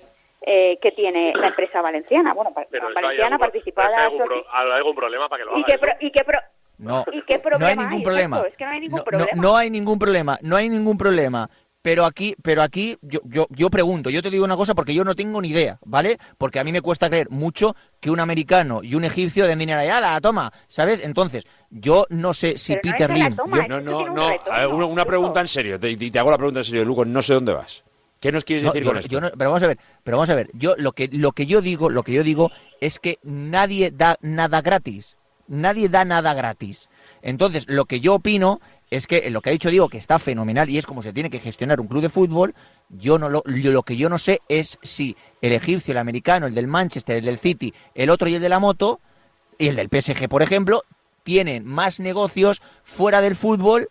eh, 0.43 0.79
que 0.83 0.93
tiene 0.93 1.33
la 1.35 1.49
empresa 1.49 1.81
valenciana. 1.81 2.35
Bueno, 2.35 2.53
pero 2.71 2.93
valenciana 2.93 3.27
algún, 3.27 3.39
participada... 3.39 3.97
hay 3.97 4.05
algún, 4.05 4.21
soci- 4.21 4.27
pro- 4.27 4.45
hay 4.53 4.71
algún 4.73 4.95
problema 4.97 5.29
para 5.29 5.45
que 5.45 5.51
lo 5.51 5.59
¿Y 5.59 5.65
qué, 5.65 5.79
pro- 5.79 5.97
y 6.01 6.11
qué 6.11 6.25
pro- 6.25 6.41
No, 6.79 7.05
¿Y 7.11 7.23
qué 7.23 7.35
no 7.35 7.39
hay 7.39 7.41
problema 7.41 7.83
ningún 7.83 7.99
hay? 7.99 8.03
problema. 8.05 8.37
Exacto, 8.37 8.53
es 8.53 8.57
que 8.57 8.65
no 8.65 8.71
hay 8.71 8.81
ningún 8.81 8.97
No, 8.99 9.03
no, 9.05 9.05
problema. 9.05 9.43
no 9.43 9.57
hay 9.57 9.71
ningún 9.71 9.99
problema, 9.99 10.39
no 10.43 10.57
hay 10.57 10.69
ningún 10.69 10.99
problema. 10.99 11.49
Pero 11.87 12.05
aquí, 12.05 12.35
pero 12.43 12.63
aquí 12.65 12.97
yo, 13.01 13.21
yo, 13.27 13.47
yo 13.49 13.71
pregunto, 13.71 14.11
yo 14.11 14.21
te 14.21 14.29
digo 14.29 14.45
una 14.45 14.57
cosa 14.57 14.75
porque 14.75 14.93
yo 14.93 15.05
no 15.05 15.15
tengo 15.15 15.41
ni 15.41 15.51
idea, 15.51 15.79
¿vale? 15.85 16.19
Porque 16.37 16.59
a 16.59 16.65
mí 16.65 16.73
me 16.73 16.81
cuesta 16.81 17.09
creer 17.09 17.31
mucho 17.31 17.77
que 18.01 18.11
un 18.11 18.19
americano 18.19 18.83
y 18.83 18.97
un 18.97 19.05
egipcio 19.05 19.47
den 19.47 19.61
dinero 19.61 19.79
allá, 19.79 20.01
la 20.01 20.21
toma, 20.21 20.53
¿sabes? 20.67 21.05
Entonces, 21.05 21.45
yo 21.71 22.05
no 22.11 22.35
sé 22.35 22.59
si 22.59 22.75
Pero 22.75 22.83
no 22.87 22.91
Peter 22.93 23.11
Lim... 23.17 23.37
toma, 23.37 23.57
yo- 23.59 23.69
No, 23.69 23.81
no, 23.81 24.09
no. 24.09 24.29
retorno, 24.31 24.79
ver, 24.81 24.89
una, 24.91 25.05
pregunta 25.05 25.41
en 25.41 25.47
serio. 25.47 25.79
Te, 25.79 25.97
te 25.97 26.19
hago 26.19 26.33
la 26.33 26.39
pregunta 26.39 26.59
en 26.59 26.65
serio, 26.65 26.85
Luco. 26.85 27.05
No 27.05 27.23
sé 27.23 27.35
dónde 27.35 27.53
vas. 27.53 27.85
¿Qué 28.19 28.33
nos 28.33 28.43
quieres 28.43 28.65
No, 28.65 28.73
decir 28.73 28.83
yo- 28.83 28.91
con 28.91 28.99
esto? 28.99 29.09
yo 29.13 29.21
no- 29.21 29.31
pero 29.31 29.51
vamos 29.51 29.63
a 29.63 29.69
ver, 29.69 29.79
pero 30.03 30.17
vamos 30.17 30.31
a 30.31 30.35
ver. 30.35 30.51
Yo 30.55 30.75
lo 30.79 30.91
que 30.91 31.07
lo 31.13 31.31
que 31.31 31.47
yo 31.47 31.61
digo, 31.61 31.89
lo 31.89 32.03
que 32.03 32.15
yo 32.15 32.25
digo 32.25 32.51
es 32.81 32.99
que 32.99 33.21
nadie 33.23 33.93
da 33.93 34.19
nada 34.23 34.61
gratis. 34.61 35.17
Nadie 35.47 35.89
da 35.89 36.05
nada 36.05 36.35
gratis. 36.35 36.89
Entonces, 37.23 37.67
lo 37.69 37.85
que 37.85 38.01
yo 38.01 38.15
opino 38.15 38.61
es 38.91 39.07
que 39.07 39.31
lo 39.31 39.41
que 39.41 39.51
ha 39.51 39.53
dicho 39.53 39.71
Diego 39.71 39.89
que 39.89 39.99
está 39.99 40.19
fenomenal 40.19 40.71
y 40.71 40.79
es 40.79 40.87
como 40.87 41.03
se 41.03 41.13
tiene 41.13 41.31
que 41.31 41.41
gestionar 41.41 41.81
un 41.81 41.89
club 41.89 42.03
de 42.03 42.09
fútbol. 42.09 42.55
Yo 42.89 43.19
no 43.19 43.29
lo, 43.29 43.43
yo- 43.45 43.73
lo 43.73 43.83
que 43.83 43.97
yo 43.97 44.09
no 44.09 44.19
sé 44.19 44.41
es 44.49 44.79
si 44.83 45.17
el 45.43 45.53
egipcio, 45.53 45.93
el 45.93 45.99
americano, 45.99 46.47
el 46.47 46.55
del 46.55 46.69
Manchester, 46.69 47.17
el 47.17 47.25
del 47.25 47.39
City, 47.39 47.75
el 47.95 48.11
otro 48.11 48.29
y 48.29 48.35
el 48.35 48.41
de 48.41 48.49
la 48.49 48.59
moto 48.61 49.01
y 49.59 49.69
el 49.69 49.77
del 49.77 49.89
PSG, 49.89 50.29
por 50.29 50.43
ejemplo, 50.43 50.85
tienen 51.25 51.65
más 51.65 51.99
negocios 51.99 52.63
fuera 52.85 53.21
del 53.21 53.35
fútbol 53.35 53.89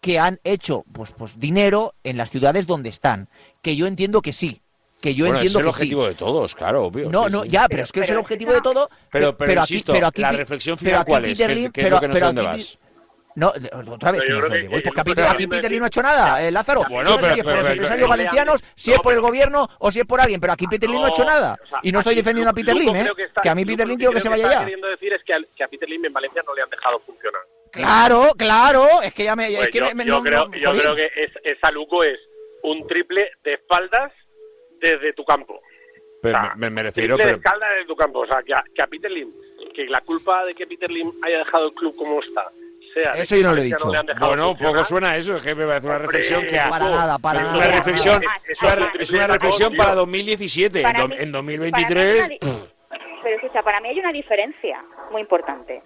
que 0.00 0.18
han 0.18 0.40
hecho 0.44 0.84
pues 0.92 1.12
pues 1.12 1.38
dinero 1.38 1.94
en 2.04 2.16
las 2.16 2.30
ciudades 2.30 2.66
donde 2.66 2.88
están. 2.88 3.28
Que 3.62 3.76
yo 3.76 3.86
entiendo 3.86 4.22
que 4.22 4.32
sí. 4.32 4.62
Que 5.00 5.14
yo 5.14 5.26
Bueno, 5.26 5.38
entiendo 5.38 5.60
es 5.60 5.64
el 5.64 5.66
que 5.66 5.72
sí. 5.72 5.76
objetivo 5.84 6.06
de 6.08 6.14
todos, 6.16 6.54
claro, 6.56 6.84
obvio. 6.86 7.08
No, 7.08 7.26
sí, 7.26 7.30
no, 7.32 7.42
sí. 7.44 7.50
ya, 7.50 7.68
pero, 7.68 7.84
es 7.84 7.92
que 7.92 8.00
es 8.00 8.06
el 8.08 8.14
pero 8.14 8.20
objetivo 8.20 8.52
de 8.52 8.60
todo. 8.60 8.90
Pero, 9.12 9.36
pero, 9.36 9.62
aquí, 9.62 9.74
insisto, 9.74 9.92
pero 9.92 10.08
aquí, 10.08 10.20
la 10.22 10.32
reflexión 10.32 10.76
pero 10.76 10.88
final, 10.90 11.00
aquí 11.02 11.08
¿cuál 11.10 11.24
es? 11.26 11.38
Peter 11.38 11.48
¿Qué- 11.48 11.54
Lim- 11.62 11.72
qué 11.72 11.80
es 11.82 11.84
pero, 11.86 11.96
lo 11.96 12.00
que 12.00 12.08
no 12.08 12.14
sé 12.14 12.18
pero 12.20 12.26
dónde 12.26 12.48
aquí 12.48 12.58
vas? 12.58 12.78
No, 13.38 13.48
otra 13.92 14.10
vez, 14.12 14.22
no 14.28 14.48
que- 14.48 15.60
que 15.60 15.78
no 15.78 15.84
ha 15.84 15.86
hecho 15.88 16.02
nada, 16.02 16.42
eh, 16.42 16.50
Lázaro. 16.50 16.82
Bueno, 16.90 17.10
Yo 17.10 17.16
no 17.16 17.22
sé 17.22 17.22
pero- 17.22 17.34
si 17.34 17.38
es 17.40 17.44
por 17.44 17.52
pero- 17.52 17.62
los 17.62 17.70
empresarios 17.70 17.96
pero- 17.96 18.08
valencianos, 18.08 18.64
si 18.74 18.92
es 18.92 18.98
por 18.98 19.12
el 19.14 19.20
gobierno 19.20 19.68
o 19.78 19.92
si 19.92 20.00
es 20.00 20.06
por 20.06 20.20
alguien, 20.20 20.40
pero 20.40 20.52
aquí 20.54 20.66
Peter 20.66 20.88
Lim 20.90 21.00
no 21.00 21.06
ha 21.06 21.10
hecho 21.10 21.24
nada. 21.24 21.56
o 21.62 21.66
sea, 21.66 21.78
Y 21.82 21.92
no 21.92 22.00
estoy 22.00 22.14
defendiendo 22.16 22.50
a 22.50 22.52
Luco 22.52 22.60
Peter 22.66 22.74
Lim, 22.76 22.96
¿eh? 22.96 23.08
que 23.16 23.22
está- 23.24 23.40
Que 23.40 23.48
a 23.48 23.54
mí 23.54 23.62
Luco 23.62 23.72
Peter 23.72 23.86
lo 23.86 23.90
Lim 23.90 23.98
quiero 23.98 24.12
que 24.12 24.20
se 24.20 24.28
vaya 24.28 24.50
ya. 24.50 24.58
queriendo 24.60 24.88
decir 24.88 25.12
es 25.12 25.22
que, 25.22 25.62
a 25.64 25.68
Peter 25.68 25.88
Lim 25.88 26.04
en 26.04 26.12
Valencia 26.12 26.42
no 26.46 26.54
le 26.54 26.62
han 26.62 26.70
dejado 26.70 26.98
funcionar. 27.00 27.40
Claro, 27.70 28.32
claro, 28.36 28.86
es 29.02 29.14
que 29.14 29.24
ya 29.24 29.36
me... 29.36 29.46
Pues 29.46 29.60
es 29.60 29.70
que 29.70 29.78
yo, 29.78 29.94
me- 29.94 30.04
yo 30.04 30.14
no- 30.16 30.22
creo, 30.22 30.46
no- 30.46 30.54
yo 30.56 30.68
jolín. 30.70 30.82
creo 30.82 30.96
que 30.96 31.04
es, 31.14 31.30
esa 31.44 31.70
Luco 31.70 32.02
es 32.02 32.18
un 32.64 32.86
triple 32.88 33.30
de 33.44 33.54
espaldas 33.54 34.12
desde 34.80 35.12
tu 35.12 35.24
campo. 35.24 35.60
Pero 36.22 36.36
O 36.36 36.40
sea, 36.42 36.54
me, 36.56 36.70
me 36.70 36.82
refiero, 36.82 37.14
triple 37.16 37.32
de 37.32 37.38
espaldas 37.38 37.70
desde 37.74 37.86
tu 37.86 37.94
campo. 37.94 38.18
O 38.20 38.26
sea, 38.26 38.42
que 38.42 38.52
a, 38.52 38.64
que 38.74 38.82
a 38.82 38.86
Peter 38.88 39.10
Lim, 39.10 39.30
que 39.74 39.84
la 39.86 40.00
culpa 40.00 40.44
de 40.44 40.54
que 40.54 40.66
Peter 40.66 40.90
Lim 40.90 41.12
haya 41.22 41.38
dejado 41.38 41.68
el 41.68 41.74
club 41.74 41.94
como 41.96 42.20
está, 42.20 42.50
sea 43.02 43.12
Eso 43.12 43.36
yo 43.36 43.42
no 43.44 43.52
lo 43.54 43.60
he 43.60 43.64
dicho. 43.64 43.90
dejado 43.90 44.26
bueno, 44.28 44.48
funcionar, 44.48 44.72
poco 44.72 44.84
suena 44.84 45.16
eso, 45.16 45.36
es 45.36 45.42
que 45.42 45.54
me 45.54 45.66
parece 45.66 45.86
una 45.86 45.96
Hombre, 45.96 46.06
reflexión 46.12 46.46
que 46.46 46.58
ha- 46.58 46.68
Para 46.70 46.90
nada, 46.90 47.18
para 47.18 47.42
nada. 47.42 47.56
una 47.56 47.66
reflexión, 47.68 48.22
es 48.48 48.62
una, 48.62 48.72
es 48.98 49.28
reflexión 49.28 49.76
para 49.76 49.94
2017. 49.94 50.78
En, 50.78 50.82
Para 50.84 51.00
do- 51.00 51.08
mí- 51.08 51.14
en 51.18 51.32
para 51.32 51.42
mí 51.42 51.56
2023, 51.56 52.22
hay 52.22 52.38
una- 52.42 52.52
Pero 53.22 53.36
escucha, 53.36 53.62
para 53.62 53.80
mí 53.80 53.88
hay 53.88 53.98
una 53.98 54.12
diferencia 54.12 54.82
muy 55.10 55.20
importante. 55.20 55.82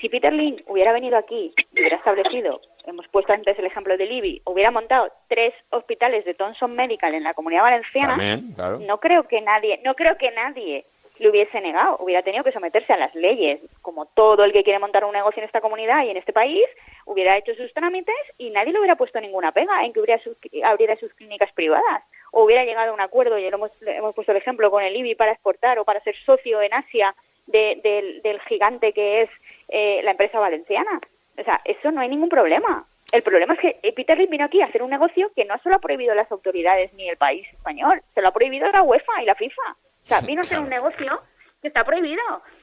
Si 0.00 0.08
Peter 0.08 0.32
Lim 0.32 0.56
hubiera 0.66 0.92
venido 0.92 1.16
aquí 1.16 1.54
y 1.72 1.78
hubiera 1.80 1.96
establecido, 1.96 2.60
hemos 2.86 3.06
puesto 3.08 3.32
antes 3.32 3.56
el 3.58 3.66
ejemplo 3.66 3.96
de 3.96 4.06
Libby, 4.06 4.42
hubiera 4.46 4.72
montado 4.72 5.12
tres 5.28 5.54
hospitales 5.70 6.24
de 6.24 6.34
Thomson 6.34 6.74
Medical 6.74 7.14
en 7.14 7.22
la 7.22 7.34
Comunidad 7.34 7.62
Valenciana, 7.62 8.08
también, 8.08 8.52
claro. 8.54 8.80
no 8.80 8.98
creo 8.98 9.28
que 9.28 9.40
nadie, 9.42 9.80
no 9.84 9.94
creo 9.94 10.16
que 10.18 10.32
nadie 10.32 10.86
le 11.22 11.30
hubiese 11.30 11.60
negado, 11.60 11.96
hubiera 12.00 12.22
tenido 12.22 12.44
que 12.44 12.52
someterse 12.52 12.92
a 12.92 12.96
las 12.98 13.14
leyes, 13.14 13.60
como 13.80 14.06
todo 14.06 14.44
el 14.44 14.52
que 14.52 14.62
quiere 14.64 14.78
montar 14.78 15.04
un 15.04 15.12
negocio 15.12 15.40
en 15.40 15.46
esta 15.46 15.60
comunidad 15.60 16.04
y 16.04 16.10
en 16.10 16.16
este 16.18 16.32
país, 16.32 16.64
hubiera 17.06 17.36
hecho 17.36 17.54
sus 17.54 17.72
trámites 17.72 18.14
y 18.38 18.50
nadie 18.50 18.72
le 18.72 18.78
hubiera 18.78 18.96
puesto 18.96 19.20
ninguna 19.20 19.52
pega 19.52 19.84
en 19.84 19.92
que 19.92 20.00
hubiera 20.00 20.22
sus- 20.22 20.36
abriera 20.64 20.96
sus 20.96 21.12
clínicas 21.14 21.50
privadas 21.52 22.02
o 22.32 22.44
hubiera 22.44 22.64
llegado 22.64 22.90
a 22.90 22.94
un 22.94 23.00
acuerdo, 23.00 23.38
y 23.38 23.48
lo 23.50 23.56
hemos, 23.56 23.70
hemos 23.82 24.14
puesto 24.14 24.32
el 24.32 24.38
ejemplo 24.38 24.70
con 24.70 24.82
el 24.82 24.96
IBI 24.96 25.14
para 25.14 25.32
exportar 25.32 25.78
o 25.78 25.84
para 25.84 26.00
ser 26.00 26.16
socio 26.24 26.60
en 26.62 26.74
Asia 26.74 27.14
de- 27.46 27.80
del, 27.82 28.22
del 28.22 28.40
gigante 28.42 28.92
que 28.92 29.22
es 29.22 29.30
eh, 29.68 30.00
la 30.04 30.12
empresa 30.12 30.38
valenciana. 30.38 31.00
O 31.38 31.42
sea, 31.44 31.60
eso 31.64 31.90
no 31.90 32.00
hay 32.00 32.08
ningún 32.08 32.28
problema. 32.28 32.86
El 33.12 33.22
problema 33.22 33.54
es 33.54 33.60
que 33.60 33.92
Peter 33.92 34.16
Lim 34.16 34.30
vino 34.30 34.44
aquí 34.46 34.62
a 34.62 34.66
hacer 34.66 34.82
un 34.82 34.88
negocio 34.90 35.30
que 35.36 35.44
no 35.44 35.58
solo 35.58 35.76
ha 35.76 35.80
prohibido 35.80 36.14
las 36.14 36.30
autoridades 36.32 36.92
ni 36.94 37.08
el 37.08 37.16
país 37.18 37.46
español, 37.52 38.00
se 38.14 38.22
lo 38.22 38.28
ha 38.28 38.32
prohibido 38.32 38.70
la 38.70 38.82
UEFA 38.82 39.22
y 39.22 39.26
la 39.26 39.34
FIFA. 39.34 39.76
O 40.04 40.08
sea, 40.08 40.20
vino 40.20 40.40
a 40.40 40.44
hacer 40.44 40.58
un 40.58 40.68
negocio 40.68 41.22
que 41.60 41.68
está 41.68 41.84
prohibido. 41.84 42.22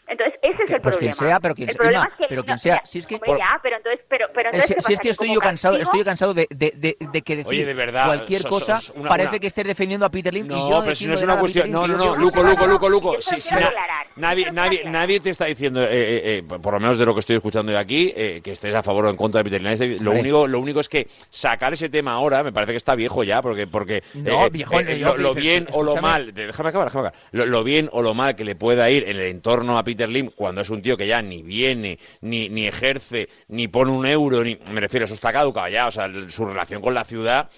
Entonces, 0.10 0.40
ese 0.42 0.54
es 0.54 0.60
el 0.60 0.66
Pues 0.82 0.96
problema. 0.96 1.00
quien 1.00 1.14
sea, 1.14 1.40
pero 1.40 1.56
quien 1.56 1.70
El 1.70 1.74
sea, 1.74 1.78
problema 1.80 2.04
Inma, 2.06 2.14
es 2.14 2.18
que 2.18 2.26
pero 2.30 2.42
no- 2.42 2.46
quien 2.46 2.58
sea, 2.58 2.82
si 2.84 3.00
es 3.00 3.06
que- 3.08 3.16
hombre, 3.16 3.28
por- 3.30 3.38
ya, 3.38 3.60
pero 3.62 3.78
entonces, 3.78 4.02
pero, 4.10 4.26
pero 4.34 4.50
entonces, 4.50 4.68
si, 4.70 4.74
¿qué 4.76 4.82
si 4.82 4.94
es 4.94 5.00
que 5.00 5.10
estoy 5.10 5.34
yo 5.34 5.40
cansado, 5.40 5.76
estoy 5.78 6.00
yo 6.00 6.06
cansado 6.06 6.34
de, 6.34 6.48
de, 6.50 6.74
de, 6.76 6.98
de 7.00 7.22
que 7.22 7.36
decir 7.38 7.50
Oye, 7.50 7.66
de 7.66 7.74
verdad, 7.74 8.06
cualquier 8.08 8.42
sos- 8.42 8.50
cosa 8.50 8.82
sos 8.82 8.94
una- 8.96 9.10
parece 9.10 9.30
una- 9.30 9.40
que 9.40 9.48
estés 9.48 9.66
defendiendo 9.68 10.06
a 10.06 10.10
Peter 10.10 10.34
Lim 10.34 10.46
y 10.46 10.50
No, 10.50 10.70
yo 10.70 10.82
pero 10.84 10.96
si 10.96 11.08
no 11.08 11.14
es 11.14 11.22
una 11.24 11.40
cuestión. 11.40 11.72
No, 11.72 11.86
Lim, 11.88 11.92
no, 11.92 11.98
no, 11.98 12.06
yo- 12.06 12.16
Luco, 12.18 12.44
Luco, 12.44 12.68
Luco, 12.68 12.90
Luco. 12.90 13.20
Yo 13.20 13.38
yo 13.38 13.58
nadie, 14.16 14.52
nadie, 14.52 14.84
nadie 14.86 15.20
te 15.20 15.30
está 15.30 15.46
diciendo, 15.46 15.84
eh, 15.84 15.88
eh, 15.92 16.38
eh, 16.38 16.44
por 16.44 16.74
lo 16.74 16.80
menos 16.80 16.98
de 16.98 17.06
lo 17.06 17.14
que 17.14 17.20
estoy 17.22 17.36
escuchando 17.36 17.72
de 17.72 17.78
aquí, 17.78 18.12
eh, 18.16 18.42
que 18.44 18.52
estés 18.54 18.74
a 18.74 18.84
favor 18.84 19.06
o 19.06 19.10
en 19.10 19.16
contra 19.16 19.40
de 19.40 19.44
Peter 19.50 19.62
Lim. 19.62 19.72
Es- 19.74 20.02
Lo 20.02 20.12
único, 20.12 20.48
lo 20.48 20.60
único 20.60 20.80
es 20.80 20.90
que 20.90 21.08
sacar 21.30 21.74
ese 21.74 21.90
tema 21.90 22.14
ahora 22.14 22.44
me 22.44 22.52
parece 22.52 22.74
que 22.74 22.78
está 22.78 22.96
viejo 22.96 23.24
ya, 23.24 23.42
porque, 23.42 23.68
porque 23.68 24.04
No, 24.16 24.50
viejo, 24.50 24.80
yo- 24.82 25.18
lo, 25.18 25.34
bien 25.34 25.68
o 25.74 25.84
lo 25.84 25.98
mal, 25.98 26.34
déjame 26.34 26.70
acabar, 26.70 26.88
déjame 26.88 27.08
acabar. 27.08 27.14
Lo, 27.32 27.46
lo 27.46 27.64
bien 27.64 27.90
o 27.92 28.02
lo 28.02 28.14
mal 28.14 28.36
que 28.36 28.44
le 28.44 28.56
pueda 28.56 28.90
ir 28.90 29.04
en 29.04 29.18
el 29.18 29.28
entorno 29.28 29.78
a 29.78 29.84
Peter 29.84 29.99
Lim 30.08 30.30
cuando 30.36 30.62
es 30.62 30.70
un 30.70 30.82
tío 30.82 30.96
que 30.96 31.08
ya 31.08 31.22
ni 31.22 31.42
viene, 31.42 32.00
ni, 32.22 32.48
ni 32.48 32.68
ejerce, 32.68 33.28
ni 33.50 33.68
pone 33.68 33.92
un 33.92 34.06
euro, 34.06 34.44
ni 34.44 34.58
me 34.72 34.80
refiero, 34.80 35.06
eso 35.06 35.16
está 35.16 35.34
caducado 35.34 35.68
ya, 35.68 35.88
o 35.88 35.92
sea, 35.92 36.10
su 36.30 36.46
relación 36.46 36.82
con 36.82 36.94
la 36.94 37.04
ciudad 37.04 37.50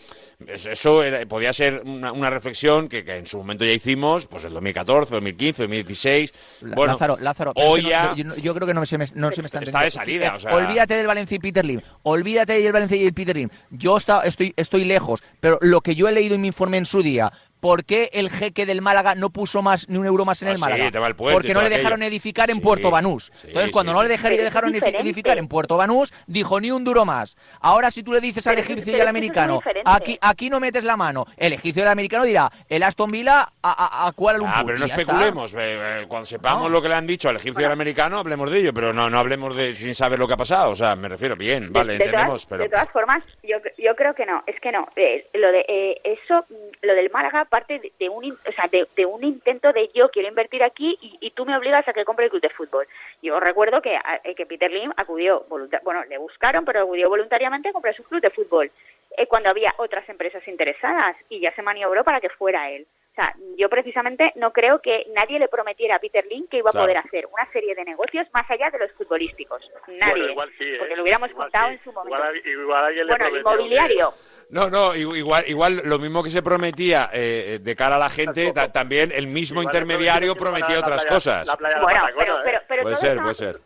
Es- 0.48 0.66
Eso 0.66 1.04
era- 1.04 1.24
podía 1.28 1.54
ser 1.54 1.84
una, 1.86 2.12
una 2.12 2.32
reflexión 2.32 2.90
que, 2.90 3.04
que 3.04 3.16
en 3.18 3.28
su 3.28 3.38
momento 3.38 3.64
ya 3.64 3.74
hicimos, 3.74 4.26
pues 4.26 4.44
el 4.44 4.54
2014, 4.54 5.14
2015, 5.14 5.62
2016. 5.64 6.34
La- 6.62 6.76
Bueno, 6.76 6.94
Lázaro, 6.94 7.18
Lázaro, 7.22 7.52
hoy 7.58 7.84
no- 7.84 7.90
ya... 7.90 8.14
yo, 8.16 8.36
yo 8.38 8.56
creo 8.56 8.66
que 8.68 8.74
no 8.74 8.84
se 8.88 8.98
me, 8.98 9.06
no 9.14 9.32
se 9.32 9.44
me 9.44 9.46
está 9.46 9.60
Está 9.60 9.84
de 9.84 9.92
salida, 9.92 10.34
o 10.36 10.40
sea- 10.40 10.56
Olvídate 10.56 10.96
del 10.96 11.06
Valencia 11.06 11.36
y 11.36 11.40
Peter 11.40 11.64
Lim. 11.64 11.82
Olvídate 12.02 12.54
del 12.60 12.72
Valencia 12.72 12.98
y 12.98 13.06
el 13.06 13.14
Peter 13.14 13.36
Lim. 13.36 13.50
Yo 13.70 13.98
está- 13.98 14.22
estoy, 14.22 14.52
estoy 14.58 14.84
lejos, 14.84 15.22
pero 15.40 15.60
lo 15.62 15.82
que 15.82 15.94
yo 15.94 16.08
he 16.08 16.12
leído 16.12 16.34
en 16.34 16.42
mi 16.42 16.48
informe 16.48 16.78
en 16.78 16.86
su 16.88 17.04
día, 17.04 17.32
¿por 17.62 17.86
qué 17.86 18.10
el 18.12 18.30
jeque 18.30 18.66
del 18.66 18.82
Málaga 18.82 19.16
no 19.16 19.30
puso 19.30 19.62
más 19.62 19.88
ni 19.88 19.98
un 19.98 20.06
euro 20.06 20.26
más 20.26 20.42
en 20.42 20.50
Ah, 20.50 20.52
el 20.52 20.58
sí, 20.58 20.62
Málaga? 20.62 20.92
tema 20.92 21.06
del 21.06 21.16
puerto 21.16 21.38
Porque 21.38 21.54
no 21.54 21.62
le 21.62 21.70
dejaron 21.70 22.00
aquello. 22.02 22.10
edificar 22.12 22.50
en 22.50 22.58
Sí, 22.58 22.62
Puerto 22.62 22.92
Banús. 22.92 23.32
sí, 23.36 23.48
Entonces, 23.48 23.72
cuando 23.72 23.94
sí, 23.94 23.96
no 23.96 24.04
le 24.04 24.10
sí. 24.10 24.12
dejaron, 24.12 24.38
es 24.40 24.44
dejaron 24.44 24.74
edificar 25.02 25.38
en 25.38 25.48
Puerto 25.48 25.78
Banús, 25.78 26.14
dijo 26.28 26.60
ni 26.60 26.72
un 26.72 26.84
duro 26.84 27.06
más. 27.06 27.38
Ahora, 27.62 27.90
si 27.92 28.04
tú 28.04 28.12
le 28.12 28.20
dices 28.20 28.46
al 28.48 28.56
Pero 28.56 28.66
egipcio 28.68 28.98
y 28.98 29.00
al 29.00 29.08
americano, 29.08 29.62
aquí, 29.86 30.18
aquí 30.22 30.50
no 30.50 30.60
metes 30.60 30.84
la 30.84 30.98
mano, 30.98 31.26
el 31.38 31.54
egipcio 31.54 31.82
y 31.82 31.84
el 31.86 31.90
americano 31.92 32.26
dirá, 32.26 32.50
el 32.68 32.84
Aston 32.84 33.10
Villa 33.12 33.42
a, 33.42 33.52
a, 33.62 34.08
a 34.08 34.12
Kuala 34.14 34.40
Lumpur. 34.40 34.56
Ah, 34.58 34.64
pero 34.66 34.80
no 34.80 34.86
especulemos. 34.86 35.54
eh, 35.54 35.58
eh, 36.02 36.06
cuando 36.08 36.26
sepamos 36.26 36.64
No. 36.64 36.70
lo 36.70 36.82
que 36.82 36.90
le 36.90 36.96
han 36.96 37.06
dicho 37.08 37.30
al 37.30 37.36
egipcio 37.36 37.62
y 37.62 37.66
al 37.66 37.72
americano, 37.72 38.18
hablemos 38.18 38.50
de 38.50 38.60
ello, 38.60 38.74
pero 38.74 38.92
no, 38.92 39.10
no 39.10 39.20
hablemos 39.20 39.56
de 39.56 39.76
sin 39.76 39.94
saber 39.94 40.18
lo 40.18 40.28
que 40.28 40.34
ha 40.34 40.38
pasado. 40.38 40.72
O 40.72 40.76
sea, 40.76 40.96
me 40.96 41.08
refiero, 41.08 41.36
bien, 41.36 41.66
De- 41.68 41.70
vale, 41.80 41.94
de, 41.94 42.06
entendemos, 42.06 42.28
todas, 42.28 42.46
pero... 42.48 42.64
de 42.64 42.70
todas 42.70 42.90
formas, 42.90 43.24
yo, 43.44 43.58
yo 43.78 43.96
creo 43.96 44.16
que 44.16 44.26
no, 44.26 44.44
es 44.48 44.60
que 44.60 44.72
no. 44.72 44.88
Eh, 44.96 45.28
lo 45.34 45.52
de 45.52 45.66
eh, 45.68 46.02
eso, 46.04 46.46
lo 46.82 46.94
del 46.96 47.10
Málaga 47.12 47.46
parte 47.52 47.80
de, 47.80 47.92
de 48.00 48.10
un, 48.10 48.24
o 48.32 48.52
sea, 48.54 48.68
de, 48.72 48.88
de 48.96 49.06
un 49.06 49.24
intento 49.24 49.72
de 49.74 49.90
yo 49.94 50.10
quiero 50.10 50.30
invertir 50.30 50.64
aquí 50.64 50.98
y, 51.02 51.18
y 51.20 51.32
tú 51.32 51.46
me 51.46 51.56
obligas 51.58 51.86
a 51.88 51.92
que 51.94 52.06
compre 52.06 52.26
el 52.26 52.32
club 52.32 52.42
de 52.42 52.50
fútbol. 52.50 52.88
Yo 53.22 53.40
recuerdo 53.40 53.82
que, 53.82 53.96
a- 53.96 54.22
eh, 54.24 54.34
que 54.36 54.46
Peter 54.46 54.72
Lim 54.72 54.92
acudió, 54.96 55.46
bueno, 55.84 56.04
le 56.06 56.18
buscaron, 56.18 56.64
pero 56.66 56.80
acudió 56.82 57.10
voluntariamente 57.10 57.70
a 57.70 57.74
comprar 57.74 57.94
su 57.94 58.04
club 58.06 58.22
de 58.22 58.30
fútbol 58.30 58.72
eh, 59.18 59.28
cuando 59.28 59.50
había 59.50 59.74
otras 59.78 60.08
empresas 60.08 60.48
interesadas 60.48 61.18
y 61.30 61.42
ya 61.42 61.54
se 61.54 61.62
maniobró 61.62 62.04
para 62.06 62.22
que 62.22 62.30
fuera 62.30 62.70
él. 62.72 62.88
O 63.12 63.14
sea, 63.16 63.36
yo 63.58 63.68
precisamente 63.68 64.32
no 64.36 64.54
creo 64.54 64.80
que 64.82 65.06
nadie 65.14 65.38
le 65.38 65.50
prometiera 65.50 65.98
a 65.98 66.00
Peter 66.00 66.26
Lim 66.28 66.48
que 66.48 66.60
iba 66.60 66.70
a 66.70 66.72
Claro. 66.72 66.86
poder 66.86 66.98
hacer 67.00 67.26
una 67.28 67.46
serie 67.52 67.76
de 67.76 67.84
negocios 67.84 68.26
más 68.34 68.50
allá 68.50 68.70
de 68.70 68.80
los 68.80 68.92
futbolísticos. 68.94 69.70
Nadie. 69.88 70.12
Bueno, 70.14 70.30
igual 70.32 70.50
sí, 70.58 70.64
¿eh? 70.64 70.78
Porque 70.80 70.96
lo 70.96 71.04
hubiéramos 71.04 71.30
Igual 71.30 71.48
contado 71.48 71.68
sí. 71.68 71.74
en 71.74 71.84
su 71.84 71.92
momento. 71.92 72.16
Igual, 72.18 72.38
igual 72.48 73.08
bueno, 73.10 73.26
el 73.28 73.38
inmobiliario. 73.42 74.14
No, 74.52 74.70
no, 74.70 74.94
i- 74.96 75.18
igual, 75.20 75.46
igual 75.48 75.82
lo 75.86 75.98
mismo 75.98 76.22
que 76.22 76.30
se 76.30 76.44
prometía 76.44 77.10
eh, 77.14 77.60
de 77.62 77.76
cara 77.76 77.96
a 77.96 78.00
la 78.00 78.10
gente, 78.10 78.52
ta- 78.52 78.72
también 78.72 79.12
el 79.14 79.28
mismo 79.28 79.62
Igual 79.62 79.74
intermediario 79.74 80.36
prometía 80.36 80.78
otras 80.80 81.02
playa- 81.04 81.10
cosas. 81.16 81.48
Bueno, 81.82 82.06
pero- 82.18 82.38
¿eh? 82.40 82.42
pero- 82.44 82.60
pero 82.68 82.82
puede 82.84 82.96
todo 82.96 83.02
ser, 83.02 83.10
estaba- 83.12 83.24
puede 83.24 83.36
ser. 83.36 83.62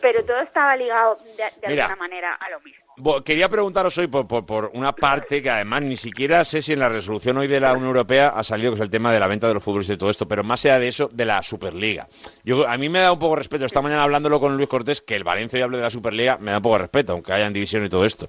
Pero 0.00 0.24
todo 0.24 0.40
estaba 0.40 0.76
ligado 0.76 1.16
de, 1.36 1.44
de 1.60 1.68
Mira. 1.68 1.84
alguna 1.86 1.96
manera 2.08 2.34
a 2.34 2.50
lo 2.50 2.60
mismo. 2.60 2.87
Quería 3.24 3.48
preguntaros 3.48 3.96
hoy 3.98 4.08
por, 4.08 4.26
por, 4.26 4.44
por 4.44 4.70
una 4.74 4.92
parte 4.92 5.40
que 5.40 5.50
además 5.50 5.82
ni 5.82 5.96
siquiera 5.96 6.44
sé 6.44 6.60
si 6.62 6.72
en 6.72 6.80
la 6.80 6.88
resolución 6.88 7.36
hoy 7.38 7.46
de 7.46 7.60
la 7.60 7.72
Unión 7.72 7.86
Europea 7.88 8.28
ha 8.34 8.42
salido, 8.42 8.72
que 8.72 8.76
es 8.76 8.80
el 8.82 8.90
tema 8.90 9.12
de 9.12 9.20
la 9.20 9.28
venta 9.28 9.46
de 9.46 9.54
los 9.54 9.62
futbolistas 9.62 9.94
y 9.94 9.98
todo 9.98 10.10
esto, 10.10 10.26
pero 10.26 10.42
más 10.42 10.64
allá 10.64 10.78
de 10.80 10.88
eso, 10.88 11.08
de 11.12 11.24
la 11.24 11.42
Superliga. 11.42 12.08
Yo, 12.44 12.66
a 12.68 12.76
mí 12.76 12.88
me 12.88 12.98
da 12.98 13.12
un 13.12 13.18
poco 13.18 13.34
de 13.34 13.38
respeto, 13.38 13.64
esta 13.64 13.80
mañana 13.82 14.02
hablándolo 14.02 14.40
con 14.40 14.56
Luis 14.56 14.68
Cortés, 14.68 15.00
que 15.00 15.14
el 15.14 15.22
Valencia 15.24 15.62
hable 15.62 15.76
de 15.78 15.84
la 15.84 15.90
Superliga, 15.90 16.38
me 16.38 16.50
da 16.50 16.56
un 16.56 16.62
poco 16.62 16.74
de 16.74 16.80
respeto, 16.82 17.12
aunque 17.12 17.32
hayan 17.32 17.52
división 17.52 17.84
y 17.84 17.88
todo 17.88 18.04
esto. 18.04 18.26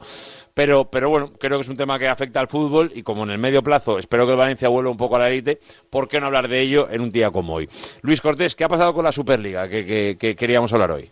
Pero, 0.53 0.85
pero 0.91 1.09
bueno, 1.09 1.33
creo 1.39 1.57
que 1.57 1.61
es 1.63 1.69
un 1.69 1.77
tema 1.77 1.97
que 1.97 2.07
afecta 2.07 2.39
al 2.39 2.47
fútbol 2.47 2.91
y 2.93 3.01
como 3.01 3.23
en 3.23 3.31
el 3.31 3.37
medio 3.39 3.63
plazo 3.63 3.97
espero 3.97 4.25
que 4.25 4.33
el 4.33 4.37
Valencia 4.37 4.67
vuelva 4.69 4.91
un 4.91 4.97
poco 4.97 5.15
a 5.15 5.19
la 5.19 5.29
élite, 5.29 5.59
¿por 5.89 6.07
qué 6.07 6.19
no 6.19 6.27
hablar 6.27 6.47
de 6.47 6.59
ello 6.61 6.87
en 6.91 7.01
un 7.01 7.11
día 7.11 7.31
como 7.31 7.55
hoy? 7.55 7.69
Luis 8.01 8.21
Cortés, 8.21 8.55
¿qué 8.55 8.65
ha 8.65 8.67
pasado 8.69 8.93
con 8.93 9.03
la 9.03 9.11
Superliga 9.11 9.67
que- 9.67 10.17
que 10.19 10.35
queríamos 10.35 10.71
hablar 10.73 10.91
hoy? 10.91 11.09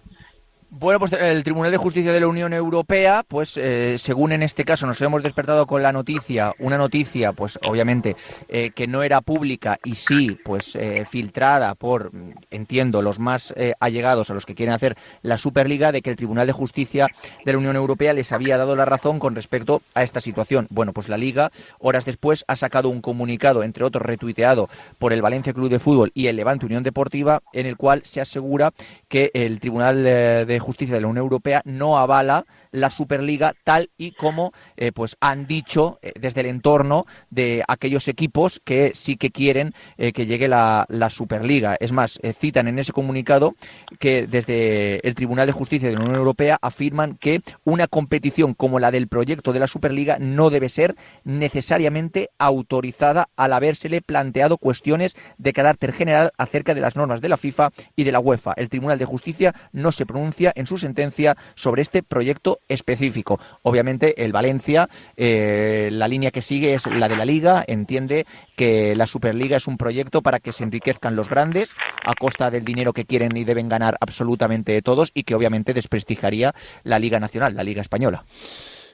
Bueno, 0.69 0.99
pues 0.99 1.13
el 1.13 1.45
Tribunal 1.45 1.71
de 1.71 1.77
Justicia 1.77 2.11
de 2.11 2.19
la 2.19 2.27
Unión 2.27 2.51
Europea, 2.51 3.23
pues 3.25 3.55
eh, 3.55 3.97
según 3.97 4.33
en 4.33 4.43
este 4.43 4.65
caso 4.65 4.85
nos 4.85 5.01
hemos 5.01 5.23
despertado 5.23 5.65
con 5.65 5.81
la 5.81 5.93
noticia, 5.93 6.51
una 6.59 6.77
noticia, 6.77 7.31
pues 7.31 7.57
obviamente 7.65 8.17
eh, 8.49 8.71
que 8.71 8.85
no 8.85 9.01
era 9.01 9.21
pública 9.21 9.79
y 9.85 9.95
sí, 9.95 10.37
pues 10.43 10.75
eh, 10.75 11.05
filtrada 11.09 11.73
por, 11.73 12.11
entiendo, 12.51 13.01
los 13.01 13.17
más 13.17 13.55
allegados 13.79 14.29
a 14.29 14.33
los 14.33 14.45
que 14.45 14.55
quieren 14.55 14.75
hacer 14.75 14.97
la 15.21 15.37
Superliga, 15.37 15.93
de 15.93 16.01
que 16.01 16.09
el 16.09 16.17
Tribunal 16.17 16.47
de 16.47 16.53
Justicia 16.53 17.07
de 17.45 17.51
la 17.53 17.57
Unión 17.57 17.77
Europea 17.77 18.11
les 18.11 18.33
había 18.33 18.57
dado 18.57 18.75
la 18.75 18.83
razón 18.83 19.19
con 19.19 19.35
respecto 19.35 19.81
a 19.93 20.03
esta 20.03 20.19
situación. 20.19 20.67
Bueno, 20.69 20.91
pues 20.91 21.07
la 21.07 21.17
Liga, 21.17 21.49
horas 21.79 22.03
después, 22.03 22.43
ha 22.47 22.57
sacado 22.57 22.89
un 22.89 22.99
comunicado, 22.99 23.63
entre 23.63 23.85
otros 23.85 24.05
retuiteado 24.05 24.67
por 24.99 25.13
el 25.13 25.21
Valencia 25.21 25.53
Club 25.53 25.69
de 25.69 25.79
Fútbol 25.79 26.11
y 26.13 26.27
el 26.27 26.35
Levante 26.35 26.65
Unión 26.65 26.83
Deportiva, 26.83 27.41
en 27.53 27.65
el 27.65 27.77
cual 27.77 28.01
se 28.03 28.19
asegura 28.19 28.73
que 29.07 29.31
el 29.33 29.61
Tribunal 29.61 30.05
eh, 30.05 30.56
Justicia 30.59 30.95
de 30.95 31.01
la 31.01 31.07
Unión 31.07 31.23
Europea 31.23 31.61
no 31.65 31.97
avala 31.97 32.45
la 32.71 32.89
Superliga 32.89 33.53
tal 33.63 33.89
y 33.97 34.11
como 34.11 34.51
eh, 34.75 34.91
pues 34.91 35.17
han 35.19 35.47
dicho 35.47 35.99
eh, 36.01 36.13
desde 36.19 36.41
el 36.41 36.47
entorno 36.47 37.05
de 37.29 37.63
aquellos 37.67 38.07
equipos 38.07 38.61
que 38.63 38.91
sí 38.93 39.17
que 39.17 39.31
quieren 39.31 39.73
eh, 39.97 40.11
que 40.11 40.25
llegue 40.25 40.47
la, 40.47 40.85
la 40.89 41.09
Superliga. 41.09 41.77
Es 41.79 41.91
más, 41.91 42.19
citan 42.39 42.67
en 42.67 42.79
ese 42.79 42.93
comunicado 42.93 43.55
que 43.99 44.27
desde 44.27 45.07
el 45.07 45.15
Tribunal 45.15 45.47
de 45.47 45.53
Justicia 45.53 45.89
de 45.89 45.95
la 45.95 46.01
Unión 46.01 46.15
Europea 46.15 46.57
afirman 46.61 47.15
que 47.15 47.41
una 47.63 47.87
competición 47.87 48.53
como 48.53 48.79
la 48.79 48.91
del 48.91 49.07
proyecto 49.07 49.53
de 49.53 49.59
la 49.59 49.67
Superliga 49.67 50.17
no 50.19 50.49
debe 50.49 50.69
ser 50.69 50.95
necesariamente 51.23 52.29
autorizada 52.37 53.29
al 53.35 53.53
habérsele 53.53 54.01
planteado 54.01 54.57
cuestiones 54.57 55.15
de 55.37 55.53
carácter 55.53 55.93
general 55.93 56.31
acerca 56.37 56.73
de 56.73 56.81
las 56.81 56.95
normas 56.95 57.21
de 57.21 57.29
la 57.29 57.37
FIFA 57.37 57.71
y 57.95 58.03
de 58.03 58.11
la 58.11 58.19
UEFA. 58.19 58.53
El 58.57 58.69
Tribunal 58.69 58.99
de 58.99 59.05
Justicia 59.05 59.53
no 59.71 59.91
se 59.91 60.05
pronuncia 60.05 60.46
en 60.55 60.67
su 60.67 60.77
sentencia 60.77 61.35
sobre 61.55 61.81
este 61.81 62.03
proyecto 62.03 62.59
específico. 62.67 63.39
Obviamente, 63.63 64.23
el 64.23 64.31
Valencia, 64.31 64.89
eh, 65.15 65.89
la 65.91 66.07
línea 66.07 66.31
que 66.31 66.41
sigue 66.41 66.73
es 66.73 66.85
la 66.87 67.07
de 67.07 67.15
la 67.15 67.25
Liga, 67.25 67.63
entiende 67.67 68.25
que 68.55 68.95
la 68.95 69.07
Superliga 69.07 69.57
es 69.57 69.67
un 69.67 69.77
proyecto 69.77 70.21
para 70.21 70.39
que 70.39 70.51
se 70.51 70.63
enriquezcan 70.63 71.15
los 71.15 71.29
grandes 71.29 71.75
a 72.03 72.15
costa 72.15 72.49
del 72.51 72.65
dinero 72.65 72.93
que 72.93 73.05
quieren 73.05 73.35
y 73.35 73.43
deben 73.43 73.69
ganar 73.69 73.97
absolutamente 73.99 74.81
todos 74.81 75.11
y 75.13 75.23
que 75.23 75.35
obviamente 75.35 75.73
desprestigiaría 75.73 76.53
la 76.83 76.99
Liga 76.99 77.19
Nacional, 77.19 77.55
la 77.55 77.63
Liga 77.63 77.81
Española. 77.81 78.23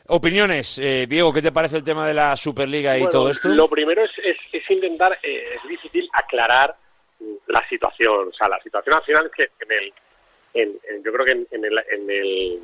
Opiniones, 0.07 0.77
eh, 0.79 1.05
Diego, 1.07 1.31
¿qué 1.31 1.41
te 1.41 1.53
parece 1.53 1.77
el 1.77 1.83
tema 1.83 2.05
de 2.05 2.13
la 2.13 2.35
Superliga 2.35 2.97
y 2.97 3.01
Bueno, 3.01 3.11
todo 3.11 3.31
esto? 3.31 3.47
Lo 3.47 3.69
primero 3.69 4.03
es, 4.03 4.11
es, 4.23 4.35
es 4.51 4.69
intentar, 4.69 5.17
eh, 5.23 5.55
es 5.55 5.69
difícil 5.69 6.09
aclarar 6.11 6.75
la 7.47 7.67
situación. 7.69 8.27
O 8.29 8.33
sea, 8.33 8.49
la 8.49 8.61
situación 8.61 8.95
al 8.95 9.03
final 9.03 9.25
es 9.27 9.31
que 9.31 9.43
en 9.63 9.71
el, 9.71 9.93
en, 10.53 10.79
yo 11.03 11.11
creo 11.11 11.25
que 11.25 11.31
en, 11.31 11.65
el, 11.65 11.79
en 11.89 12.09
el- 12.09 12.61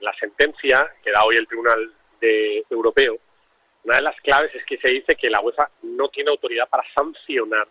la 0.00 0.12
sentencia 0.14 0.90
que 1.02 1.10
da 1.10 1.24
hoy 1.24 1.36
el 1.36 1.46
Tribunal 1.46 1.92
de, 2.20 2.64
Europeo, 2.70 3.18
una 3.84 3.96
de 3.96 4.02
las 4.02 4.20
claves 4.20 4.54
es 4.54 4.64
que 4.64 4.78
se 4.78 4.88
dice 4.88 5.16
que 5.16 5.30
la 5.30 5.40
UEFA 5.40 5.70
no 5.82 6.08
tiene 6.08 6.30
autoridad 6.30 6.68
para 6.68 6.84
sancionar 6.94 7.66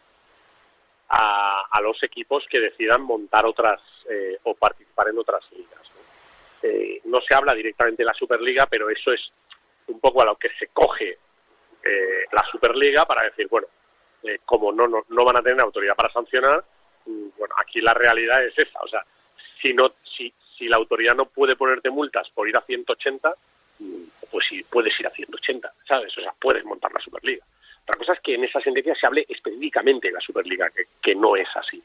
a, 1.09 1.81
los 1.81 2.01
equipos 2.03 2.45
que 2.49 2.59
decidan 2.59 3.01
montar 3.01 3.45
otras 3.45 3.81
eh, 4.09 4.37
o 4.43 4.53
participar 4.53 5.09
en 5.09 5.17
otras 5.17 5.43
ligas. 5.51 5.79
¿no? 5.95 6.69
Eh, 6.69 7.01
no 7.05 7.19
se 7.21 7.33
habla 7.33 7.53
directamente 7.53 8.03
de 8.03 8.07
la 8.07 8.13
Superliga, 8.13 8.67
pero 8.67 8.89
eso 8.89 9.11
es 9.11 9.31
un 9.87 9.99
poco 9.99 10.21
a 10.21 10.25
lo 10.25 10.35
que 10.35 10.49
se 10.59 10.67
coge 10.67 11.17
eh, 11.83 12.25
la 12.31 12.43
Superliga 12.51 13.05
para 13.05 13.23
decir, 13.23 13.47
bueno, 13.47 13.67
eh, 14.23 14.39
como 14.45 14.71
no, 14.71 14.87
no, 14.87 15.03
no 15.07 15.25
van 15.25 15.37
a 15.37 15.41
tener 15.41 15.61
autoridad 15.61 15.95
para 15.95 16.11
sancionar, 16.11 16.63
mm, 17.05 17.29
bueno, 17.37 17.55
aquí 17.57 17.81
la 17.81 17.93
realidad 17.93 18.43
es 18.43 18.57
esa. 18.57 18.79
O 18.81 18.87
sea, 18.87 19.03
si, 19.61 19.73
no, 19.73 19.93
si, 20.03 20.33
si 20.57 20.67
la 20.67 20.77
autoridad 20.77 21.15
no 21.15 21.25
puede 21.25 21.55
ponerte 21.55 21.89
multas 21.89 22.29
por 22.29 22.47
ir 22.47 22.57
a 22.57 22.61
180, 22.61 23.33
mm, 23.79 24.03
pues 24.31 24.47
sí, 24.47 24.63
puedes 24.69 24.97
ir 24.99 25.07
a 25.07 25.11
180, 25.11 25.71
¿sabes? 25.87 26.17
O 26.17 26.21
sea, 26.21 26.33
puedes 26.39 26.63
montar 26.65 26.91
la 26.93 26.99
Superliga. 26.99 27.45
Otra 27.83 27.97
cosa 27.97 28.13
es 28.13 28.19
que 28.19 28.35
en 28.35 28.43
esa 28.43 28.61
sentencia 28.61 28.93
se 28.95 29.07
hable 29.07 29.25
específicamente 29.27 30.09
de 30.09 30.13
la 30.13 30.21
Superliga, 30.21 30.69
que, 30.69 30.83
que 31.01 31.15
no 31.15 31.35
es 31.35 31.47
así. 31.55 31.81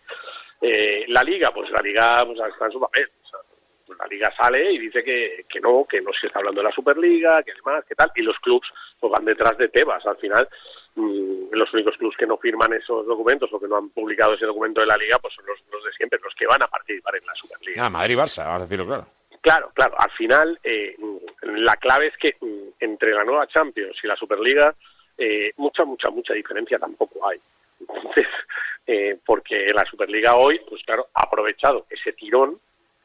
Eh, 0.61 1.05
la 1.09 1.23
Liga, 1.23 1.53
pues 1.53 1.71
la 1.71 1.81
Liga 1.81 2.25
pues, 2.27 2.39
está 2.41 2.67
en 2.67 2.73
su 2.73 2.81
papel. 2.81 3.09
O 3.25 3.54
la 3.99 4.07
Liga 4.07 4.33
sale 4.37 4.73
y 4.73 4.79
dice 4.79 5.03
que, 5.03 5.45
que 5.49 5.61
no, 5.61 5.85
que 5.89 6.01
no 6.01 6.11
se 6.13 6.27
está 6.27 6.39
hablando 6.39 6.61
de 6.61 6.69
la 6.69 6.75
Superliga, 6.75 7.43
que 7.43 7.55
demás, 7.55 7.85
que 7.87 7.95
tal, 7.95 8.11
y 8.15 8.23
los 8.23 8.39
clubs 8.39 8.69
pues 8.99 9.11
van 9.13 9.25
detrás 9.25 9.57
de 9.59 9.69
Tebas. 9.69 10.05
Al 10.07 10.17
final, 10.17 10.49
mm, 10.97 11.53
los 11.53 11.73
únicos 11.75 11.97
clubs 11.97 12.17
que 12.17 12.27
no 12.27 12.37
firman 12.39 12.73
esos 12.73 13.07
documentos 13.07 13.53
o 13.53 13.61
que 13.61 13.69
no 13.69 13.77
han 13.77 13.91
publicado 13.91 14.35
ese 14.35 14.47
documento 14.47 14.81
de 14.81 14.87
la 14.87 14.97
Liga, 14.97 15.19
pues 15.21 15.35
son 15.35 15.47
los, 15.47 15.59
los 15.73 15.85
de 15.85 15.93
siempre, 15.93 16.19
los 16.23 16.35
que 16.35 16.47
van 16.47 16.63
a 16.63 16.69
participar 16.69 17.17
en 17.17 17.27
la 17.27 17.35
Superliga. 17.35 17.85
Ah, 17.85 17.91
Madrid 17.91 18.15
y 18.15 18.19
Barça, 18.19 18.45
vamos 18.45 18.63
a 18.63 18.65
decirlo 18.65 18.87
claro. 18.87 19.07
Claro, 19.41 19.71
claro. 19.75 19.95
Al 19.99 20.11
final, 20.13 20.59
eh, 20.65 20.97
la 21.43 21.77
clave 21.77 22.07
es 22.07 22.17
que 22.17 22.37
mm, 22.41 22.69
entre 22.81 23.13
la 23.13 23.25
nueva 23.25 23.47
Champions 23.47 23.97
y 24.03 24.07
la 24.07 24.17
Superliga, 24.17 24.75
eh, 25.19 25.53
mucha, 25.59 25.85
mucha, 25.85 26.09
mucha 26.11 26.33
diferencia 26.33 26.79
tampoco 26.79 27.29
hay. 27.29 27.39
Entonces, 27.79 28.27
eh, 28.87 29.19
porque 29.25 29.71
la 29.75 29.85
Superliga 29.85 30.37
hoy, 30.37 30.61
pues 30.69 30.83
claro, 30.85 31.09
ha 31.15 31.25
aprovechado 31.25 31.87
ese 31.91 32.13
tirón 32.15 32.59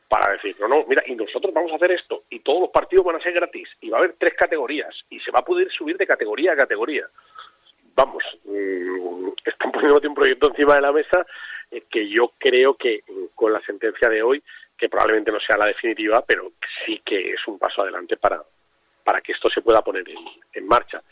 para 0.09 0.33
decir, 0.33 0.55
no, 0.59 0.67
no, 0.67 0.83
mira, 0.87 1.03
y 1.05 1.15
nosotros 1.15 1.53
vamos 1.53 1.71
a 1.71 1.75
hacer 1.75 1.91
esto, 1.91 2.23
y 2.31 2.39
todos 2.39 2.61
los 2.61 2.69
partidos 2.71 3.05
van 3.05 3.17
a 3.17 3.21
ser 3.21 3.31
gratis, 3.31 3.69
y 3.79 3.89
va 3.89 3.97
a 3.97 3.99
haber 3.99 4.15
tres 4.17 4.33
categorías, 4.33 5.05
y 5.09 5.19
se 5.19 5.29
va 5.29 5.39
a 5.39 5.45
poder 5.45 5.71
subir 5.71 5.97
de 5.97 6.07
categoría 6.07 6.53
a 6.53 6.57
categoría. 6.57 7.07
Vamos, 7.93 8.23
mm, 8.43 9.29
están 9.45 9.71
poniéndote 9.71 10.07
un 10.07 10.15
proyecto 10.15 10.47
encima 10.47 10.75
de 10.75 10.81
la 10.81 10.91
mesa 10.91 11.25
eh, 11.69 11.83
que 11.89 12.09
yo 12.09 12.33
creo 12.39 12.75
que 12.75 13.03
mm, 13.07 13.35
con 13.35 13.53
la 13.53 13.61
sentencia 13.61 14.09
de 14.09 14.23
hoy, 14.23 14.41
que 14.75 14.89
probablemente 14.89 15.31
no 15.31 15.39
sea 15.39 15.57
la 15.57 15.67
definitiva, 15.67 16.23
pero 16.25 16.53
sí 16.83 17.01
que 17.05 17.33
es 17.33 17.47
un 17.47 17.59
paso 17.59 17.83
adelante 17.83 18.17
para, 18.17 18.41
para 19.03 19.21
que 19.21 19.33
esto 19.33 19.49
se 19.49 19.61
pueda 19.61 19.83
poner 19.83 20.05
en, 20.53 20.67
marcha. 20.67 21.03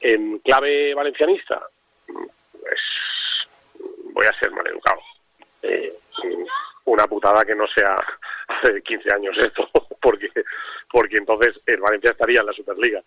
En 0.00 0.40
clave 0.40 0.92
valencianista, 0.94 1.62
pues 2.06 2.80
voy 4.12 4.26
a 4.26 4.38
ser 4.38 4.50
maleducado. 4.50 5.00
Eh, 5.62 5.94
una 6.84 7.06
putada 7.06 7.44
que 7.44 7.54
no 7.54 7.64
sea 7.74 7.96
hace 8.48 8.82
15 8.82 9.12
años 9.12 9.36
esto, 9.38 9.68
porque 10.00 10.28
porque 10.90 11.16
entonces 11.16 11.58
el 11.66 11.80
Valencia 11.80 12.10
estaría 12.10 12.40
en 12.40 12.46
la 12.46 12.52
Superliga. 12.52 13.00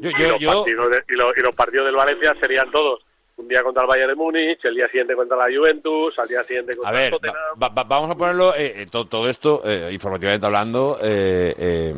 Yo- 0.00 0.10
y, 0.10 0.20
yo- 0.22 0.28
los 0.30 0.38
yo- 0.40 0.52
partidos 0.52 0.90
de- 0.90 1.04
y, 1.08 1.12
los, 1.16 1.36
y 1.36 1.40
los 1.40 1.54
partidos 1.54 1.86
del 1.86 1.96
Valencia 1.96 2.34
serían 2.40 2.70
todos 2.70 3.00
un 3.36 3.48
día 3.48 3.62
contra 3.62 3.82
el 3.84 3.88
Bayern 3.88 4.08
de 4.10 4.14
Múnich, 4.16 4.62
el 4.64 4.74
día 4.74 4.86
siguiente 4.88 5.14
contra 5.14 5.36
la 5.36 5.44
Juventus, 5.54 6.18
al 6.18 6.28
día 6.28 6.42
siguiente 6.44 6.76
contra 6.76 6.90
A 6.90 6.92
ver, 6.92 7.04
el 7.06 7.10
Tottenham. 7.10 7.36
va- 7.62 7.68
va- 7.70 7.84
vamos 7.84 8.10
a 8.10 8.14
ponerlo, 8.14 8.54
eh, 8.54 8.82
eh, 8.82 8.86
to- 8.90 9.06
todo, 9.06 9.28
esto, 9.30 9.62
eh, 9.64 9.90
informativamente 9.92 10.44
hablando, 10.46 10.98
eh, 11.02 11.54
eh, 11.58 11.94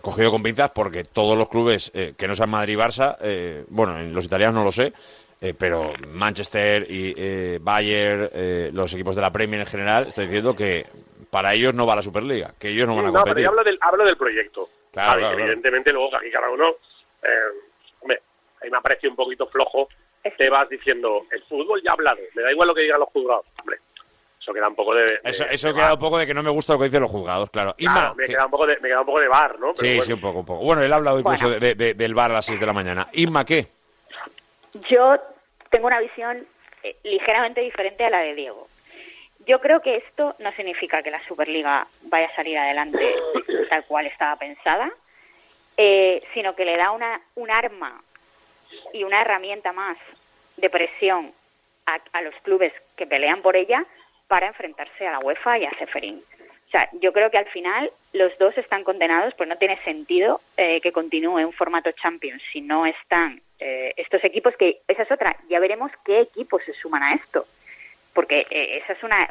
cogido 0.00 0.30
con 0.30 0.42
pinzas, 0.42 0.70
porque 0.70 1.04
todos 1.04 1.36
los 1.36 1.48
clubes 1.50 1.90
eh, 1.94 2.14
que 2.16 2.26
no 2.26 2.34
sean 2.34 2.48
Madrid 2.50 2.74
y 2.74 2.76
Barça, 2.76 3.16
eh, 3.20 3.64
bueno, 3.68 3.98
en 3.98 4.14
los 4.14 4.24
italianos 4.24 4.54
no 4.54 4.64
lo 4.64 4.72
sé, 4.72 4.92
eh, 5.40 5.54
pero 5.58 5.92
Manchester 6.08 6.86
y 6.90 7.14
eh, 7.16 7.58
Bayern, 7.60 8.28
eh, 8.32 8.70
los 8.72 8.92
equipos 8.94 9.14
de 9.16 9.22
la 9.22 9.30
Premier 9.32 9.60
en 9.60 9.66
general, 9.66 10.08
están 10.08 10.24
diciendo 10.26 10.54
que 10.56 10.86
para 11.30 11.54
ellos 11.54 11.74
no 11.74 11.86
va 11.86 11.96
la 11.96 12.02
Superliga, 12.02 12.54
que 12.58 12.68
ellos 12.70 12.86
no 12.86 12.96
van 12.96 13.06
a 13.06 13.08
no, 13.08 13.12
pero 13.12 13.24
competir. 13.24 13.44
yo 13.44 13.50
hablo 13.50 13.64
del, 13.64 13.78
hablo 13.80 14.04
del 14.04 14.16
proyecto. 14.16 14.68
Claro, 14.92 15.08
Vale, 15.10 15.20
claro, 15.20 15.36
claro. 15.36 15.50
evidentemente 15.52 15.92
luego 15.92 16.10
que 16.10 16.16
aquí 16.16 16.30
cada 16.30 16.50
uno... 16.50 16.68
Eh, 17.22 17.28
hombre, 18.00 18.22
ahí 18.62 18.70
me 18.70 18.78
ha 18.78 18.80
parecido 18.80 19.10
un 19.10 19.16
poquito 19.16 19.46
flojo. 19.48 19.88
Te 20.36 20.50
vas 20.50 20.68
diciendo, 20.68 21.22
el 21.30 21.42
fútbol 21.44 21.80
ya 21.82 21.90
ha 21.90 21.94
hablado, 21.94 22.18
me 22.34 22.42
da 22.42 22.50
igual 22.52 22.68
lo 22.68 22.74
que 22.74 22.82
digan 22.82 23.00
los 23.00 23.08
juzgados. 23.10 23.46
Hombre, 23.60 23.78
eso 24.40 24.52
queda 24.52 24.68
un 24.68 24.74
poco 24.74 24.94
de... 24.94 25.02
de- 25.02 25.20
Eso, 25.24 25.44
eso 25.48 25.68
de 25.68 25.74
queda 25.74 25.84
bar. 25.84 25.92
un 25.94 25.98
poco 26.00 26.18
de 26.18 26.26
que 26.26 26.34
no 26.34 26.42
me 26.42 26.50
gusta 26.50 26.72
lo 26.74 26.78
que 26.80 26.86
dicen 26.86 27.00
los 27.02 27.10
juzgados, 27.10 27.50
claro. 27.50 27.74
Claro, 27.78 27.98
Inma, 28.00 28.14
me, 28.14 28.26
que- 28.26 28.32
queda 28.32 28.44
un 28.46 28.50
poco 28.50 28.66
de, 28.66 28.78
me 28.80 28.88
queda 28.88 29.00
un 29.00 29.06
poco 29.06 29.20
de 29.20 29.28
bar, 29.28 29.52
¿no? 29.58 29.72
Pero 29.72 29.76
sí, 29.76 29.86
bueno. 29.88 30.02
sí, 30.02 30.12
un 30.12 30.20
poco, 30.20 30.38
un 30.40 30.46
poco. 30.46 30.64
Bueno, 30.64 30.82
él 30.82 30.92
ha 30.92 30.96
hablado 30.96 31.20
incluso 31.20 31.48
Bueno. 31.48 31.60
de- 31.60 31.94
del 31.94 32.14
bar 32.14 32.30
a 32.30 32.34
las 32.34 32.46
6 32.46 32.58
de 32.60 32.66
la 32.66 32.72
mañana. 32.72 33.06
Inma, 33.12 33.44
¿qué? 33.44 33.68
Yo 34.88 35.18
tengo 35.70 35.86
una 35.86 36.00
visión 36.00 36.46
eh, 36.82 36.96
ligeramente 37.02 37.60
diferente 37.60 38.04
a 38.04 38.10
la 38.10 38.20
de 38.20 38.34
Diego. 38.34 38.68
Yo 39.46 39.60
creo 39.60 39.80
que 39.80 39.96
esto 39.96 40.34
no 40.38 40.52
significa 40.52 41.02
que 41.02 41.10
la 41.10 41.22
Superliga 41.24 41.86
vaya 42.02 42.26
a 42.26 42.34
salir 42.34 42.58
adelante 42.58 43.16
tal 43.70 43.84
cual 43.86 44.06
estaba 44.06 44.36
pensada, 44.36 44.90
eh, 45.76 46.22
sino 46.34 46.54
que 46.54 46.64
le 46.64 46.76
da 46.76 46.90
una, 46.90 47.20
un 47.34 47.50
arma 47.50 48.02
y 48.92 49.04
una 49.04 49.22
herramienta 49.22 49.72
más 49.72 49.96
de 50.56 50.68
presión 50.68 51.32
a, 51.86 51.98
a 52.12 52.22
los 52.22 52.34
clubes 52.42 52.72
que 52.96 53.06
pelean 53.06 53.40
por 53.42 53.56
ella 53.56 53.84
para 54.26 54.46
enfrentarse 54.46 55.06
a 55.06 55.12
la 55.12 55.18
UEFA 55.20 55.58
y 55.58 55.64
a 55.64 55.70
Seferín. 55.78 56.22
O 56.68 56.70
sea, 56.70 56.88
yo 57.00 57.12
creo 57.14 57.30
que 57.30 57.38
al 57.38 57.46
final 57.46 57.90
los 58.12 58.36
dos 58.38 58.56
están 58.58 58.84
condenados, 58.84 59.34
pues 59.34 59.48
no 59.48 59.56
tiene 59.56 59.78
sentido 59.84 60.40
eh, 60.58 60.82
que 60.82 60.92
continúe 60.92 61.46
un 61.46 61.52
formato 61.54 61.90
Champions 61.92 62.42
si 62.52 62.60
no 62.60 62.84
están 62.84 63.40
eh, 63.58 63.94
estos 63.96 64.22
equipos, 64.22 64.54
que 64.56 64.82
esa 64.86 65.02
es 65.02 65.10
otra, 65.10 65.34
ya 65.48 65.60
veremos 65.60 65.90
qué 66.04 66.20
equipos 66.20 66.62
se 66.64 66.74
suman 66.74 67.02
a 67.02 67.14
esto. 67.14 67.46
Porque 68.12 68.46
eh, 68.50 68.80
esa 68.82 68.92
es 68.92 69.02
una. 69.02 69.28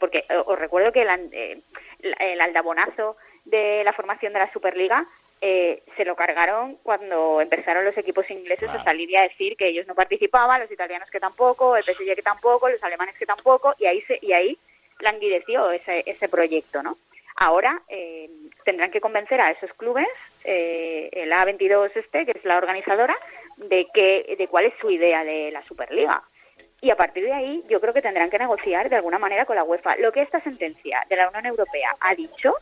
Porque 0.00 0.24
eh, 0.28 0.42
os 0.46 0.58
recuerdo 0.58 0.90
que 0.90 1.02
el, 1.02 1.08
eh, 1.32 1.60
el 2.00 2.40
aldabonazo 2.40 3.16
de 3.44 3.84
la 3.84 3.92
formación 3.92 4.32
de 4.32 4.38
la 4.40 4.52
Superliga 4.52 5.06
eh, 5.42 5.82
se 5.96 6.04
lo 6.04 6.16
cargaron 6.16 6.76
cuando 6.82 7.40
empezaron 7.40 7.84
los 7.84 7.96
equipos 7.96 8.30
ingleses 8.30 8.68
a 8.68 8.82
salir 8.84 9.08
y 9.10 9.16
a 9.16 9.22
decir 9.22 9.56
que 9.56 9.68
ellos 9.68 9.86
no 9.86 9.94
participaban, 9.94 10.60
los 10.60 10.70
italianos 10.70 11.10
que 11.10 11.20
tampoco, 11.20 11.76
el 11.76 11.84
PSG 11.84 12.14
que 12.14 12.22
tampoco, 12.22 12.68
los 12.68 12.82
alemanes 12.82 13.16
que 13.16 13.26
tampoco, 13.26 13.74
y 13.78 13.86
ahí 13.86 14.00
se, 14.02 14.18
y 14.20 14.32
ahí 14.32 14.58
languideció 15.00 15.70
ese, 15.70 16.02
ese 16.06 16.28
proyecto, 16.28 16.82
¿no? 16.82 16.96
Ahora 17.36 17.80
eh, 17.88 18.28
tendrán 18.64 18.90
que 18.90 19.00
convencer 19.00 19.40
a 19.40 19.50
esos 19.50 19.72
clubes, 19.72 20.06
eh, 20.44 21.08
el 21.12 21.32
A22 21.32 21.90
este, 21.94 22.26
que 22.26 22.32
es 22.32 22.44
la 22.44 22.58
organizadora, 22.58 23.16
de 23.56 23.86
que, 23.94 24.36
de 24.38 24.48
cuál 24.48 24.66
es 24.66 24.74
su 24.80 24.90
idea 24.90 25.24
de 25.24 25.50
la 25.50 25.64
Superliga. 25.64 26.22
Y 26.82 26.90
a 26.90 26.96
partir 26.96 27.24
de 27.24 27.32
ahí, 27.32 27.64
yo 27.68 27.80
creo 27.80 27.94
que 27.94 28.02
tendrán 28.02 28.30
que 28.30 28.38
negociar 28.38 28.88
de 28.88 28.96
alguna 28.96 29.18
manera 29.18 29.46
con 29.46 29.56
la 29.56 29.64
UEFA. 29.64 29.96
Lo 29.96 30.12
que 30.12 30.22
esta 30.22 30.40
sentencia 30.40 31.04
de 31.08 31.16
la 31.16 31.28
Unión 31.28 31.46
Europea 31.46 31.96
ha 32.00 32.14
dicho 32.14 32.54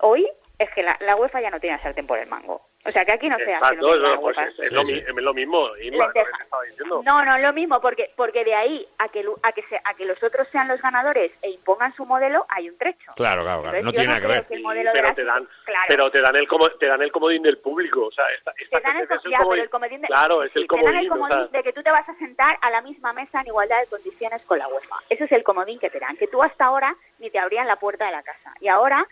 hoy 0.00 0.28
es 0.58 0.70
que 0.70 0.82
la, 0.82 0.96
la 1.00 1.16
UEFA 1.16 1.40
ya 1.40 1.50
no 1.50 1.60
tiene 1.60 1.78
sartén 1.78 2.06
por 2.06 2.18
el 2.18 2.28
mango. 2.28 2.62
O 2.88 2.90
sea, 2.90 3.04
que 3.04 3.12
aquí 3.12 3.28
no 3.28 3.36
se 3.36 3.42
hace 3.44 3.52
Exacto, 3.74 3.86
lo 3.86 3.92
mismo 3.92 4.02
no, 4.08 4.14
la 4.14 4.20
pues 4.20 4.38
es, 4.38 4.58
es 4.60 4.72
lo, 4.72 4.82
mi- 4.84 4.98
es 4.98 5.14
lo 5.14 5.34
mismo. 5.34 5.76
Inma, 5.82 6.06
lo 6.06 6.12
que 6.12 6.24
te 6.24 6.42
estaba 6.42 6.62
diciendo. 6.64 7.02
No, 7.04 7.24
no 7.24 7.36
es 7.36 7.42
lo 7.42 7.52
mismo, 7.52 7.80
porque 7.80 8.10
porque 8.16 8.44
de 8.44 8.54
ahí 8.54 8.86
a 8.98 9.08
que 9.08 9.22
lu- 9.22 9.38
a 9.42 9.52
que 9.52 9.62
se, 9.62 9.76
a 9.84 9.94
que 9.94 10.04
los 10.06 10.22
otros 10.22 10.48
sean 10.48 10.68
los 10.68 10.80
ganadores 10.80 11.32
e 11.42 11.50
impongan 11.50 11.92
su 11.94 12.04
modelo 12.06 12.46
hay 12.48 12.68
un 12.70 12.78
trecho. 12.78 13.12
Claro, 13.16 13.42
claro, 13.42 13.62
claro. 13.62 13.76
Entonces, 13.78 13.84
No 13.84 13.90
tiene 13.92 14.06
no 14.06 14.12
nada 14.12 14.20
que 14.20 14.26
ver. 14.26 14.46
que 14.46 14.92
pero 14.92 15.14
te 15.14 15.24
dan 15.24 15.48
Claro. 15.64 15.84
pero 15.88 16.10
te 16.10 16.20
dan 16.20 16.36
el 16.36 16.48
como, 16.48 16.68
te 16.70 16.86
dan 16.86 17.02
el 17.02 17.12
comodín 17.12 17.42
del 17.42 17.58
público 17.58 18.06
o 18.06 18.10
sea 18.12 18.24
esta, 18.36 18.52
esta 18.58 18.78
Te 18.80 18.86
dan 18.86 18.96
el, 18.96 19.08
ya, 19.08 19.16
comodín. 19.38 19.40
pero 19.50 19.62
el 19.62 19.70
comodín 19.70 20.00
de, 20.00 20.06
claro 20.08 20.42
es 20.42 20.52
sí, 20.52 20.60
el 20.60 20.66
te 20.68 20.76
dan 20.76 20.96
el 20.96 21.08
comodín, 21.08 21.10
o 21.10 21.14
comodín 21.14 21.50
sea, 21.50 21.58
de 21.58 21.62
que 21.64 21.72
tú 21.72 21.82
te 21.82 21.90
vas 21.90 22.08
a 22.08 22.14
sentar 22.14 22.56
a 22.60 22.70
la 22.70 22.80
misma 22.80 23.12
mesa 23.12 23.40
en 23.40 23.46
igualdad 23.48 23.80
de 23.80 23.86
condiciones 23.88 24.42
con 24.44 24.58
la 24.58 24.68
UEFA. 24.68 24.96
Ese 25.10 25.24
es 25.24 25.32
el 25.32 25.42
comodín 25.44 25.78
que 25.78 25.90
te 25.90 25.98
dan, 26.00 26.16
que 26.16 26.26
tú 26.26 26.42
hasta 26.42 26.64
ahora 26.66 26.94
ni 27.18 27.30
te 27.30 27.38
abrían 27.38 27.66
la 27.66 27.76
puerta 27.76 28.06
de 28.06 28.12
la 28.12 28.22
casa. 28.22 28.54
Y 28.60 28.68
ahora 28.68 29.06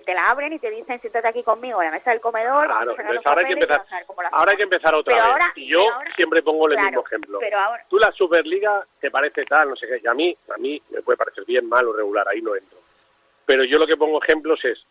te 0.00 0.14
la 0.14 0.30
abren 0.30 0.52
y 0.52 0.58
te 0.58 0.70
dicen, 0.70 0.98
siéntate 1.00 1.28
aquí 1.28 1.42
conmigo 1.42 1.80
a 1.80 1.84
la 1.84 1.90
mesa 1.90 2.10
del 2.10 2.20
comedor, 2.20 2.66
vamos 2.68 2.84
Claro, 2.84 2.90
a 2.92 3.02
entonces 3.02 3.26
ahora 3.26 3.40
hay 3.42 3.46
que 3.46 3.52
empezar- 3.52 3.84
vamos 4.08 4.24
ahora 4.32 4.50
hay 4.52 4.56
que 4.56 4.62
empezar 4.62 4.94
otra 4.94 5.14
Pero 5.14 5.24
vez. 5.26 5.32
ahora- 5.32 5.52
y 5.54 5.66
yo 5.68 5.80
ahora- 5.92 6.14
siempre 6.16 6.42
pongo 6.42 6.66
el 6.68 6.72
claro, 6.74 6.86
mismo 6.88 7.04
ejemplo. 7.06 7.38
Pero 7.40 7.58
ahora, 7.58 7.84
tú 7.88 7.98
la 7.98 8.10
Superliga 8.12 8.86
te 9.00 9.10
parece 9.10 9.44
tal 9.44 9.68
no 9.68 9.76
sé 9.76 9.86
qué 9.86 10.00
y 10.02 10.06
a 10.06 10.14
mí 10.14 10.36
a 10.54 10.56
mí 10.58 10.80
me 10.90 11.02
puede 11.02 11.18
parecer 11.18 11.44
bien 11.44 11.68
mal 11.68 11.86
o 11.86 11.92
regular 11.92 12.26
ahí 12.28 12.40
no 12.40 12.56
entro. 12.56 12.78
Pero 13.44 13.64
yo 13.64 13.78
lo 13.78 13.86
que 13.86 13.96
pongo 13.96 14.22
ejemplos 14.22 14.64
es 14.64 14.82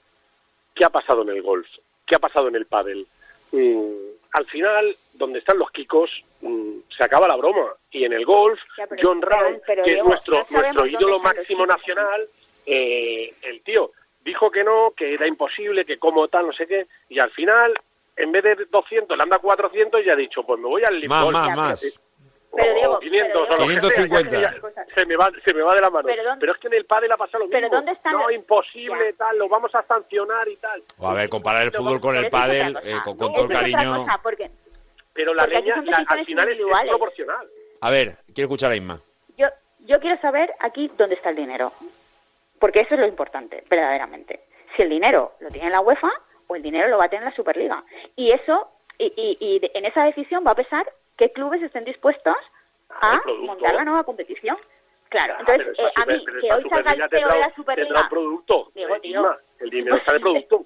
qué 0.75 0.85
ha 0.85 0.89
pasado 0.89 1.23
en 1.23 1.29
el 1.29 1.41
golf 1.41 1.67
qué 2.05 2.15
ha 2.15 2.19
pasado 2.19 2.47
en 2.49 2.55
el 2.55 2.65
pádel 2.65 3.07
Mm, 3.53 4.11
al 4.31 4.45
final 4.45 4.95
donde 5.15 5.39
están 5.39 5.57
los 5.57 5.69
kikos 5.71 6.09
mm, 6.39 6.77
se 6.95 7.03
acaba 7.03 7.27
la 7.27 7.35
broma. 7.35 7.73
Y 7.91 8.05
en 8.05 8.13
el 8.13 8.23
golf 8.25 8.61
Ya, 8.77 8.87
pero- 8.87 9.01
John 9.03 9.21
Ram 9.21 9.59
que 9.65 9.73
es 9.97 10.03
nuestro 10.05 10.45
nuestro 10.49 10.85
ídolo 10.85 11.19
máximo 11.19 11.65
nacional 11.65 12.29
eh, 12.65 13.33
el 13.41 13.61
tío 13.61 13.91
dijo 14.23 14.51
que 14.51 14.63
no, 14.63 14.93
que 14.95 15.13
era 15.13 15.27
imposible, 15.27 15.85
que 15.85 15.97
como 15.97 16.27
tal, 16.27 16.47
no 16.47 16.53
sé 16.53 16.67
qué, 16.67 16.87
y 17.09 17.19
al 17.19 17.31
final, 17.31 17.73
en 18.15 18.31
vez 18.31 18.43
de 18.43 18.55
200, 18.69 19.17
le 19.17 19.23
anda 19.23 19.39
400 19.39 20.05
y 20.05 20.09
ha 20.09 20.15
dicho, 20.15 20.43
pues 20.43 20.59
me 20.59 20.67
voy 20.67 20.83
al 20.83 20.93
Más, 20.93 21.01
Liverpool. 21.01 21.33
más, 21.33 21.55
más. 21.55 22.01
Pero, 22.53 22.69
o 22.71 22.75
Diego, 22.75 22.99
500 22.99 23.31
pero, 23.31 23.43
o 23.43 23.45
lo 23.45 23.67
que 23.67 23.73
sea, 23.73 23.81
550. 23.81 24.41
ya 24.41 24.49
que 24.51 24.61
ya 24.75 24.85
se 24.93 25.05
me 25.05 25.15
va 25.15 25.31
se 25.45 25.53
me 25.53 25.61
va 25.61 25.73
de 25.73 25.79
la 25.81 25.89
mano 25.89 26.05
Pero 26.05 26.17
pero, 26.17 26.29
¿dónde- 26.31 26.51
es 26.51 26.57
que 26.57 26.67
en 26.67 26.73
el 26.73 26.85
pádel 26.85 27.11
ha 27.13 27.15
pasado 27.15 27.39
lo 27.39 27.45
mismo 27.45 27.57
pero 27.61 27.69
¿dónde 27.69 27.91
están 27.93 28.11
no 28.11 28.23
los- 28.23 28.33
imposible 28.33 29.13
tal 29.13 29.37
lo 29.37 29.47
vamos 29.47 29.73
a 29.73 29.81
sancionar 29.83 30.49
y 30.49 30.57
tal 30.57 30.83
O 30.97 31.07
a 31.07 31.13
ver, 31.13 31.29
comparar 31.29 31.63
el 31.63 31.71
fútbol 31.71 32.01
con 32.01 32.13
el 32.17 32.29
pádel, 32.29 32.77
eh, 32.83 32.97
con, 33.05 33.15
con 33.17 33.27
No, 33.29 33.33
todo 33.35 33.45
el 33.45 33.51
cariño. 33.53 34.03
cosa, 34.03 34.19
porque 34.21 34.51
pero 35.13 35.33
la 35.33 35.43
Porque 35.43 35.61
leña 35.61 35.81
la- 35.81 36.03
al 36.05 36.25
final 36.25 36.49
es, 36.49 36.59
es 36.59 36.89
proporcional 36.89 37.47
A 37.79 37.89
ver, 37.89 38.15
quiero 38.35 38.47
escuchar 38.47 38.71
a 38.73 38.75
Inma. 38.75 38.99
yo, 39.37 39.47
yo 39.85 39.99
quiero 40.01 40.19
saber 40.19 40.53
aquí 40.59 40.91
dónde 40.97 41.15
está 41.15 41.29
el 41.29 41.37
dinero. 41.37 41.71
Porque 42.61 42.79
eso 42.81 42.93
es 42.93 42.99
lo 43.01 43.07
importante, 43.07 43.63
verdaderamente. 43.69 44.39
Si 44.75 44.83
el 44.83 44.89
dinero 44.89 45.33
lo 45.39 45.49
tiene 45.49 45.69
la 45.71 45.81
UEFA 45.81 46.11
o 46.47 46.55
el 46.55 46.61
dinero 46.61 46.87
lo 46.87 46.97
va 46.99 47.05
a 47.05 47.09
tener 47.09 47.25
la 47.25 47.35
Superliga. 47.35 47.83
Y 48.15 48.31
eso, 48.31 48.69
y, 48.97 49.11
y, 49.17 49.37
y 49.39 49.59
de- 49.59 49.71
en 49.73 49.85
esa 49.85 50.03
decisión 50.05 50.43
va 50.47 50.51
a 50.51 50.55
pesar 50.55 50.85
qué 51.17 51.31
clubes 51.31 51.61
estén 51.63 51.83
dispuestos 51.85 52.35
a 52.89 53.19
montar 53.41 53.73
la 53.73 53.83
nueva 53.83 54.03
competición. 54.03 54.57
Claro, 55.09 55.33
Ah, 55.37 55.39
entonces 55.41 55.77
eh, 55.79 55.91
a 55.95 56.05
mí 56.05 56.23
que 56.39 56.53
hoy 56.53 56.69
salga 56.69 56.91
el 56.93 57.09
CEO 57.09 57.27
de 57.29 57.39
la 57.39 57.53
Superliga... 57.55 57.87
tendrá 57.87 58.03
un 58.03 58.09
producto 58.09 58.71
Digo, 58.73 58.97
tío, 59.01 59.37
el 59.59 59.69
dinero 59.69 59.97
está 59.97 60.11
el 60.15 60.21
producto 60.21 60.65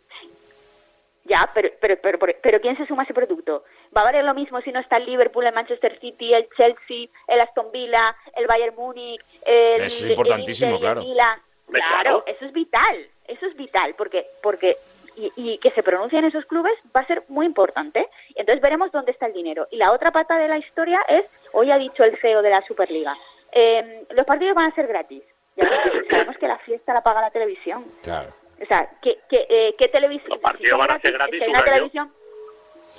Ya, 1.23 1.49
pero, 1.51 1.69
pero, 1.81 1.97
pero, 1.99 2.19
pero, 2.19 2.33
pero 2.43 2.61
¿quién 2.61 2.77
se 2.77 2.85
suma 2.85 3.01
a 3.01 3.05
ese 3.05 3.13
producto? 3.15 3.63
¿Va 3.95 4.01
a 4.01 4.03
valer 4.03 4.23
lo 4.23 4.35
mismo 4.35 4.61
si 4.61 4.71
no 4.71 4.79
está 4.81 4.97
el 4.97 5.05
Liverpool, 5.07 5.47
el 5.47 5.53
Manchester 5.55 5.99
City, 5.99 6.31
el 6.33 6.47
Chelsea, 6.55 7.07
el 7.27 7.39
Aston 7.41 7.71
Villa, 7.71 8.15
el 8.35 8.45
Bayern 8.45 8.75
Múnich, 8.75 9.19
el, 9.47 9.81
Es 9.81 10.03
importantísimo, 10.05 10.79
claro. 10.79 11.01
Milan? 11.01 11.39
Hombre, 11.67 11.81
Claro, 11.81 12.23
claro. 12.23 12.23
eso 12.27 12.45
es 12.45 12.53
vital, 12.53 13.07
eso 13.27 13.45
es 13.45 13.55
vital, 13.55 13.95
porque, 13.97 14.27
porque 14.41 14.77
y, 15.15 15.31
y 15.35 15.57
que 15.59 15.71
se 15.71 15.83
pronuncien 15.83 16.25
esos 16.25 16.45
clubes 16.45 16.73
va 16.95 17.01
a 17.01 17.07
ser 17.07 17.23
muy 17.27 17.45
importante. 17.45 18.07
Entonces 18.35 18.61
veremos 18.61 18.91
dónde 18.91 19.11
está 19.11 19.27
el 19.27 19.33
dinero. 19.33 19.67
Y 19.71 19.77
la 19.77 19.91
otra 19.91 20.11
pata 20.11 20.37
de 20.37 20.47
la 20.47 20.57
historia 20.57 21.01
es, 21.07 21.25
hoy 21.53 21.71
ha 21.71 21.77
dicho 21.77 22.03
el 22.03 22.17
CEO 22.17 22.41
de 22.41 22.49
la 22.49 22.61
Superliga, 22.63 23.15
eh, 23.51 24.05
los 24.11 24.25
partidos 24.25 24.55
van 24.55 24.71
a 24.71 24.75
ser 24.75 24.87
gratis. 24.87 25.23
Ya 25.55 25.69
sabemos 26.09 26.37
que 26.37 26.47
la 26.47 26.57
fiesta 26.59 26.93
la 26.93 27.01
paga 27.01 27.21
la 27.21 27.31
televisión. 27.31 27.85
Claro. 28.03 28.29
O 28.61 28.65
sea, 28.65 28.89
¿qué, 29.01 29.19
qué, 29.29 29.45
eh, 29.49 29.75
qué 29.77 29.87
televisión? 29.87 30.29
Los 30.29 30.39
partidos 30.39 30.77
van 30.77 30.91
a 30.91 30.99
ser 30.99 31.13
gratis 31.13 31.41
que 31.41 31.63
televisión. 31.63 32.11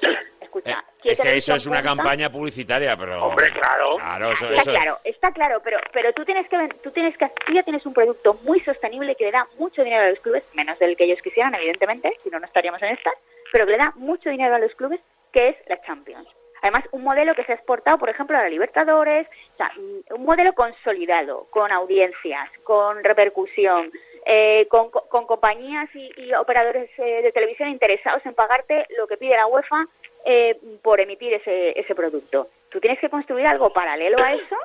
Eh, 0.02 0.16
Escucha, 0.40 0.84
¿qué 1.02 1.12
es 1.12 1.18
que 1.20 1.36
eso 1.36 1.54
es 1.54 1.66
una 1.66 1.82
campaña 1.82 2.30
publicitaria, 2.30 2.96
pero. 2.96 3.24
Hombre, 3.26 3.52
claro. 3.52 3.96
Claro, 3.96 4.32
eso, 4.32 4.46
Está 4.48 4.62
eso- 4.62 4.70
claro, 4.72 4.98
está 5.04 5.32
claro, 5.32 5.60
pero 5.62 5.78
pero 5.92 6.12
tú 6.14 6.24
tienes 6.24 6.48
que 6.48 6.68
tú 6.82 6.90
tienes 6.92 7.16
que 7.18 7.28
tú 7.44 7.52
ya 7.52 7.62
tienes 7.62 7.84
un 7.84 7.92
producto 7.92 8.34
muy 8.44 8.60
sostenible 8.60 9.14
que 9.16 9.24
le 9.24 9.32
da 9.32 9.46
mucho 9.58 9.82
dinero 9.82 10.04
a 10.04 10.10
los 10.10 10.20
clubes, 10.20 10.44
menos 10.54 10.78
del 10.78 10.96
que 10.96 11.04
ellos 11.04 11.20
quisieran, 11.20 11.54
evidentemente, 11.54 12.16
si 12.22 12.30
no 12.30 12.38
no 12.38 12.46
estaríamos 12.46 12.80
en 12.82 12.90
estas, 12.90 13.14
pero 13.52 13.66
que 13.66 13.72
le 13.72 13.78
da 13.78 13.92
mucho 13.96 14.30
dinero 14.30 14.54
a 14.54 14.58
los 14.58 14.74
clubes, 14.74 15.00
que 15.32 15.48
es 15.50 15.56
la 15.68 15.80
Champions. 15.82 16.26
Además, 16.62 16.84
un 16.92 17.04
modelo 17.04 17.34
que 17.34 17.44
se 17.44 17.52
ha 17.52 17.56
exportado, 17.56 17.98
por 17.98 18.08
ejemplo, 18.08 18.36
a 18.38 18.42
la 18.42 18.48
Libertadores, 18.48 19.26
o 19.54 19.56
sea, 19.58 19.70
un 19.76 20.24
modelo 20.24 20.54
consolidado, 20.54 21.46
con 21.50 21.70
audiencias, 21.70 22.48
con 22.64 23.04
repercusión, 23.04 23.92
eh, 24.26 24.66
con, 24.68 24.90
con 24.90 25.24
compañías 25.26 25.88
y, 25.94 26.10
y 26.20 26.34
operadores 26.34 26.90
eh, 26.98 27.22
de 27.22 27.32
televisión 27.32 27.68
interesados 27.70 28.26
en 28.26 28.34
pagarte 28.34 28.84
lo 28.98 29.06
que 29.06 29.16
pide 29.16 29.36
la 29.36 29.46
UEFA 29.46 29.86
eh, 30.24 30.58
por 30.82 31.00
emitir 31.00 31.32
ese, 31.34 31.78
ese 31.78 31.94
producto. 31.94 32.48
Tú 32.70 32.80
tienes 32.80 32.98
que 32.98 33.08
construir 33.08 33.46
algo 33.46 33.72
paralelo 33.72 34.18
a 34.22 34.32
eso, 34.34 34.56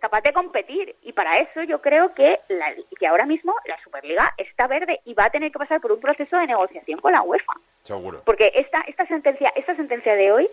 capaz 0.00 0.22
de 0.22 0.32
competir. 0.32 0.94
Y 1.02 1.12
para 1.12 1.36
eso 1.38 1.62
yo 1.64 1.80
creo 1.82 2.14
que, 2.14 2.40
la- 2.48 2.74
que 2.98 3.06
ahora 3.06 3.26
mismo 3.26 3.54
la 3.66 3.78
Superliga 3.84 4.32
está 4.38 4.66
verde 4.66 5.00
y 5.04 5.12
va 5.12 5.26
a 5.26 5.30
tener 5.30 5.52
que 5.52 5.58
pasar 5.58 5.80
por 5.80 5.92
un 5.92 6.00
proceso 6.00 6.36
de 6.38 6.46
negociación 6.46 6.98
con 7.00 7.12
la 7.12 7.20
UEFA. 7.22 7.52
Seguro. 7.82 8.22
Porque 8.24 8.50
esta, 8.54 8.80
esta 8.86 9.06
sentencia, 9.06 9.52
esta 9.54 9.76
sentencia 9.76 10.14
de 10.14 10.32
hoy, 10.32 10.48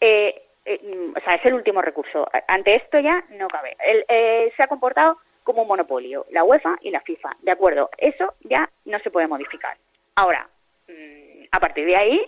eh, 0.00 0.42
eh, 0.64 0.80
o 1.16 1.20
sea, 1.20 1.34
es 1.34 1.44
el 1.46 1.54
último 1.54 1.80
recurso. 1.80 2.28
Ante 2.48 2.74
esto 2.74 2.98
ya 2.98 3.24
no 3.30 3.46
cabe. 3.48 3.76
El- 3.86 4.04
eh, 4.08 4.52
se 4.56 4.62
ha 4.64 4.66
comportado 4.66 5.18
como 5.46 5.62
un 5.62 5.68
monopolio, 5.68 6.26
la 6.32 6.42
UEFA 6.44 6.76
y 6.82 6.90
la 6.90 7.00
FIFA. 7.00 7.36
De 7.40 7.52
acuerdo, 7.52 7.88
eso 7.96 8.34
ya 8.40 8.68
no 8.84 8.98
se 8.98 9.10
puede 9.10 9.28
modificar. 9.28 9.76
Ahora, 10.16 10.46
mm, 10.88 11.44
a 11.52 11.60
partir 11.60 11.86
de 11.86 11.96
ahí, 11.96 12.20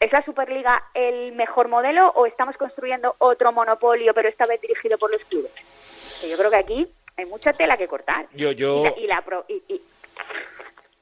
¿es 0.00 0.10
la 0.10 0.24
Superliga 0.24 0.82
el 0.94 1.32
mejor 1.32 1.68
modelo 1.68 2.08
o 2.16 2.26
estamos 2.26 2.56
construyendo 2.56 3.14
otro 3.18 3.52
monopolio, 3.52 4.14
pero 4.14 4.28
esta 4.30 4.46
vez 4.46 4.60
dirigido 4.62 4.96
por 4.98 5.12
los 5.12 5.22
clubes? 5.26 5.52
Yo 6.28 6.36
creo 6.38 6.50
que 6.50 6.56
aquí 6.56 6.88
hay 7.18 7.26
mucha 7.26 7.52
tela 7.52 7.76
que 7.76 7.86
cortar. 7.86 8.26
Yo, 8.34 8.50
yo... 8.52 8.78
Y 8.78 8.82
la, 8.82 8.98
y 8.98 9.06
la 9.06 9.20
pro- 9.22 9.44
y- 9.46 9.62
y- 9.68 9.82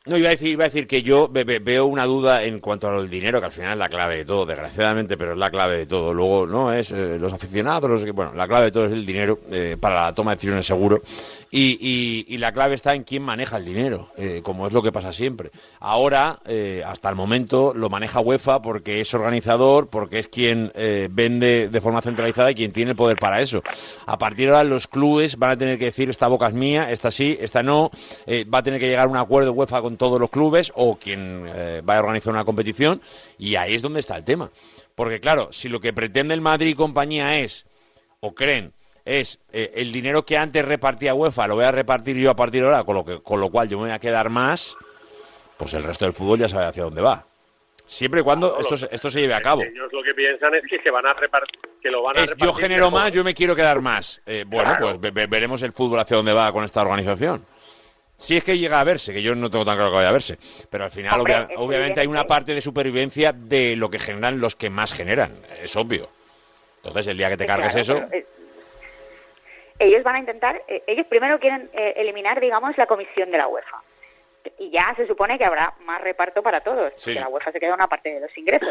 No, 0.04 0.16
iba 0.16 0.26
a 0.26 0.30
decir, 0.32 0.48
iba 0.48 0.64
a 0.64 0.68
decir 0.68 0.88
que 0.88 1.00
yo 1.02 1.28
ve- 1.28 1.44
ve- 1.44 1.60
veo 1.60 1.86
una 1.86 2.04
duda 2.06 2.42
en 2.42 2.58
cuanto 2.58 2.88
al 2.88 3.08
dinero, 3.08 3.38
que 3.38 3.46
al 3.46 3.52
final 3.52 3.74
es 3.74 3.78
la 3.78 3.88
clave 3.88 4.16
de 4.16 4.24
todo, 4.24 4.44
desgraciadamente, 4.44 5.16
pero 5.16 5.32
es 5.34 5.38
la 5.38 5.48
clave 5.48 5.78
de 5.78 5.86
todo. 5.86 6.12
Luego, 6.12 6.44
no 6.44 6.72
es 6.72 6.90
eh, 6.90 7.18
los 7.20 7.32
aficionados, 7.32 7.88
los 7.88 8.02
que, 8.04 8.10
bueno, 8.10 8.32
la 8.34 8.48
clave 8.48 8.64
de 8.64 8.72
todo 8.72 8.86
es 8.86 8.92
el 8.92 9.06
dinero 9.06 9.38
eh, 9.52 9.76
para 9.78 10.06
la 10.06 10.12
toma 10.12 10.32
de 10.32 10.36
decisiones 10.38 10.66
seguro. 10.66 11.02
Y, 11.52 11.78
y- 11.80 12.34
y 12.34 12.38
la 12.38 12.50
clave 12.50 12.74
está 12.74 12.96
en 12.96 13.04
quién 13.04 13.22
maneja 13.22 13.58
el 13.58 13.64
dinero, 13.64 14.08
eh, 14.16 14.40
como 14.42 14.66
es 14.66 14.72
lo 14.72 14.82
que 14.82 14.90
pasa 14.90 15.12
siempre. 15.12 15.52
Ahora, 15.78 16.40
hasta 16.84 17.08
el 17.08 17.14
momento, 17.14 17.72
lo 17.72 17.88
maneja 17.88 18.18
UEFA 18.18 18.60
porque 18.60 19.00
es 19.00 19.14
organizador, 19.14 19.86
porque 19.88 20.18
es 20.18 20.26
quien 20.26 20.72
vende 21.10 21.68
de 21.68 21.80
forma 21.80 22.00
centralizada 22.02 22.50
y 22.50 22.54
quien 22.56 22.72
tiene 22.72 22.90
el 22.92 22.96
poder 22.96 23.18
para 23.18 23.40
eso. 23.40 23.62
A 24.06 24.18
partir 24.18 24.46
de 24.46 24.56
ahora, 24.56 24.64
los 24.64 24.88
clubes 24.88 25.36
van 25.38 25.50
a 25.52 25.56
tener 25.56 25.78
que 25.78 25.84
decir 25.86 26.10
esta 26.10 26.26
boca 26.26 26.48
es 26.48 26.54
mía, 26.54 26.90
esta 26.90 27.10
sí, 27.12 27.36
esta 27.40 27.62
no. 27.62 27.90
Va 28.52 28.58
a 28.58 28.62
tener 28.62 28.80
que 28.80 28.88
llegar 28.88 29.06
a 29.06 29.10
un 29.10 29.16
acuerdo 29.16 29.52
UEFA 29.52 29.80
con 29.82 29.91
todos 29.96 30.20
los 30.20 30.30
clubes 30.30 30.72
o 30.74 30.96
quien 30.96 31.46
eh, 31.54 31.80
vaya 31.84 31.98
a 32.00 32.02
organizar 32.02 32.32
una 32.32 32.44
competición 32.44 33.00
y 33.38 33.56
ahí 33.56 33.74
es 33.74 33.82
donde 33.82 34.00
está 34.00 34.16
el 34.16 34.24
tema. 34.24 34.50
Porque 34.94 35.20
claro, 35.20 35.48
si 35.52 35.68
lo 35.68 35.80
que 35.80 35.92
pretende 35.92 36.34
el 36.34 36.40
Madrid 36.40 36.68
y 36.68 36.74
compañía 36.74 37.38
es, 37.38 37.66
o 38.20 38.34
creen, 38.34 38.72
es 39.04 39.38
eh, 39.52 39.72
el 39.76 39.90
dinero 39.90 40.24
que 40.24 40.36
antes 40.36 40.64
repartía 40.64 41.14
UEFA, 41.14 41.46
lo 41.48 41.56
voy 41.56 41.64
a 41.64 41.72
repartir 41.72 42.16
yo 42.16 42.30
a 42.30 42.36
partir 42.36 42.60
de 42.62 42.66
ahora, 42.68 42.84
con 42.84 42.94
lo, 42.94 43.04
que, 43.04 43.20
con 43.22 43.40
lo 43.40 43.50
cual 43.50 43.68
yo 43.68 43.78
me 43.78 43.84
voy 43.84 43.92
a 43.92 43.98
quedar 43.98 44.28
más, 44.30 44.76
pues 45.56 45.74
el 45.74 45.82
resto 45.82 46.04
del 46.04 46.14
fútbol 46.14 46.38
ya 46.38 46.48
sabe 46.48 46.66
hacia 46.66 46.84
dónde 46.84 47.00
va. 47.02 47.26
Siempre 47.84 48.20
y 48.20 48.22
cuando 48.24 48.52
No, 48.54 48.60
esto, 48.60 48.86
esto 48.90 49.10
se 49.10 49.20
lleve 49.20 49.34
a 49.34 49.40
cabo. 49.42 49.62
Ellos 49.62 49.92
lo 49.92 50.02
que 50.02 50.14
piensan 50.14 50.54
es 50.54 50.62
que 50.70 50.80
se 50.82 50.90
van 50.90 51.04
a 51.04 51.12
repartir, 51.14 51.58
que 51.82 51.90
lo 51.90 52.02
van 52.02 52.16
a 52.16 52.20
Es, 52.22 52.30
yo 52.30 52.34
repartir 52.36 52.62
genero 52.62 52.86
mejor. 52.90 53.00
más, 53.02 53.12
yo 53.12 53.24
me 53.24 53.34
quiero 53.34 53.56
quedar 53.56 53.80
más. 53.80 54.22
Eh, 54.24 54.44
bueno, 54.46 54.70
Claro. 54.70 54.86
pues 54.86 55.00
ve- 55.00 55.10
ve- 55.10 55.26
veremos 55.26 55.60
el 55.62 55.72
fútbol 55.72 55.98
hacia 55.98 56.16
dónde 56.16 56.32
va 56.32 56.52
con 56.52 56.64
esta 56.64 56.80
organización. 56.82 57.44
Si 58.16 58.36
es 58.36 58.44
que 58.44 58.56
llega 58.58 58.80
a 58.80 58.84
verse, 58.84 59.12
que 59.12 59.22
yo 59.22 59.34
no 59.34 59.50
tengo 59.50 59.64
tan 59.64 59.74
claro 59.76 59.90
que 59.90 59.96
vaya 59.96 60.08
a 60.10 60.12
verse. 60.12 60.38
Pero 60.70 60.84
al 60.84 60.90
final, 60.90 61.18
Hombre, 61.18 61.34
obvia- 61.34 61.46
es 61.50 61.58
obviamente, 61.58 62.00
hay 62.00 62.06
una 62.06 62.24
parte 62.24 62.54
de 62.54 62.60
supervivencia 62.60 63.32
de 63.32 63.74
lo 63.76 63.90
que 63.90 63.98
generan 63.98 64.40
los 64.40 64.54
que 64.54 64.70
más 64.70 64.92
generan. 64.92 65.34
Es 65.60 65.74
obvio. 65.76 66.08
Entonces, 66.76 67.06
el 67.08 67.16
día 67.18 67.28
que 67.30 67.36
te 67.36 67.46
cargues 67.46 67.72
claro, 67.72 67.80
eso. 67.80 68.06
pero, 68.10 68.22
eh, 68.22 68.26
ellos 69.78 70.02
van 70.04 70.16
a 70.16 70.18
intentar, 70.20 70.62
eh, 70.68 70.82
ellos 70.86 71.06
primero 71.08 71.38
quieren 71.40 71.68
eh, 71.72 71.94
eliminar, 71.96 72.40
digamos, 72.40 72.76
la 72.78 72.86
comisión 72.86 73.30
de 73.30 73.38
la 73.38 73.48
UEFA. 73.48 73.82
Y 74.58 74.70
ya 74.70 74.92
se 74.96 75.06
supone 75.06 75.38
que 75.38 75.44
habrá 75.44 75.74
más 75.84 76.00
reparto 76.00 76.42
para 76.42 76.60
todos, 76.60 76.92
Sí. 76.96 77.10
porque 77.10 77.20
la 77.20 77.28
UEFA 77.28 77.52
se 77.52 77.60
queda 77.60 77.74
una 77.74 77.88
parte 77.88 78.10
de 78.12 78.20
los 78.20 78.36
ingresos. 78.38 78.68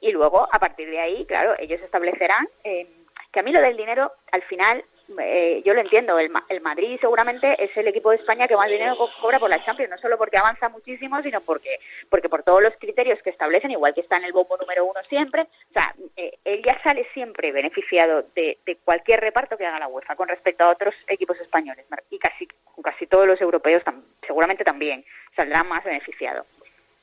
Y 0.00 0.12
luego, 0.12 0.48
a 0.50 0.58
partir 0.58 0.88
de 0.88 1.00
ahí, 1.00 1.24
claro, 1.26 1.54
ellos 1.58 1.80
establecerán 1.82 2.48
eh, 2.64 2.86
que 3.32 3.40
a 3.40 3.42
mí 3.42 3.52
lo 3.52 3.60
del 3.60 3.76
dinero, 3.76 4.12
al 4.32 4.42
final, 4.42 4.84
eh, 5.20 5.62
yo 5.64 5.74
lo 5.74 5.80
entiendo, 5.80 6.18
el, 6.18 6.30
el 6.48 6.60
Madrid 6.60 6.98
seguramente 7.00 7.62
es 7.62 7.74
el 7.76 7.88
equipo 7.88 8.10
de 8.10 8.16
España 8.16 8.46
que 8.46 8.56
más 8.56 8.68
dinero 8.68 8.96
co- 8.96 9.10
cobra 9.20 9.38
por 9.38 9.48
la 9.48 9.64
Champions, 9.64 9.90
no 9.90 9.98
solo 9.98 10.18
porque 10.18 10.36
avanza 10.38 10.68
muchísimo, 10.68 11.20
sino 11.22 11.40
porque, 11.40 11.78
porque 12.10 12.28
por 12.28 12.42
todos 12.42 12.62
los 12.62 12.74
criterios 12.78 13.20
que 13.22 13.30
establecen, 13.30 13.70
igual 13.70 13.94
que 13.94 14.02
está 14.02 14.16
en 14.18 14.24
el 14.24 14.32
bombo 14.32 14.56
número 14.58 14.84
uno 14.84 15.00
siempre, 15.08 15.42
o 15.42 15.72
sea, 15.72 15.94
eh, 16.16 16.36
él 16.44 16.62
ya 16.64 16.78
sale 16.82 17.06
siempre 17.14 17.52
beneficiado 17.52 18.24
de, 18.34 18.58
de 18.66 18.76
cualquier 18.76 19.20
reparto 19.20 19.56
que 19.56 19.66
haga 19.66 19.78
la 19.78 19.88
UEFA 19.88 20.16
con 20.16 20.28
respecto 20.28 20.64
a 20.64 20.70
otros 20.70 20.94
equipos 21.06 21.40
españoles, 21.40 21.86
y 22.10 22.18
casi, 22.18 22.46
casi 22.82 23.06
todos 23.06 23.26
los 23.26 23.40
europeos 23.40 23.82
tam- 23.84 24.02
seguramente 24.26 24.64
también 24.64 25.04
saldrán 25.34 25.68
más 25.68 25.84
beneficiados. 25.84 26.46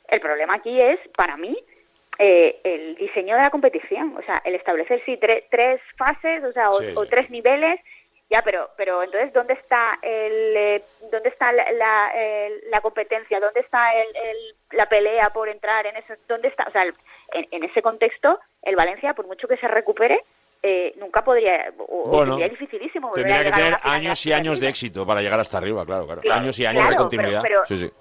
El 0.08 0.22
problema 0.22 0.56
aquí 0.56 0.80
es, 0.80 1.00
para 1.18 1.36
mí, 1.38 1.58
eh, 2.18 2.62
el 2.64 2.96
diseño 2.96 3.36
de 3.36 3.42
la 3.42 3.50
competición, 3.50 4.16
o 4.18 4.22
sea, 4.22 4.42
el 4.46 4.56
establecer 4.56 5.02
sí 5.06 5.18
tre- 5.18 5.44
tres 5.50 5.82
fases, 5.98 6.44
o 6.46 6.52
sea, 6.54 6.70
o, 6.70 6.80
Sí, 6.80 6.94
o 6.96 7.06
tres 7.08 7.30
niveles, 7.30 7.80
ya, 8.30 8.42
pero, 8.42 8.70
pero 8.78 9.04
entonces 9.04 9.32
dónde 9.34 9.54
está 9.54 9.98
el, 10.02 10.56
eh, 10.58 10.82
dónde 11.12 11.30
está 11.30 11.52
la, 11.52 11.72
la, 11.72 12.12
el- 12.16 12.62
la 12.72 12.82
competencia, 12.82 13.40
dónde 13.40 13.60
está 13.62 13.94
el, 13.94 14.08
el- 14.16 14.56
la 14.72 14.88
pelea 14.88 15.30
por 15.32 15.48
entrar 15.50 15.86
en 15.86 15.96
eso, 15.98 16.14
dónde 16.28 16.48
está, 16.48 16.64
o 16.68 16.72
sea, 16.72 16.84
en, 16.84 16.94
en 17.52 17.64
ese 17.64 17.82
contexto, 17.82 18.40
el 18.64 18.76
Valencia, 18.76 19.14
por 19.14 19.28
mucho 19.28 19.48
que 19.48 19.58
se 19.58 19.68
recupere, 19.68 20.20
eh, 20.64 20.94
nunca 20.98 21.24
podría, 21.24 21.72
o, 21.78 22.10
Bueno, 22.10 22.34
sería 22.34 22.50
dificilísimo 22.50 23.10
volver 23.10 23.26
Tendría 23.26 23.40
a 23.42 23.44
que 23.44 23.50
a 23.50 23.56
tener 23.66 23.80
años 23.84 24.26
y 24.26 24.34
años 24.34 24.60
de 24.60 24.70
éxito 24.70 25.06
para 25.06 25.22
llegar 25.22 25.40
hasta 25.40 25.60
arriba, 25.60 25.86
claro, 25.86 26.06
claro. 26.08 26.22
Claro, 26.22 26.42
años 26.42 26.58
y 26.58 26.66
años 26.66 26.90
de 26.90 26.96
continuidad. 26.96 27.42
pero- 27.44 27.62
pero- 27.64 27.66
sí, 27.66 27.78
sí. 27.78 27.94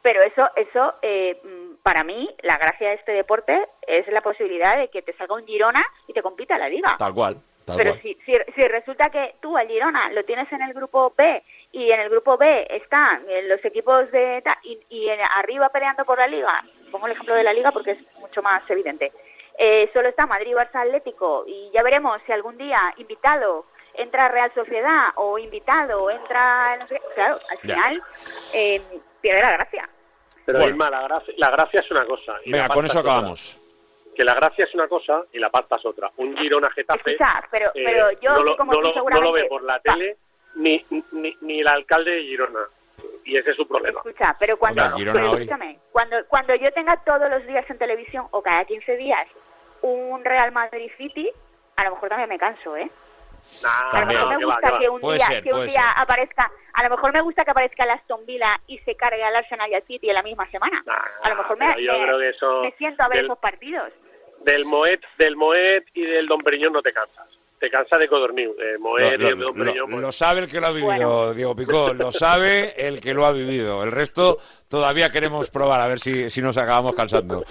pero 0.00 0.22
eso, 0.22 0.48
eso 0.56 0.94
eh, 1.02 1.38
mm, 1.44 1.82
para 1.82 2.04
mí, 2.04 2.34
la 2.42 2.56
gracia 2.56 2.88
de 2.88 2.94
este 2.94 3.12
deporte 3.12 3.68
es 3.86 4.06
la 4.08 4.22
posibilidad 4.22 4.78
de 4.78 4.88
que 4.88 5.02
te 5.02 5.12
salga 5.14 5.34
un 5.34 5.46
Girona 5.46 5.84
y 6.06 6.14
te 6.14 6.22
compita 6.22 6.56
la 6.56 6.68
liga. 6.70 6.96
Tal 6.98 7.12
cual. 7.12 7.36
Tal 7.68 7.76
Pero 7.76 7.90
cual. 7.92 8.02
si, 8.02 8.14
si, 8.26 8.32
si 8.54 8.62
resulta 8.68 9.10
que 9.10 9.34
tú 9.40 9.56
al 9.56 9.68
Girona 9.68 10.10
lo 10.10 10.24
tienes 10.24 10.50
en 10.52 10.62
el 10.62 10.72
grupo 10.74 11.12
B 11.16 11.42
y 11.72 11.90
en 11.92 12.00
el 12.00 12.08
grupo 12.08 12.36
B 12.36 12.66
están 12.70 13.22
eh, 13.28 13.42
los 13.42 13.64
equipos 13.64 14.10
de 14.10 14.42
y, 14.64 14.80
y 14.88 15.08
en- 15.08 15.20
arriba 15.36 15.68
peleando 15.68 16.04
por 16.04 16.18
la 16.18 16.26
liga, 16.26 16.64
pongo 16.90 17.06
el 17.06 17.12
ejemplo 17.12 17.34
de 17.34 17.44
la 17.44 17.52
liga 17.52 17.70
porque 17.70 17.92
es 17.92 17.98
mucho 18.18 18.42
más 18.42 18.62
evidente, 18.70 19.12
eh, 19.58 19.90
solo 19.92 20.08
está 20.08 20.26
Madrid, 20.26 20.54
Barça, 20.54 20.80
Atlético 20.82 21.44
y 21.46 21.70
ya 21.74 21.82
veremos 21.82 22.20
si 22.26 22.32
algún 22.32 22.56
día 22.56 22.80
invitado 22.96 23.66
entra 23.94 24.28
Real 24.28 24.50
Sociedad 24.54 25.08
o 25.16 25.38
invitado 25.38 26.10
entra, 26.10 26.76
no 26.78 26.86
sé 26.88 27.00
claro, 27.14 27.38
al 27.50 27.58
final 27.58 28.02
eh, 28.54 28.80
pierde 29.20 29.42
la 29.42 29.52
gracia. 29.52 29.88
Pero 30.46 30.58
Bueno. 30.60 30.72
Isma, 30.72 30.88
la 30.90 31.02
gracia, 31.02 31.34
la 31.36 31.50
gracia 31.50 31.80
es 31.80 31.90
una 31.90 32.06
cosa. 32.06 32.36
y 32.44 32.52
Venga, 32.52 32.68
con 32.70 32.86
eso 32.86 33.00
acabamos. 33.00 33.60
Que 34.18 34.24
la 34.24 34.34
gracia 34.34 34.64
es 34.64 34.74
una 34.74 34.88
cosa 34.88 35.22
y 35.32 35.38
la 35.38 35.48
pasta 35.48 35.76
es 35.76 35.86
otra. 35.86 36.10
Un 36.16 36.36
Girona 36.36 36.68
Getafe. 36.72 37.12
Escucha, 37.12 37.40
pero, 37.52 37.68
eh, 37.72 37.84
pero 37.86 38.10
yo 38.20 38.30
no, 38.32 38.38
que 38.38 38.44
lo, 38.50 38.56
como 38.56 38.72
no 38.72 38.80
lo- 38.80 38.92
no 39.10 39.20
lo 39.20 39.30
ve 39.32 39.44
por 39.44 39.62
la 39.62 39.78
tele 39.78 40.16
ni, 40.56 40.84
ni, 41.12 41.36
ni 41.42 41.60
el 41.60 41.68
alcalde 41.68 42.10
de 42.10 42.22
Girona. 42.24 42.58
Y 43.24 43.36
ese 43.36 43.50
es 43.52 43.56
su 43.56 43.68
problema. 43.68 44.00
Escucha, 44.04 44.34
pero 44.40 44.56
cuando, 44.58 44.82
Hombre, 44.82 44.98
Girona 44.98 45.20
pero 45.20 45.30
hoy. 45.34 45.42
escúchame, 45.42 45.78
cuando, 45.92 46.16
cuando 46.26 46.52
yo 46.56 46.72
tenga 46.72 46.96
todos 47.04 47.30
los 47.30 47.46
días 47.46 47.64
en 47.70 47.78
televisión 47.78 48.26
o 48.32 48.42
cada 48.42 48.64
15 48.64 48.96
días 48.96 49.28
un 49.82 50.24
Real 50.24 50.50
Madrid 50.50 50.90
City, 50.98 51.30
a 51.76 51.84
lo 51.84 51.90
mejor 51.92 52.08
también 52.08 52.28
me 52.28 52.38
canso, 52.40 52.76
¿eh? 52.76 52.90
a 53.62 54.00
lo 54.00 54.06
mejor 54.06 54.28
me 54.36 54.44
gusta 54.44 54.60
que 54.66 54.72
va. 54.72 54.78
que 54.80 54.88
un 54.88 55.00
día, 55.14 55.26
ser, 55.26 55.42
que 55.44 55.52
un 55.54 55.66
día 55.66 55.80
ser. 55.80 56.02
aparezca, 56.02 56.50
a 56.74 56.82
lo 56.82 56.90
mejor 56.90 57.12
me 57.14 57.20
gusta 57.22 57.44
que 57.44 57.50
aparezca 57.52 57.84
el 57.84 57.90
Aston 57.90 58.26
Villa 58.26 58.60
y 58.66 58.78
se 58.80 58.94
cargue 58.96 59.22
al 59.22 59.36
Arsenal 59.36 59.70
y 59.70 59.74
al 59.74 59.82
City 59.84 60.08
en 60.08 60.14
la 60.16 60.22
misma 60.22 60.50
semana. 60.50 60.82
a 61.22 61.28
lo 61.30 61.36
mejor 61.36 61.56
me, 61.56 61.66
yo 61.82 61.92
me- 61.92 62.02
creo 62.02 62.18
que 62.18 62.28
eso 62.30 62.60
me 62.62 62.72
siento 62.72 63.04
a 63.04 63.08
ver 63.08 63.18
del- 63.18 63.26
esos 63.26 63.38
partidos. 63.38 63.92
Del 64.44 64.64
Moet, 64.64 65.00
del 65.18 65.36
Moet 65.36 65.84
y 65.94 66.02
del 66.02 66.26
Don 66.26 66.40
Periñón 66.40 66.72
no 66.72 66.82
te 66.82 66.92
cansas. 66.92 67.37
Te 67.60 67.70
cansas 67.70 67.98
de 67.98 68.06
Codorniu. 68.08 68.50
Eh, 68.52 68.78
Moet 68.78 69.00
Lo, 69.18 69.34
lo- 69.34 69.52
lo- 69.52 69.86
pues, 69.86 70.00
lo 70.00 70.12
sabe 70.12 70.40
el 70.42 70.48
que 70.48 70.60
lo 70.60 70.66
ha 70.68 70.72
vivido, 70.72 71.34
Diego 71.34 71.56
Picó. 71.56 71.92
Lo 71.92 72.12
sabe 72.12 72.74
el 72.86 73.00
que 73.00 73.14
lo 73.14 73.26
ha 73.26 73.32
vivido. 73.32 73.82
El 73.82 73.90
resto 73.92 74.38
todavía 74.68 75.10
queremos 75.10 75.50
probar 75.50 75.80
a 75.80 75.88
ver 75.88 75.98
si, 75.98 76.30
si 76.30 76.40
nos 76.40 76.56
acabamos 76.56 76.94
cansando. 76.94 77.44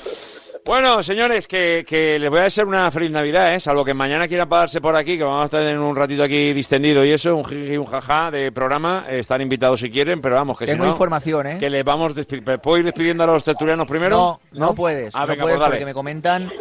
Bueno, 0.65 1.01
señores, 1.01 1.47
que, 1.47 1.85
que 1.87 2.19
les 2.19 2.29
voy 2.29 2.39
a 2.39 2.43
desear 2.43 2.67
una 2.67 2.91
feliz 2.91 3.09
Navidad, 3.09 3.53
¿eh? 3.55 3.59
Salvo 3.59 3.85
que 3.85 3.93
mañana 3.93 4.27
quieran 4.27 4.49
pasarse 4.49 4.81
por 4.81 4.97
aquí, 4.97 5.17
que 5.17 5.23
vamos 5.23 5.43
a 5.43 5.45
estar 5.45 5.61
en 5.63 5.79
un 5.79 5.95
ratito 5.95 6.23
aquí 6.23 6.51
distendido 6.51 7.05
y 7.05 7.11
eso, 7.11 7.35
un 7.37 7.45
jiji 7.45 7.73
y 7.73 7.77
un 7.77 7.85
jaja 7.85 8.31
de 8.31 8.51
programa. 8.51 9.05
Están 9.09 9.39
invitados 9.41 9.79
si 9.79 9.89
quieren, 9.89 10.19
pero 10.21 10.35
vamos, 10.35 10.57
que 10.59 10.65
Tengo 10.65 10.83
si 10.83 10.87
no... 10.87 10.91
información, 10.93 11.47
¿eh? 11.47 11.57
Que 11.57 11.69
les 11.69 11.85
vamos... 11.85 12.13
¿Puedo 12.61 12.77
ir 12.79 12.83
despidiendo 12.85 13.23
a 13.23 13.27
los 13.27 13.45
tertulianos 13.45 13.87
primero? 13.87 14.17
No, 14.17 14.41
no, 14.51 14.75
puedes. 14.75 15.15
Ah, 15.15 15.21
no 15.21 15.27
venga, 15.27 15.41
puedes 15.43 15.57
pues 15.57 15.59
dale. 15.61 15.71
porque 15.75 15.85
me 15.85 15.93
comentan 15.93 16.51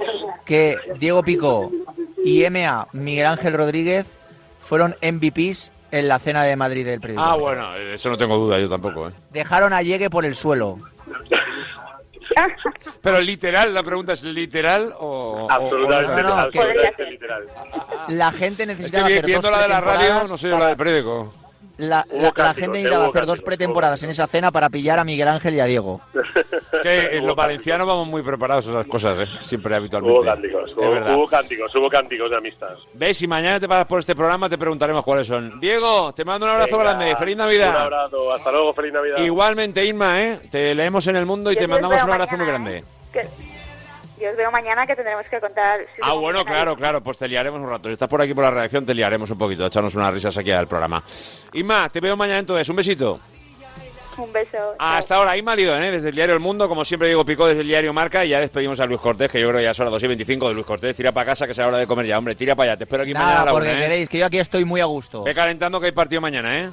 que 0.44 0.76
Diego 1.00 1.24
Pico 1.24 1.72
y 2.26 2.48
MA 2.50 2.88
Miguel 2.92 3.26
Ángel 3.26 3.54
Rodríguez 3.54 4.06
fueron 4.58 4.96
MVPs 5.00 5.72
en 5.92 6.08
la 6.08 6.18
cena 6.18 6.42
de 6.42 6.56
Madrid 6.56 6.84
del 6.84 7.00
periódico. 7.00 7.24
Ah, 7.24 7.36
bueno, 7.36 7.74
eso 7.76 8.10
no 8.10 8.18
tengo 8.18 8.36
duda, 8.36 8.58
yo 8.58 8.68
tampoco, 8.68 9.08
¿eh? 9.08 9.12
Dejaron 9.30 9.72
a 9.72 9.82
Llegue 9.82 10.10
por 10.10 10.24
el 10.24 10.34
suelo. 10.34 10.78
Pero 13.00 13.20
literal, 13.20 13.72
la 13.72 13.82
pregunta 13.82 14.12
es 14.12 14.22
literal 14.24 14.92
o... 14.98 15.46
Absolutamente, 15.48 16.12
o- 16.12 16.22
no, 16.22 16.28
no, 16.28 16.34
absolutamente 16.42 17.04
literal. 17.10 17.44
La 18.08 18.32
gente 18.32 18.62
Es 18.64 18.68
necesita 18.68 19.06
que 19.06 19.22
viendo 19.22 19.50
la 19.50 19.62
de 19.62 19.68
la 19.68 19.80
radio, 19.80 20.24
no 20.28 20.36
sé 20.36 20.48
yo 20.48 20.58
la 20.58 20.66
del 20.68 20.76
periódico. 20.76 21.32
La, 21.78 22.06
la- 22.10 22.32
la 22.36 22.54
gente 22.54 22.78
eh, 22.78 22.82
necesitaba 22.82 23.06
hacer 23.08 23.26
dos 23.26 23.40
pretemporadas 23.42 24.02
en 24.02 24.10
esa 24.10 24.26
cena 24.26 24.50
para 24.50 24.68
pillar 24.70 24.98
a 24.98 25.04
Miguel 25.04 25.28
Ángel 25.28 25.54
y 25.54 25.60
a 25.60 25.64
Diego. 25.66 26.00
Es 26.14 26.80
que 26.80 27.16
en 27.18 27.26
los 27.26 27.36
valencianos 27.36 27.86
vamos 27.86 28.06
muy 28.08 28.22
preparados 28.22 28.66
a 28.68 28.70
esas 28.70 28.86
cosas, 28.86 29.18
¿eh? 29.20 29.26
Siempre 29.42 29.74
habitualmente. 29.74 30.18
Hubo 30.18 30.24
cánticos, 30.26 30.72
hubo, 30.76 30.90
verdad. 30.90 31.14
hubo 31.16 31.26
cánticos, 31.26 31.74
hubo 31.74 31.88
cánticos 31.88 32.30
de 32.30 32.36
amistad. 32.36 32.74
¿Ves? 32.94 33.16
Si 33.18 33.26
mañana 33.26 33.60
te 33.60 33.68
pasas 33.68 33.86
por 33.86 34.00
este 34.00 34.14
programa, 34.14 34.48
te 34.48 34.58
preguntaremos 34.58 35.04
cuáles 35.04 35.26
son. 35.26 35.60
Diego, 35.60 36.12
te 36.14 36.24
mando 36.24 36.46
un 36.46 36.52
abrazo 36.52 36.78
Venga, 36.78 36.92
grande. 36.94 37.16
¡Feliz 37.16 37.34
Un 37.34 37.38
Navidad! 37.38 37.76
abrazo, 37.76 38.32
hasta 38.32 38.50
luego, 38.52 38.72
feliz 38.74 38.92
Navidad. 38.92 39.18
Igualmente, 39.18 39.84
Inma, 39.84 40.22
¿eh? 40.22 40.40
Te 40.50 40.74
leemos 40.74 41.06
en 41.06 41.16
el 41.16 41.26
mundo 41.26 41.50
y 41.52 41.56
te 41.56 41.64
os 41.64 41.68
mandamos 41.70 42.02
un 42.02 42.10
abrazo 42.10 42.36
muy 42.36 42.46
mañana, 42.46 42.64
grande. 42.70 42.84
Que- 43.12 43.28
yo 44.20 44.30
os 44.30 44.36
veo 44.36 44.50
mañana 44.50 44.86
que 44.86 44.94
tendremos 44.94 45.26
que 45.28 45.40
contar. 45.40 45.80
si 45.94 46.02
Ah, 46.02 46.14
bueno, 46.14 46.44
claro, 46.44 46.76
claro, 46.76 47.02
pues 47.02 47.18
te 47.18 47.28
liaremos 47.28 47.60
un 47.60 47.68
rato. 47.68 47.88
Si 47.88 47.92
estás 47.92 48.08
por 48.08 48.20
aquí 48.20 48.34
por 48.34 48.44
la 48.44 48.50
redacción, 48.50 48.86
te 48.86 48.94
liaremos 48.94 49.30
un 49.30 49.38
poquito, 49.38 49.66
echarnos 49.66 49.94
unas 49.94 50.12
risas 50.12 50.36
aquí 50.36 50.50
al 50.50 50.66
programa. 50.66 51.02
Inma, 51.52 51.88
te 51.88 52.00
veo 52.00 52.16
mañana 52.16 52.40
entonces. 52.40 52.68
Un 52.68 52.76
besito. 52.76 53.20
Un 54.18 54.32
beso. 54.32 54.74
Hasta 54.78 55.16
ahora, 55.16 55.36
Inma 55.36 55.54
Lido, 55.54 55.76
¿eh? 55.76 55.90
desde 55.90 56.08
el 56.08 56.14
diario 56.14 56.34
El 56.34 56.40
Mundo, 56.40 56.68
como 56.68 56.84
siempre 56.86 57.08
digo, 57.08 57.24
picó 57.24 57.46
desde 57.46 57.60
el 57.60 57.68
diario 57.68 57.92
Marca 57.92 58.24
y 58.24 58.30
ya 58.30 58.40
despedimos 58.40 58.80
a 58.80 58.86
Luis 58.86 59.00
Cortés, 59.00 59.30
que 59.30 59.38
yo 59.38 59.48
creo 59.48 59.58
que 59.58 59.64
ya 59.64 59.74
son 59.74 59.84
las 59.84 59.92
2 59.92 60.04
y 60.04 60.06
25 60.06 60.48
de 60.48 60.54
Luis 60.54 60.66
Cortés. 60.66 60.96
Tira 60.96 61.12
para 61.12 61.26
casa, 61.26 61.46
que 61.46 61.52
sea 61.52 61.68
hora 61.68 61.76
de 61.76 61.86
comer 61.86 62.06
ya, 62.06 62.16
hombre, 62.16 62.34
tira 62.34 62.54
para 62.54 62.72
allá. 62.72 62.78
Te 62.78 62.84
espero 62.84 63.02
aquí 63.02 63.12
mañana 63.12 63.42
a 63.42 63.44
la 63.44 63.52
porque 63.52 63.68
una, 63.68 63.78
¿eh? 63.78 63.82
queréis, 63.82 64.08
que 64.08 64.18
yo 64.18 64.26
aquí 64.26 64.38
estoy 64.38 64.64
muy 64.64 64.80
a 64.80 64.86
gusto. 64.86 65.22
Ve 65.22 65.34
calentando 65.34 65.80
que 65.80 65.86
hay 65.86 65.92
partido 65.92 66.22
mañana, 66.22 66.58
¿eh? 66.58 66.70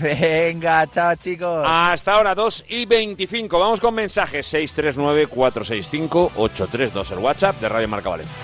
Venga, 0.00 0.86
chao 0.90 1.14
chicos. 1.16 1.64
Hasta 1.66 2.14
ahora, 2.14 2.34
2 2.34 2.64
y 2.68 2.86
25. 2.86 3.58
Vamos 3.58 3.80
con 3.80 3.94
mensajes. 3.94 4.52
639-465-832, 4.52 7.10
el 7.12 7.18
WhatsApp 7.18 7.60
de 7.60 7.68
Radio 7.68 7.88
Marca 7.88 8.10
Valencia. 8.10 8.34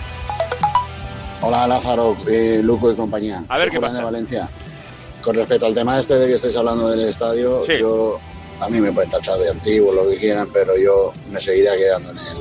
Hola 1.43 1.67
Lázaro, 1.67 2.17
eh, 2.29 2.61
Luco 2.63 2.93
y 2.93 2.97
compañía. 2.97 3.43
A 3.49 3.57
ver, 3.57 3.69
Soy 3.69 3.77
¿qué 3.77 3.81
pasa? 3.81 3.99
de 3.99 4.05
Valencia. 4.05 4.49
Con 5.23 5.37
respecto 5.37 5.67
al 5.67 5.75
tema 5.75 5.99
este 5.99 6.19
de 6.19 6.29
que 6.29 6.35
estáis 6.35 6.57
hablando 6.57 6.89
del 6.89 7.01
estadio, 7.01 7.63
Sí. 7.65 7.73
yo 7.81 8.19
a 8.61 8.69
mí 8.69 8.81
me 8.81 8.93
pueden 8.93 9.11
tachar 9.11 9.39
de 9.39 9.49
antiguo, 9.51 9.93
lo 9.93 10.09
que 10.09 10.17
quieran, 10.19 10.49
pero 10.53 10.77
yo 10.77 11.13
me 11.31 11.41
seguiría 11.41 11.77
quedando 11.77 12.11
en 12.11 12.19
el, 12.19 12.37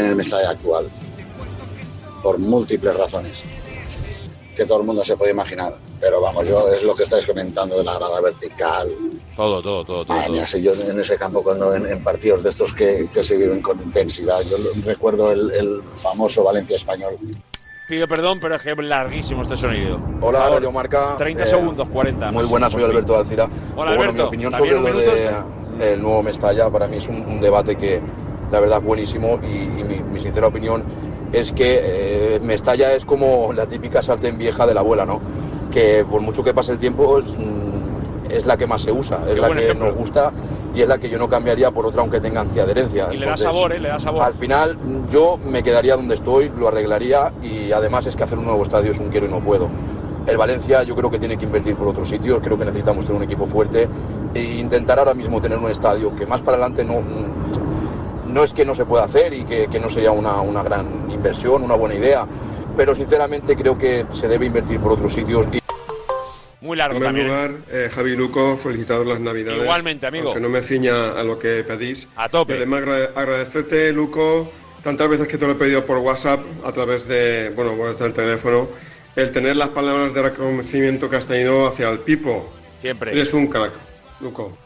en 0.00 0.06
el 0.12 0.20
estadio 0.20 0.48
actual. 0.48 0.88
Por 2.22 2.38
múltiples 2.38 2.96
razones. 2.96 3.42
Que 4.56 4.64
todo 4.66 4.80
el 4.80 4.86
mundo 4.86 5.02
se 5.04 5.16
puede 5.16 5.30
imaginar. 5.32 5.76
Pero 6.02 6.20
vamos, 6.20 6.44
yo 6.48 6.66
es 6.68 6.82
lo 6.82 6.96
que 6.96 7.04
estáis 7.04 7.24
comentando 7.26 7.78
de 7.78 7.84
la 7.84 7.94
grada 7.96 8.20
vertical. 8.20 8.88
Todo, 9.36 9.62
todo, 9.62 9.84
todo, 9.84 10.04
todo. 10.04 10.16
Madre 10.16 10.30
mía, 10.30 10.44
si 10.46 10.60
yo 10.60 10.72
en 10.74 10.98
ese 10.98 11.16
campo 11.16 11.42
cuando 11.44 11.74
en, 11.76 11.86
en 11.86 12.02
partidos 12.02 12.42
de 12.42 12.50
estos 12.50 12.74
que, 12.74 13.08
que 13.14 13.22
se 13.22 13.36
viven 13.36 13.62
con 13.62 13.80
intensidad, 13.80 14.40
yo 14.50 14.56
recuerdo 14.84 15.30
el, 15.30 15.50
el 15.52 15.80
famoso 15.94 16.42
Valencia 16.42 16.74
español. 16.74 17.16
Pido 17.88 18.08
perdón, 18.08 18.38
pero 18.42 18.56
es 18.56 18.62
que 18.62 18.72
es 18.72 18.78
larguísimo 18.78 19.42
este 19.42 19.56
sonido. 19.56 20.00
Hola, 20.20 20.40
favor, 20.40 20.54
Radio 20.56 20.72
Marca. 20.72 21.14
30 21.16 21.44
Eh, 21.44 21.46
segundos, 21.46 21.88
40. 21.88 22.32
Muy 22.32 22.44
buenas, 22.46 22.72
soy. 22.72 22.82
Alberto 22.82 23.16
Alcira. 23.16 23.44
Hola, 23.44 23.74
Bueno, 23.76 23.90
Alberto. 23.92 24.14
mi 24.14 24.22
opinión 24.28 24.50
¿También 24.52 24.74
sobre 24.78 24.92
lo 24.92 24.98
minuto? 24.98 25.14
de 25.78 25.92
el 25.94 26.02
nuevo 26.02 26.22
Mestalla 26.24 26.68
para 26.68 26.86
mí 26.88 26.96
es 26.96 27.06
un, 27.08 27.16
un 27.22 27.40
debate 27.40 27.76
que 27.76 28.00
la 28.50 28.58
verdad 28.60 28.78
es 28.78 28.84
buenísimo 28.84 29.38
y, 29.42 29.46
y 29.80 29.84
mi, 29.84 30.00
mi 30.02 30.20
sincera 30.20 30.48
opinión 30.48 30.82
es 31.32 31.52
que 31.52 31.80
eh, 32.36 32.40
Mestalla 32.42 32.92
es 32.92 33.04
como 33.04 33.52
la 33.52 33.66
típica 33.66 34.02
sartén 34.02 34.36
vieja 34.36 34.66
de 34.66 34.74
la 34.74 34.80
abuela, 34.80 35.06
¿no? 35.06 35.20
Que 35.72 36.04
por 36.08 36.20
mucho 36.20 36.44
que 36.44 36.52
pase 36.52 36.72
el 36.72 36.78
tiempo 36.78 37.18
es, 37.18 37.24
mm, 37.24 38.30
es 38.30 38.46
la 38.46 38.56
que 38.56 38.66
más 38.66 38.82
se 38.82 38.92
usa, 38.92 39.20
es 39.28 39.34
Qué 39.34 39.40
la 39.40 39.50
que 39.50 39.64
ejemplo. 39.64 39.86
nos 39.86 39.94
gusta 39.96 40.30
y 40.74 40.80
es 40.82 40.88
la 40.88 40.98
que 40.98 41.08
yo 41.10 41.18
no 41.18 41.28
cambiaría 41.28 41.70
por 41.70 41.84
otra 41.86 42.00
aunque 42.00 42.20
tenga 42.20 42.40
antiadherencia. 42.40 43.12
Y 43.12 43.18
le 43.18 43.26
da 43.26 43.36
sabor, 43.36 43.72
¿eh? 43.72 43.80
Le 43.80 43.88
da 43.88 43.98
sabor. 43.98 44.22
al 44.22 44.34
final 44.34 44.76
yo 45.12 45.38
me 45.38 45.62
quedaría 45.62 45.96
donde 45.96 46.14
estoy, 46.14 46.50
lo 46.58 46.68
arreglaría 46.68 47.30
y 47.42 47.72
además 47.72 48.06
es 48.06 48.16
que 48.16 48.22
hacer 48.22 48.38
un 48.38 48.46
nuevo 48.46 48.62
estadio 48.62 48.92
es 48.92 48.98
un 48.98 49.08
quiero 49.08 49.26
y 49.26 49.30
no 49.30 49.40
puedo. 49.40 49.68
El 50.26 50.36
Valencia 50.36 50.82
yo 50.84 50.94
creo 50.94 51.10
que 51.10 51.18
tiene 51.18 51.36
que 51.36 51.44
invertir 51.44 51.74
por 51.74 51.88
otros 51.88 52.08
sitios, 52.08 52.40
creo 52.42 52.56
que 52.56 52.64
necesitamos 52.64 53.04
tener 53.04 53.18
un 53.18 53.24
equipo 53.24 53.46
fuerte 53.46 53.88
e 54.34 54.42
intentar 54.42 54.98
ahora 54.98 55.14
mismo 55.14 55.40
tener 55.40 55.58
un 55.58 55.70
estadio 55.70 56.14
que 56.14 56.26
más 56.26 56.40
para 56.40 56.56
adelante 56.56 56.84
no, 56.84 57.02
no 58.28 58.44
es 58.44 58.52
que 58.52 58.64
no 58.64 58.74
se 58.74 58.84
pueda 58.84 59.04
hacer 59.04 59.34
y 59.34 59.44
que, 59.44 59.66
que 59.66 59.80
no 59.80 59.90
sería 59.90 60.12
una, 60.12 60.40
una 60.40 60.62
gran 60.62 60.86
inversión, 61.10 61.62
una 61.62 61.74
buena 61.74 61.96
idea, 61.96 62.24
pero 62.76 62.94
sinceramente 62.94 63.56
creo 63.56 63.76
que 63.76 64.06
se 64.14 64.28
debe 64.28 64.46
invertir 64.46 64.80
por 64.80 64.92
otros 64.92 65.12
sitios. 65.12 65.46
Y... 65.52 65.61
Muy 66.62 66.76
largo 66.76 66.96
En 66.96 67.02
primer 67.02 67.26
también. 67.32 67.50
lugar, 67.58 67.64
eh, 67.72 67.90
Javi 67.92 68.14
Luco, 68.16 68.56
felicitaros 68.56 69.04
las 69.06 69.18
Navidades. 69.20 69.60
Igualmente, 69.62 70.06
amigo. 70.06 70.26
Aunque 70.28 70.40
no 70.40 70.48
me 70.48 70.62
ciña 70.62 71.10
a 71.12 71.24
lo 71.24 71.36
que 71.38 71.64
pedís. 71.64 72.08
A 72.16 72.28
tope. 72.28 72.52
Y 72.54 72.56
además, 72.56 72.82
agra- 72.82 73.10
agradecerte, 73.16 73.92
Luco, 73.92 74.50
tantas 74.84 75.08
veces 75.08 75.26
que 75.26 75.36
te 75.38 75.44
lo 75.46 75.52
he 75.52 75.56
pedido 75.56 75.84
por 75.84 75.98
WhatsApp, 75.98 76.40
a 76.64 76.70
través 76.70 77.06
de, 77.08 77.52
bueno, 77.56 77.72
bueno, 77.74 77.90
está 77.92 78.06
el 78.06 78.12
teléfono, 78.12 78.68
el 79.16 79.32
tener 79.32 79.56
las 79.56 79.70
palabras 79.70 80.14
de 80.14 80.22
reconocimiento 80.22 81.10
que 81.10 81.16
has 81.16 81.26
tenido 81.26 81.66
hacia 81.66 81.88
el 81.90 81.98
Pipo. 81.98 82.48
Siempre. 82.80 83.10
Eres 83.10 83.34
un 83.34 83.48
crack, 83.48 83.72
Luco. 84.20 84.56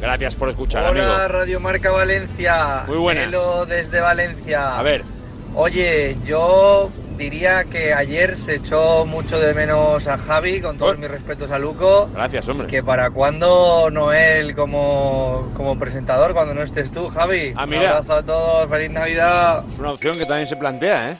Gracias 0.00 0.34
por 0.34 0.48
escuchar, 0.48 0.84
Hola, 0.90 1.02
amigo. 1.14 1.28
Radio 1.28 1.60
Marca 1.60 1.90
Valencia. 1.92 2.84
Muy 2.88 2.98
buenas. 2.98 3.28
Elo 3.28 3.66
desde 3.66 4.00
Valencia. 4.00 4.76
A 4.78 4.82
ver. 4.82 5.02
Oye, 5.54 6.16
yo 6.26 6.90
diría 7.18 7.64
que 7.64 7.92
ayer 7.92 8.36
se 8.36 8.54
echó 8.56 9.04
mucho 9.04 9.38
de 9.38 9.52
menos 9.52 10.06
a 10.06 10.16
Javi, 10.16 10.60
con 10.60 10.78
todos 10.78 10.96
mis 10.98 11.10
respetos 11.10 11.50
a 11.50 11.58
Luco. 11.58 12.08
Gracias, 12.14 12.48
hombre. 12.48 12.68
Que 12.68 12.82
para 12.82 13.10
cuándo 13.10 13.90
Noel 13.90 14.54
como, 14.54 15.50
como 15.56 15.78
presentador, 15.78 16.32
cuando 16.32 16.54
no 16.54 16.62
estés 16.62 16.90
tú, 16.92 17.08
Javi. 17.10 17.52
Ah, 17.56 17.64
Un 17.64 17.70
mira. 17.70 17.90
abrazo 17.90 18.14
a 18.14 18.22
todos, 18.22 18.70
feliz 18.70 18.90
Navidad. 18.90 19.64
Es 19.72 19.78
una 19.78 19.92
opción 19.92 20.16
que 20.16 20.24
también 20.24 20.46
se 20.46 20.56
plantea, 20.56 21.10
¿eh? 21.10 21.16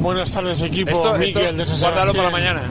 Buenas 0.00 0.30
tardes, 0.30 0.60
equipo. 0.62 0.90
Esto- 0.90 1.14
Miquel 1.18 1.42
esto, 1.42 1.56
de 1.58 1.66
San 1.66 1.78
guárdalo 1.80 2.14
para 2.14 2.30
mañana. 2.30 2.62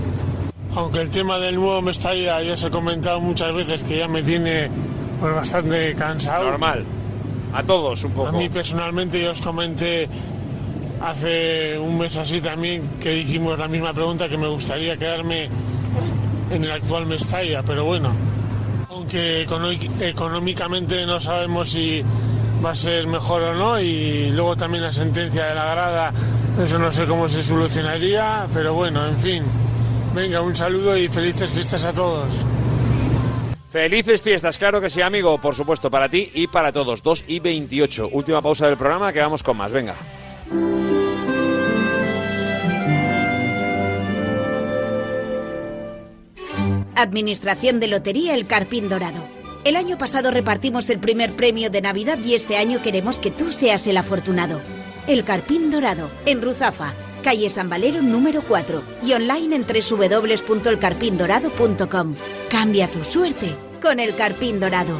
Aunque 0.75 1.01
el 1.01 1.11
tema 1.11 1.37
del 1.37 1.55
nuevo 1.55 1.81
Mestalla 1.81 2.41
ya 2.41 2.55
se 2.55 2.67
ha 2.67 2.69
comentado 2.69 3.19
muchas 3.19 3.53
veces 3.53 3.83
que 3.83 3.97
ya 3.97 4.07
me 4.07 4.23
tiene 4.23 4.69
pues, 5.19 5.35
bastante 5.35 5.93
cansado. 5.95 6.45
Normal. 6.45 6.85
A 7.53 7.63
todos, 7.63 8.01
un 8.05 8.13
poco. 8.13 8.29
A 8.29 8.31
mí 8.31 8.47
personalmente 8.47 9.21
yo 9.21 9.31
os 9.31 9.41
comenté 9.41 10.07
hace 11.03 11.77
un 11.77 11.97
mes 11.97 12.15
así 12.17 12.41
también 12.41 12.89
que 12.99 13.09
dijimos 13.09 13.57
la 13.57 13.67
misma 13.67 13.93
pregunta 13.93 14.29
que 14.29 14.37
me 14.37 14.47
gustaría 14.47 14.97
quedarme 14.97 15.49
en 16.51 16.63
el 16.63 16.71
actual 16.71 17.05
Mestalla, 17.05 17.63
pero 17.63 17.85
bueno, 17.85 18.13
aunque 18.89 19.47
económicamente 19.99 21.05
no 21.05 21.19
sabemos 21.19 21.69
si 21.69 22.03
va 22.63 22.71
a 22.71 22.75
ser 22.75 23.07
mejor 23.07 23.41
o 23.41 23.55
no 23.55 23.79
y 23.79 24.29
luego 24.31 24.55
también 24.55 24.83
la 24.83 24.93
sentencia 24.93 25.47
de 25.47 25.55
la 25.55 25.65
grada, 25.65 26.13
eso 26.63 26.77
no 26.77 26.91
sé 26.91 27.05
cómo 27.05 27.27
se 27.29 27.41
solucionaría, 27.41 28.47
pero 28.53 28.73
bueno, 28.73 29.07
en 29.07 29.17
fin. 29.17 29.43
Venga, 30.13 30.41
un 30.41 30.55
saludo 30.55 30.97
y 30.97 31.07
felices 31.07 31.49
fiestas 31.49 31.85
a 31.85 31.93
todos. 31.93 32.27
Felices 33.69 34.21
fiestas, 34.21 34.57
claro 34.57 34.81
que 34.81 34.89
sí, 34.89 35.01
amigo. 35.01 35.39
Por 35.39 35.55
supuesto, 35.55 35.89
para 35.89 36.09
ti 36.09 36.29
y 36.33 36.47
para 36.47 36.73
todos. 36.73 37.01
2 37.01 37.23
y 37.27 37.39
28. 37.39 38.09
Última 38.11 38.41
pausa 38.41 38.67
del 38.67 38.75
programa, 38.75 39.13
que 39.13 39.21
vamos 39.21 39.41
con 39.41 39.55
más. 39.55 39.71
Venga. 39.71 39.95
Administración 47.01 47.79
de 47.79 47.87
Lotería 47.87 48.33
El 48.33 48.47
Carpín 48.47 48.89
Dorado. 48.89 49.27
El 49.63 49.75
año 49.75 49.97
pasado 49.97 50.31
repartimos 50.31 50.89
el 50.89 50.99
primer 50.99 51.35
premio 51.35 51.69
de 51.69 51.81
Navidad 51.81 52.17
y 52.23 52.33
este 52.33 52.57
año 52.57 52.81
queremos 52.81 53.19
que 53.19 53.31
tú 53.31 53.51
seas 53.51 53.85
el 53.87 53.97
afortunado. 53.97 54.61
El 55.07 55.23
Carpín 55.23 55.71
Dorado, 55.71 56.09
en 56.25 56.41
Ruzafa, 56.41 56.93
calle 57.23 57.49
San 57.49 57.69
Valero 57.69 58.01
número 58.01 58.41
4 58.41 58.83
y 59.03 59.13
online 59.13 59.55
en 59.55 59.63
www.elcarpindorado.com. 59.63 62.15
Cambia 62.49 62.89
tu 62.89 63.03
suerte 63.03 63.55
con 63.81 63.99
El 63.99 64.15
Carpín 64.15 64.59
Dorado. 64.59 64.99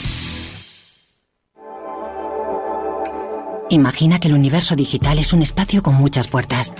Imagina 3.71 4.19
que 4.19 4.27
el 4.27 4.33
universo 4.33 4.75
digital 4.75 5.17
es 5.17 5.31
un 5.31 5.41
espacio 5.41 5.81
con 5.81 5.95
muchas 5.95 6.27
puertas 6.27 6.75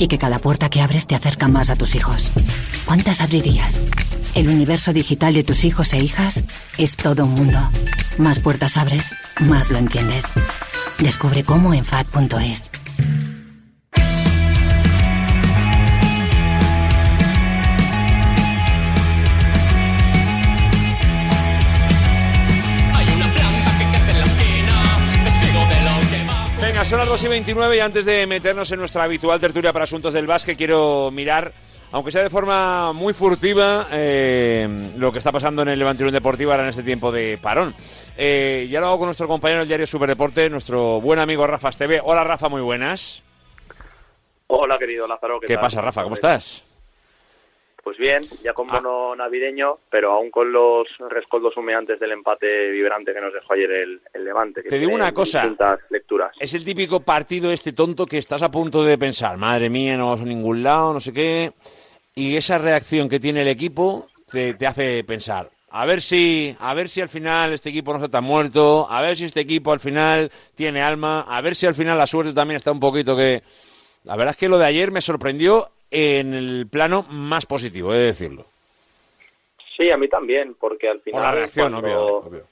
y 0.00 0.08
que 0.08 0.18
cada 0.18 0.40
puerta 0.40 0.68
que 0.68 0.80
abres 0.80 1.06
te 1.06 1.14
acerca 1.14 1.46
más 1.46 1.70
a 1.70 1.76
tus 1.76 1.94
hijos. 1.94 2.32
¿Cuántas 2.86 3.20
abrirías? 3.20 3.80
El 4.34 4.48
universo 4.48 4.92
digital 4.92 5.32
de 5.32 5.44
tus 5.44 5.64
hijos 5.64 5.92
e 5.92 6.00
hijas 6.00 6.42
es 6.76 6.96
todo 6.96 7.24
un 7.24 7.34
mundo. 7.34 7.60
Más 8.18 8.40
puertas 8.40 8.76
abres, 8.76 9.14
más 9.38 9.70
lo 9.70 9.78
entiendes. 9.78 10.24
Descubre 10.98 11.44
cómo 11.44 11.72
en 11.72 11.84
FAD.es. 11.84 12.77
2 26.90 27.22
y 27.22 27.28
29 27.28 27.76
y 27.76 27.80
antes 27.80 28.06
de 28.06 28.26
meternos 28.26 28.72
en 28.72 28.78
nuestra 28.78 29.04
habitual 29.04 29.38
tertulia 29.38 29.74
para 29.74 29.84
asuntos 29.84 30.14
del 30.14 30.26
básquet, 30.26 30.56
quiero 30.56 31.10
mirar, 31.10 31.52
aunque 31.92 32.10
sea 32.10 32.22
de 32.22 32.30
forma 32.30 32.94
muy 32.94 33.12
furtiva, 33.12 33.88
eh, 33.92 34.90
lo 34.96 35.12
que 35.12 35.18
está 35.18 35.30
pasando 35.30 35.60
en 35.60 35.68
el 35.68 35.78
Levante 35.78 36.02
Unión 36.02 36.14
Deportiva 36.14 36.54
ahora 36.54 36.62
en 36.64 36.70
este 36.70 36.82
tiempo 36.82 37.12
de 37.12 37.38
parón. 37.42 37.74
Eh, 38.16 38.68
ya 38.70 38.80
lo 38.80 38.86
hago 38.86 38.98
con 39.00 39.08
nuestro 39.08 39.28
compañero 39.28 39.60
del 39.60 39.68
diario 39.68 39.86
Superdeporte, 39.86 40.48
nuestro 40.48 40.98
buen 41.02 41.18
amigo 41.18 41.46
Rafa 41.46 41.68
Esteve. 41.68 42.00
Hola 42.02 42.24
Rafa, 42.24 42.48
muy 42.48 42.62
buenas. 42.62 43.22
Hola 44.46 44.78
querido 44.78 45.06
Lázaro. 45.06 45.40
¿Qué, 45.40 45.58
pasa 45.58 45.82
Rafa? 45.82 46.02
¿Cómo 46.02 46.14
estás? 46.14 46.64
Pues 47.88 47.96
bien, 47.96 48.20
ya 48.44 48.52
con 48.52 48.66
bono 48.66 49.16
navideño, 49.16 49.78
pero 49.88 50.12
aún 50.12 50.30
con 50.30 50.52
los 50.52 50.86
rescoldos 51.08 51.56
humeantes 51.56 51.98
del 51.98 52.12
empate 52.12 52.70
vibrante 52.70 53.14
que 53.14 53.20
nos 53.22 53.32
dejó 53.32 53.54
ayer 53.54 53.70
el, 53.70 54.02
el 54.12 54.24
Levante. 54.26 54.62
Que 54.62 54.68
Te 54.68 54.78
digo 54.78 54.92
una 54.92 55.12
cosa. 55.12 55.50
lecturas. 55.88 56.36
Es 56.38 56.52
el 56.52 56.66
típico 56.66 57.00
partido 57.00 57.50
este 57.50 57.72
tonto 57.72 58.04
que 58.04 58.18
estás 58.18 58.42
a 58.42 58.50
punto 58.50 58.84
de 58.84 58.98
pensar, 58.98 59.38
madre 59.38 59.70
mía, 59.70 59.96
no 59.96 60.08
vamos 60.08 60.20
a 60.20 60.24
ningún 60.24 60.62
lado, 60.62 60.92
no 60.92 61.00
sé 61.00 61.14
qué. 61.14 61.52
Y 62.14 62.36
esa 62.36 62.58
reacción 62.58 63.08
que 63.08 63.20
tiene 63.20 63.40
el 63.40 63.48
equipo 63.48 64.08
te, 64.30 64.52
te 64.52 64.66
hace 64.66 65.02
pensar, 65.04 65.48
a 65.70 65.86
ver 65.86 66.02
si, 66.02 66.54
a 66.60 66.74
ver 66.74 66.90
si 66.90 67.00
al 67.00 67.08
final 67.08 67.54
este 67.54 67.70
equipo 67.70 67.96
no 67.96 68.04
está 68.04 68.20
muerto, 68.20 68.86
a 68.90 69.00
ver 69.00 69.16
si 69.16 69.24
este 69.24 69.40
equipo 69.40 69.72
al 69.72 69.80
final 69.80 70.30
tiene 70.54 70.82
alma, 70.82 71.24
a 71.26 71.40
ver 71.40 71.56
si 71.56 71.64
al 71.64 71.74
final 71.74 71.96
la 71.96 72.06
suerte 72.06 72.34
también 72.34 72.58
está 72.58 72.70
un 72.70 72.80
poquito 72.80 73.16
que. 73.16 73.42
La 74.04 74.14
verdad 74.14 74.32
es 74.32 74.36
que 74.36 74.48
lo 74.50 74.58
de 74.58 74.66
ayer 74.66 74.90
me 74.90 75.00
sorprendió 75.00 75.70
en 75.90 76.34
el 76.34 76.66
plano 76.70 77.04
más 77.08 77.46
positivo, 77.46 77.92
he 77.94 77.98
de 77.98 78.06
decirlo. 78.06 78.44
Sí, 79.76 79.90
a 79.90 79.96
mí 79.96 80.08
también, 80.08 80.54
porque 80.58 80.88
al 80.88 81.00
final... 81.00 81.20
Por 81.20 81.28
la 81.30 81.32
reacción, 81.36 81.72
cuando- 81.72 81.88
obvio, 81.88 82.16
obvio. 82.28 82.44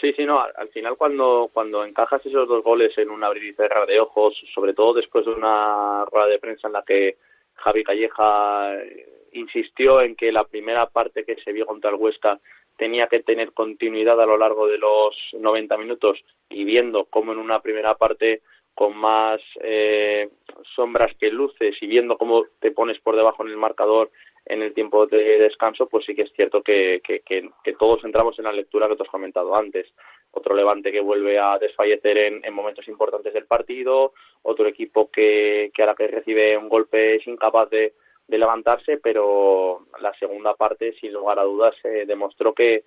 Sí, 0.00 0.12
sí, 0.12 0.24
no, 0.24 0.40
al 0.40 0.52
al 0.56 0.68
final 0.68 0.96
cuando, 0.96 1.48
cuando 1.52 1.84
encajas 1.84 2.24
esos 2.26 2.48
dos 2.48 2.62
goles 2.62 2.96
en 2.98 3.10
un 3.10 3.22
abrir 3.24 3.44
y 3.44 3.54
cerrar 3.54 3.86
de 3.86 4.00
ojos, 4.00 4.34
sobre 4.52 4.74
todo 4.74 4.92
después 4.94 5.24
de 5.24 5.32
una 5.32 6.04
rueda 6.06 6.26
de 6.26 6.38
prensa 6.38 6.66
en 6.66 6.74
la 6.74 6.82
que 6.82 7.16
Javi 7.54 7.84
Calleja 7.84 8.74
eh, 8.74 9.06
insistió 9.32 10.02
en 10.02 10.16
que 10.16 10.32
la 10.32 10.44
primera 10.44 10.86
parte 10.86 11.24
que 11.24 11.36
se 11.36 11.52
vio 11.52 11.64
contra 11.64 11.90
el 11.90 11.96
Huesca 11.96 12.38
tenía 12.76 13.06
que 13.06 13.20
tener 13.20 13.52
continuidad 13.52 14.20
a 14.20 14.26
lo 14.26 14.36
largo 14.36 14.66
de 14.66 14.78
los 14.78 15.14
90 15.32 15.76
minutos 15.78 16.18
y 16.50 16.64
viendo 16.64 17.04
cómo 17.06 17.32
en 17.32 17.38
una 17.38 17.60
primera 17.60 17.94
parte 17.94 18.42
con 18.74 18.96
más 18.96 19.40
eh, 19.62 20.28
sombras 20.74 21.12
que 21.18 21.30
luces 21.30 21.76
y 21.80 21.86
viendo 21.86 22.16
cómo 22.18 22.44
te 22.60 22.70
pones 22.72 22.98
por 23.00 23.16
debajo 23.16 23.44
en 23.44 23.50
el 23.50 23.56
marcador 23.56 24.10
en 24.46 24.60
el 24.62 24.74
tiempo 24.74 25.06
de 25.06 25.38
descanso, 25.38 25.88
pues 25.88 26.04
sí 26.04 26.14
que 26.14 26.22
es 26.22 26.32
cierto 26.34 26.62
que, 26.62 27.00
que, 27.02 27.20
que- 27.20 27.48
todos 27.78 28.04
entramos 28.04 28.38
en 28.38 28.44
la 28.44 28.52
lectura 28.52 28.88
que 28.88 28.96
te 28.96 29.02
has 29.02 29.08
comentado 29.08 29.56
antes. 29.56 29.90
Otro 30.32 30.54
Levante 30.54 30.92
que 30.92 31.00
vuelve 31.00 31.38
a 31.38 31.58
desfallecer 31.58 32.18
en, 32.18 32.44
en 32.44 32.52
momentos 32.52 32.86
importantes 32.88 33.32
del 33.32 33.46
partido, 33.46 34.12
otro 34.42 34.66
equipo 34.68 35.10
que, 35.10 35.70
que 35.74 35.82
a 35.82 35.86
la 35.86 35.94
que 35.94 36.08
recibe 36.08 36.58
un 36.58 36.68
golpe 36.68 37.14
es 37.16 37.26
incapaz 37.26 37.70
de, 37.70 37.94
de 38.28 38.38
levantarse, 38.38 38.98
pero 38.98 39.86
la 40.00 40.12
segunda 40.18 40.54
parte, 40.54 40.92
sin 41.00 41.12
lugar 41.12 41.38
a 41.38 41.44
dudas, 41.44 41.74
eh, 41.84 42.04
demostró 42.06 42.52
que, 42.52 42.84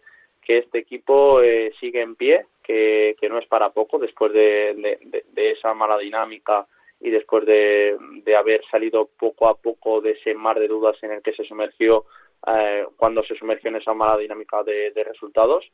que 0.47 0.59
este 0.59 0.77
equipo 0.77 1.41
eh, 1.41 1.73
sigue 1.77 1.99
en 2.01 2.15
pie, 2.15 2.45
que, 2.63 3.17
que 3.19 3.27
no 3.27 3.37
es 3.37 3.45
para 3.47 3.71
poco 3.71 3.99
después 3.99 4.31
de, 4.31 4.97
de- 5.35 5.51
esa 5.51 5.73
mala 5.73 5.97
dinámica 5.97 6.65
y 7.01 7.09
después 7.09 7.45
de, 7.45 7.97
de 8.23 8.35
haber 8.35 8.61
salido 8.71 9.09
poco 9.19 9.47
a 9.49 9.55
poco 9.57 9.99
de 9.99 10.11
ese 10.11 10.33
mar 10.33 10.57
de 10.57 10.67
dudas 10.69 10.95
en 11.03 11.11
el 11.11 11.21
que 11.21 11.33
se 11.33 11.43
sumergió 11.43 12.05
eh, 12.47 12.85
cuando 12.95 13.23
se 13.23 13.35
sumergió 13.35 13.69
en 13.69 13.75
esa 13.75 13.93
mala 13.93 14.17
dinámica 14.17 14.63
de, 14.63 14.91
resultados. 15.03 15.65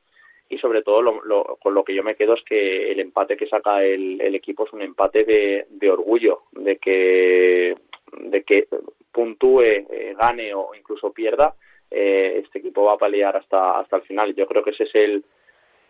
Y 0.50 0.58
sobre 0.58 0.82
todo 0.82 1.02
lo- 1.02 1.58
con 1.62 1.74
lo 1.76 1.84
que 1.84 1.94
yo 1.96 2.04
me 2.04 2.16
quedo 2.16 2.34
es 2.34 2.44
que 2.44 2.92
el 2.92 3.00
empate 3.00 3.38
que 3.38 3.48
saca 3.48 3.84
el, 3.84 4.20
el 4.22 4.34
equipo 4.36 4.66
es 4.66 4.74
un 4.74 4.82
empate 4.82 5.24
de, 5.24 5.66
de 5.70 5.92
orgullo 5.92 6.44
de 6.52 6.78
que 6.78 7.76
de 8.18 8.44
que 8.44 8.68
puntúe 9.12 9.62
eh, 9.62 10.16
gane 10.20 10.54
o 10.54 10.74
incluso 10.76 11.12
pierda 11.12 11.56
eh, 11.94 12.42
este 12.44 12.60
equipo 12.60 12.84
va 12.86 12.94
a 12.94 12.98
pelear 12.98 13.38
hasta 13.38 13.80
hasta 13.80 13.98
el 13.98 14.02
final 14.04 14.34
yo 14.36 14.48
creo 14.48 14.64
que 14.64 14.72
ese 14.72 14.84
es 14.86 14.96
el, 14.96 15.24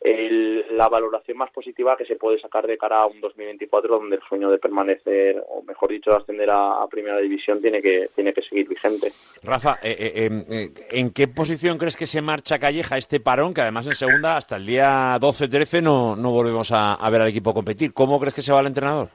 el- 0.01 0.65
la 0.75 0.89
valoración 0.89 1.37
más 1.37 1.49
positiva 1.51 1.95
que 1.95 2.05
se 2.05 2.17
puede 2.17 2.37
sacar 2.39 2.67
de 2.67 2.77
cara 2.77 2.97
a 3.03 3.05
un 3.05 3.21
2024 3.21 3.97
donde 3.99 4.17
el 4.17 4.21
sueño 4.27 4.49
de 4.51 4.57
permanecer 4.57 5.41
o 5.47 5.61
mejor 5.63 5.91
dicho 5.91 6.09
de 6.11 6.17
ascender 6.17 6.49
a, 6.49 6.83
a 6.83 6.87
primera 6.87 7.17
división 7.19 7.61
tiene 7.61 7.81
que 7.81 8.09
tiene 8.13 8.33
que 8.33 8.41
seguir 8.41 8.67
vigente 8.67 9.13
Rafa, 9.43 9.77
eh, 9.81 9.95
eh, 9.97 10.11
eh, 10.15 10.43
eh, 10.49 10.73
¿en 10.91 11.11
qué 11.13 11.29
posición 11.29 11.77
crees 11.77 11.95
que 11.95 12.05
se 12.05 12.21
marcha 12.21 12.59
Calleja 12.59 12.97
este 12.97 13.21
parón? 13.21 13.53
Que 13.53 13.61
además 13.61 13.87
en 13.87 13.95
segunda 13.95 14.35
hasta 14.35 14.57
el 14.57 14.65
día 14.65 15.15
12-13 15.19 15.81
no, 15.81 16.15
no 16.17 16.31
volvemos 16.31 16.71
a, 16.73 16.95
a 16.95 17.09
ver 17.09 17.21
al 17.21 17.29
equipo 17.29 17.53
competir. 17.53 17.93
¿Cómo 17.93 18.19
crees 18.19 18.35
que 18.35 18.41
se 18.41 18.51
va 18.51 18.59
el 18.59 18.67
entrenador? 18.67 19.07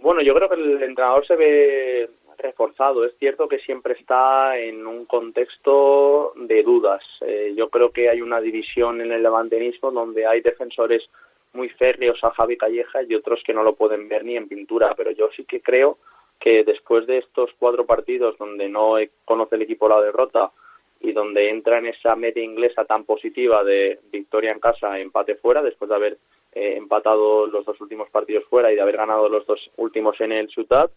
Bueno, 0.00 0.20
yo 0.22 0.34
creo 0.34 0.48
que 0.48 0.54
el 0.54 0.82
entrenador 0.82 1.26
se 1.26 1.34
ve 1.36 2.10
reforzado. 2.38 3.04
Es 3.04 3.16
cierto 3.18 3.48
que 3.48 3.58
siempre 3.58 3.94
está 3.94 4.58
en 4.58 4.86
un 4.86 5.04
contexto 5.06 6.32
de 6.36 6.62
dudas. 6.62 7.02
Eh, 7.20 7.54
yo 7.56 7.68
creo 7.68 7.90
que 7.90 8.08
hay 8.08 8.20
una 8.20 8.40
división 8.40 9.00
en 9.00 9.12
el 9.12 9.22
levantenismo 9.22 9.90
donde 9.90 10.26
hay 10.26 10.40
defensores 10.40 11.08
muy 11.52 11.68
férreos 11.70 12.18
a 12.22 12.30
Javi 12.30 12.56
Calleja 12.56 13.02
y 13.02 13.14
otros 13.14 13.42
que 13.44 13.54
no 13.54 13.62
lo 13.62 13.74
pueden 13.74 14.08
ver 14.08 14.24
ni 14.24 14.36
en 14.36 14.48
pintura. 14.48 14.94
Pero 14.96 15.10
yo 15.10 15.30
sí 15.36 15.44
que 15.44 15.60
creo 15.60 15.98
que 16.38 16.64
después 16.64 17.06
de 17.06 17.18
estos 17.18 17.50
cuatro 17.58 17.86
partidos 17.86 18.36
donde 18.38 18.68
no 18.68 18.96
conoce 19.24 19.56
el 19.56 19.62
equipo 19.62 19.88
la 19.88 20.00
derrota 20.00 20.50
y 21.00 21.12
donde 21.12 21.50
entra 21.50 21.78
en 21.78 21.86
esa 21.86 22.16
media 22.16 22.42
inglesa 22.42 22.84
tan 22.84 23.04
positiva 23.04 23.62
de 23.64 24.00
victoria 24.10 24.52
en 24.52 24.60
casa, 24.60 24.98
empate 24.98 25.36
fuera, 25.36 25.62
después 25.62 25.88
de 25.88 25.94
haber 25.94 26.18
eh, 26.52 26.76
empatado 26.76 27.46
los 27.46 27.64
dos 27.64 27.80
últimos 27.80 28.08
partidos 28.10 28.44
fuera 28.48 28.72
y 28.72 28.76
de 28.76 28.80
haber 28.80 28.96
ganado 28.96 29.28
los 29.28 29.46
dos 29.46 29.70
últimos 29.76 30.20
en 30.20 30.32
el 30.32 30.48
Ciutat, 30.48 30.90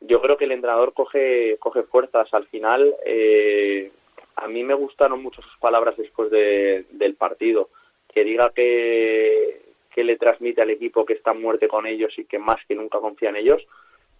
yo 0.00 0.20
creo 0.20 0.36
que 0.36 0.44
el 0.44 0.52
entrenador 0.52 0.92
coge, 0.94 1.56
coge 1.58 1.82
fuerzas. 1.84 2.32
Al 2.32 2.46
final, 2.46 2.94
eh, 3.04 3.90
a 4.36 4.48
mí 4.48 4.62
me 4.64 4.74
gustaron 4.74 5.22
mucho 5.22 5.42
sus 5.42 5.56
palabras 5.58 5.96
después 5.96 6.30
de- 6.30 6.84
del 6.90 7.14
partido. 7.14 7.68
Que 8.12 8.24
diga 8.24 8.50
que, 8.54 9.60
que 9.94 10.02
le 10.04 10.16
transmite 10.16 10.62
al 10.62 10.70
equipo 10.70 11.04
que 11.04 11.12
está 11.12 11.32
muerte 11.32 11.68
con 11.68 11.86
ellos 11.86 12.12
y 12.18 12.24
que 12.24 12.38
más 12.38 12.56
que 12.66 12.74
nunca 12.74 12.98
confía 12.98 13.28
en 13.28 13.36
ellos. 13.36 13.62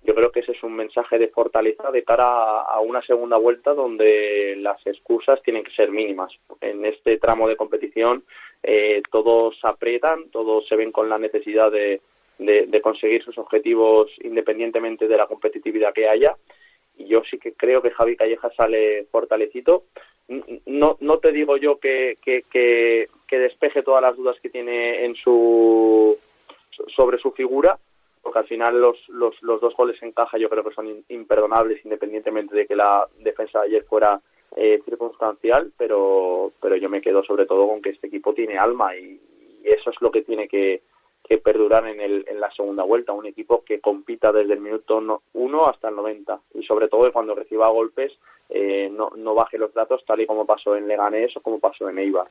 Yo 0.03 0.15
creo 0.15 0.31
que 0.33 0.41
ese 0.41 0.53
es 0.53 0.63
un 0.63 0.75
mensaje 0.77 1.19
de 1.19 1.29
fortaleza 1.29 1.91
de 1.91 2.05
cara 2.05 2.25
a, 2.25 2.61
a 2.63 2.81
una 2.81 3.03
segunda 3.03 3.37
vuelta 3.37 3.75
donde 3.75 4.57
las 4.59 4.85
excusas 4.87 5.43
tienen 5.43 5.63
que 5.65 5.73
ser 5.73 5.91
mínimas. 5.91 6.33
En 6.61 6.85
este 6.87 7.19
tramo 7.19 7.49
de 7.49 7.57
competición 7.57 8.25
eh, 8.63 9.03
todos 9.11 9.59
aprietan, 9.63 10.31
todos 10.31 10.67
se 10.69 10.77
ven 10.77 10.93
con 10.93 11.09
la 11.09 11.19
necesidad 11.19 11.71
de, 11.71 12.01
de, 12.41 12.67
de 12.67 12.81
conseguir 12.81 13.23
sus 13.23 13.39
objetivos 13.39 14.11
independientemente 14.23 15.07
de 15.07 15.17
la 15.17 15.27
competitividad 15.27 15.93
que 15.95 16.09
haya. 16.09 16.37
Y 16.97 17.07
yo 17.07 17.23
sí 17.31 17.39
que 17.39 17.53
creo 17.53 17.81
que 17.81 17.91
Javi 17.93 18.17
Calleja 18.17 18.51
sale 18.57 19.07
fortalecito. 19.11 19.85
N- 20.29 20.61
No, 20.67 20.97
no 21.01 21.19
te 21.19 21.33
digo 21.33 21.57
yo 21.57 21.79
que, 21.79 22.19
que, 22.25 22.43
que, 22.51 23.09
que 23.29 23.39
despeje 23.39 23.83
todas 23.83 24.03
las 24.03 24.17
dudas 24.17 24.37
que 24.41 24.51
tiene 24.51 25.05
en 25.05 25.15
su 25.15 26.19
sobre 26.97 27.19
su 27.19 27.33
figura, 27.33 27.79
porque 28.23 28.39
al 28.39 28.47
final 28.47 28.81
los, 28.81 28.97
los, 29.09 29.41
los 29.43 29.61
dos 29.61 29.75
goles 29.77 30.03
en 30.03 30.13
caja 30.13 30.39
yo 30.39 30.49
creo 30.49 30.65
que 30.65 30.75
son 30.75 31.05
imperdonables 31.09 31.85
independientemente 31.85 32.55
de 32.55 32.67
que 32.67 32.77
la 32.77 33.07
defensa 33.19 33.61
de 33.61 33.67
ayer 33.67 33.85
fuera 33.85 34.21
eh, 34.57 34.81
circunstancial, 34.85 35.73
pero, 35.77 36.53
pero 36.61 36.77
yo 36.77 36.89
me 36.89 37.01
quedo 37.01 37.23
sobre 37.23 37.47
todo 37.47 37.69
con 37.69 37.83
que 37.83 37.91
este 37.91 38.07
equipo 38.07 38.33
tiene 38.35 38.57
alma 38.59 38.97
y, 38.97 39.21
y 39.63 39.69
eso 39.69 39.91
es 39.91 39.97
lo 40.01 40.11
que 40.11 40.23
tiene 40.23 40.49
que, 40.49 40.81
que 41.31 41.39
perdurar 41.39 41.87
en, 41.87 42.01
el, 42.01 42.25
en 42.29 42.41
la 42.41 42.51
segunda 42.51 42.83
vuelta, 42.83 43.13
un 43.13 43.25
equipo 43.25 43.63
que 43.65 43.79
compita 43.81 44.33
desde 44.33 44.55
el 44.55 44.61
minuto 44.61 45.01
no- 45.01 45.23
1 45.35 45.69
hasta 45.69 45.89
el 45.89 45.95
90 45.95 46.41
y 46.55 46.65
sobre 46.65 46.89
todo 46.89 47.13
cuando 47.13 47.37
reciba 47.37 47.69
golpes 47.69 48.11
eh, 48.49 48.91
no, 48.91 49.13
no 49.17 49.33
baje 49.33 49.57
los 49.57 49.73
datos 49.73 50.03
tal 50.05 50.21
y 50.21 50.27
como 50.27 50.45
pasó 50.45 50.75
en 50.75 50.89
Leganés 50.89 51.31
o 51.37 51.41
como 51.41 51.61
pasó 51.61 51.89
en 51.89 52.01
Eibar. 52.01 52.27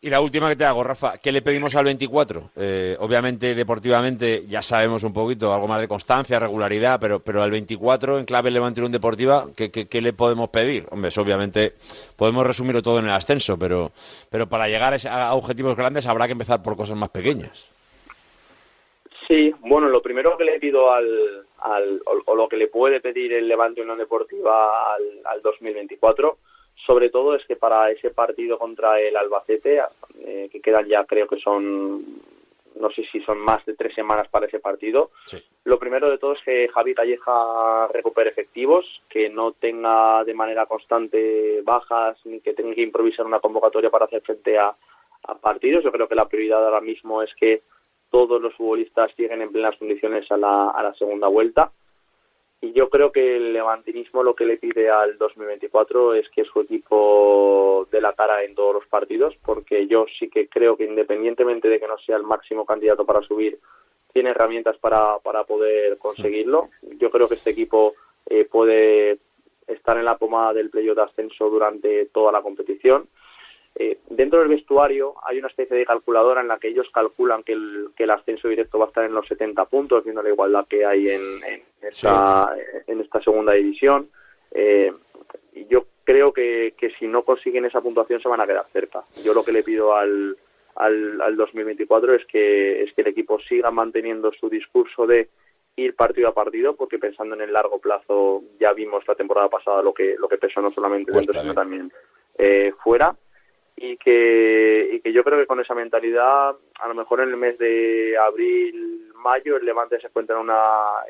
Y 0.00 0.08
la 0.08 0.20
última 0.20 0.48
que 0.48 0.54
te 0.54 0.64
hago, 0.64 0.84
Rafa, 0.84 1.18
¿qué 1.18 1.32
le 1.32 1.42
pedimos 1.42 1.74
al 1.74 1.86
24? 1.86 2.50
Eh, 2.54 2.96
obviamente, 3.00 3.56
deportivamente, 3.56 4.46
ya 4.46 4.62
sabemos 4.62 5.02
un 5.02 5.12
poquito, 5.12 5.52
algo 5.52 5.66
más 5.66 5.80
de 5.80 5.88
constancia, 5.88 6.38
regularidad, 6.38 7.00
pero, 7.00 7.18
pero 7.18 7.42
al 7.42 7.50
24, 7.50 8.20
en 8.20 8.24
clave 8.24 8.52
Levante 8.52 8.80
Unión 8.80 8.92
Deportiva, 8.92 9.46
¿qué, 9.56 9.72
qué, 9.72 10.00
le 10.00 10.12
podemos 10.12 10.50
pedir? 10.50 10.86
Hombre, 10.92 11.10
obviamente 11.18 11.72
podemos 12.14 12.46
resumirlo 12.46 12.80
todo 12.82 13.00
en 13.00 13.06
el 13.06 13.10
ascenso, 13.10 13.58
pero, 13.58 13.90
pero 14.30 14.48
para 14.48 14.68
llegar 14.68 14.96
a 15.10 15.34
objetivos 15.34 15.76
grandes 15.76 16.06
habrá 16.06 16.26
que 16.26 16.32
empezar 16.34 16.62
por 16.62 16.76
cosas 16.76 16.96
más 16.96 17.08
pequeñas. 17.08 17.68
Sí, 19.28 19.54
bueno, 19.60 19.90
lo 19.90 20.00
primero 20.00 20.38
que 20.38 20.44
le 20.44 20.58
pido 20.58 20.90
al, 20.90 21.44
al 21.58 22.00
o, 22.06 22.22
o 22.24 22.34
lo 22.34 22.48
que 22.48 22.56
le 22.56 22.68
puede 22.68 23.00
pedir 23.02 23.34
el 23.34 23.46
Levante 23.46 23.82
Unión 23.82 23.98
Deportiva 23.98 24.94
al, 24.94 25.02
al 25.26 25.42
2024, 25.42 26.38
sobre 26.86 27.10
todo 27.10 27.34
es 27.34 27.44
que 27.44 27.56
para 27.56 27.90
ese 27.90 28.08
partido 28.10 28.58
contra 28.58 28.98
el 28.98 29.14
Albacete, 29.14 29.82
eh, 30.20 30.48
que 30.50 30.60
quedan 30.62 30.86
ya 30.86 31.04
creo 31.04 31.28
que 31.28 31.38
son, 31.40 32.02
no 32.80 32.90
sé 32.90 33.04
si 33.12 33.20
son 33.20 33.38
más 33.40 33.66
de 33.66 33.74
tres 33.74 33.94
semanas 33.94 34.28
para 34.28 34.46
ese 34.46 34.60
partido, 34.60 35.10
lo 35.64 35.78
primero 35.78 36.10
de 36.10 36.16
todo 36.16 36.32
es 36.32 36.42
que 36.42 36.66
Javi 36.68 36.94
Calleja 36.94 37.86
recupere 37.88 38.30
efectivos, 38.30 38.86
que 39.10 39.28
no 39.28 39.52
tenga 39.52 40.24
de 40.24 40.32
manera 40.32 40.64
constante 40.64 41.60
bajas 41.64 42.16
ni 42.24 42.40
que 42.40 42.54
tenga 42.54 42.74
que 42.74 42.80
improvisar 42.80 43.26
una 43.26 43.40
convocatoria 43.40 43.90
para 43.90 44.06
hacer 44.06 44.22
frente 44.22 44.56
a, 44.56 44.74
a 45.24 45.34
partidos. 45.34 45.84
Yo 45.84 45.92
creo 45.92 46.08
que 46.08 46.14
la 46.14 46.28
prioridad 46.28 46.64
ahora 46.64 46.80
mismo 46.80 47.22
es 47.22 47.34
que 47.34 47.60
todos 48.10 48.40
los 48.40 48.54
futbolistas 48.54 49.10
siguen 49.16 49.42
en 49.42 49.52
plenas 49.52 49.76
condiciones 49.76 50.30
a 50.30 50.36
la, 50.36 50.70
a 50.70 50.82
la 50.82 50.94
segunda 50.94 51.28
vuelta. 51.28 51.72
Y 52.60 52.72
yo 52.72 52.88
creo 52.90 53.12
que 53.12 53.36
el 53.36 53.52
levantinismo 53.52 54.24
lo 54.24 54.34
que 54.34 54.44
le 54.44 54.56
pide 54.56 54.90
al 54.90 55.16
2024 55.16 56.14
es 56.14 56.28
que 56.30 56.44
su 56.44 56.60
equipo 56.60 57.86
dé 57.92 58.00
la 58.00 58.14
cara 58.14 58.42
en 58.42 58.56
todos 58.56 58.74
los 58.74 58.86
partidos, 58.86 59.36
porque 59.44 59.86
yo 59.86 60.06
sí 60.18 60.28
que 60.28 60.48
creo 60.48 60.76
que 60.76 60.84
independientemente 60.84 61.68
de 61.68 61.78
que 61.78 61.86
no 61.86 61.98
sea 61.98 62.16
el 62.16 62.24
máximo 62.24 62.66
candidato 62.66 63.04
para 63.06 63.22
subir, 63.22 63.60
tiene 64.12 64.30
herramientas 64.30 64.76
para, 64.78 65.18
para 65.20 65.44
poder 65.44 65.98
conseguirlo. 65.98 66.70
Yo 66.98 67.10
creo 67.10 67.28
que 67.28 67.34
este 67.34 67.50
equipo 67.50 67.94
eh, 68.26 68.44
puede 68.44 69.18
estar 69.68 69.96
en 69.96 70.04
la 70.04 70.16
pomada 70.16 70.54
del 70.54 70.70
playoff 70.70 70.96
de 70.96 71.02
ascenso 71.02 71.48
durante 71.50 72.06
toda 72.06 72.32
la 72.32 72.42
competición. 72.42 73.08
Eh, 73.80 74.00
dentro 74.10 74.40
del 74.40 74.48
vestuario 74.48 75.14
hay 75.24 75.38
una 75.38 75.46
especie 75.46 75.76
de 75.76 75.86
calculadora 75.86 76.40
en 76.40 76.48
la 76.48 76.58
que 76.58 76.66
ellos 76.66 76.88
calculan 76.92 77.44
que 77.44 77.52
el, 77.52 77.90
que 77.96 78.04
el 78.04 78.10
ascenso 78.10 78.48
directo 78.48 78.76
va 78.76 78.86
a 78.86 78.88
estar 78.88 79.04
en 79.04 79.14
los 79.14 79.28
70 79.28 79.66
puntos, 79.66 80.02
viendo 80.02 80.20
la 80.20 80.30
igualdad 80.30 80.66
que 80.68 80.84
hay 80.84 81.10
en, 81.10 81.22
en, 81.44 81.62
esta, 81.80 82.56
en 82.88 83.00
esta 83.00 83.22
segunda 83.22 83.52
división. 83.52 84.10
Eh, 84.50 84.92
y 85.54 85.66
yo 85.66 85.84
creo 86.02 86.32
que, 86.32 86.74
que 86.76 86.90
si 86.98 87.06
no 87.06 87.22
consiguen 87.22 87.66
esa 87.66 87.80
puntuación 87.80 88.20
se 88.20 88.28
van 88.28 88.40
a 88.40 88.48
quedar 88.48 88.66
cerca. 88.72 89.04
Yo 89.22 89.32
lo 89.32 89.44
que 89.44 89.52
le 89.52 89.62
pido 89.62 89.94
al, 89.94 90.36
al, 90.74 91.20
al 91.20 91.36
2024 91.36 92.14
es 92.14 92.26
que, 92.26 92.82
es 92.82 92.92
que 92.94 93.02
el 93.02 93.08
equipo 93.08 93.38
siga 93.38 93.70
manteniendo 93.70 94.32
su 94.32 94.48
discurso 94.48 95.06
de 95.06 95.28
ir 95.76 95.94
partido 95.94 96.26
a 96.26 96.34
partido, 96.34 96.74
porque 96.74 96.98
pensando 96.98 97.36
en 97.36 97.42
el 97.42 97.52
largo 97.52 97.78
plazo 97.78 98.42
ya 98.58 98.72
vimos 98.72 99.06
la 99.06 99.14
temporada 99.14 99.48
pasada 99.48 99.82
lo 99.82 99.94
que, 99.94 100.16
lo 100.18 100.28
que 100.28 100.38
pesó 100.38 100.60
no 100.60 100.72
solamente 100.72 101.12
dentro, 101.12 101.40
sino 101.40 101.54
también 101.54 101.92
eh, 102.36 102.72
fuera 102.82 103.14
y 103.80 103.96
que, 103.96 104.90
y 104.92 105.00
que 105.00 105.12
yo 105.12 105.22
creo 105.24 105.38
que 105.38 105.46
con 105.46 105.60
esa 105.60 105.74
mentalidad, 105.74 106.56
a 106.80 106.88
lo 106.88 106.94
mejor 106.94 107.20
en 107.20 107.30
el 107.30 107.36
mes 107.36 107.58
de 107.58 108.16
abril, 108.18 109.10
mayo, 109.16 109.56
el 109.56 109.64
Levante 109.64 110.00
se 110.00 110.06
encuentra 110.06 110.36
en 110.36 110.42
una, 110.42 110.58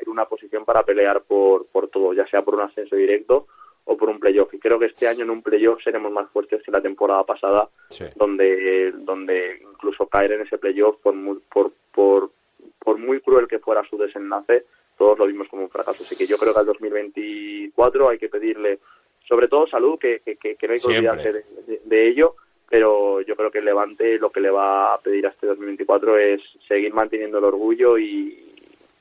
en 0.01 0.09
una 0.09 0.25
posición 0.25 0.65
para 0.65 0.83
pelear 0.83 1.21
por, 1.21 1.67
por 1.67 1.87
todo, 1.89 2.13
ya 2.13 2.25
sea 2.27 2.41
por 2.41 2.55
un 2.55 2.61
ascenso 2.61 2.95
directo 2.95 3.47
o 3.85 3.97
por 3.97 4.09
un 4.09 4.19
playoff. 4.19 4.53
Y 4.53 4.59
creo 4.59 4.77
que 4.79 4.87
este 4.87 5.07
año 5.07 5.23
en 5.23 5.29
un 5.29 5.41
playoff 5.41 5.81
seremos 5.83 6.11
más 6.11 6.29
fuertes 6.31 6.61
que 6.63 6.71
la 6.71 6.81
temporada 6.81 7.23
pasada, 7.23 7.69
donde, 8.15 8.91
donde 8.93 9.59
incluso 9.61 10.07
caer 10.07 10.33
en 10.33 10.41
ese 10.41 10.57
playoff, 10.57 10.97
por, 11.01 11.13
muy- 11.13 11.39
por, 11.51 11.71
por, 11.93 12.31
por 12.79 12.97
muy 12.97 13.19
cruel 13.21 13.47
que 13.47 13.59
fuera 13.59 13.83
su 13.89 13.97
desenlace, 13.97 14.65
todos 14.97 15.17
lo 15.17 15.25
vimos 15.27 15.47
como 15.47 15.63
un 15.63 15.69
fracaso. 15.69 16.03
Así 16.03 16.15
que 16.15 16.25
yo 16.27 16.37
creo 16.37 16.53
que 16.53 16.59
al 16.59 16.65
2024 16.65 18.09
hay 18.09 18.17
que 18.17 18.29
pedirle, 18.29 18.79
sobre 19.27 19.47
todo 19.47 19.67
salud, 19.67 19.97
que, 19.99 20.19
que, 20.25 20.35
que- 20.35 20.55
no 20.67 20.73
hay 20.73 20.79
que 20.79 20.87
olvidarse 20.97 21.33
de, 21.33 21.43
de- 21.67 21.81
de 21.85 22.07
ello, 22.07 22.35
pero 22.69 23.21
yo 23.21 23.35
creo 23.35 23.51
que 23.51 23.59
el 23.59 23.65
Levante 23.65 24.19
lo 24.19 24.29
que 24.29 24.39
le 24.39 24.51
va 24.51 24.93
a 24.93 24.97
pedir 24.99 25.25
a 25.25 25.29
este 25.29 25.47
2024 25.47 26.17
es 26.17 26.41
seguir 26.67 26.93
manteniendo 26.93 27.39
el 27.39 27.45
orgullo 27.45 27.97
y, 27.97 28.49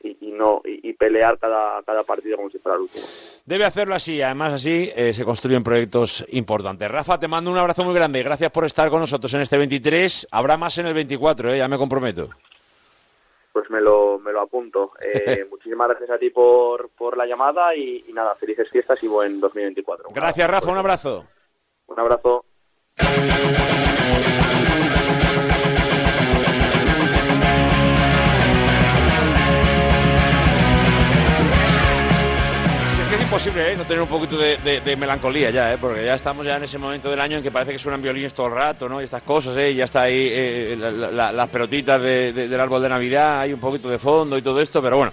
y, 0.03 0.17
y 0.21 0.33
no 0.33 0.63
y, 0.65 0.89
y 0.89 0.93
pelear 0.95 1.39
cada, 1.39 1.83
cada 1.83 2.03
partido 2.03 2.37
como 2.37 2.51
si 2.51 2.59
fuera 2.59 2.77
el 2.77 2.83
último. 2.83 3.05
Debe 3.45 3.65
hacerlo 3.65 3.95
así, 3.95 4.23
además 4.23 4.55
así 4.55 4.91
eh, 4.97 5.13
se 5.13 5.25
construyen 5.25 5.63
proyectos 5.63 6.25
importantes. 6.31 6.91
Rafa, 6.91 7.19
te 7.19 7.29
mando 7.29 7.51
un 7.51 7.59
abrazo 7.59 7.85
muy 7.85 7.95
grande, 7.95 8.23
gracias 8.23 8.51
por 8.51 8.65
estar 8.65 8.89
con 8.89 9.01
nosotros 9.01 9.33
en 9.35 9.43
este 9.43 9.59
23. 9.59 10.29
Habrá 10.31 10.57
más 10.57 10.79
en 10.79 10.87
el 10.87 10.95
24, 10.95 11.53
eh, 11.53 11.59
ya 11.59 11.69
me 11.69 11.77
comprometo. 11.77 12.31
Pues 13.53 13.69
me 13.71 13.81
lo, 13.81 14.19
me 14.19 14.33
lo 14.33 14.41
apunto. 14.41 14.93
Eh, 15.01 15.47
muchísimas 15.51 15.89
gracias 15.89 16.11
a 16.11 16.19
ti 16.19 16.31
por, 16.31 16.91
por 16.91 17.17
la 17.17 17.27
llamada 17.27 17.75
y, 17.75 18.05
y 18.09 18.13
nada, 18.13 18.35
felices 18.35 18.71
fiestas 18.71 19.03
y 19.03 19.09
buen 19.09 19.41
2024. 19.41 20.11
Gracias, 20.15 20.51
Rafa, 20.51 20.71
un 20.71 20.79
abrazo. 20.79 21.27
Un 21.87 21.99
abrazo. 21.99 22.45
Imposible 33.21 33.73
¿eh? 33.73 33.77
no 33.77 33.85
tener 33.85 34.01
un 34.01 34.09
poquito 34.09 34.39
de, 34.39 34.97
melancolía 34.97 35.51
ya, 35.51 35.75
¿eh? 35.75 35.79
porque 35.79 36.05
ya 36.05 36.15
estamos 36.15 36.47
ya 36.47 36.57
en 36.57 36.65
ese 36.65 36.79
momento 36.79 37.11
del 37.11 37.21
año 37.21 37.37
en 37.37 37.43
que 37.43 37.51
parece 37.51 37.73
que 37.73 37.79
suenan 37.79 38.01
violines 38.01 38.33
todo 38.33 38.47
el 38.47 38.55
rato, 38.55 38.89
¿no? 38.89 39.01
Y 39.01 39.05
estas 39.05 39.23
cosas, 39.23 39.57
¿eh? 39.59 39.73
Y 39.73 39.75
ya 39.77 39.85
está 39.85 40.03
ahí 40.03 40.29
eh, 40.33 40.77
la- 40.79 40.91
la- 40.91 41.11
la- 41.11 41.33
las 41.33 41.49
pelotitas 41.51 42.01
de- 42.01 42.33
de- 42.33 42.49
del 42.49 42.61
árbol 42.61 42.83
de 42.83 42.89
Navidad, 42.89 43.41
hay 43.41 43.53
un 43.53 43.61
poquito 43.61 43.91
de 43.91 43.99
fondo 43.99 44.39
y 44.39 44.43
todo 44.43 44.61
esto, 44.63 44.81
pero 44.81 44.97
bueno. 44.97 45.13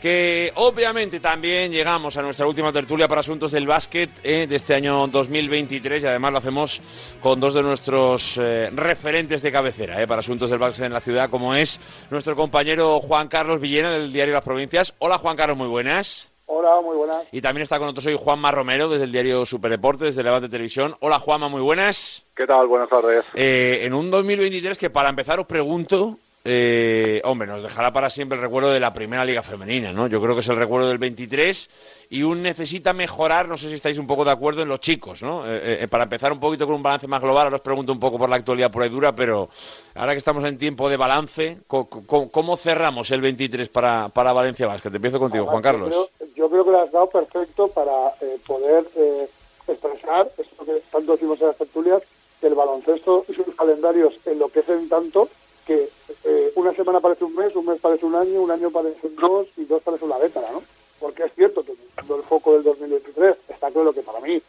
Que 0.00 0.50
obviamente 0.54 1.20
también 1.20 1.70
llegamos 1.70 2.16
a 2.16 2.22
nuestra 2.22 2.46
última 2.46 2.72
tertulia 2.72 3.06
para 3.06 3.20
asuntos 3.20 3.52
del 3.52 3.66
básquet 3.66 4.08
¿eh? 4.24 4.46
de 4.48 4.56
este 4.56 4.74
año 4.74 5.06
2023 5.08 6.02
y 6.02 6.06
además 6.06 6.32
lo 6.32 6.38
hacemos 6.38 6.80
con 7.20 7.38
dos 7.38 7.52
de 7.52 7.62
nuestros 7.62 8.38
eh, 8.38 8.70
referentes 8.72 9.42
de 9.42 9.52
cabecera 9.52 10.00
¿eh? 10.00 10.06
para 10.06 10.20
asuntos 10.20 10.48
del 10.48 10.58
básquet 10.58 10.86
en 10.86 10.94
la 10.94 11.02
ciudad, 11.02 11.28
como 11.28 11.54
es 11.54 11.78
nuestro 12.10 12.34
compañero 12.34 13.00
Juan 13.00 13.28
Carlos 13.28 13.60
Villena 13.60 13.90
del 13.90 14.10
diario 14.10 14.32
Las 14.32 14.42
Provincias. 14.42 14.94
Hola 15.00 15.18
Juan 15.18 15.36
Carlos, 15.36 15.58
muy 15.58 15.68
buenas. 15.68 16.30
Hola, 16.46 16.80
muy 16.80 16.96
buenas. 16.96 17.26
Y 17.30 17.42
también 17.42 17.62
está 17.62 17.76
con 17.78 17.86
nosotros 17.86 18.06
hoy 18.06 18.16
Juanma 18.18 18.50
Romero 18.50 18.88
desde 18.88 19.04
el 19.04 19.12
diario 19.12 19.44
Superdeporte, 19.44 20.06
desde 20.06 20.22
Levante 20.22 20.48
Televisión. 20.48 20.96
Hola 21.00 21.18
Juanma, 21.18 21.48
muy 21.48 21.60
buenas. 21.60 22.24
¿Qué 22.34 22.46
tal? 22.46 22.66
Buenas 22.66 22.88
tardes. 22.88 23.24
Eh, 23.34 23.80
en 23.82 23.92
un 23.92 24.10
2023 24.10 24.78
que 24.78 24.88
para 24.88 25.10
empezar 25.10 25.38
os 25.38 25.46
pregunto, 25.46 26.18
eh, 26.44 27.20
hombre, 27.24 27.46
nos 27.46 27.62
dejará 27.62 27.92
para 27.92 28.08
siempre 28.08 28.36
el 28.36 28.42
recuerdo 28.42 28.70
de 28.70 28.80
la 28.80 28.92
primera 28.94 29.24
liga 29.24 29.42
femenina, 29.42 29.92
¿no? 29.92 30.06
Yo 30.06 30.22
creo 30.22 30.34
que 30.34 30.40
es 30.40 30.48
el 30.48 30.56
recuerdo 30.56 30.88
del 30.88 30.96
23 30.98 31.70
y 32.10 32.22
un 32.22 32.42
necesita 32.42 32.92
mejorar, 32.94 33.46
no 33.46 33.56
sé 33.58 33.68
si 33.68 33.74
estáis 33.74 33.98
un 33.98 34.06
poco 34.06 34.24
de 34.24 34.30
acuerdo 34.30 34.62
en 34.62 34.68
los 34.68 34.80
chicos, 34.80 35.22
¿no? 35.22 35.46
Eh, 35.46 35.82
eh, 35.84 35.88
para 35.88 36.04
empezar 36.04 36.32
un 36.32 36.40
poquito 36.40 36.64
con 36.66 36.76
un 36.76 36.82
balance 36.82 37.06
más 37.06 37.20
global, 37.20 37.44
ahora 37.44 37.56
os 37.56 37.62
pregunto 37.62 37.92
un 37.92 38.00
poco 38.00 38.16
por 38.18 38.28
la 38.30 38.36
actualidad 38.36 38.70
pura 38.70 38.86
y 38.86 38.88
dura, 38.88 39.14
pero 39.14 39.50
ahora 39.94 40.12
que 40.12 40.18
estamos 40.18 40.42
en 40.44 40.56
tiempo 40.56 40.88
de 40.88 40.96
balance, 40.96 41.58
co- 41.66 41.88
¿cómo, 41.88 42.56
cerramos 42.56 43.10
el 43.10 43.20
23 43.20 43.68
para, 43.68 44.08
para 44.08 44.32
Valencia 44.32 44.66
Basket? 44.66 44.94
Empiezo 44.94 45.18
contigo, 45.18 45.44
Juan 45.46 45.62
Carlos. 45.62 45.90
Yo 45.94 46.08
creo, 46.18 46.28
yo 46.36 46.50
creo 46.50 46.64
que 46.64 46.70
lo 46.70 46.80
has 46.82 46.90
dado 46.92 47.08
perfecto 47.10 47.68
para 47.68 47.92
eh, 48.22 48.38
poder 48.46 48.84
eh, 48.96 49.28
expresar 49.68 50.30
esto 50.38 50.64
que 50.64 50.80
tanto 50.90 51.12
decimos 51.12 51.38
en 51.42 51.48
las 51.48 51.56
tertulias, 51.58 52.02
que 52.40 52.46
el 52.46 52.54
baloncesto 52.54 53.26
y 53.28 53.34
sus 53.34 53.54
calendarios 53.54 54.14
enloquecen 54.24 54.88
tanto 54.88 55.28
que 55.70 55.88
eh, 56.24 56.52
una 56.56 56.72
semana 56.72 56.98
parece 56.98 57.24
un 57.24 57.36
mes, 57.36 57.54
un 57.54 57.64
mes 57.64 57.78
parece 57.80 58.04
un 58.04 58.16
año, 58.16 58.42
un 58.42 58.50
año 58.50 58.70
parece 58.72 59.08
dos 59.10 59.46
y 59.56 59.64
dos 59.66 59.80
parece 59.84 60.04
una 60.04 60.18
década, 60.18 60.50
¿no? 60.50 60.64
Porque 60.98 61.22
es 61.22 61.32
cierto 61.34 61.62
que 61.64 61.70
el 61.72 62.22
foco 62.24 62.54
del 62.54 62.64
2023 62.64 63.36
está 63.48 63.70
claro 63.70 63.92
que 63.92 64.02
para 64.02 64.18
mí 64.18 64.42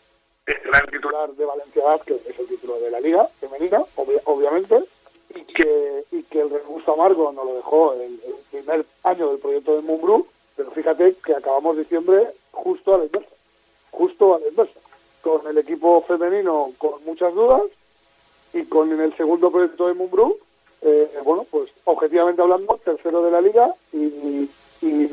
el 0.48 0.92
titular 0.92 1.30
de 1.34 1.46
Valencia 1.46 1.84
Basket 1.84 2.20
es 2.28 2.40
el 2.40 2.48
título 2.48 2.80
de 2.80 2.90
la 2.90 3.00
Liga 3.00 3.28
femenina, 3.40 3.84
obvia- 3.98 4.22
obviamente, 4.26 4.84
y 5.36 5.44
que, 5.54 6.06
y 6.12 6.24
que 6.24 6.42
el 6.42 6.50
regusto 6.50 6.94
amargo 6.94 7.32
nos 7.32 7.46
lo 7.46 7.54
dejó 7.54 7.94
el, 7.94 8.20
primer 8.50 8.84
año 9.04 9.30
del 9.30 9.38
proyecto 9.38 9.76
de 9.76 9.82
Mumbrú, 9.84 10.26
pero 10.58 10.72
fíjate 10.72 11.16
que 11.24 11.36
acabamos 11.36 11.78
diciembre 11.78 12.30
justo 12.52 12.96
a 12.96 12.98
la 12.98 13.06
inversa, 13.06 13.30
justo 13.92 14.34
a 14.36 14.40
la 14.40 14.48
inversa, 14.48 14.80
con 15.22 15.46
el 15.48 15.58
equipo 15.60 16.02
femenino 16.02 16.72
con 16.80 17.04
muchas 17.06 17.32
dudas 17.36 17.62
y 18.54 18.66
con 18.66 19.00
el 19.00 19.16
segundo 19.16 19.52
proyecto 19.52 19.88
de 19.88 19.94
Mumbrú, 19.94 20.38
eh, 20.82 21.10
bueno, 21.24 21.46
pues 21.50 21.70
objetivamente 21.86 22.42
hablando, 22.42 22.80
tercero 22.84 23.24
de 23.24 23.32
la 23.32 23.42
liga 23.42 23.74
y, 23.94 24.50
y 24.82 25.10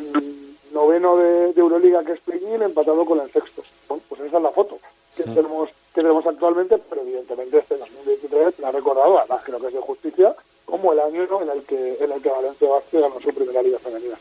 noveno 0.72 1.16
de, 1.16 1.52
de 1.52 1.60
Euroliga 1.60 2.04
que 2.04 2.12
es 2.12 2.20
Play-in, 2.20 2.62
empatado 2.62 3.04
con 3.04 3.20
el 3.20 3.30
sexto. 3.30 3.62
Bueno, 3.88 4.02
pues 4.08 4.20
esa 4.22 4.36
es 4.36 4.42
la 4.42 4.50
foto 4.50 4.78
que 5.16 5.24
tenemos 5.24 5.68
que 5.94 6.02
tenemos 6.02 6.26
actualmente, 6.26 6.78
pero 6.88 7.02
evidentemente 7.02 7.58
este 7.58 7.76
2023 7.76 8.60
la 8.60 8.68
ha 8.68 8.72
recordado, 8.72 9.18
además 9.18 9.40
creo 9.44 9.58
que 9.58 9.66
es 9.66 9.72
de 9.72 9.80
justicia, 9.80 10.34
como 10.64 10.92
el 10.92 11.00
año 11.00 11.24
en 11.42 11.50
el 11.50 11.62
que 11.64 11.96
en 12.00 12.12
el 12.12 12.22
que 12.22 12.28
Valencia 12.28 12.68
Basket 12.68 13.00
ganó 13.00 13.20
su 13.20 13.34
primera 13.34 13.62
liga 13.62 13.78
femenina. 13.78 14.14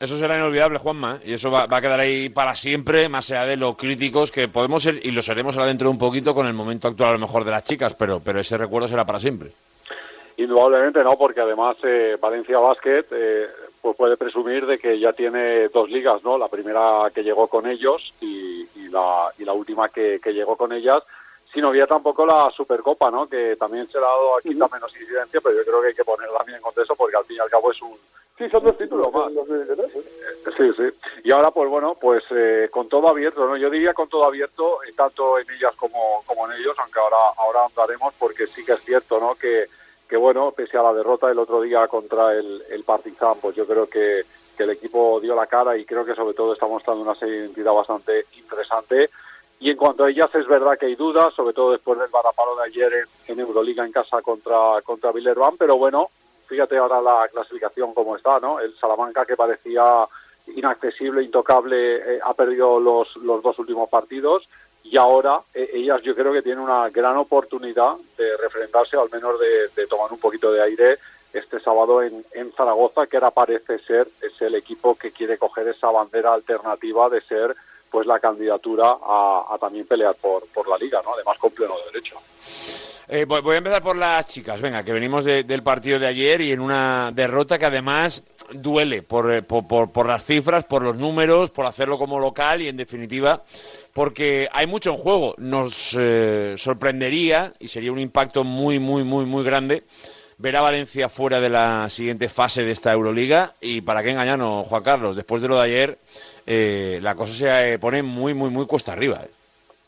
Eso 0.00 0.18
será 0.18 0.36
inolvidable, 0.36 0.78
Juanma, 0.78 1.20
y 1.24 1.34
eso 1.34 1.50
va, 1.50 1.66
va 1.66 1.76
a 1.76 1.80
quedar 1.82 2.00
ahí 2.00 2.30
para 2.30 2.56
siempre, 2.56 3.08
más 3.10 3.30
allá 3.30 3.44
de 3.44 3.56
lo 3.56 3.76
críticos 3.76 4.32
que 4.32 4.48
podemos 4.48 4.82
ser, 4.82 4.98
y 5.04 5.10
lo 5.10 5.22
seremos 5.22 5.54
ahora 5.54 5.66
dentro 5.66 5.88
de 5.88 5.92
un 5.92 5.98
poquito 5.98 6.34
con 6.34 6.46
el 6.46 6.54
momento 6.54 6.88
actual 6.88 7.10
a 7.10 7.12
lo 7.12 7.18
mejor 7.18 7.44
de 7.44 7.50
las 7.50 7.64
chicas, 7.64 7.94
pero, 7.94 8.20
pero 8.20 8.40
ese 8.40 8.56
recuerdo 8.56 8.88
será 8.88 9.04
para 9.04 9.20
siempre. 9.20 9.52
Indudablemente 10.40 11.04
no, 11.04 11.18
porque 11.18 11.42
además 11.42 11.76
eh, 11.82 12.16
Valencia 12.18 12.58
Basket 12.58 13.04
eh, 13.10 13.46
pues 13.82 13.94
puede 13.94 14.16
presumir 14.16 14.64
de 14.64 14.78
que 14.78 14.98
ya 14.98 15.12
tiene 15.12 15.68
dos 15.68 15.90
ligas, 15.90 16.24
¿no? 16.24 16.38
La 16.38 16.48
primera 16.48 17.10
que 17.14 17.22
llegó 17.22 17.46
con 17.46 17.66
ellos 17.66 18.14
y, 18.22 18.66
y 18.74 18.88
la, 18.88 19.30
y 19.38 19.44
la 19.44 19.52
última 19.52 19.90
que, 19.90 20.18
que 20.18 20.32
llegó 20.32 20.56
con 20.56 20.72
ellas, 20.72 21.02
sin 21.52 21.64
olvidar 21.64 21.88
tampoco 21.88 22.24
la 22.24 22.50
Supercopa, 22.52 23.10
¿no? 23.10 23.28
Que 23.28 23.54
también 23.56 23.86
se 23.88 23.98
le 23.98 24.04
ha 24.06 24.08
dado 24.08 24.38
aquí 24.38 24.54
la 24.54 24.66
menos 24.68 24.90
incidencia, 24.98 25.42
pero 25.42 25.56
yo 25.58 25.62
creo 25.62 25.82
que 25.82 25.88
hay 25.88 25.94
que 25.94 26.04
ponerla 26.04 26.38
también 26.38 26.56
en 26.56 26.62
contexto 26.62 26.96
porque 26.96 27.18
al 27.18 27.24
fin 27.24 27.36
y 27.36 27.40
al 27.40 27.50
cabo 27.50 27.70
es 27.70 27.82
un, 27.82 27.98
Sí, 28.38 28.48
son 28.48 28.64
dos 28.64 28.78
títulos 28.78 29.12
más. 29.12 29.34
2023, 29.34 29.94
¿eh? 29.94 30.02
Sí, 30.56 30.72
sí. 30.74 30.84
Y 31.24 31.30
ahora, 31.30 31.50
pues 31.50 31.68
bueno, 31.68 31.94
pues 32.00 32.24
eh, 32.30 32.70
con 32.70 32.88
todo 32.88 33.08
abierto, 33.08 33.46
¿no? 33.46 33.54
Yo 33.58 33.68
diría 33.68 33.92
con 33.92 34.08
todo 34.08 34.24
abierto, 34.24 34.82
eh, 34.84 34.94
tanto 34.96 35.38
en 35.38 35.50
ellas 35.50 35.76
como, 35.76 36.22
como 36.24 36.50
en 36.50 36.58
ellos, 36.58 36.74
aunque 36.78 36.98
ahora 36.98 37.18
ahora 37.36 37.66
andaremos, 37.66 38.14
porque 38.18 38.46
sí 38.46 38.64
que 38.64 38.72
es 38.72 38.80
cierto, 38.80 39.20
¿no? 39.20 39.34
Que, 39.34 39.66
que 40.10 40.16
bueno, 40.16 40.50
pese 40.50 40.76
a 40.76 40.82
la 40.82 40.92
derrota 40.92 41.28
del 41.28 41.38
otro 41.38 41.60
día 41.60 41.86
contra 41.86 42.34
el, 42.34 42.64
el 42.68 42.82
Partizan, 42.82 43.38
pues 43.40 43.54
yo 43.54 43.64
creo 43.64 43.88
que, 43.88 44.22
que 44.56 44.64
el 44.64 44.70
equipo 44.70 45.20
dio 45.20 45.36
la 45.36 45.46
cara 45.46 45.76
y 45.76 45.84
creo 45.84 46.04
que 46.04 46.16
sobre 46.16 46.34
todo 46.34 46.52
está 46.52 46.66
mostrando 46.66 47.02
una 47.02 47.14
serie 47.14 47.34
de 47.34 47.40
identidad 47.46 47.72
bastante 47.72 48.26
interesante. 48.36 49.08
Y 49.60 49.70
en 49.70 49.76
cuanto 49.76 50.02
a 50.02 50.10
ellas 50.10 50.28
es 50.34 50.48
verdad 50.48 50.76
que 50.76 50.86
hay 50.86 50.96
dudas, 50.96 51.32
sobre 51.32 51.54
todo 51.54 51.70
después 51.70 51.96
del 51.96 52.08
varapalo 52.08 52.56
de 52.56 52.64
ayer 52.64 52.92
en, 52.92 53.34
en 53.34 53.40
Euroliga 53.40 53.86
en 53.86 53.92
casa 53.92 54.20
contra, 54.20 54.82
contra 54.82 55.12
Villerban, 55.12 55.56
pero 55.56 55.76
bueno, 55.76 56.10
fíjate 56.48 56.76
ahora 56.76 57.00
la 57.00 57.28
clasificación 57.28 57.94
como 57.94 58.16
está, 58.16 58.40
¿no? 58.40 58.58
El 58.58 58.76
Salamanca 58.78 59.24
que 59.24 59.36
parecía 59.36 60.08
inaccesible, 60.56 61.22
intocable, 61.22 62.16
eh, 62.16 62.20
ha 62.24 62.34
perdido 62.34 62.80
los, 62.80 63.14
los 63.18 63.40
dos 63.44 63.56
últimos 63.60 63.88
partidos 63.88 64.48
y 64.84 64.96
ahora 64.96 65.40
eh, 65.54 65.70
ellas 65.74 66.02
yo 66.02 66.14
creo 66.14 66.32
que 66.32 66.42
tienen 66.42 66.62
una 66.62 66.88
gran 66.90 67.16
oportunidad 67.16 67.96
de 68.16 68.36
refrendarse, 68.36 68.96
al 68.96 69.10
menos 69.10 69.38
de, 69.38 69.68
de 69.76 69.86
tomar 69.86 70.12
un 70.12 70.18
poquito 70.18 70.50
de 70.52 70.62
aire 70.62 70.98
este 71.32 71.60
sábado 71.60 72.02
en, 72.02 72.24
en 72.32 72.52
Zaragoza, 72.52 73.06
que 73.06 73.16
ahora 73.16 73.30
parece 73.30 73.78
ser 73.78 74.08
es 74.20 74.40
el 74.42 74.54
equipo 74.54 74.96
que 74.96 75.12
quiere 75.12 75.38
coger 75.38 75.68
esa 75.68 75.90
bandera 75.90 76.34
alternativa 76.34 77.08
de 77.08 77.20
ser 77.20 77.54
pues 77.90 78.06
la 78.06 78.20
candidatura 78.20 78.96
a, 79.02 79.46
a 79.50 79.58
también 79.58 79.86
pelear 79.86 80.14
por, 80.14 80.46
por 80.48 80.68
la 80.68 80.78
liga, 80.78 81.00
¿no? 81.04 81.14
Además 81.14 81.38
con 81.38 81.50
pleno 81.50 81.74
derecho. 81.92 82.16
Eh, 83.12 83.24
voy, 83.24 83.54
a 83.56 83.58
empezar 83.58 83.82
por 83.82 83.96
las 83.96 84.28
chicas, 84.28 84.60
venga, 84.60 84.84
que 84.84 84.92
venimos 84.92 85.24
de- 85.24 85.42
del 85.42 85.64
partido 85.64 85.98
de 85.98 86.06
ayer 86.06 86.40
y 86.42 86.52
en 86.52 86.60
una 86.60 87.10
derrota 87.12 87.58
que 87.58 87.66
además 87.66 88.22
duele 88.52 89.02
por, 89.02 89.32
eh, 89.32 89.42
por, 89.42 89.66
por- 89.90 90.06
las 90.06 90.24
cifras, 90.24 90.64
por 90.64 90.82
los 90.82 90.94
números, 90.94 91.50
por 91.50 91.66
hacerlo 91.66 91.98
como 91.98 92.20
local 92.20 92.62
y 92.62 92.68
en 92.68 92.76
definitiva 92.76 93.42
porque 93.94 94.48
hay 94.52 94.68
mucho 94.68 94.90
en 94.90 94.96
juego. 94.98 95.34
Nos 95.38 95.96
eh, 95.98 96.54
sorprendería 96.56 97.52
y 97.58 97.66
sería 97.66 97.90
un 97.90 97.98
impacto 97.98 98.44
muy, 98.44 98.78
muy, 98.78 99.02
muy, 99.02 99.24
muy 99.24 99.42
grande 99.42 99.82
ver 100.38 100.54
a 100.56 100.60
Valencia 100.60 101.08
fuera 101.08 101.40
de 101.40 101.48
la 101.48 101.88
siguiente 101.90 102.28
fase 102.28 102.62
de 102.62 102.70
esta 102.70 102.92
Euroliga 102.92 103.54
y 103.60 103.80
para 103.80 104.04
qué 104.04 104.10
engañarnos, 104.10 104.68
Juan 104.68 104.84
Carlos, 104.84 105.16
después 105.16 105.42
de 105.42 105.48
lo 105.48 105.56
de 105.56 105.62
ayer 105.64 105.98
eh, 106.46 107.00
la 107.02 107.16
cosa 107.16 107.34
se 107.34 107.72
eh, 107.72 107.78
pone 107.80 108.04
muy, 108.04 108.34
muy, 108.34 108.50
muy 108.50 108.66
cuesta 108.66 108.92
arriba. 108.92 109.20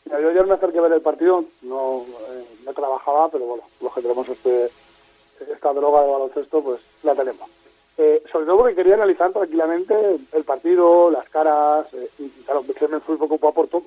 Mira, 0.05 0.19
yo 0.19 0.29
ayer 0.29 0.45
me 0.45 0.55
acerqué 0.55 0.79
a 0.79 0.81
ver 0.81 0.91
el 0.91 1.01
partido, 1.01 1.45
no, 1.61 2.02
trabajaba, 2.73 3.29
pero 3.29 3.45
bueno, 3.45 3.63
los 3.81 3.93
que 3.93 4.01
tenemos 4.01 4.27
este, 4.27 4.69
esta 5.51 5.73
droga 5.73 6.01
de 6.01 6.11
baloncesto, 6.11 6.61
pues 6.61 6.81
la 7.03 7.15
tenemos. 7.15 7.49
Eh, 7.97 8.23
sobre 8.31 8.45
todo 8.45 8.57
porque 8.57 8.75
quería 8.75 8.95
analizar 8.95 9.31
tranquilamente 9.31 9.95
el 10.31 10.43
partido, 10.43 11.11
las 11.11 11.29
caras, 11.29 11.85
eh, 11.93 12.09
y 12.19 12.29
claro, 12.45 12.63
que 12.63 12.87
me 12.87 12.99
fui 12.99 13.17
preocupado 13.17 13.53
por 13.53 13.67
todo, 13.67 13.83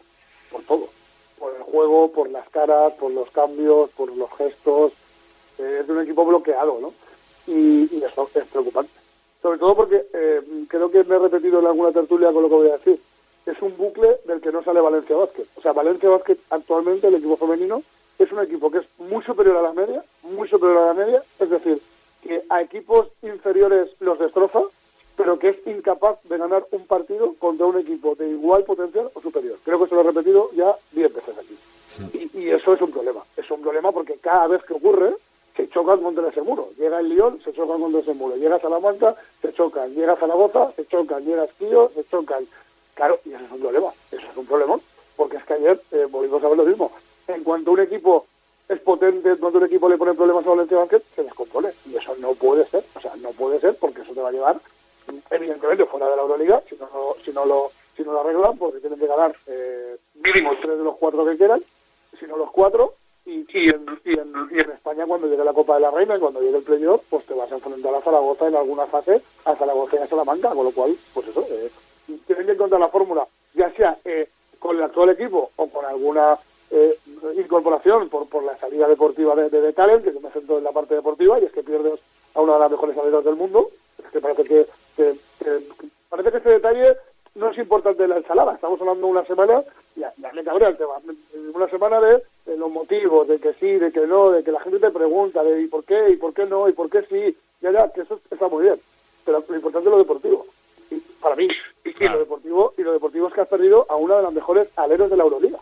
por 0.51 0.63
todo. 0.63 0.89
Por 1.39 1.55
el 1.55 1.63
juego, 1.63 2.13
por 2.13 2.31
las 2.31 2.49
caras, 2.49 2.93
por 2.95 3.11
los 3.11 3.31
cambios, 3.31 3.91
por 3.91 4.15
los 4.17 4.31
gestos. 4.39 4.93
Eh, 5.59 5.79
es 5.81 5.87
de 5.87 5.93
un 5.93 6.03
equipo 6.03 6.25
bloqueado, 6.25 6.79
¿no? 6.81 6.93
Y, 7.47 7.95
y 7.95 8.03
eso 8.03 8.29
es 8.35 8.47
preocupante. 8.47 8.93
Sobre 9.43 9.59
todo 9.59 9.77
porque 9.77 10.07
eh, 10.13 10.43
creo 10.69 10.91
que 10.91 11.05
me 11.05 11.17
he 11.17 11.19
repetido 11.19 11.61
en 11.61 11.67
alguna 11.67 11.93
tertulia 11.93 12.33
con 12.33 12.43
lo 12.43 12.49
que 12.49 12.55
voy 12.55 12.69
a 12.69 12.79
decir. 12.79 13.01
Es 13.45 13.61
un 13.63 13.77
bucle 13.77 14.19
del 14.25 14.41
que 14.41 14.51
no 14.51 14.63
sale 14.63 14.81
Valencia 14.81 15.15
Basket. 15.15 15.47
O 15.57 15.61
sea, 15.61 15.73
Valencia 15.73 16.09
Basket 16.09 16.37
actualmente, 16.51 17.07
el 17.07 17.17
equipo 17.17 17.37
femenino, 17.37 17.83
es 18.19 18.33
un 18.33 18.43
equipo 18.43 18.71
que 18.71 18.79
es 18.79 18.87
muy 18.99 19.23
superior 19.25 19.57
a 19.57 19.63
la 19.63 19.73
media, 19.73 20.03
muy 20.23 20.49
superior 20.49 20.79
a 20.79 20.87
la 20.87 20.95
media, 20.95 21.23
es 21.39 21.51
decir, 21.51 21.81
que 22.23 22.43
a 22.49 22.61
equipos 22.63 23.09
inferiores 23.23 23.91
los 24.01 24.19
destroza, 24.19 24.61
pero 25.17 25.39
que 25.39 25.51
es 25.51 25.67
incapaz 25.67 26.19
de 26.25 26.37
ganar 26.37 26.67
un 26.73 26.87
partido 26.87 27.35
contra 27.39 27.67
un 27.67 27.79
equipo 27.79 28.15
de 28.15 28.29
igual 28.29 28.65
potencial 28.65 29.09
o 29.15 29.21
superior. 29.21 29.57
Creo 29.65 29.81
que 29.81 29.89
se 29.89 29.95
lo 29.95 30.03
he 30.03 30.05
repetido 30.05 30.51
ya 30.55 30.75
10 30.93 31.15
veces 31.15 31.39
aquí. 31.39 31.59
Y, 32.13 32.41
y 32.41 32.51
eso 32.51 32.75
es 32.75 32.81
un 32.83 32.91
problema. 32.91 33.23
Es 33.37 33.51
un 33.51 33.63
problema 33.63 33.93
porque 33.93 34.19
cada 34.21 34.47
vez 34.49 34.63
que 34.65 34.75
ocurre, 34.75 35.15
se 35.57 35.69
chocan 35.71 36.01
contra 36.03 36.29
ese 36.29 36.43
muro. 36.43 36.69
Llega 36.77 37.01
el 37.01 37.09
Lyon, 37.09 37.41
se 37.43 37.53
chocan 37.53 37.81
contra 37.81 38.01
ese 38.01 38.13
muro. 38.13 38.37
Llega 38.37 38.59
Salamanca, 38.59 39.17
se 39.41 39.53
chocan. 39.53 39.95
Llega 39.95 40.17
Zaragoza, 40.17 40.71
se 40.77 40.87
chocan. 40.87 41.25
Llega 41.25 41.45
Esquillo, 41.45 41.91
se 41.95 42.05
chocan. 42.05 42.47
Claro, 42.95 43.19
y 43.25 43.33
eso 43.33 43.45
es 43.45 43.53
un 43.53 43.61
problema. 43.61 43.89
Eso 44.13 44.27
es 44.31 44.37
un 44.37 44.47
problema. 44.47 44.79
Porque 45.17 45.39
es 45.39 45.45
que 45.45 45.55
ayer 45.55 45.81
eh, 45.93 46.07
volvimos 46.11 46.45
a 46.45 46.49
ver 46.49 46.59
lo 46.59 46.65
mismo. 46.65 46.93
En 47.29 47.43
cuanto 47.45 47.73
un 47.73 47.81
equipo 47.81 48.27
es 48.69 48.81
potente, 48.81 49.31
en 49.31 49.37
cuanto 49.37 49.59
un 49.59 49.65
equipo 49.67 49.89
le 49.89 49.97
pone 49.97 50.15
problemas 50.15 50.47
a 50.47 50.51
Valencia 50.51 50.79
Basket, 50.79 51.03
se 51.15 51.23
descompone. 51.25 51.71
Y 51.87 51.97
eso 51.97 52.15
no 52.19 52.35
puede 52.35 52.65
ser. 52.67 52.85
O 52.95 53.01
sea, 53.01 53.15
no 53.17 53.31
puede 53.31 53.61
ser 53.61 53.77
porque 53.81 54.03
eso 54.03 54.13
te 54.13 54.21
va 54.21 54.29
a 54.29 54.33
llevar, 54.33 54.57
evidentemente, 55.31 55.85
fuera 55.87 56.09
de 56.09 56.17
la 56.17 56.23
Euroliga, 56.23 56.63
si 56.69 56.77
no, 56.77 56.87
lo- 56.93 57.17
si 57.25 57.31
no, 57.33 57.45
lo, 57.45 57.71
si 57.97 58.03
no 58.03 58.13
lo 58.13 58.21
arreglan, 58.21 58.57
porque 58.59 58.81
tienen 58.81 58.99
que 58.99 59.07
ganar 59.07 59.35
eh, 59.47 59.97
mínimo 60.15 60.51
tres 60.61 60.79
de 60.79 60.85
los 60.85 60.97
cuatro 60.97 61.25
que 61.25 61.37
quieran, 61.37 61.63
si 62.19 62.27
no 62.27 62.37
los 62.37 62.51
cuatro, 62.51 62.95
y, 63.25 63.41
y, 63.53 63.69
en, 63.71 63.87
y, 64.05 64.19
en, 64.19 64.33
y 64.53 64.61
en 64.61 64.71
España 64.71 65.05
cuando 65.07 65.27
llegue 65.27 65.45
la 65.45 65.53
Copa 65.53 65.75
de 65.75 65.81
la 65.81 65.91
Reina 65.91 66.17
y 66.17 66.21
cuando 66.21 66.41
llegue 66.41 66.59
el 66.59 66.63
playoff, 66.63 67.03
pues 67.11 67.25
te 67.27 67.35
vas 67.35 67.51
a 67.51 67.57
enfrentar 67.57 67.95
a 67.95 68.01
Zaragoza 68.01 68.47
en 68.47 68.55
alguna 68.57 68.87
fase, 68.87 69.21
a 69.45 69.55
Zaragoza 69.57 69.97
y 69.97 69.99
a 70.03 70.07
Salamanca, 70.07 70.51
con 70.51 70.65
lo 70.65 70.71
cual, 70.73 70.95
pues 71.13 71.27
eso, 71.29 71.45
eh, 71.51 71.71
tienen 72.27 72.47
que 72.47 72.53
encontrar 72.53 72.81
la 72.81 72.89
fórmula, 72.89 73.27
ya 73.55 73.71
sea 73.73 73.99
eh, 74.05 74.29
con 74.61 74.77
el 74.77 74.83
actual 74.85 75.11
equipo 75.11 75.51
o 75.57 75.67
con 75.69 75.85
alguna 75.85 76.39
eh, 76.71 76.99
incorporación 77.37 78.09
por, 78.09 78.27
por 78.29 78.43
la 78.43 78.57
salida 78.59 78.89
deportiva 78.89 79.35
de, 79.35 79.49
de, 79.51 79.61
de 79.61 79.73
Talent, 79.73 80.05
que 80.05 80.13
yo 80.13 80.21
me 80.21 80.31
centro 80.31 80.59
en 80.59 80.65
la 80.65 80.73
parte 80.73 80.95
deportiva, 80.95 81.39
y 81.39 81.45
es 81.45 81.53
que 81.53 81.63
pierdes 81.63 82.01
a 82.35 82.41
una 82.41 82.55
de 82.55 82.59
las 82.61 82.71
mejores 82.71 82.97
atletas 82.99 83.25
del 83.25 83.37
mundo, 83.37 83.71
es 84.05 84.11
que 84.11 84.21
parece 84.21 84.45
que, 84.45 84.67
que- 84.97 85.15
que- 85.43 85.61
parece 86.09 86.31
que 86.31 86.37
este 86.39 86.51
detalle 86.51 86.97
no 87.35 87.51
es 87.51 87.59
importante 87.59 88.03
en 88.05 88.11
la 88.11 88.17
ensalada, 88.17 88.55
estamos 88.55 88.81
hablando 88.81 89.07
una 89.07 89.25
semana, 89.25 89.63
ya, 89.95 90.13
ya 90.17 90.33
me 90.33 90.43
cabrea 90.45 90.69
el 90.71 90.77
tema, 90.77 90.95
una 91.55 91.69
semana 91.69 92.01
de, 92.01 92.23
de 92.47 92.57
los 92.57 92.71
motivos, 92.71 93.29
de 93.29 93.39
que 93.39 93.53
sí, 93.55 93.73
de 93.77 93.93
que 93.93 94.07
no, 94.07 94.31
de 94.31 94.43
que 94.43 94.53
la 94.53 94.61
gente 94.61 94.79
te 94.79 94.91
pregunta, 94.91 95.43
de 95.43 95.61
y 95.63 95.67
por 95.67 95.85
qué, 95.85 96.11
y 96.11 96.17
por 96.17 96.33
qué 96.35 96.47
no, 96.47 96.69
y 96.69 96.73
por 96.73 96.89
qué 96.91 97.03
sí, 97.03 97.37
ya, 97.61 97.71
ya, 97.71 97.93
que 97.93 98.03
eso 98.03 98.19
está 98.31 98.49
muy 98.49 98.65
bien, 98.65 98.81
pero 99.25 99.43
lo 99.47 99.55
importante 99.57 99.89
es 99.89 99.93
lo 99.93 99.99
deportivo, 99.99 100.47
y 100.91 100.97
para 101.21 101.37
mí, 101.37 101.49
y, 101.85 102.05
y 102.05 102.09
lo 102.09 102.19
deportivo, 102.21 102.75
y 102.79 102.83
lo 102.83 102.93
deportivo 102.93 103.29
es 103.29 103.35
que 103.35 103.41
has 103.43 103.49
perdido 103.49 103.85
a 103.89 103.97
una 103.97 104.17
de 104.17 104.23
las 104.23 104.33
mejores 104.33 104.69
aleros 104.77 105.11
de 105.11 105.17
la 105.17 105.25
Euroliga. 105.25 105.59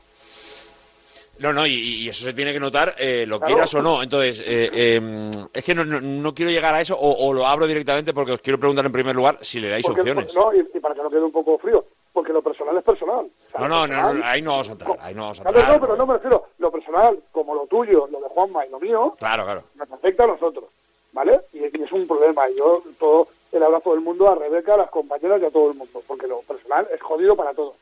No, 1.38 1.52
no, 1.52 1.66
y, 1.66 1.72
y 1.72 2.08
eso 2.08 2.24
se 2.24 2.32
tiene 2.32 2.52
que 2.52 2.60
notar, 2.60 2.94
eh, 2.98 3.24
lo 3.26 3.38
Claro. 3.38 3.54
quieras 3.54 3.74
o 3.74 3.82
no. 3.82 4.02
Entonces, 4.02 4.40
eh, 4.40 4.70
eh, 4.72 5.30
es 5.52 5.64
que 5.64 5.74
no, 5.74 5.84
no- 5.84 6.00
no 6.00 6.34
quiero 6.34 6.50
llegar 6.50 6.74
a 6.74 6.80
eso, 6.80 6.96
o, 6.96 7.26
o 7.28 7.32
lo 7.32 7.46
abro 7.46 7.66
directamente 7.66 8.14
porque 8.14 8.32
os 8.32 8.40
quiero 8.40 8.58
preguntar 8.58 8.86
en 8.86 8.92
primer 8.92 9.14
lugar 9.16 9.38
si 9.42 9.58
le 9.60 9.68
dais 9.68 9.84
Porque- 9.84 10.00
opciones. 10.02 10.34
no, 10.34 10.54
y, 10.54 10.60
y 10.74 10.80
para 10.80 10.94
que 10.94 11.02
no 11.02 11.10
quede 11.10 11.22
un 11.22 11.32
poco 11.32 11.58
frío, 11.58 11.84
porque 12.12 12.32
lo 12.32 12.40
personal 12.40 12.76
es 12.78 12.84
personal. 12.84 13.26
O 13.26 13.50
sea, 13.50 13.60
No, 13.60 13.68
no, 13.68 13.86
no, 13.86 13.92
personal- 13.92 14.18
no, 14.20 14.24
ahí 14.24 14.42
no 14.42 14.50
vamos 14.52 14.68
a 14.68 14.72
entrar, 14.72 14.96
ahí 15.00 15.14
no 15.14 15.22
vamos 15.22 15.40
a 15.40 15.42
entrar. 15.48 15.68
no, 15.74 15.80
pero 15.80 15.96
no 15.96 16.06
me 16.06 16.14
refiero, 16.14 16.46
lo 16.58 16.70
personal, 16.70 17.18
como 17.32 17.54
lo 17.54 17.66
tuyo, 17.66 18.06
lo 18.10 18.20
de 18.20 18.28
Juanma 18.28 18.64
y 18.66 18.70
lo 18.70 18.78
mío, 18.80 19.16
Claro, 19.18 19.44
claro. 19.44 19.64
nos 19.74 19.90
afecta 19.90 20.24
a 20.24 20.28
nosotros, 20.28 20.64
¿vale? 21.12 21.40
Y, 21.52 21.58
y 21.58 21.82
es 21.82 21.92
un 21.92 22.06
problema. 22.06 22.48
Y 22.48 22.56
yo 22.56 22.82
todo 22.98 23.26
el 23.52 23.62
abrazo 23.62 23.90
del 23.92 24.00
mundo 24.00 24.28
a 24.28 24.34
Rebeca, 24.36 24.74
a 24.74 24.78
las 24.78 24.90
compañeras 24.90 25.40
y 25.42 25.46
a 25.46 25.50
todo 25.50 25.70
el 25.70 25.76
mundo, 25.76 26.00
porque 26.06 26.26
lo 26.28 26.40
personal 26.42 26.86
es 26.94 27.00
jodido 27.02 27.34
para 27.36 27.52
todos. 27.54 27.74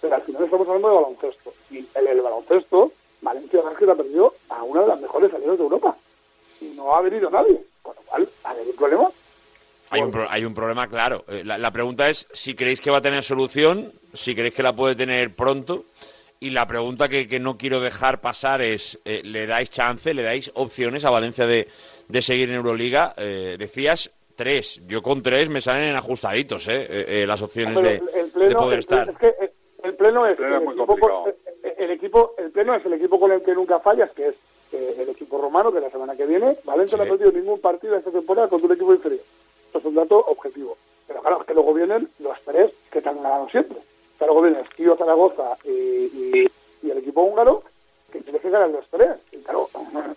Pero 0.00 0.14
al 0.14 0.22
final 0.22 0.44
estamos 0.44 0.66
hablando 0.68 0.88
de 0.88 0.94
baloncesto. 0.94 1.52
Y 1.70 1.78
el, 1.94 2.06
el 2.06 2.20
baloncesto, 2.20 2.92
Valencia 3.20 3.60
Basket 3.62 3.88
ha 3.90 3.94
perdido 3.94 4.34
a 4.48 4.62
una 4.62 4.82
de 4.82 4.88
las 4.88 5.00
mejores 5.00 5.30
salidas 5.30 5.58
de 5.58 5.64
Europa. 5.64 5.96
Y 6.60 6.66
no 6.66 6.94
ha 6.94 7.00
venido 7.02 7.30
nadie. 7.30 7.60
Con 7.82 7.94
lo 7.96 8.02
cual, 8.02 8.28
¿hay 8.44 8.56
un 8.68 8.76
problema? 8.76 9.10
Hay 9.90 10.00
un, 10.02 10.10
pro- 10.10 10.26
hay 10.28 10.44
un 10.44 10.54
problema 10.54 10.86
claro. 10.88 11.24
Eh, 11.28 11.42
La, 11.44 11.56
la 11.58 11.70
pregunta 11.70 12.08
es 12.10 12.26
si 12.32 12.54
creéis 12.54 12.80
que 12.80 12.90
va 12.90 12.98
a 12.98 13.02
tener 13.02 13.24
solución, 13.24 13.90
si 14.12 14.34
creéis 14.34 14.54
que 14.54 14.62
la 14.62 14.74
puede 14.74 14.94
tener 14.94 15.34
pronto. 15.34 15.84
Y 16.40 16.50
la 16.50 16.66
pregunta 16.68 17.08
que, 17.08 17.26
que 17.26 17.40
no 17.40 17.56
quiero 17.58 17.80
dejar 17.80 18.20
pasar 18.20 18.62
es, 18.62 18.98
eh, 19.04 19.22
¿le 19.24 19.46
dais 19.46 19.70
chance, 19.70 20.14
le 20.14 20.22
dais 20.22 20.52
opciones 20.54 21.04
a 21.04 21.10
Valencia 21.10 21.46
de, 21.46 21.66
de 22.06 22.22
seguir 22.22 22.48
en 22.50 22.54
Euroliga? 22.56 23.14
Eh, 23.16 23.56
decías 23.58 24.10
tres, 24.36 24.80
yo 24.86 25.02
con 25.02 25.20
tres 25.20 25.48
me 25.48 25.60
salen 25.60 25.96
ajustaditos 25.96 26.68
eh, 26.68 26.86
eh, 27.22 27.24
las 27.26 27.42
opciones 27.42 27.74
Pero 27.74 27.88
de, 27.88 28.20
el, 28.20 28.48
de 28.50 28.54
poder 28.54 28.74
el, 28.74 28.78
estar. 28.80 29.10
es 29.10 29.18
que 29.18 29.34
el, 29.82 29.94
pleno 29.94 30.26
es, 30.26 30.36
pleno 30.36 30.56
el, 30.56 30.62
muy 30.64 30.74
equipo 30.74 30.98
con, 30.98 31.10
el, 31.62 31.74
el 31.78 31.90
equipo 31.90 32.34
el 32.38 32.50
pleno 32.50 32.74
es 32.74 32.84
el 32.84 32.92
equipo 32.94 33.18
con 33.20 33.32
el 33.32 33.42
que 33.42 33.54
nunca 33.54 33.78
fallas 33.80 34.10
que 34.12 34.28
es 34.28 34.34
eh, 34.72 34.96
el 34.98 35.08
equipo 35.08 35.38
romano 35.40 35.72
que 35.72 35.80
la 35.80 35.90
semana 35.90 36.14
que 36.16 36.26
viene 36.26 36.56
Valencia 36.64 36.96
no 36.98 37.04
ha 37.04 37.06
perdido 37.06 37.32
ningún 37.32 37.60
partido 37.60 37.96
esta 37.96 38.10
temporada 38.10 38.48
contra 38.48 38.66
un 38.66 38.74
equipo 38.74 38.92
inferior. 38.92 39.20
Esto 39.66 39.78
es 39.78 39.84
un 39.84 39.94
dato 39.94 40.18
objetivo. 40.18 40.76
Pero 41.06 41.20
claro 41.20 41.40
es 41.40 41.46
que 41.46 41.54
luego 41.54 41.72
vienen 41.74 42.08
los 42.18 42.38
tres 42.44 42.70
que 42.90 43.00
te 43.00 43.08
han 43.08 43.22
ganado 43.22 43.48
siempre. 43.48 43.76
O 43.78 44.18
sea, 44.18 44.26
luego 44.26 44.42
viene 44.42 44.60
Esquío, 44.60 44.96
Zaragoza 44.96 45.56
y, 45.64 45.70
y, 45.70 46.48
y 46.82 46.90
el 46.90 46.98
equipo 46.98 47.22
húngaro 47.22 47.62
que 48.12 48.20
tienes 48.20 48.42
que 48.42 48.50
ganar 48.50 48.68
los 48.70 48.86
tres. 48.88 49.10
Y 49.32 49.38
claro 49.38 49.68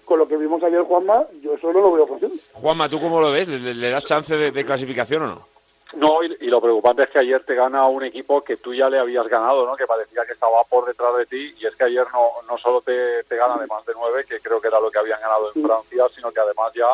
con 0.05 0.19
lo 0.19 0.27
que 0.27 0.35
vimos 0.35 0.61
ayer 0.63 0.81
Juanma 0.81 1.25
yo 1.41 1.53
eso 1.53 1.71
no 1.71 1.79
lo 1.79 1.91
veo 1.93 2.05
posible. 2.07 2.35
Juanma, 2.53 2.89
¿tú 2.89 2.99
cómo 2.99 3.21
lo 3.21 3.31
ves? 3.31 3.47
¿Le, 3.47 3.59
le- 3.59 3.73
le 3.73 3.89
das 3.89 4.03
chance 4.03 4.35
de, 4.35 4.51
de 4.51 4.65
clasificación 4.65 5.21
o 5.23 5.27
no? 5.27 5.50
No, 5.93 6.23
y, 6.23 6.37
y 6.41 6.47
lo 6.47 6.61
preocupante 6.61 7.03
es 7.03 7.09
que 7.09 7.19
ayer 7.19 7.43
te 7.43 7.55
gana 7.55 7.85
un 7.87 8.03
equipo 8.03 8.41
que 8.41 8.57
tú 8.57 8.73
ya 8.73 8.89
le 8.89 8.99
habías 8.99 9.27
ganado, 9.27 9.65
¿no? 9.65 9.75
Que 9.75 9.85
parecía 9.85 10.25
que 10.25 10.33
estaba 10.33 10.63
por 10.63 10.85
detrás 10.85 11.15
de 11.17 11.25
ti 11.25 11.53
y 11.59 11.65
es 11.65 11.75
que 11.75 11.83
ayer 11.83 12.05
no, 12.13 12.29
no 12.47 12.57
solo 12.57 12.81
te, 12.81 13.23
te 13.23 13.35
gana 13.35 13.57
de 13.57 13.67
más 13.67 13.85
de 13.85 13.93
nueve, 13.95 14.23
que 14.27 14.39
creo 14.39 14.61
que 14.61 14.69
era 14.69 14.79
lo 14.79 14.89
que 14.89 14.99
habían 14.99 15.19
ganado 15.19 15.51
en 15.53 15.63
Francia, 15.63 16.05
sino 16.15 16.31
que 16.31 16.39
además 16.39 16.71
ya 16.73 16.87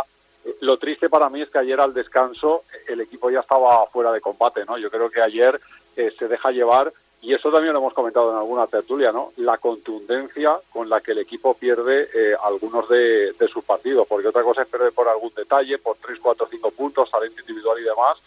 eh, 0.45 0.55
lo 0.61 0.77
triste 0.77 1.09
para 1.09 1.29
mí 1.29 1.41
es 1.41 1.49
que 1.49 1.59
ayer 1.59 1.79
al 1.79 1.93
descanso 1.93 2.63
eh, 2.73 2.93
el 2.93 3.01
equipo 3.01 3.29
ya 3.29 3.41
estaba 3.41 3.85
fuera 3.87 4.11
de 4.11 4.21
combate, 4.21 4.65
¿no? 4.65 4.77
Yo 4.77 4.89
creo 4.89 5.09
que 5.11 5.21
ayer 5.21 5.59
eh, 5.95 6.11
se 6.17 6.27
deja 6.27 6.51
llevar 6.51 6.91
y 7.21 7.33
eso 7.33 7.51
también 7.51 7.73
lo 7.73 7.79
hemos 7.79 7.93
comentado 7.93 8.31
en 8.31 8.37
alguna 8.37 8.67
tertulia, 8.67 9.11
¿no? 9.11 9.33
La 9.37 9.57
contundencia 9.57 10.59
con 10.71 10.87
la 10.87 11.01
que 11.01 11.11
el 11.11 11.17
equipo 11.17 11.55
pierde 11.55 12.07
eh, 12.13 12.35
algunos 12.43 12.87
de, 12.89 13.33
de 13.33 13.47
sus 13.47 13.63
partidos, 13.63 14.07
porque 14.07 14.27
otra 14.27 14.43
cosa 14.43 14.61
es 14.61 14.67
perder 14.67 14.91
por 14.93 15.07
algún 15.07 15.33
detalle, 15.35 15.79
por 15.79 15.97
tres, 15.97 16.19
cuatro, 16.21 16.47
cinco 16.49 16.69
puntos, 16.71 17.09
talento 17.09 17.41
individual 17.41 17.79
y 17.79 17.83
demás, 17.83 18.17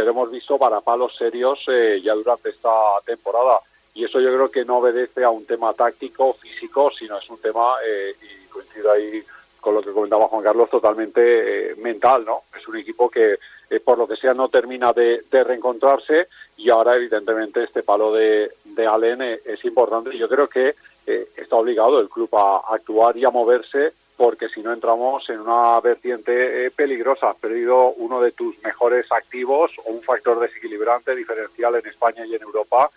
pero 0.00 0.12
hemos 0.12 0.30
visto 0.30 0.56
palos 0.56 1.14
serios 1.14 1.62
eh, 1.68 2.00
ya 2.02 2.14
durante 2.14 2.48
esta 2.48 2.70
temporada. 3.04 3.60
Y 3.92 4.06
eso 4.06 4.18
yo 4.18 4.32
creo 4.32 4.50
que 4.50 4.64
no 4.64 4.78
obedece 4.78 5.22
a 5.22 5.28
un 5.28 5.44
tema 5.44 5.74
táctico, 5.74 6.32
físico, 6.32 6.90
sino 6.90 7.18
es 7.18 7.28
un 7.28 7.36
tema, 7.36 7.74
eh, 7.86 8.14
y 8.18 8.48
coincido 8.48 8.92
ahí 8.92 9.22
con 9.60 9.74
lo 9.74 9.82
que 9.82 9.92
comentaba 9.92 10.28
Juan 10.28 10.42
Carlos, 10.42 10.70
totalmente 10.70 11.72
eh, 11.72 11.74
mental, 11.76 12.24
¿no? 12.24 12.44
Es 12.58 12.66
un 12.66 12.78
equipo 12.78 13.10
que, 13.10 13.38
eh, 13.68 13.80
por 13.80 13.98
lo 13.98 14.08
que 14.08 14.16
sea, 14.16 14.32
no 14.32 14.48
termina 14.48 14.94
de, 14.94 15.22
reencontrarse 15.30 16.28
y 16.56 16.70
ahora, 16.70 16.96
evidentemente, 16.96 17.64
este 17.64 17.82
palo 17.82 18.10
de, 18.10 18.52
de 18.64 18.86
Allen 18.86 19.20
es 19.20 19.62
importante. 19.66 20.16
Yo 20.16 20.30
creo 20.30 20.48
que 20.48 20.76
está 21.04 21.56
obligado 21.56 22.00
el 22.00 22.08
club 22.08 22.34
a 22.36 22.62
actuar 22.74 23.18
y 23.18 23.26
a 23.26 23.30
moverse 23.30 23.92
porque 24.20 24.50
si 24.50 24.60
no 24.60 24.70
entramos 24.70 25.30
en 25.30 25.40
una 25.40 25.80
vertiente 25.80 26.70
peligrosa. 26.72 27.30
Has 27.30 27.36
perdido 27.36 27.92
uno 27.92 28.20
de 28.20 28.32
tus 28.32 28.62
mejores 28.62 29.10
activos 29.10 29.70
o 29.86 29.92
un 29.92 30.02
factor 30.02 30.38
desequilibrante 30.38 31.16
diferencial 31.16 31.76
en 31.76 31.86
España 31.86 32.26
y 32.26 32.34
en 32.34 32.42
Europa 32.42 32.90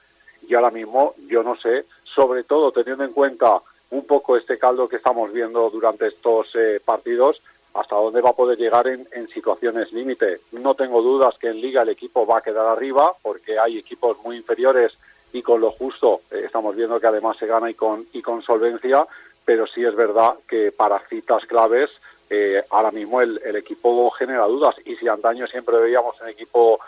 y 0.45 0.53
ahora 0.53 0.69
mismo 0.69 1.15
yo 1.29 1.41
no 1.41 1.55
sé, 1.55 1.85
sobre 2.03 2.43
todo 2.43 2.73
teniendo 2.73 3.05
en 3.05 3.13
cuenta 3.13 3.61
un 3.91 4.05
poco 4.05 4.35
este 4.35 4.57
caldo 4.57 4.89
que 4.89 4.97
estamos 4.97 5.31
viendo 5.31 5.69
durante 5.69 6.07
estos 6.07 6.53
eh, 6.55 6.81
partidos, 6.83 7.41
hasta 7.73 7.95
dónde 7.95 8.19
va 8.19 8.31
a 8.31 8.35
poder 8.35 8.57
llegar 8.57 8.89
en, 8.89 9.07
situaciones 9.29 9.93
límite. 9.93 10.41
No 10.51 10.75
tengo 10.75 11.01
dudas 11.01 11.37
que 11.37 11.47
en 11.47 11.61
liga 11.61 11.83
el 11.83 11.89
equipo 11.89 12.27
va 12.27 12.39
a 12.39 12.41
quedar 12.41 12.65
arriba, 12.65 13.13
porque 13.21 13.57
hay 13.57 13.77
equipos 13.77 14.17
muy 14.25 14.35
inferiores 14.35 14.97
y 15.31 15.41
con 15.41 15.61
lo 15.61 15.71
justo 15.71 16.19
eh, 16.31 16.41
estamos 16.45 16.75
viendo 16.75 16.99
que 16.99 17.07
además 17.07 17.37
se 17.37 17.47
gana 17.47 17.69
y 17.69 17.75
con, 17.75 18.05
y 18.11 18.21
con 18.21 18.41
solvencia, 18.41 19.07
pero 19.45 19.67
sí 19.67 19.83
es 19.83 19.95
verdad 19.95 20.35
que 20.47 20.71
para 20.71 20.99
citas 21.07 21.45
claves 21.45 21.89
eh, 22.29 22.63
ahora 22.69 22.91
mismo 22.91 23.21
el, 23.21 23.39
el, 23.45 23.55
equipo 23.55 24.09
genera 24.11 24.45
dudas 24.45 24.75
y 24.85 24.95
si 24.95 25.07
antaño 25.07 25.45
siempre 25.47 25.77
veíamos 25.77 26.19
un 26.21 26.29
equipo 26.29 26.79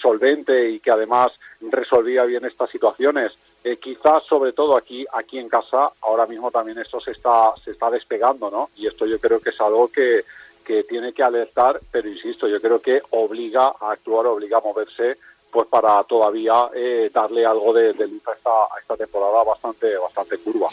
solvente 0.00 0.70
y 0.70 0.80
que 0.80 0.90
además 0.90 1.30
resolvía 1.60 2.24
bien 2.24 2.44
estas 2.44 2.68
situaciones, 2.68 3.38
eh, 3.64 3.76
quizás 3.76 4.22
sobre 4.24 4.52
todo 4.52 4.76
aquí 4.76 5.04
aquí 5.12 5.38
en 5.38 5.48
casa 5.48 5.90
ahora 6.02 6.26
mismo 6.26 6.50
también 6.50 6.78
esto 6.78 7.00
se 7.00 7.10
está 7.10 7.52
se 7.64 7.72
está 7.72 7.90
despegando 7.90 8.50
no 8.50 8.70
y 8.76 8.86
esto 8.86 9.04
yo 9.04 9.18
creo 9.18 9.40
que 9.40 9.50
es 9.50 9.60
algo 9.60 9.88
que, 9.88 10.24
que 10.64 10.84
tiene 10.84 11.12
que 11.12 11.24
alertar 11.24 11.80
pero 11.90 12.08
insisto 12.08 12.46
yo 12.46 12.60
creo 12.60 12.80
que 12.80 13.02
obliga 13.10 13.72
a 13.80 13.90
actuar 13.90 14.26
obliga 14.28 14.58
a 14.58 14.60
moverse 14.60 15.16
pues 15.50 15.66
para 15.68 16.02
todavía 16.04 16.68
eh, 16.74 17.10
darle 17.12 17.44
algo 17.44 17.72
de, 17.72 17.92
luz 17.94 18.26
a 18.28 18.32
esta, 18.32 18.50
a 18.50 18.78
esta 18.80 18.96
temporada 18.96 19.44
bastante 19.44 19.96
bastante 19.96 20.38
curva 20.38 20.68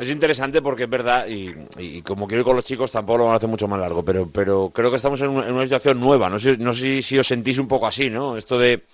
es 0.00 0.08
interesante 0.08 0.62
porque 0.62 0.84
es 0.84 0.90
verdad, 0.90 1.26
y, 1.28 2.00
como 2.02 2.26
quiero 2.26 2.40
ir 2.40 2.44
con 2.44 2.56
los 2.56 2.64
chicos, 2.64 2.90
tampoco 2.90 3.18
lo 3.18 3.24
van 3.24 3.34
a 3.34 3.36
hacer 3.36 3.50
mucho 3.50 3.68
más 3.68 3.78
largo, 3.78 4.02
pero, 4.02 4.26
pero 4.32 4.70
creo 4.72 4.88
que 4.88 4.96
estamos 4.96 5.20
en, 5.20 5.28
una 5.28 5.64
situación 5.64 6.00
nueva. 6.00 6.30
No 6.30 6.38
sé, 6.38 6.56
no 6.56 6.72
sé 6.72 7.02
si, 7.02 7.18
os 7.18 7.26
sentís 7.26 7.58
un 7.58 7.68
poco 7.68 7.86
así, 7.86 8.08
¿no? 8.08 8.36
Esto 8.36 8.58
de. 8.58 8.84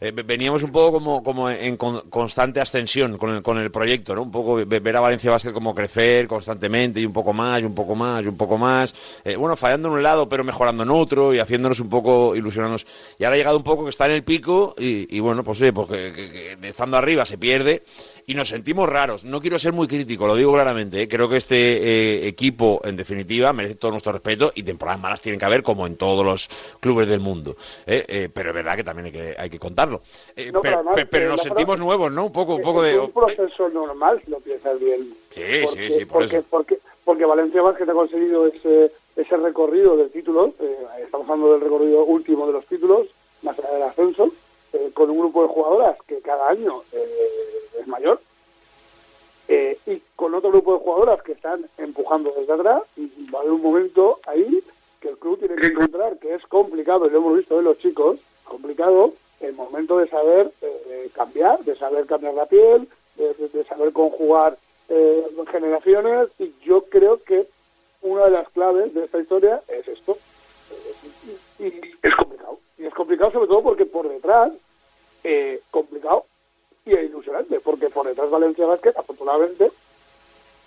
Eh, 0.00 0.10
veníamos 0.10 0.62
un 0.62 0.72
poco 0.72 0.92
como, 0.92 1.22
como 1.22 1.48
en 1.48 1.76
constante 1.76 2.60
ascensión 2.60 3.16
con 3.16 3.30
el, 3.30 3.42
con 3.42 3.58
el 3.58 3.70
proyecto, 3.70 4.14
¿no? 4.14 4.22
Un 4.22 4.30
poco 4.30 4.56
ver 4.66 4.96
a 4.96 5.00
Valencia 5.00 5.30
Basket 5.30 5.52
como 5.52 5.74
crecer 5.74 6.26
constantemente 6.26 7.00
y 7.00 7.06
un 7.06 7.12
poco 7.12 7.32
más, 7.32 7.62
y 7.62 7.64
un 7.64 7.74
poco 7.74 7.94
más, 7.94 8.24
y 8.24 8.28
un 8.28 8.36
poco 8.36 8.58
más. 8.58 8.92
Eh, 9.24 9.36
bueno, 9.36 9.56
fallando 9.56 9.88
en 9.88 9.94
un 9.94 10.02
lado, 10.02 10.28
pero 10.28 10.42
mejorando 10.42 10.82
en 10.82 10.90
otro 10.90 11.32
y 11.32 11.38
haciéndonos 11.38 11.78
un 11.80 11.88
poco 11.88 12.34
ilusionarnos. 12.34 12.86
Y 13.18 13.24
ahora 13.24 13.34
ha 13.34 13.38
llegado 13.38 13.56
un 13.56 13.62
poco 13.62 13.84
que 13.84 13.90
está 13.90 14.06
en 14.06 14.12
el 14.12 14.24
pico 14.24 14.74
y, 14.78 15.20
bueno, 15.20 15.42
pues 15.42 15.58
sí, 15.58 15.72
porque 15.72 16.56
estando 16.62 16.96
arriba 16.96 17.24
se 17.24 17.38
pierde 17.38 17.82
y 18.26 18.34
nos 18.34 18.48
sentimos 18.48 18.88
raros. 18.88 19.24
No 19.24 19.40
quiero 19.40 19.58
ser 19.58 19.72
muy 19.72 19.86
crítico, 19.86 20.26
lo 20.26 20.34
digo 20.34 20.52
claramente. 20.52 21.02
¿eh? 21.02 21.08
Creo 21.08 21.28
que 21.28 21.36
este 21.36 21.56
eh, 21.56 22.26
equipo, 22.26 22.80
en 22.84 22.96
definitiva, 22.96 23.52
merece 23.52 23.76
todo 23.76 23.92
nuestro 23.92 24.12
respeto 24.12 24.52
y 24.54 24.62
temporadas 24.62 25.00
malas 25.00 25.20
tienen 25.20 25.38
que 25.38 25.44
haber 25.44 25.62
como 25.62 25.86
en 25.86 25.96
todos 25.96 26.24
los 26.24 26.48
clubes 26.80 27.08
del 27.08 27.20
mundo. 27.20 27.56
¿eh? 27.86 28.28
pero 28.32 28.50
es 28.50 28.54
verdad 28.54 28.76
que 28.76 28.84
también 28.84 29.06
hay 29.06 29.12
que, 29.12 29.34
hay 29.38 29.50
que 29.50 29.58
contarlo. 29.58 30.02
pero, 31.10 31.28
nos 31.30 31.40
sentimos 31.40 31.78
nuevos, 31.78 32.10
¿no? 32.12 32.26
Un 32.26 32.32
poco, 32.32 32.56
un 32.56 32.62
poco 32.62 32.82
de... 32.82 32.92
Es 32.92 32.98
un 32.98 33.12
proceso 33.12 33.68
normal, 33.68 34.20
si 34.24 34.30
lo 34.30 34.40
piensas 34.40 34.78
bien. 34.80 35.08
Sí, 35.30 35.66
sí, 35.68 35.90
sí, 35.90 36.04
por 36.04 36.22
porque, 36.22 36.36
eso. 36.36 36.46
Porque, 36.50 36.78
porque 37.04 37.24
Valencia 37.24 37.62
Vázquez 37.62 37.88
ha 37.88 37.92
conseguido 37.92 38.46
ese, 38.46 38.90
ese 39.14 39.36
recorrido 39.36 39.96
de 39.96 40.08
títulos, 40.08 40.50
estamos 41.00 41.28
hablando 41.28 41.52
del 41.52 41.60
recorrido 41.60 42.04
último 42.04 42.46
de 42.46 42.54
los 42.54 42.66
títulos, 42.66 43.06
más 43.42 43.58
allá 43.58 43.72
del 43.72 43.82
ascenso, 43.84 44.32
con 44.94 45.10
un 45.10 45.18
grupo 45.18 45.42
de 45.42 45.48
jugadoras 45.48 45.96
que 46.06 46.20
cada 46.20 46.48
año 46.48 46.82
es 47.78 47.86
mayor, 47.86 48.20
eh, 49.48 49.78
y 49.86 50.02
con 50.16 50.34
otro 50.34 50.50
grupo 50.50 50.74
de 50.74 50.80
jugadoras 50.80 51.22
que 51.22 51.32
están 51.32 51.66
empujando 51.78 52.32
desde 52.36 52.52
atrás, 52.52 52.82
y 52.96 53.30
va 53.30 53.38
a 53.38 53.42
haber 53.42 53.52
un 53.52 53.62
momento 53.62 54.18
ahí 54.26 54.62
que 55.00 55.10
el 55.10 55.18
club 55.18 55.38
tiene 55.38 55.54
que 55.56 55.68
encontrar, 55.68 56.18
que 56.18 56.34
es 56.34 56.44
complicado, 56.46 57.06
y 57.06 57.10
lo 57.10 57.18
hemos 57.18 57.36
visto 57.36 57.58
en 57.58 57.64
los 57.64 57.78
chicos, 57.78 58.18
complicado 58.44 59.12
el 59.40 59.54
momento 59.54 59.98
de 59.98 60.08
saber 60.08 60.50
eh, 60.62 61.10
cambiar, 61.12 61.60
de 61.60 61.76
saber 61.76 62.06
cambiar 62.06 62.34
la 62.34 62.46
piel, 62.46 62.88
de, 63.16 63.64
saber 63.64 63.92
conjugar 63.92 64.58
eh, 64.88 65.24
generaciones, 65.50 66.28
y 66.40 66.52
yo 66.64 66.82
creo 66.86 67.22
que 67.22 67.46
una 68.02 68.24
de 68.24 68.30
las 68.32 68.48
claves 68.48 68.94
de 68.94 69.04
esta 69.04 69.20
historia 69.20 69.62
es 69.68 69.86
esto. 69.86 70.18
y 71.60 71.66
es 72.02 72.16
complicado. 72.16 72.58
Y 72.78 72.86
es 72.86 72.94
complicado 72.94 73.30
sobre 73.30 73.46
todo 73.46 73.62
porque 73.62 73.86
por 73.86 74.08
detrás, 74.08 74.52
complicado 75.70 76.26
y 76.84 76.96
ilusionante, 76.96 77.60
porque 77.60 77.90
por 77.90 78.06
detrás 78.06 78.30
Valencia 78.30 78.64
Vázquez, 78.64 78.96
afortunadamente, 78.96 79.70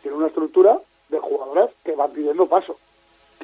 tiene 0.01 0.17
una 0.17 0.27
estructura 0.27 0.79
de 1.09 1.19
jugadoras 1.19 1.69
que 1.83 1.95
van 1.95 2.11
pidiendo 2.11 2.45
paso, 2.45 2.77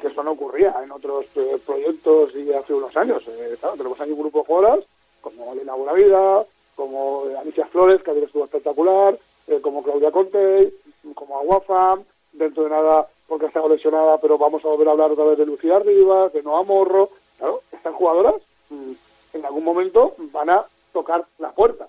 que 0.00 0.08
eso 0.08 0.22
no 0.22 0.32
ocurría 0.32 0.74
en 0.82 0.92
otros 0.92 1.26
eh, 1.36 1.58
proyectos 1.64 2.34
y 2.34 2.52
hace 2.52 2.74
unos 2.74 2.96
años. 2.96 3.22
Eh, 3.28 3.56
tenemos 3.76 4.00
ahí 4.00 4.12
un 4.12 4.20
grupo 4.20 4.40
de 4.40 4.44
jugadoras, 4.44 4.84
como 5.20 5.52
Elena 5.52 5.74
Buenavida, 5.74 6.44
como 6.74 7.24
Alicia 7.38 7.66
Flores, 7.66 8.02
que 8.02 8.10
ayer 8.10 8.24
estuvo 8.24 8.44
espectacular, 8.44 9.18
eh, 9.48 9.60
como 9.62 9.82
Claudia 9.82 10.10
Conte, 10.10 10.72
como 11.14 11.38
Aguafam, 11.38 12.04
dentro 12.32 12.64
de 12.64 12.70
nada 12.70 13.08
porque 13.26 13.46
ha 13.46 13.48
estado 13.48 13.68
lesionada, 13.68 14.18
pero 14.18 14.38
vamos 14.38 14.64
a 14.64 14.68
volver 14.68 14.88
a 14.88 14.92
hablar 14.92 15.10
otra 15.10 15.24
vez 15.24 15.38
de 15.38 15.46
Lucía 15.46 15.78
Rivas, 15.78 16.32
de 16.32 16.42
Noah 16.42 16.62
Morro, 16.62 17.10
claro, 17.38 17.62
estas 17.72 17.94
jugadoras 17.94 18.34
mm, 18.70 18.92
en 19.32 19.44
algún 19.44 19.64
momento 19.64 20.14
van 20.32 20.50
a 20.50 20.64
tocar 20.96 21.26
la 21.36 21.50
puerta 21.50 21.86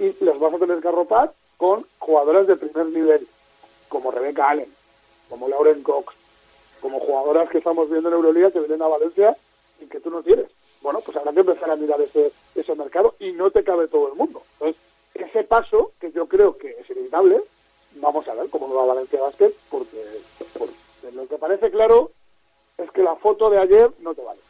y 0.00 0.12
los 0.24 0.40
vas 0.40 0.52
a 0.52 0.58
tener 0.58 0.80
que 0.80 0.88
arropar 0.88 1.32
con 1.56 1.86
jugadoras 2.00 2.48
de 2.48 2.56
primer 2.56 2.86
nivel, 2.86 3.28
como 3.88 4.10
Rebeca 4.10 4.48
Allen, 4.48 4.68
como 5.30 5.46
Lauren 5.46 5.80
Cox, 5.84 6.12
como 6.80 6.98
jugadoras 6.98 7.48
que 7.48 7.58
estamos 7.58 7.88
viendo 7.88 8.08
en 8.08 8.16
Euroliga 8.16 8.50
que 8.50 8.58
vienen 8.58 8.82
a 8.82 8.88
Valencia 8.88 9.36
y 9.80 9.86
que 9.86 10.00
tú 10.00 10.10
no 10.10 10.24
tienes. 10.24 10.46
Bueno, 10.80 11.00
pues 11.06 11.16
habrá 11.16 11.32
que 11.32 11.38
empezar 11.38 11.70
a 11.70 11.76
mirar 11.76 12.00
ese, 12.00 12.32
ese 12.56 12.74
mercado 12.74 13.14
y 13.20 13.30
no 13.30 13.52
te 13.52 13.62
cabe 13.62 13.86
todo 13.86 14.08
el 14.08 14.14
mundo. 14.14 14.42
Entonces, 14.54 14.82
ese 15.14 15.44
paso, 15.44 15.92
que 16.00 16.10
yo 16.10 16.26
creo 16.26 16.58
que 16.58 16.68
es 16.80 16.90
inevitable, 16.90 17.44
vamos 18.00 18.26
a 18.26 18.34
ver 18.34 18.50
cómo 18.50 18.74
va 18.74 18.86
Valencia 18.86 19.20
Basket, 19.20 19.52
porque 19.70 20.02
lo 21.14 21.28
que 21.28 21.38
parece 21.38 21.70
claro 21.70 22.10
es 22.76 22.90
que 22.90 23.04
la 23.04 23.14
foto 23.14 23.50
de 23.50 23.60
ayer 23.60 23.88
no 24.00 24.16
te 24.16 24.22
vale. 24.22 24.40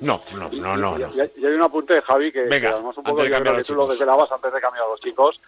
No, 0.00 0.20
no, 0.32 0.48
no, 0.50 0.76
no. 0.76 0.98
Y, 0.98 1.20
hay 1.20 1.52
un 1.52 1.62
apunte 1.62 1.94
de 1.94 2.02
Javi 2.02 2.32
que, 2.32 2.42
Venga, 2.42 2.70
además 2.70 2.96
un 2.96 3.04
poco 3.04 3.22
de 3.22 3.30
que 3.30 3.64
tú 3.64 3.74
lo 3.74 3.86
desvelabas 3.86 4.32
antes 4.32 4.52
de 4.52 4.60
cambiar 4.60 4.86
a 4.86 4.88
los 4.88 5.00
chicos, 5.00 5.40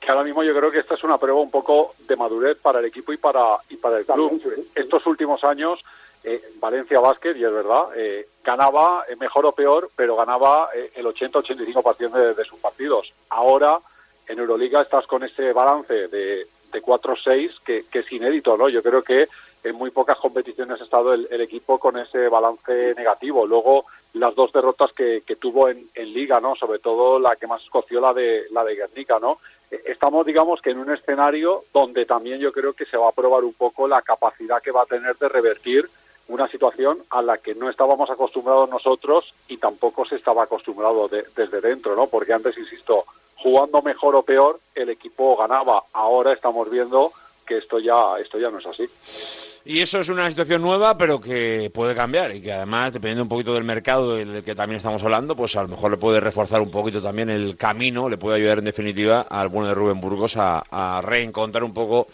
que 0.00 0.10
ahora 0.10 0.24
mismo 0.24 0.42
yo 0.42 0.54
creo 0.54 0.70
que 0.70 0.78
esta 0.78 0.94
es 0.94 1.04
una 1.04 1.18
prueba 1.18 1.38
un 1.38 1.50
poco 1.50 1.94
de 2.08 2.16
madurez 2.16 2.56
para 2.58 2.78
el 2.78 2.86
equipo 2.86 3.12
y 3.12 3.18
para, 3.18 3.58
y 3.68 3.76
para 3.76 3.98
el 3.98 4.06
club. 4.06 4.42
Estos 4.74 5.06
últimos 5.06 5.44
años, 5.44 5.80
eh, 6.24 6.40
Valencia 6.58 6.98
Basket, 6.98 7.36
y 7.36 7.44
es 7.44 7.52
verdad, 7.52 7.88
eh, 7.94 8.28
ganaba, 8.42 9.04
eh, 9.08 9.16
mejor 9.16 9.44
o 9.44 9.52
peor, 9.52 9.90
pero 9.94 10.16
ganaba 10.16 10.70
el 10.72 11.04
80-85% 11.04 12.10
de, 12.10 12.34
de 12.34 12.44
sus 12.44 12.58
partidos. 12.58 13.12
Ahora, 13.28 13.78
en 14.26 14.38
Euroliga 14.38 14.80
estás 14.80 15.06
con 15.06 15.22
ese 15.24 15.52
balance 15.52 16.08
de, 16.08 16.46
de 16.72 16.82
4-6 16.82 17.60
que, 17.64 17.84
que 17.90 17.98
es 17.98 18.12
inédito, 18.12 18.56
¿no? 18.56 18.68
Yo 18.68 18.82
creo 18.82 19.02
que 19.02 19.28
en 19.64 19.76
muy 19.76 19.90
pocas 19.90 20.18
competiciones 20.18 20.80
ha 20.80 20.84
estado 20.84 21.14
el, 21.14 21.40
equipo 21.40 21.78
con 21.78 21.98
ese 21.98 22.28
balance 22.28 22.94
negativo. 22.96 23.46
Luego 23.46 23.84
las 24.14 24.34
dos 24.34 24.52
derrotas 24.52 24.92
que, 24.92 25.22
tuvo 25.38 25.68
en, 25.68 25.88
liga, 25.94 26.40
¿no? 26.40 26.56
Sobre 26.56 26.78
todo 26.78 27.18
la 27.18 27.36
que 27.36 27.46
más 27.46 27.62
escoció 27.62 28.00
la 28.00 28.12
de 28.12 28.46
la 28.50 28.64
de 28.64 28.74
Guernica, 28.74 29.18
¿no? 29.20 29.38
E, 29.70 29.82
estamos, 29.86 30.26
digamos, 30.26 30.60
que 30.60 30.70
en 30.70 30.78
un 30.78 30.92
escenario 30.92 31.64
donde 31.72 32.06
también 32.06 32.40
yo 32.40 32.52
creo 32.52 32.72
que 32.72 32.86
se 32.86 32.96
va 32.96 33.08
a 33.08 33.12
probar 33.12 33.44
un 33.44 33.54
poco 33.54 33.86
la 33.86 34.02
capacidad 34.02 34.62
que 34.62 34.72
va 34.72 34.82
a 34.82 34.86
tener 34.86 35.16
de 35.16 35.28
revertir 35.28 35.88
una 36.28 36.48
situación 36.48 37.02
a 37.10 37.22
la 37.22 37.38
que 37.38 37.54
no 37.54 37.68
estábamos 37.68 38.08
acostumbrados 38.08 38.70
nosotros 38.70 39.34
y 39.48 39.56
tampoco 39.56 40.04
se 40.04 40.16
estaba 40.16 40.44
acostumbrado 40.44 41.08
desde 41.08 41.60
dentro, 41.60 41.96
¿no? 41.96 42.06
Porque 42.06 42.32
antes, 42.32 42.56
insisto, 42.56 43.04
jugando 43.36 43.82
mejor 43.82 44.14
o 44.14 44.22
peor, 44.22 44.60
el 44.74 44.90
equipo 44.90 45.36
ganaba. 45.36 45.84
Ahora 45.92 46.32
estamos 46.32 46.70
viendo 46.70 47.12
que 47.46 47.58
esto 47.58 47.80
ya, 47.80 48.16
esto 48.20 48.38
ya 48.38 48.48
no 48.48 48.58
es 48.58 48.66
así. 48.66 49.49
Y 49.62 49.80
eso 49.80 50.00
es 50.00 50.08
una 50.08 50.28
situación 50.30 50.62
nueva, 50.62 50.96
pero 50.96 51.20
que 51.20 51.70
puede 51.74 51.94
cambiar 51.94 52.34
y 52.34 52.40
que 52.40 52.50
además, 52.50 52.94
dependiendo 52.94 53.24
un 53.24 53.28
poquito 53.28 53.52
del 53.52 53.64
mercado 53.64 54.16
del 54.16 54.42
que 54.42 54.54
también 54.54 54.78
estamos 54.78 55.02
hablando, 55.02 55.36
pues 55.36 55.54
a 55.54 55.62
lo 55.62 55.68
mejor 55.68 55.90
le 55.90 55.98
puede 55.98 56.18
reforzar 56.18 56.62
un 56.62 56.70
poquito 56.70 57.02
también 57.02 57.28
el 57.28 57.58
camino, 57.58 58.08
le 58.08 58.16
puede 58.16 58.38
ayudar 58.38 58.60
en 58.60 58.64
definitiva 58.64 59.20
al 59.20 59.48
bueno 59.48 59.68
de 59.68 59.74
Rubén 59.74 60.00
Burgos 60.00 60.34
a, 60.36 61.02
reencontrar 61.02 61.62
un 61.62 61.74
poco 61.74 62.08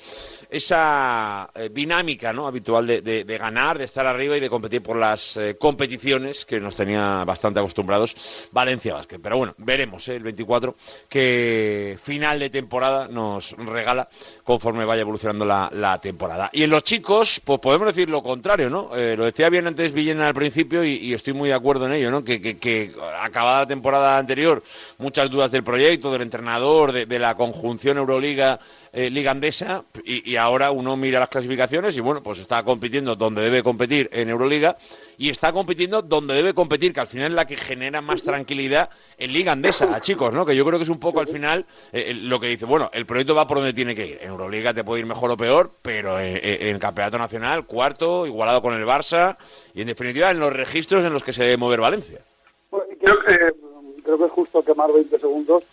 esa 0.50 1.50
eh, 1.54 1.70
dinámica 1.72 2.32
¿no? 2.32 2.46
habitual 2.46 2.86
de, 2.86 3.24
ganar, 3.38 3.78
de 3.78 3.84
estar 3.84 4.06
arriba 4.06 4.36
y 4.36 4.40
de 4.40 4.50
competir 4.50 4.82
por 4.82 4.96
las 4.96 5.36
eh, 5.36 5.56
competiciones 5.58 6.44
que 6.44 6.60
nos 6.60 6.74
tenía 6.74 7.24
bastante 7.24 7.60
acostumbrados 7.60 8.48
Valencia 8.52 8.94
Basket. 8.94 9.18
Pero 9.22 9.38
bueno, 9.38 9.54
veremos 9.58 10.06
¿eh? 10.08 10.16
el 10.16 10.22
24 10.22 10.74
qué 11.08 11.98
final 12.02 12.38
de 12.38 12.50
temporada 12.50 13.08
nos 13.08 13.52
regala 13.52 14.08
conforme 14.44 14.84
vaya 14.84 15.02
evolucionando 15.02 15.44
la, 15.44 15.98
temporada. 16.02 16.50
Y 16.52 16.62
en 16.62 16.70
los 16.70 16.82
chicos, 16.84 17.40
pues 17.44 17.58
podemos 17.60 17.86
decir 17.86 18.08
lo 18.08 18.22
contrario, 18.22 18.68
¿no? 18.68 18.90
Lo 18.94 19.24
decía 19.24 19.48
bien 19.48 19.66
antes 19.66 19.92
Villena 19.92 20.28
al 20.28 20.34
principio 20.34 20.84
y, 20.84 21.14
estoy 21.14 21.32
muy 21.32 21.48
de 21.48 21.54
acuerdo 21.54 21.86
en 21.86 21.92
ello, 21.92 22.10
¿no? 22.10 22.22
Que, 22.22 22.40
que- 22.40 22.58
que 22.58 22.92
acabada 23.22 23.60
la 23.60 23.66
temporada 23.66 24.18
anterior, 24.18 24.62
muchas 24.98 25.30
dudas 25.30 25.50
del 25.50 25.62
proyecto, 25.62 26.10
del 26.10 26.22
entrenador, 26.22 26.92
de, 26.92 27.06
de 27.06 27.18
la 27.18 27.34
conjunción 27.36 27.98
Euroliga. 27.98 28.58
Eh, 28.96 29.10
Liga 29.10 29.30
Andesa 29.30 29.84
y, 30.04 30.30
y 30.30 30.36
ahora 30.36 30.70
uno 30.70 30.96
mira 30.96 31.20
las 31.20 31.28
clasificaciones 31.28 31.94
y 31.98 32.00
bueno, 32.00 32.22
pues 32.22 32.38
está 32.38 32.62
compitiendo 32.62 33.14
donde 33.14 33.42
debe 33.42 33.62
competir 33.62 34.08
en 34.10 34.30
Euroliga 34.30 34.78
y 35.18 35.28
está 35.28 35.52
compitiendo 35.52 36.00
donde 36.00 36.32
debe 36.32 36.54
competir, 36.54 36.94
que 36.94 37.00
al 37.00 37.06
final 37.06 37.32
es 37.32 37.34
la 37.34 37.46
que 37.46 37.58
genera 37.58 38.00
más 38.00 38.22
tranquilidad 38.22 38.88
en 39.18 39.34
Liga 39.34 39.52
Andesa, 39.52 40.00
chicos, 40.00 40.32
¿no? 40.32 40.46
Que 40.46 40.56
yo 40.56 40.64
creo 40.64 40.78
que 40.78 40.84
es 40.84 40.88
un 40.88 40.98
poco 40.98 41.20
al 41.20 41.28
final 41.28 41.66
eh, 41.92 42.14
lo 42.14 42.40
que 42.40 42.46
dice, 42.46 42.64
bueno, 42.64 42.88
el 42.94 43.04
proyecto 43.04 43.34
va 43.34 43.46
por 43.46 43.58
donde 43.58 43.74
tiene 43.74 43.94
que 43.94 44.06
ir. 44.06 44.18
En 44.22 44.30
Euroliga 44.30 44.72
te 44.72 44.82
puede 44.82 45.00
ir 45.00 45.06
mejor 45.06 45.30
o 45.30 45.36
peor, 45.36 45.70
pero 45.82 46.18
en, 46.18 46.78
Campeonato 46.78 47.18
Nacional, 47.18 47.66
cuarto, 47.66 48.26
igualado 48.26 48.62
con 48.62 48.72
el 48.72 48.86
Barça 48.86 49.36
y 49.74 49.82
en 49.82 49.88
definitiva 49.88 50.30
en 50.30 50.40
los 50.40 50.54
registros 50.54 51.04
en 51.04 51.12
los 51.12 51.22
que 51.22 51.34
se 51.34 51.42
debe 51.42 51.58
mover 51.58 51.80
Valencia. 51.80 52.20
Y 52.90 52.96
creo, 52.96 53.18
que, 53.20 53.36
creo 54.02 54.18
que 54.18 54.24
es 54.24 54.30
justo 54.30 54.62
quemar 54.62 54.90
20 54.90 55.18
segundos, 55.18 55.64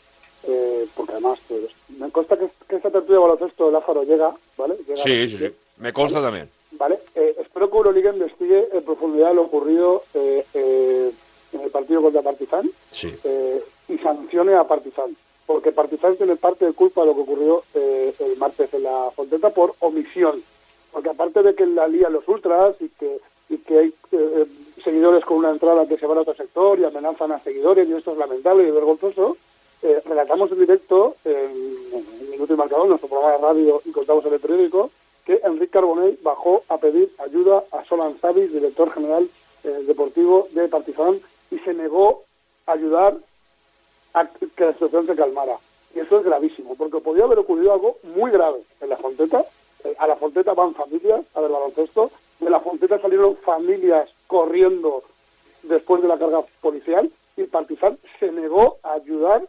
eh, 0.45 0.85
porque 0.93 1.13
además 1.13 1.39
pues, 1.47 1.63
me 2.03 2.11
consta 2.11 2.37
que, 2.37 2.49
que 2.67 2.75
esta 2.75 2.89
tertulia 2.91 3.15
de 3.15 3.21
baloncesto 3.27 3.65
de 3.67 3.71
Lázaro 3.71 4.03
llega, 4.03 4.35
¿vale? 4.57 4.75
Llega 4.87 5.01
Sí, 5.01 5.27
sí, 5.29 5.37
sí. 5.37 5.47
Me 5.77 5.93
consta 5.93 6.21
también. 6.21 6.49
Vale, 6.73 6.99
eh, 7.15 7.35
espero 7.39 7.69
que 7.69 7.77
Euroliga 7.77 8.11
investigue 8.11 8.67
en 8.73 8.83
profundidad 8.83 9.33
lo 9.33 9.43
ocurrido 9.43 10.03
eh, 10.13 10.43
eh, 10.53 11.11
en 11.53 11.61
el 11.61 11.69
partido 11.69 12.01
contra 12.01 12.21
Partizan 12.21 12.69
Sí. 12.91 13.13
eh, 13.23 13.63
y 13.89 13.97
sancione 13.99 14.53
a 14.55 14.63
Partizan, 14.65 15.15
porque 15.45 15.71
Partizan 15.71 16.15
tiene 16.17 16.35
parte 16.35 16.65
de 16.65 16.73
culpa 16.73 17.01
de 17.01 17.07
lo 17.07 17.15
que 17.15 17.21
ocurrió 17.21 17.63
eh, 17.75 18.13
el 18.19 18.37
martes 18.37 18.73
en 18.73 18.83
la 18.83 19.09
Fonteta 19.15 19.49
por 19.51 19.75
omisión, 19.79 20.41
porque 20.91 21.09
aparte 21.09 21.41
de 21.43 21.53
que 21.55 21.65
la 21.65 21.87
lían 21.87 22.11
los 22.13 22.27
ultras 22.27 22.75
y 22.81 22.89
que, 22.89 23.19
y 23.49 23.57
que 23.59 23.77
hay 23.77 23.93
eh, 24.11 24.45
seguidores 24.83 25.23
con 25.25 25.37
una 25.37 25.51
entrada 25.51 25.85
que 25.87 25.97
se 25.97 26.05
van 26.07 26.17
a 26.17 26.21
otro 26.21 26.33
sector 26.35 26.79
y 26.79 26.85
amenazan 26.85 27.31
a 27.31 27.39
seguidores 27.39 27.87
y 27.87 27.93
esto 27.93 28.11
es 28.11 28.17
lamentable 28.17 28.67
y 28.67 28.71
vergonzoso, 28.71 29.37
eh, 29.83 30.01
relatamos 30.05 30.51
en 30.51 30.59
directo 30.59 31.15
en, 31.25 31.51
en 31.91 32.29
Minuto 32.31 32.53
y 32.53 32.57
Marcador, 32.57 32.87
nuestro 32.87 33.09
programa 33.09 33.33
de 33.33 33.41
radio 33.41 33.81
y 33.85 33.91
contamos 33.91 34.25
en 34.25 34.33
el 34.33 34.39
periódico, 34.39 34.89
que 35.25 35.39
Enrique 35.43 35.71
Carbonell 35.71 36.17
bajó 36.23 36.63
a 36.69 36.77
pedir 36.77 37.11
ayuda 37.19 37.63
a 37.71 37.83
Solan 37.85 38.19
Savic, 38.19 38.49
director 38.49 38.91
general 38.91 39.29
eh, 39.63 39.83
deportivo 39.87 40.47
de 40.51 40.67
Partizan, 40.67 41.19
y 41.51 41.59
se 41.59 41.73
negó 41.73 42.23
a 42.65 42.73
ayudar 42.73 43.17
a 44.13 44.25
que 44.25 44.65
la 44.65 44.73
situación 44.73 45.05
se 45.07 45.15
calmara. 45.15 45.57
Y 45.95 45.99
eso 45.99 46.17
es 46.17 46.25
gravísimo, 46.25 46.75
porque 46.75 46.99
podía 46.99 47.25
haber 47.25 47.39
ocurrido 47.39 47.73
algo 47.73 47.97
muy 48.03 48.31
grave 48.31 48.61
en 48.81 48.89
la 48.89 48.97
Fonteta. 48.97 49.45
Eh, 49.83 49.95
a 49.97 50.07
la 50.07 50.15
Fonteta 50.15 50.53
van 50.53 50.73
familias 50.73 51.25
a 51.35 51.41
ver 51.41 51.51
baloncesto, 51.51 52.11
de 52.39 52.49
la 52.49 52.59
Fonteta 52.59 52.99
salieron 52.99 53.37
familias 53.37 54.09
corriendo 54.27 55.03
después 55.63 56.01
de 56.01 56.07
la 56.07 56.17
carga 56.17 56.41
policial 56.61 57.09
y 57.37 57.43
Partizan 57.43 57.97
se 58.19 58.31
negó 58.31 58.77
a 58.83 58.93
ayudar 58.93 59.43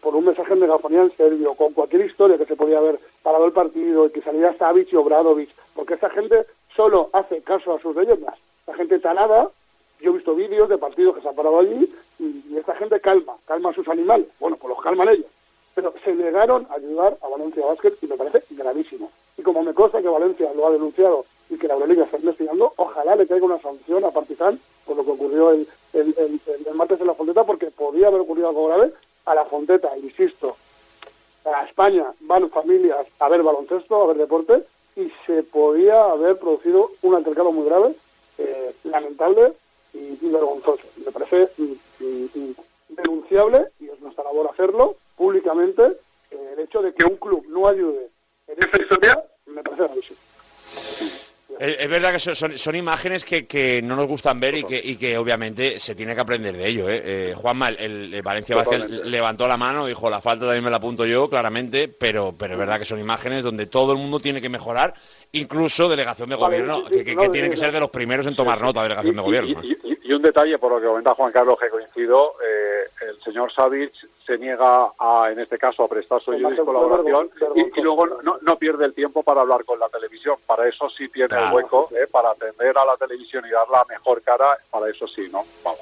por 0.00 0.14
un 0.14 0.24
mensaje 0.26 0.52
en 0.52 0.60
megafonía 0.60 1.02
en 1.02 1.10
serbio, 1.16 1.54
con 1.54 1.72
cualquier 1.72 2.06
historia 2.06 2.38
que 2.38 2.46
se 2.46 2.56
podía 2.56 2.78
haber 2.78 2.98
parado 3.22 3.46
el 3.46 3.52
partido 3.52 4.06
y 4.06 4.10
que 4.10 4.22
saliera 4.22 4.54
Savic 4.54 4.92
y 4.92 4.96
Obradovic, 4.96 5.50
porque 5.74 5.94
esa 5.94 6.10
gente 6.10 6.44
solo 6.74 7.10
hace 7.12 7.40
caso 7.42 7.74
a 7.74 7.80
sus 7.80 7.94
leyendas. 7.96 8.34
La 8.66 8.74
gente 8.74 8.98
talada, 8.98 9.48
yo 10.00 10.10
he 10.10 10.14
visto 10.14 10.34
vídeos 10.34 10.68
de 10.68 10.78
partidos 10.78 11.14
que 11.16 11.22
se 11.22 11.28
han 11.28 11.34
parado 11.34 11.60
allí 11.60 11.90
y, 12.18 12.56
esta 12.56 12.74
gente 12.74 13.00
calma, 13.00 13.34
calma 13.46 13.70
a 13.70 13.74
sus 13.74 13.86
animales. 13.88 14.26
Bueno, 14.40 14.56
pues 14.56 14.74
los 14.74 14.82
calman 14.82 15.08
ellos. 15.08 15.26
Pero 15.74 15.92
se 16.04 16.14
negaron 16.14 16.66
a 16.70 16.74
ayudar 16.74 17.16
a 17.22 17.28
Valencia 17.28 17.64
Basket 17.66 17.92
y 18.02 18.06
me 18.06 18.16
parece 18.16 18.42
gravísimo. 18.50 19.10
Y 19.36 19.42
como 19.42 19.62
me 19.62 19.74
consta 19.74 20.00
que 20.00 20.08
Valencia 20.08 20.50
lo 20.54 20.66
ha 20.66 20.70
denunciado 20.70 21.24
y 21.50 21.58
que 21.58 21.68
la 21.68 21.74
Euroliga 21.74 22.04
está 22.04 22.16
investigando, 22.18 22.72
ojalá 22.76 23.14
le 23.14 23.26
caiga 23.26 23.44
una 23.44 23.60
sanción 23.60 24.04
a 24.04 24.10
Partizan 24.10 24.58
por 24.86 24.96
lo 24.96 25.04
que 25.04 25.10
ocurrió 25.10 25.50
el, 25.50 25.68
el, 25.92 26.14
el- 26.18 26.74
martes 26.74 27.00
en 27.00 27.06
la 27.06 27.14
Fonteta, 27.14 27.44
porque 27.44 27.66
podía 27.70 28.08
haber 28.08 28.20
ocurrido 28.20 28.48
algo 28.48 28.66
grave. 28.68 28.92
A 29.26 29.34
la 29.34 29.44
Fonteta, 29.44 29.96
insisto, 29.98 30.56
a 31.44 31.64
España 31.64 32.04
van 32.20 32.48
familias 32.50 33.06
a 33.18 33.28
ver 33.28 33.42
baloncesto, 33.42 34.02
a 34.02 34.06
ver 34.06 34.16
deporte, 34.16 34.62
y 34.96 35.12
se 35.26 35.42
podía 35.42 36.10
haber 36.10 36.38
producido 36.38 36.92
un 37.02 37.14
altercado 37.14 37.52
muy 37.52 37.66
grave, 37.66 37.94
eh, 38.38 38.74
lamentable 38.84 39.52
y, 39.92 40.16
vergonzoso. 40.28 40.86
Me 41.04 41.12
parece 41.12 41.48
mm, 41.58 42.04
mm, 42.04 42.28
mm, 42.34 42.54
denunciable, 42.88 43.68
y 43.80 43.88
es 43.88 44.00
nuestra 44.00 44.24
labor 44.24 44.48
hacerlo 44.52 44.96
públicamente, 45.16 45.82
eh, 46.30 46.54
el 46.54 46.60
hecho 46.60 46.82
de 46.82 46.94
que 46.94 47.04
un 47.04 47.16
club 47.16 47.44
no 47.48 47.68
ayude 47.68 48.08
en 48.46 48.62
esta 48.62 48.80
historia, 48.80 49.24
me 49.46 49.62
parece 49.62 49.84
gravísimo. 49.84 50.25
Es, 51.58 51.76
es 51.80 51.88
verdad 51.88 52.12
que 52.12 52.18
son, 52.18 52.76
imágenes 52.76 53.24
que, 53.24 53.46
que 53.46 53.80
no 53.82 53.96
nos 53.96 54.06
gustan 54.06 54.38
ver 54.38 54.56
y 54.56 54.64
que, 54.64 54.80
y 54.82 54.96
que 54.96 55.16
obviamente 55.16 55.78
se 55.78 55.94
tiene 55.94 56.14
que 56.14 56.20
aprender 56.20 56.56
de 56.56 56.68
ello. 56.68 56.88
¿eh? 56.88 57.02
Eh, 57.04 57.34
Juanma, 57.36 57.70
el, 57.70 58.12
el 58.12 58.22
Valencia 58.22 58.56
Vázquez 58.56 58.80
levantó 58.88 59.48
la 59.48 59.56
mano, 59.56 59.86
dijo 59.86 60.10
la 60.10 60.20
falta 60.20 60.44
también 60.44 60.64
me 60.64 60.70
la 60.70 60.76
apunto 60.76 61.06
yo, 61.06 61.28
claramente, 61.28 61.88
pero, 61.88 62.34
pero 62.36 62.54
es 62.54 62.58
verdad 62.58 62.78
que 62.78 62.84
son 62.84 63.00
imágenes 63.00 63.42
donde 63.42 63.66
todo 63.66 63.92
el 63.92 63.98
mundo 63.98 64.20
tiene 64.20 64.40
que 64.40 64.48
mejorar, 64.48 64.94
incluso 65.32 65.88
delegación 65.88 66.28
de 66.28 66.36
Vale, 66.36 66.62
gobierno, 66.62 66.88
que, 66.88 67.14
no, 67.14 67.30
tiene 67.30 67.48
que 67.48 67.56
ser 67.56 67.72
de 67.72 67.80
los 67.80 67.90
primeros 67.90 68.26
en 68.26 68.36
tomar 68.36 68.60
nota, 68.60 68.82
delegación 68.82 69.16
de 69.16 69.22
gobierno. 69.22 69.60
¿eh? 69.62 69.95
Y, 70.08 70.12
un 70.12 70.22
detalle, 70.22 70.58
por 70.58 70.70
lo 70.72 70.80
que 70.80 70.86
comenta 70.86 71.14
Juan 71.14 71.32
Carlos, 71.32 71.58
que 71.58 71.68
coincido, 71.68 72.34
eh, 72.44 72.88
el 73.08 73.20
señor 73.22 73.52
Savic 73.52 73.92
se 74.24 74.38
niega, 74.38 74.90
a, 74.98 75.28
en 75.30 75.38
este 75.40 75.58
caso, 75.58 75.84
a 75.84 75.88
prestar 75.88 76.20
su 76.22 76.32
ayuda 76.32 76.54
y 76.54 76.64
colaboración 76.64 77.30
y, 77.54 77.78
y 77.78 77.82
luego 77.82 78.06
no, 78.22 78.38
no 78.40 78.56
pierde 78.56 78.84
el 78.84 78.94
tiempo 78.94 79.22
para 79.22 79.40
hablar 79.40 79.64
con 79.64 79.78
la 79.78 79.88
televisión. 79.88 80.36
Para 80.46 80.66
eso 80.68 80.88
sí 80.90 81.08
tiene 81.08 81.36
el 81.36 81.52
hueco, 81.52 81.88
eh, 81.92 82.06
para 82.10 82.30
atender 82.30 82.76
a 82.78 82.84
la 82.84 82.96
televisión 82.96 83.44
y 83.46 83.50
dar 83.50 83.68
la 83.68 83.84
mejor 83.88 84.22
cara, 84.22 84.56
para 84.70 84.88
eso 84.88 85.06
sí, 85.06 85.28
¿no? 85.32 85.44
Vamos. 85.64 85.80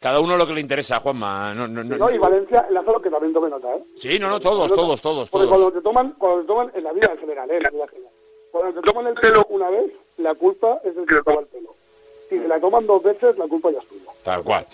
Cada 0.00 0.20
uno 0.20 0.36
lo 0.36 0.46
que 0.46 0.52
le 0.52 0.60
interesa, 0.60 1.00
Juanma. 1.00 1.54
No, 1.54 1.66
no, 1.66 1.82
no- 1.82 1.96
No, 1.96 2.10
y 2.10 2.18
Valencia, 2.18 2.66
Lázaro, 2.70 3.00
que 3.00 3.10
también 3.10 3.32
tome 3.32 3.48
nota, 3.48 3.74
¿eh? 3.74 3.82
Sí, 3.96 4.18
no, 4.18 4.28
no, 4.28 4.38
todos, 4.40 4.70
todos, 4.72 5.00
todos, 5.00 5.30
Porque 5.30 5.46
todos. 5.46 5.58
cuando 5.58 5.72
te 5.72 5.82
toman, 5.82 6.12
cuando 6.18 6.42
te 6.42 6.46
toman 6.46 6.70
en 6.74 6.84
la 6.84 6.92
vida 6.92 7.10
en 7.12 7.18
general, 7.18 7.50
¿eh? 7.50 7.56
En 7.56 7.62
la 7.62 7.70
vida 7.70 7.82
en 7.84 7.88
general. 7.88 8.12
Cuando 8.52 8.80
te 8.80 8.86
toman 8.86 9.06
el 9.08 9.14
pelo 9.14 9.46
una 9.48 9.70
vez, 9.70 9.90
la 10.18 10.34
culpa 10.34 10.80
es 10.84 10.94
del 10.94 11.06
que 11.06 11.14
te 11.16 11.22
toma 11.22 11.40
el 11.40 11.46
pelo. 11.46 11.74
Si 12.28 12.38
te 12.38 12.48
la 12.48 12.60
toman 12.60 12.86
dos 12.86 13.02
veces, 13.02 13.36
la 13.38 13.46
culpa 13.46 13.70
ya 13.70 13.78
es 13.78 13.88
tuya. 13.88 14.10
Tal 14.22 14.42
cual. 14.42 14.66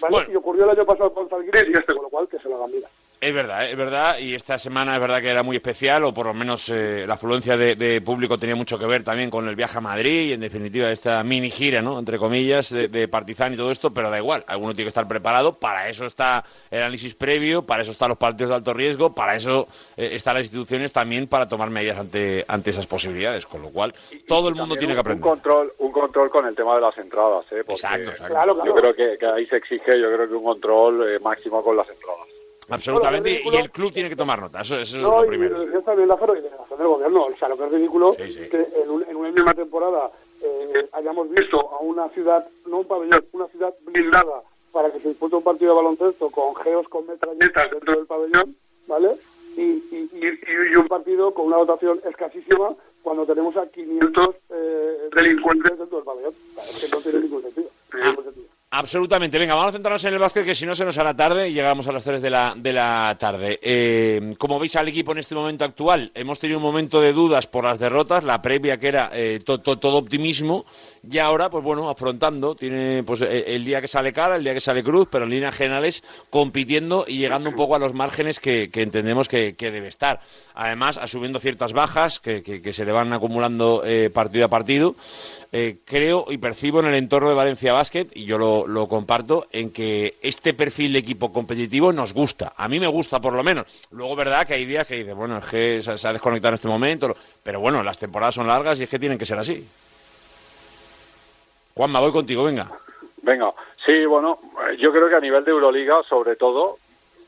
¿Vale? 0.00 0.32
Y 0.32 0.36
ocurrió 0.36 0.64
el 0.64 0.70
año 0.70 0.86
pasado 0.86 1.12
con 1.12 1.28
Zalgiris, 1.28 1.84
con 1.86 1.96
lo 1.96 2.08
cual 2.08 2.28
que 2.28 2.38
se 2.38 2.48
lo 2.48 2.56
hagan 2.56 2.70
mira. 2.72 2.88
Es 3.22 3.34
verdad, 3.34 3.68
es 3.70 3.76
verdad, 3.76 4.18
y 4.18 4.34
esta 4.34 4.58
semana 4.58 4.94
es 4.94 5.00
verdad 5.02 5.20
que 5.20 5.28
era 5.28 5.42
muy 5.42 5.54
especial, 5.56 6.04
o 6.04 6.14
por 6.14 6.24
lo 6.24 6.32
menos 6.32 6.70
eh, 6.70 7.04
la 7.06 7.14
afluencia 7.14 7.54
de, 7.54 7.76
de 7.76 8.00
público 8.00 8.38
tenía 8.38 8.56
mucho 8.56 8.78
que 8.78 8.86
ver 8.86 9.04
también 9.04 9.28
con 9.28 9.46
el 9.46 9.54
viaje 9.56 9.76
a 9.76 9.82
Madrid 9.82 10.30
y 10.30 10.32
en 10.32 10.40
definitiva 10.40 10.90
esta 10.90 11.22
mini 11.22 11.50
gira, 11.50 11.82
¿no? 11.82 11.98
Entre 11.98 12.16
comillas, 12.16 12.70
de, 12.70 12.88
de 12.88 13.08
Partizan 13.08 13.52
y 13.52 13.58
todo 13.58 13.72
esto, 13.72 13.90
pero 13.92 14.08
da 14.08 14.16
igual, 14.16 14.42
alguno 14.46 14.72
tiene 14.72 14.86
que 14.86 14.88
estar 14.88 15.06
preparado, 15.06 15.52
para 15.52 15.90
eso 15.90 16.06
está 16.06 16.42
el 16.70 16.78
análisis 16.78 17.14
previo, 17.14 17.60
para 17.60 17.82
eso 17.82 17.90
están 17.92 18.08
los 18.08 18.16
partidos 18.16 18.48
de 18.48 18.54
alto 18.54 18.72
riesgo, 18.72 19.14
para 19.14 19.36
eso 19.36 19.68
eh, 19.98 20.08
están 20.14 20.36
las 20.36 20.44
instituciones 20.44 20.90
también 20.90 21.26
para 21.26 21.46
tomar 21.46 21.68
medidas 21.68 21.98
ante, 21.98 22.46
ante 22.48 22.70
esas 22.70 22.86
posibilidades, 22.86 23.44
con 23.44 23.60
lo 23.60 23.68
cual 23.68 23.94
todo 24.26 24.48
el 24.48 24.54
mundo 24.54 24.76
tiene 24.76 24.94
un- 24.94 24.96
que 24.96 25.00
aprender. 25.00 25.22
Un 25.22 25.30
control, 25.30 25.72
un 25.76 25.92
control 25.92 26.30
con 26.30 26.46
el 26.46 26.54
tema 26.54 26.74
de 26.76 26.80
las 26.80 26.96
entradas, 26.96 27.44
¿eh? 27.52 27.56
Porque 27.66 27.72
Exacto, 27.74 28.10
exacto. 28.12 28.32
Claro, 28.32 28.54
claro. 28.54 28.66
Yo 28.74 28.80
creo 28.80 28.94
que, 28.94 29.18
que 29.18 29.26
ahí 29.26 29.44
se 29.44 29.56
exige, 29.58 30.00
yo 30.00 30.10
creo 30.10 30.26
que 30.26 30.34
un 30.36 30.44
control 30.44 31.06
eh, 31.06 31.18
máximo 31.18 31.62
con 31.62 31.76
las 31.76 31.86
entradas. 31.90 32.26
Absolutamente, 32.70 33.40
Bueno, 33.44 33.58
y 33.58 33.60
el 33.62 33.70
club 33.70 33.92
tiene 33.92 34.08
que 34.08 34.16
tomar 34.16 34.40
nota, 34.40 34.60
eso, 34.60 34.78
eso 34.78 34.96
es 34.96 35.02
No, 35.02 35.18
lo 35.18 35.24
y 35.24 35.28
primero. 35.28 35.58
lo 35.58 35.64
decía 35.66 35.80
también 35.82 36.08
Lázaro 36.08 36.36
y 36.36 36.40
delegación 36.40 36.78
del 36.78 36.88
gobierno. 36.88 37.24
O 37.24 37.36
sea, 37.36 37.48
lo 37.48 37.56
que 37.56 37.64
es 37.64 37.70
ridículo 37.72 38.14
que 38.16 38.66
en, 38.82 38.90
un- 38.90 39.04
en 39.08 39.16
una 39.16 39.30
misma 39.30 39.54
temporada 39.54 40.10
eh, 40.42 40.88
hayamos 40.92 41.28
visto 41.30 41.58
a 41.58 41.78
una 41.80 42.08
ciudad, 42.10 42.46
no 42.66 42.78
un 42.78 42.86
pabellón, 42.86 43.24
una 43.32 43.46
ciudad 43.48 43.74
blindada 43.82 44.42
para 44.72 44.90
que 44.90 45.00
se 45.00 45.08
disputa 45.08 45.36
un 45.36 45.42
partido 45.42 45.72
de 45.72 45.82
baloncesto 45.82 46.30
con 46.30 46.54
geos 46.56 46.88
con 46.88 47.06
metralletas 47.06 47.70
dentro 47.70 47.94
del 47.96 48.06
pabellón, 48.06 48.56
¿vale? 48.86 49.16
Y, 49.56 49.62
y, 49.62 50.10
y- 50.12 50.72
y 50.72 50.76
un 50.76 50.86
partido 50.86 51.34
con 51.34 51.46
una 51.46 51.56
dotación 51.56 52.00
escasísima 52.08 52.74
cuando 53.02 53.26
tenemos 53.26 53.56
a 53.56 53.66
500 53.66 54.28
eh, 54.50 55.08
delincuentes 55.14 55.76
dentro 55.78 55.96
del 55.98 56.04
pabellón. 56.04 56.32
O 56.32 56.54
sea, 56.54 56.64
es 56.70 56.84
que 56.84 56.88
no 56.96 57.02
tiene 57.02 57.18
ningún 57.20 57.42
sentido. 57.42 57.66
No 57.68 57.90
tiene 57.98 58.06
ningún 58.10 58.24
sentido. 58.24 58.46
Absolutamente. 58.72 59.38
Venga, 59.38 59.54
vamos 59.54 59.70
a 59.70 59.72
centrarnos 59.72 60.04
en 60.04 60.14
el 60.14 60.18
básquet, 60.20 60.44
que 60.44 60.54
si 60.54 60.64
no 60.64 60.74
se 60.74 60.84
nos 60.84 60.96
hará 60.96 61.14
tarde 61.14 61.48
y 61.48 61.52
llegamos 61.52 61.86
a 61.88 61.92
las 61.92 62.04
3 62.04 62.22
de 62.22 62.30
la, 62.30 62.54
de 62.56 62.72
la 62.72 63.16
tarde. 63.18 63.58
Eh, 63.62 64.34
como 64.38 64.58
veis 64.60 64.76
al 64.76 64.86
equipo 64.88 65.12
en 65.12 65.18
este 65.18 65.34
momento 65.34 65.64
actual, 65.64 66.10
hemos 66.14 66.38
tenido 66.38 66.58
un 66.58 66.62
momento 66.64 67.00
de 67.00 67.12
dudas 67.12 67.46
por 67.46 67.64
las 67.64 67.78
derrotas, 67.78 68.22
la 68.24 68.40
previa 68.40 68.78
que 68.78 68.88
era 68.88 69.10
eh, 69.12 69.40
to- 69.44 69.58
to- 69.58 69.78
todo 69.78 69.96
optimismo, 69.98 70.64
y 71.08 71.18
ahora, 71.18 71.50
pues 71.50 71.64
bueno, 71.64 71.88
afrontando, 71.90 72.54
tiene 72.54 73.02
pues 73.04 73.22
eh, 73.22 73.44
el 73.54 73.64
día 73.64 73.80
que 73.80 73.88
sale 73.88 74.12
cara, 74.12 74.36
el 74.36 74.44
día 74.44 74.54
que 74.54 74.60
sale 74.60 74.84
cruz, 74.84 75.08
pero 75.10 75.24
en 75.24 75.30
líneas 75.30 75.54
generales 75.54 76.02
compitiendo 76.30 77.04
y 77.08 77.18
llegando 77.18 77.48
un 77.50 77.56
poco 77.56 77.74
a 77.74 77.78
los 77.78 77.92
márgenes 77.94 78.38
que, 78.38 78.70
entendemos 78.74 79.26
que, 79.28 79.54
debe 79.58 79.88
estar. 79.88 80.20
Además, 80.54 80.96
asumiendo 80.96 81.40
ciertas 81.40 81.72
bajas 81.72 82.20
que, 82.20 82.42
que- 82.42 82.62
que 82.62 82.72
se 82.72 82.84
le 82.84 82.92
van 82.92 83.12
acumulando 83.12 83.82
eh, 83.84 84.10
partido 84.10 84.44
a 84.44 84.48
partido. 84.48 84.94
Eh, 85.52 85.78
creo 85.84 86.26
y 86.28 86.38
percibo 86.38 86.78
en 86.78 86.86
el 86.86 86.94
entorno 86.94 87.28
de 87.28 87.34
Valencia 87.34 87.72
Basket, 87.72 88.06
y 88.14 88.24
yo 88.24 88.38
lo, 88.38 88.68
lo 88.68 88.86
comparto, 88.86 89.48
en 89.50 89.72
que 89.72 90.14
este 90.22 90.54
perfil 90.54 90.92
de 90.92 91.00
equipo 91.00 91.32
competitivo 91.32 91.92
nos 91.92 92.14
gusta. 92.14 92.52
A 92.56 92.68
mí 92.68 92.78
me 92.78 92.86
gusta, 92.86 93.20
por 93.20 93.32
lo 93.32 93.42
menos. 93.42 93.66
Luego, 93.90 94.14
verdad 94.14 94.46
que 94.46 94.54
hay 94.54 94.64
días 94.64 94.86
que 94.86 94.96
dices, 94.96 95.14
bueno, 95.14 95.38
es 95.38 95.46
que 95.46 95.82
se, 95.82 95.98
se 95.98 96.08
ha 96.08 96.12
desconectado 96.12 96.50
en 96.50 96.54
este 96.54 96.68
momento, 96.68 97.16
pero 97.42 97.58
bueno, 97.58 97.82
las 97.82 97.98
temporadas 97.98 98.36
son 98.36 98.46
largas 98.46 98.78
y 98.78 98.84
es 98.84 98.88
que 98.88 99.00
tienen 99.00 99.18
que 99.18 99.26
ser 99.26 99.38
así. 99.38 99.66
Juanma, 101.74 101.98
voy 101.98 102.12
contigo, 102.12 102.44
venga. 102.44 102.70
Venga, 103.22 103.52
sí, 103.84 104.04
bueno, 104.06 104.38
yo 104.78 104.92
creo 104.92 105.08
que 105.08 105.16
a 105.16 105.20
nivel 105.20 105.44
de 105.44 105.50
Euroliga, 105.50 106.02
sobre 106.08 106.36
todo, 106.36 106.78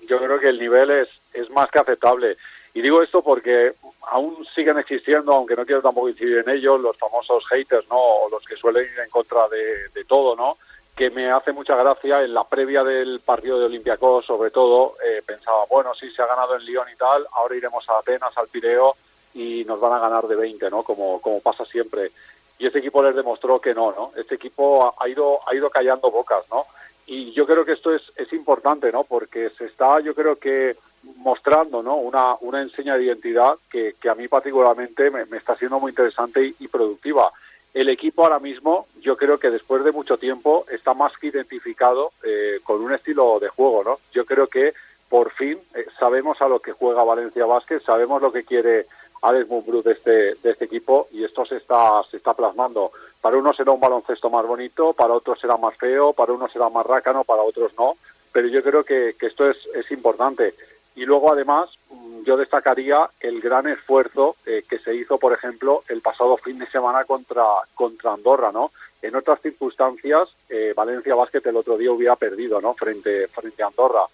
yo 0.08 0.18
creo 0.18 0.38
que 0.38 0.48
el 0.48 0.58
nivel 0.58 0.90
es, 0.90 1.08
es 1.34 1.50
más 1.50 1.70
que 1.70 1.80
aceptable. 1.80 2.36
Y 2.74 2.80
digo 2.80 3.02
esto 3.02 3.22
porque 3.22 3.72
aún 4.10 4.46
siguen 4.54 4.78
existiendo, 4.78 5.32
aunque 5.32 5.56
no 5.56 5.64
quiero 5.64 5.82
tampoco 5.82 6.08
incidir 6.08 6.38
en 6.38 6.50
ellos, 6.50 6.80
los 6.80 6.96
famosos 6.96 7.46
haters, 7.48 7.88
¿no? 7.88 7.96
O 7.96 8.30
los 8.30 8.44
que 8.44 8.56
suelen 8.56 8.84
ir 8.84 8.98
en 9.00 9.10
contra 9.10 9.48
de, 9.48 10.04
todo, 10.06 10.36
¿no? 10.36 10.58
Que 10.94 11.10
me 11.10 11.30
hace 11.30 11.52
mucha 11.52 11.76
gracia 11.76 12.22
en 12.22 12.34
la 12.34 12.44
previa 12.44 12.84
del 12.84 13.20
partido 13.20 13.58
de 13.58 13.66
Olympiacos, 13.66 14.26
sobre 14.26 14.50
todo, 14.50 14.96
eh, 15.04 15.22
pensaba, 15.24 15.64
bueno, 15.70 15.94
sí, 15.94 16.10
se 16.10 16.22
ha 16.22 16.26
ganado 16.26 16.56
en 16.56 16.64
Lyon 16.64 16.88
y 16.92 16.96
tal, 16.96 17.26
ahora 17.32 17.56
iremos 17.56 17.88
a 17.88 17.98
Atenas, 17.98 18.36
al 18.36 18.48
Pireo, 18.48 18.94
y 19.34 19.64
nos 19.64 19.80
van 19.80 19.94
a 19.94 19.98
ganar 19.98 20.26
de 20.26 20.36
20, 20.36 20.68
¿no? 20.70 20.82
Como, 20.82 21.20
como 21.20 21.40
pasa 21.40 21.64
siempre. 21.64 22.10
Y 22.58 22.66
este 22.66 22.80
equipo 22.80 23.02
les 23.02 23.16
demostró 23.16 23.60
que 23.60 23.74
no, 23.74 23.92
¿no? 23.92 24.12
Este 24.16 24.34
equipo 24.34 24.94
ha 24.98 25.08
ido, 25.08 25.40
ha 25.48 25.54
ido 25.54 25.70
callando 25.70 26.10
bocas, 26.10 26.44
¿no? 26.50 26.66
Y 27.06 27.32
yo 27.32 27.46
creo 27.46 27.64
que 27.64 27.72
esto 27.72 27.94
es, 27.94 28.02
es 28.16 28.32
importante, 28.32 28.92
¿no? 28.92 29.04
Porque 29.04 29.50
se 29.50 29.64
está, 29.64 30.00
yo 30.00 30.14
creo 30.14 30.38
que 30.38 30.76
mostrando, 31.16 31.82
¿no? 31.82 31.96
Una, 31.96 32.36
una 32.40 32.62
enseña 32.62 32.96
de 32.96 33.04
identidad 33.04 33.54
que, 33.70 33.94
que 34.00 34.08
a 34.08 34.14
mí 34.14 34.28
particularmente 34.28 35.10
me, 35.10 35.22
está 35.36 35.56
siendo 35.56 35.80
muy 35.80 35.90
interesante 35.90 36.54
y, 36.58 36.68
productiva. 36.68 37.30
El 37.74 37.88
equipo 37.88 38.22
ahora 38.22 38.38
mismo, 38.38 38.86
yo 39.00 39.16
creo 39.16 39.38
que 39.38 39.50
después 39.50 39.82
de 39.82 39.92
mucho 39.92 40.18
tiempo 40.18 40.64
está 40.70 40.94
más 40.94 41.16
que 41.16 41.28
identificado 41.28 42.12
eh, 42.22 42.60
con 42.64 42.82
un 42.82 42.92
estilo 42.92 43.38
de 43.40 43.48
juego, 43.48 43.82
¿no? 43.82 43.98
Yo 44.12 44.26
creo 44.26 44.46
que 44.46 44.74
por 45.08 45.30
fin 45.32 45.58
eh, 45.74 45.86
sabemos 45.98 46.40
a 46.42 46.48
lo 46.48 46.60
que 46.60 46.72
juega 46.72 47.04
Valencia 47.04 47.46
Basket, 47.46 47.80
sabemos 47.80 48.20
lo 48.20 48.30
que 48.30 48.44
quiere 48.44 48.86
Alex 49.22 49.48
Mumbrú 49.48 49.82
de 49.82 49.92
este, 49.92 50.34
de 50.34 50.50
este 50.50 50.64
equipo 50.66 51.08
y 51.12 51.24
esto 51.24 51.46
se 51.46 51.56
está, 51.56 52.02
se 52.10 52.18
está 52.18 52.34
plasmando. 52.34 52.92
Para 53.20 53.36
unos 53.36 53.56
será 53.56 53.70
un 53.70 53.80
baloncesto 53.80 54.28
más 54.30 54.46
bonito, 54.46 54.92
para 54.92 55.14
otros 55.14 55.40
será 55.40 55.56
más 55.56 55.76
feo, 55.76 56.12
para 56.12 56.32
unos 56.32 56.52
será 56.52 56.68
más 56.68 56.84
rácano, 56.84 57.24
para 57.24 57.42
otros 57.42 57.72
no, 57.78 57.96
pero 58.32 58.48
yo 58.48 58.62
creo 58.62 58.84
que, 58.84 59.14
que 59.18 59.26
esto 59.26 59.48
es, 59.48 59.58
es 59.74 59.90
importante. 59.92 60.54
Y 60.94 61.04
luego, 61.04 61.32
además, 61.32 61.70
mm, 61.90 62.22
yo 62.24 62.36
destacaría 62.36 63.08
el 63.20 63.40
gran 63.40 63.66
esfuerzo 63.66 64.36
eh, 64.46 64.64
que 64.68 64.78
se 64.78 64.94
hizo, 64.94 65.18
por 65.18 65.32
ejemplo, 65.32 65.82
el 65.88 66.00
pasado 66.00 66.36
fin 66.36 66.58
de 66.58 66.66
semana 66.66 67.04
contra, 67.04 67.44
contra 67.74 68.12
Andorra, 68.12 68.52
¿no? 68.52 68.72
En 69.00 69.16
otras 69.16 69.40
circunstancias, 69.40 70.28
eh, 70.48 70.72
Valencia 70.76 71.14
Basket 71.14 71.42
el 71.44 71.56
otro 71.56 71.76
día 71.76 71.90
hubiera 71.90 72.16
perdido, 72.16 72.60
¿no? 72.60 72.74
Frente, 72.74 73.26
frente 73.28 73.62
a 73.62 73.66
Andorra. 73.66 74.04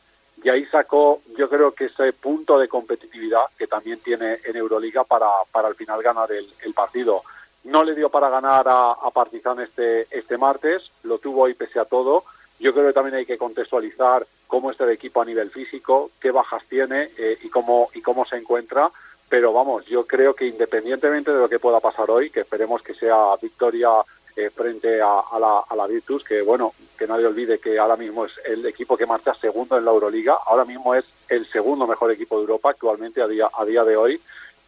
Y 0.43 0.49
ahí 0.49 0.65
sacó, 0.67 1.21
yo 1.37 1.49
creo 1.49 1.73
que 1.73 1.87
ese 1.87 2.13
punto 2.13 2.59
de 2.59 2.69
competitividad 2.69 3.43
que 3.59 3.67
también 3.67 3.99
tiene 4.01 4.39
en 4.45 4.57
Euroliga 4.57 5.03
para, 5.05 5.29
para 5.51 5.69
al 5.69 5.75
final 5.75 6.01
ganar 6.01 6.31
el, 6.31 6.75
partido. 6.75 7.23
No 7.65 7.83
le 7.83 7.95
dio 7.97 8.09
para 8.09 8.31
ganar 8.31 8.69
a, 8.69 8.93
a 8.93 9.11
Partizan 9.11 9.61
este, 9.61 10.07
este 10.17 10.39
martes, 10.39 10.93
lo 11.03 11.19
tuvo 11.19 11.43
hoy 11.43 11.55
pese 11.55 11.81
a 11.81 11.85
todo. 11.85 12.23
Yo 12.59 12.73
creo 12.73 12.87
que 12.87 12.93
también 12.93 13.17
hay 13.17 13.27
que 13.27 13.39
contextualizar 13.39 14.27
cómo 14.47 14.71
está 14.71 14.85
el 14.85 14.91
equipo 14.91 15.23
a 15.23 15.25
nivel 15.25 15.51
físico, 15.51 16.11
qué 16.21 16.31
bajas 16.31 16.63
tiene 16.69 17.11
eh, 17.17 17.39
y 17.43 17.49
cómo 17.49 17.89
y 17.95 18.01
cómo 18.01 18.25
se 18.25 18.37
encuentra. 18.37 18.91
Pero 19.29 19.53
vamos, 19.53 19.85
yo 19.87 20.07
creo 20.07 20.35
que 20.35 20.47
independientemente 20.47 21.31
de 21.31 21.39
lo 21.39 21.49
que 21.49 21.59
pueda 21.59 21.81
pasar 21.81 22.11
hoy, 22.11 22.31
que 22.31 22.41
esperemos 22.41 22.83
que 22.83 22.95
sea 22.95 23.37
victoria 23.41 23.91
eh, 24.35 24.51
frente 24.51 25.01
a, 25.03 25.23
la, 25.39 25.65
a 25.69 25.77
la 25.77 25.87
Virtus, 25.87 26.25
que 26.25 26.43
bueno, 26.43 26.73
que 26.97 27.07
nadie 27.07 27.27
olvide 27.27 27.59
que 27.59 27.79
ahora 27.79 27.97
mismo 27.97 28.25
es 28.25 28.33
el 28.47 28.65
equipo 28.65 28.97
que 28.97 29.05
marcha 29.05 29.35
segundo 29.35 29.77
en 29.77 29.85
la 29.85 29.91
Euroliga, 29.91 30.39
ahora 30.47 30.65
mismo 30.65 30.95
es 30.95 31.05
el 31.29 31.45
segundo 31.47 31.87
mejor 31.87 32.11
equipo 32.11 32.37
de 32.37 32.43
Europa 32.43 32.71
actualmente 32.71 33.21
a 33.21 33.27
día, 33.27 33.51
a 33.53 33.65
día 33.65 33.85
de 33.85 33.97
hoy. 33.97 34.21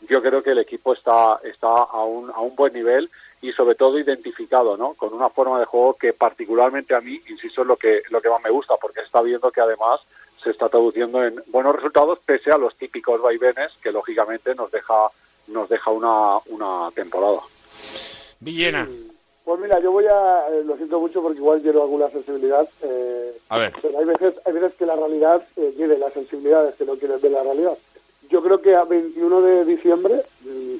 Yo 0.09 0.21
creo 0.21 0.43
que 0.43 0.51
el 0.51 0.59
equipo 0.59 0.93
está, 0.93 1.41
está 1.45 1.69
a, 1.69 2.05
un, 2.05 2.31
a 2.31 2.41
un 2.41 2.55
buen 2.55 2.73
nivel 2.73 3.11
y 3.43 3.53
sobre 3.53 3.75
todo 3.75 3.99
identificado, 3.99 4.77
¿no? 4.77 4.95
Con 4.95 5.15
una 5.15 5.31
forma 5.31 5.59
de 5.59 5.65
juego 5.65 5.95
que 5.95 6.13
particularmente 6.13 6.95
a 6.95 7.01
mí, 7.01 7.21
insisto, 7.29 7.63
es 7.63 7.67
lo 7.69 7.77
que, 7.77 8.03
lo 8.11 8.21
que 8.21 8.29
más 8.29 8.43
me 8.43 8.51
gusta, 8.51 8.75
porque 8.81 9.01
está 9.01 9.23
viendo 9.23 9.51
que 9.51 9.61
además 9.61 10.01
se 10.43 10.51
está 10.51 10.69
traduciendo 10.69 11.25
en 11.25 11.43
buenos 11.49 11.77
resultados 11.77 12.19
pese 12.25 12.51
a 12.51 12.59
los 12.59 12.75
típicos 12.77 13.21
vaivenes 13.21 13.73
que 13.83 13.93
lógicamente 13.93 14.55
nos 14.55 14.71
deja, 14.71 15.09
nos 15.49 15.69
deja 15.69 15.91
una, 15.91 16.39
una 16.47 16.91
temporada. 16.95 17.41
Villena. 18.41 18.89
Pues 19.45 19.61
mira, 19.61 19.81
yo 19.81 19.91
voy 19.91 20.05
a, 20.07 20.47
eh, 20.51 20.63
lo 20.65 20.77
siento 20.77 21.01
mucho 21.01 21.23
porque 21.23 21.39
igual 21.39 21.61
quiero 21.61 21.83
alguna 21.83 22.09
sensibilidad. 22.11 22.69
eh, 22.83 23.37
A 23.49 23.59
ver. 23.59 23.73
pero 23.83 23.99
hay 23.99 24.05
veces, 24.05 24.35
hay 24.45 24.53
veces 24.53 24.75
que 24.75 24.87
la 24.87 24.97
realidad 24.97 25.43
eh, 25.57 25.73
quiere 25.77 25.99
las 25.99 26.13
sensibilidades 26.13 26.75
que 26.77 26.85
no 26.85 26.95
quieren 26.97 27.21
ver 27.21 27.33
la 27.33 27.43
realidad. 27.43 27.77
Yo 28.29 28.43
creo 28.43 28.61
que 28.61 28.77
a 28.77 28.85
21 28.85 29.41
de 29.43 29.65
diciembre 29.65 30.23
mm, 30.43 30.75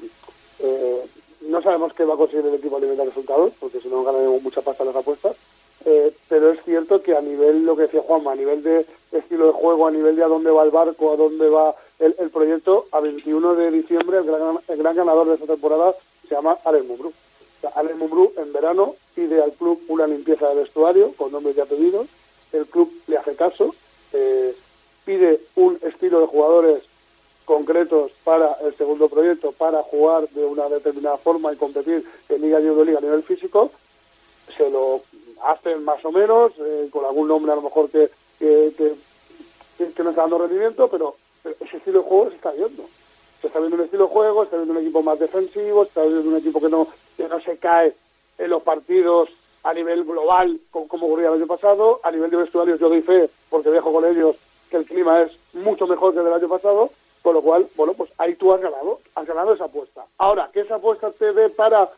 eh, 0.59 1.01
no 1.41 1.61
sabemos 1.61 1.93
qué 1.93 2.05
va 2.05 2.13
a 2.13 2.17
conseguir 2.17 2.45
el 2.45 2.55
equipo 2.55 2.77
a 2.77 2.79
nivel 2.79 2.97
resultados, 2.97 3.53
porque 3.59 3.79
si 3.79 3.87
no 3.87 4.03
ganaremos 4.03 4.41
mucha 4.41 4.61
pasta 4.61 4.83
en 4.83 4.87
las 4.87 4.95
apuestas. 4.95 5.35
Eh, 5.83 6.13
pero 6.29 6.51
es 6.51 6.63
cierto 6.63 7.01
que 7.01 7.15
a 7.15 7.21
nivel, 7.21 7.65
lo 7.65 7.75
que 7.75 7.83
decía 7.83 8.01
Juanma, 8.01 8.33
a 8.33 8.35
nivel 8.35 8.61
de 8.61 8.85
estilo 9.11 9.47
de 9.47 9.53
juego, 9.53 9.87
a 9.87 9.91
nivel 9.91 10.15
de 10.15 10.23
a 10.23 10.27
dónde 10.27 10.51
va 10.51 10.63
el 10.63 10.69
barco, 10.69 11.11
a 11.11 11.17
dónde 11.17 11.49
va 11.49 11.75
el, 11.99 12.29
proyecto, 12.29 12.87
a 12.91 12.99
21 12.99 13.55
de 13.55 13.71
diciembre 13.71 14.19
el 14.19 14.23
gran, 14.25 14.59
el 14.67 14.77
gran 14.77 14.95
ganador 14.95 15.27
de 15.27 15.35
esta 15.35 15.47
temporada 15.47 15.95
se 16.27 16.35
llama 16.35 16.57
Alex 16.63 16.85
Mumbrú. 16.85 17.09
O 17.09 17.61
sea, 17.61 17.73
en 17.81 18.53
verano 18.53 18.95
pide 19.13 19.41
al 19.41 19.53
club 19.53 19.81
una 19.87 20.07
limpieza 20.07 20.49
de 20.49 20.55
vestuario 20.55 21.13
con 21.13 21.31
nombres 21.31 21.57
y 21.57 21.59
apellidos, 21.59 22.07
el 22.53 22.65
club 22.65 22.91
le 23.07 23.17
hace 23.17 23.35
caso, 23.35 23.73
eh, 24.13 24.55
pide 25.05 25.41
un 25.55 25.77
estilo 25.83 26.21
de 26.21 26.27
jugadores 26.27 26.83
concretos 27.45 28.11
para 28.23 28.57
el 28.63 28.75
segundo 28.75 29.09
proyecto, 29.09 29.51
para 29.51 29.81
jugar 29.83 30.27
de 30.29 30.45
una 30.45 30.69
determinada 30.69 31.17
forma 31.17 31.51
y 31.53 31.57
competir 31.57 32.05
en 32.29 32.41
Liga 32.41 32.59
y 32.59 32.67
Euroliga 32.67 32.99
a 32.99 33.01
nivel 33.01 33.23
físico, 33.23 33.71
se 34.55 34.69
lo 34.69 35.01
hacen 35.43 35.83
más 35.83 36.03
o 36.05 36.11
menos, 36.11 36.53
eh, 36.59 36.87
con 36.91 37.05
algún 37.05 37.27
nombre 37.27 37.51
a 37.51 37.55
lo 37.55 37.61
mejor 37.61 37.89
que, 37.89 38.09
que, 38.39 38.93
no 40.03 40.09
está 40.09 40.21
dando 40.21 40.39
rendimiento, 40.39 40.87
pero, 40.87 41.15
pero 41.43 41.55
ese 41.59 41.77
estilo 41.77 42.01
de 42.01 42.07
juego 42.07 42.29
se 42.29 42.35
está 42.35 42.51
viendo. 42.51 42.83
Se 43.41 43.47
está 43.47 43.59
viendo 43.59 43.77
un 43.77 43.83
estilo 43.83 44.05
de 44.05 44.13
juego, 44.13 44.41
se 44.41 44.45
está 44.45 44.57
viendo 44.57 44.73
un 44.73 44.79
equipo 44.81 45.01
más 45.01 45.19
defensivo, 45.19 45.83
se 45.83 45.89
está 45.89 46.03
viendo 46.03 46.29
un 46.29 46.37
equipo 46.37 46.61
que 46.61 46.69
no, 46.69 46.87
que 47.17 47.27
no 47.27 47.39
se 47.41 47.57
cae 47.57 47.93
en 48.37 48.49
los 48.49 48.61
partidos 48.61 49.29
a 49.63 49.73
nivel 49.73 50.03
global, 50.03 50.59
como, 50.69 50.87
como 50.87 51.07
ocurría 51.07 51.29
el 51.29 51.35
año 51.35 51.47
pasado. 51.47 51.99
A 52.03 52.11
nivel 52.11 52.29
de 52.29 52.37
vestuarios 52.37 52.79
yo 52.79 52.89
doy 52.89 53.01
fe, 53.01 53.29
porque 53.49 53.71
viajo 53.71 53.91
con 53.91 54.05
ellos, 54.05 54.35
que 54.69 54.77
el 54.77 54.85
clima 54.85 55.21
es 55.21 55.31
mucho 55.53 55.87
mejor 55.87 56.13
que 56.13 56.19
el 56.19 56.25
del 56.25 56.33
año 56.33 56.47
pasado, 56.47 56.91
con 57.21 57.33
lo 57.35 57.41
cual, 57.41 57.67
bueno, 57.75 57.93
pues 57.93 58.09
ahí 58.17 58.35
tú 58.35 58.51
has 58.53 58.61
ganado, 58.61 58.99
has 59.15 59.25
ganado 59.27 59.53
esa 59.53 59.65
apuesta. 59.65 60.05
Ahora, 60.17 60.49
que 60.53 60.61
esa 60.61 60.75
apuesta 60.75 61.11
te 61.11 61.33
dé 61.33 61.49
para 61.49 61.89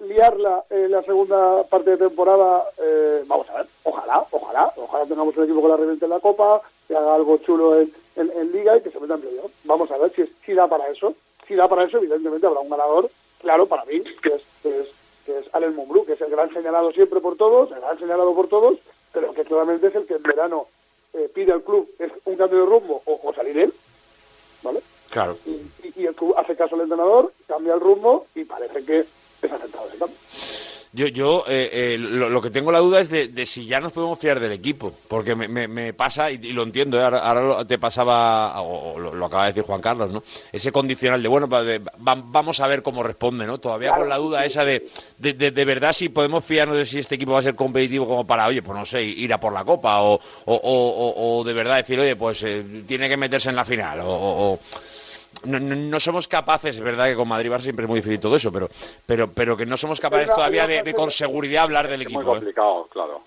liarla 0.00 0.64
en 0.70 0.90
la 0.90 1.02
segunda 1.02 1.62
parte 1.64 1.90
de 1.90 1.96
temporada, 2.08 2.64
eh, 2.82 3.22
vamos 3.26 3.48
a 3.50 3.58
ver, 3.58 3.66
ojalá, 3.84 4.24
ojalá, 4.30 4.72
ojalá 4.76 5.06
tengamos 5.06 5.36
un 5.36 5.44
equipo 5.44 5.62
que 5.62 5.68
la 5.68 5.76
reviente 5.76 6.04
en 6.04 6.10
la 6.10 6.20
Copa, 6.20 6.60
que 6.88 6.96
haga 6.96 7.14
algo 7.14 7.36
chulo 7.38 7.80
en, 7.80 7.90
en- 8.16 8.32
en 8.36 8.52
Liga 8.52 8.76
y 8.76 8.80
que 8.82 8.90
se 8.90 9.00
meta 9.00 9.14
en 9.14 9.20
playoff. 9.20 9.50
Vamos 9.64 9.90
a 9.90 9.98
ver 9.98 10.12
si, 10.14 10.24
si 10.44 10.52
da 10.52 10.66
para 10.66 10.88
eso. 10.88 11.14
Si 11.46 11.54
da 11.54 11.68
para 11.68 11.84
eso, 11.84 11.98
evidentemente 11.98 12.46
habrá 12.46 12.60
un 12.60 12.70
ganador, 12.70 13.08
claro, 13.40 13.66
para 13.66 13.84
mí, 13.84 14.00
que 14.00 14.28
es, 14.30 14.42
que 14.62 14.80
es, 14.80 14.88
que 15.24 15.38
es 15.38 15.54
Alex 15.54 15.74
Mumbrú, 15.74 16.04
que 16.04 16.14
es 16.14 16.20
el 16.20 16.30
gran 16.30 16.52
señalado 16.52 16.90
siempre 16.92 17.20
por 17.20 17.36
todos, 17.36 17.70
el 17.70 17.80
gran 17.80 17.98
señalado 17.98 18.34
por 18.34 18.48
todos, 18.48 18.78
pero 19.12 19.32
que 19.32 19.44
claramente 19.44 19.86
es 19.88 19.94
el 19.94 20.06
que 20.06 20.14
en 20.14 20.22
verano 20.22 20.66
eh, 21.12 21.30
pide 21.32 21.52
al 21.52 21.62
club 21.62 21.88
es 21.98 22.10
un 22.24 22.36
cambio 22.36 22.60
de 22.60 22.66
rumbo 22.66 23.00
o, 23.04 23.20
o 23.22 23.32
salir 23.32 23.58
él, 23.58 23.72
¿vale? 24.64 24.80
Claro. 25.10 25.38
Y, 25.46 26.02
y 26.02 26.06
el 26.06 26.14
club 26.14 26.34
hace 26.36 26.56
caso 26.56 26.74
al 26.74 26.80
entrenador, 26.80 27.32
cambia 27.46 27.74
el 27.74 27.80
rumbo 27.80 28.26
y 28.34 28.44
parece 28.44 28.84
que 28.84 29.00
es 29.00 29.52
aceptado 29.52 29.86
ese 29.88 29.98
cambio. 29.98 30.16
Yo, 30.96 31.08
yo 31.08 31.44
eh, 31.48 31.70
eh, 31.72 31.98
lo, 31.98 32.28
lo 32.30 32.40
que 32.40 32.50
tengo 32.50 32.70
la 32.70 32.78
duda 32.78 33.00
es 33.00 33.08
de, 33.10 33.26
de 33.26 33.46
si 33.46 33.66
ya 33.66 33.80
nos 33.80 33.92
podemos 33.92 34.16
fiar 34.16 34.38
del 34.38 34.52
equipo, 34.52 34.92
porque 35.08 35.34
me, 35.34 35.48
me- 35.48 35.66
me 35.66 35.92
pasa, 35.92 36.30
y, 36.30 36.34
y 36.40 36.52
lo 36.52 36.62
entiendo, 36.62 37.00
¿eh? 37.00 37.02
ahora, 37.04 37.64
te 37.64 37.78
pasaba, 37.78 38.60
o, 38.62 38.92
o 38.94 38.98
lo, 39.00 39.12
lo 39.12 39.26
acaba 39.26 39.42
de 39.46 39.50
decir 39.50 39.64
Juan 39.64 39.80
Carlos, 39.80 40.12
¿no? 40.12 40.22
Ese 40.52 40.70
condicional 40.70 41.20
de, 41.20 41.28
bueno, 41.28 41.48
pa- 41.48 41.64
de- 41.64 41.80
va- 41.80 42.22
vamos 42.24 42.60
a 42.60 42.68
ver 42.68 42.82
cómo 42.84 43.02
responde, 43.02 43.44
¿no? 43.44 43.58
Todavía 43.58 43.90
con 43.92 44.08
la 44.08 44.18
duda 44.18 44.44
esa 44.44 44.64
de, 44.64 44.86
de, 45.18 45.32
de- 45.32 45.64
verdad 45.64 45.92
si 45.92 46.10
podemos 46.10 46.44
fiarnos 46.44 46.76
de 46.76 46.86
si 46.86 47.00
este 47.00 47.16
equipo 47.16 47.32
va 47.32 47.40
a 47.40 47.42
ser 47.42 47.56
competitivo 47.56 48.06
como 48.06 48.24
para, 48.24 48.46
oye, 48.46 48.62
pues 48.62 48.78
no 48.78 48.86
sé, 48.86 49.02
ir 49.02 49.32
a 49.32 49.40
por 49.40 49.52
la 49.52 49.64
Copa, 49.64 50.00
o, 50.00 50.14
o, 50.44 50.54
o- 51.38 51.42
de 51.42 51.52
verdad 51.54 51.76
decir, 51.78 51.98
oye, 51.98 52.14
pues 52.14 52.44
tiene 52.86 53.08
que 53.08 53.16
meterse 53.16 53.50
en 53.50 53.56
la 53.56 53.64
final, 53.64 53.98
o 54.04 54.60
no, 55.44 55.58
no- 55.60 55.76
no 55.76 56.00
somos 56.00 56.28
capaces, 56.28 56.76
es 56.76 56.82
verdad 56.82 57.06
que 57.08 57.16
con 57.16 57.28
Madrid 57.28 57.50
Barça 57.50 57.62
siempre 57.62 57.84
es 57.84 57.88
muy 57.88 57.98
difícil 58.00 58.20
todo 58.20 58.36
eso, 58.36 58.50
pero, 58.52 58.68
pero, 59.06 59.28
pero 59.30 59.56
que 59.56 59.66
no 59.66 59.76
somos 59.76 60.00
capaces 60.00 60.26
una- 60.26 60.34
todavía 60.36 60.66
de, 60.66 60.94
con 60.94 61.10
seguridad 61.10 61.64
hablar 61.64 61.88
del 61.88 62.02
equipo. 62.02 62.20
Muy 62.22 62.30
¿eh? 62.30 62.34
complicado, 62.36 62.86
claro. 62.90 63.20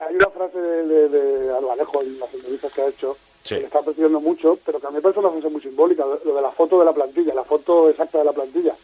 Hay 0.00 0.14
una 0.14 0.28
frase 0.30 0.58
de, 0.58 0.86
de, 0.86 1.08
de 1.08 1.56
Albalejo 1.56 2.02
en 2.02 2.20
las 2.20 2.32
entrevistas 2.34 2.72
que 2.72 2.82
ha 2.82 2.88
hecho, 2.88 3.16
Sí. 3.42 3.54
que 3.54 3.60
le 3.60 3.66
está 3.66 3.80
persiguiendo 3.82 4.20
mucho, 4.20 4.58
pero 4.66 4.78
que 4.80 4.86
a 4.86 4.90
mí 4.90 4.96
me 4.96 5.02
parece 5.02 5.20
una 5.20 5.30
frase 5.30 5.48
muy 5.48 5.60
simbólica, 5.62 6.04
lo 6.24 6.34
de 6.34 6.42
la 6.42 6.50
foto 6.50 6.78
de 6.80 6.84
la 6.84 6.92
plantilla, 6.92 7.32
la 7.34 7.44
foto 7.44 7.88
exacta 7.88 8.18
de 8.18 8.24
la 8.24 8.32
plantilla. 8.32 8.74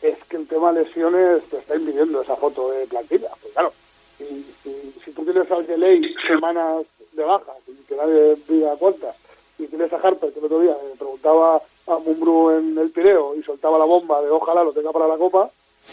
Es 0.00 0.16
que 0.28 0.36
el 0.36 0.46
tema 0.46 0.72
lesiones 0.72 1.42
te 1.50 1.58
está 1.58 1.74
impidiendo 1.76 2.22
esa 2.22 2.36
foto 2.36 2.70
de 2.70 2.86
plantilla. 2.86 3.28
Pues 3.42 3.52
claro, 3.52 3.72
si, 4.16 4.24
si, 4.62 4.94
si 5.04 5.10
tú 5.12 5.24
tienes 5.24 5.50
al 5.50 5.66
Delay 5.66 6.14
semanas 6.26 6.84
de 7.12 7.24
baja, 7.24 7.52
y 7.66 7.72
que 7.86 7.96
nadie 7.96 8.36
diga 8.48 8.74
cuántas, 8.78 9.14
y 9.58 9.66
tienes 9.66 9.92
a 9.92 9.96
Harper, 9.96 10.32
que 10.32 10.38
el 10.38 10.44
otro 10.46 10.60
día 10.60 10.74
me 10.90 10.96
preguntaba 10.96 11.60
a 11.86 11.98
Mumbrú 11.98 12.50
en 12.50 12.76
el 12.78 12.90
Pireo 12.90 13.34
y 13.34 13.42
soltaba 13.42 13.78
la 13.78 13.84
bomba 13.84 14.20
de 14.22 14.30
ojalá 14.30 14.64
lo 14.64 14.72
tenga 14.72 14.92
para 14.92 15.08
la 15.08 15.16
Copa, 15.16 15.50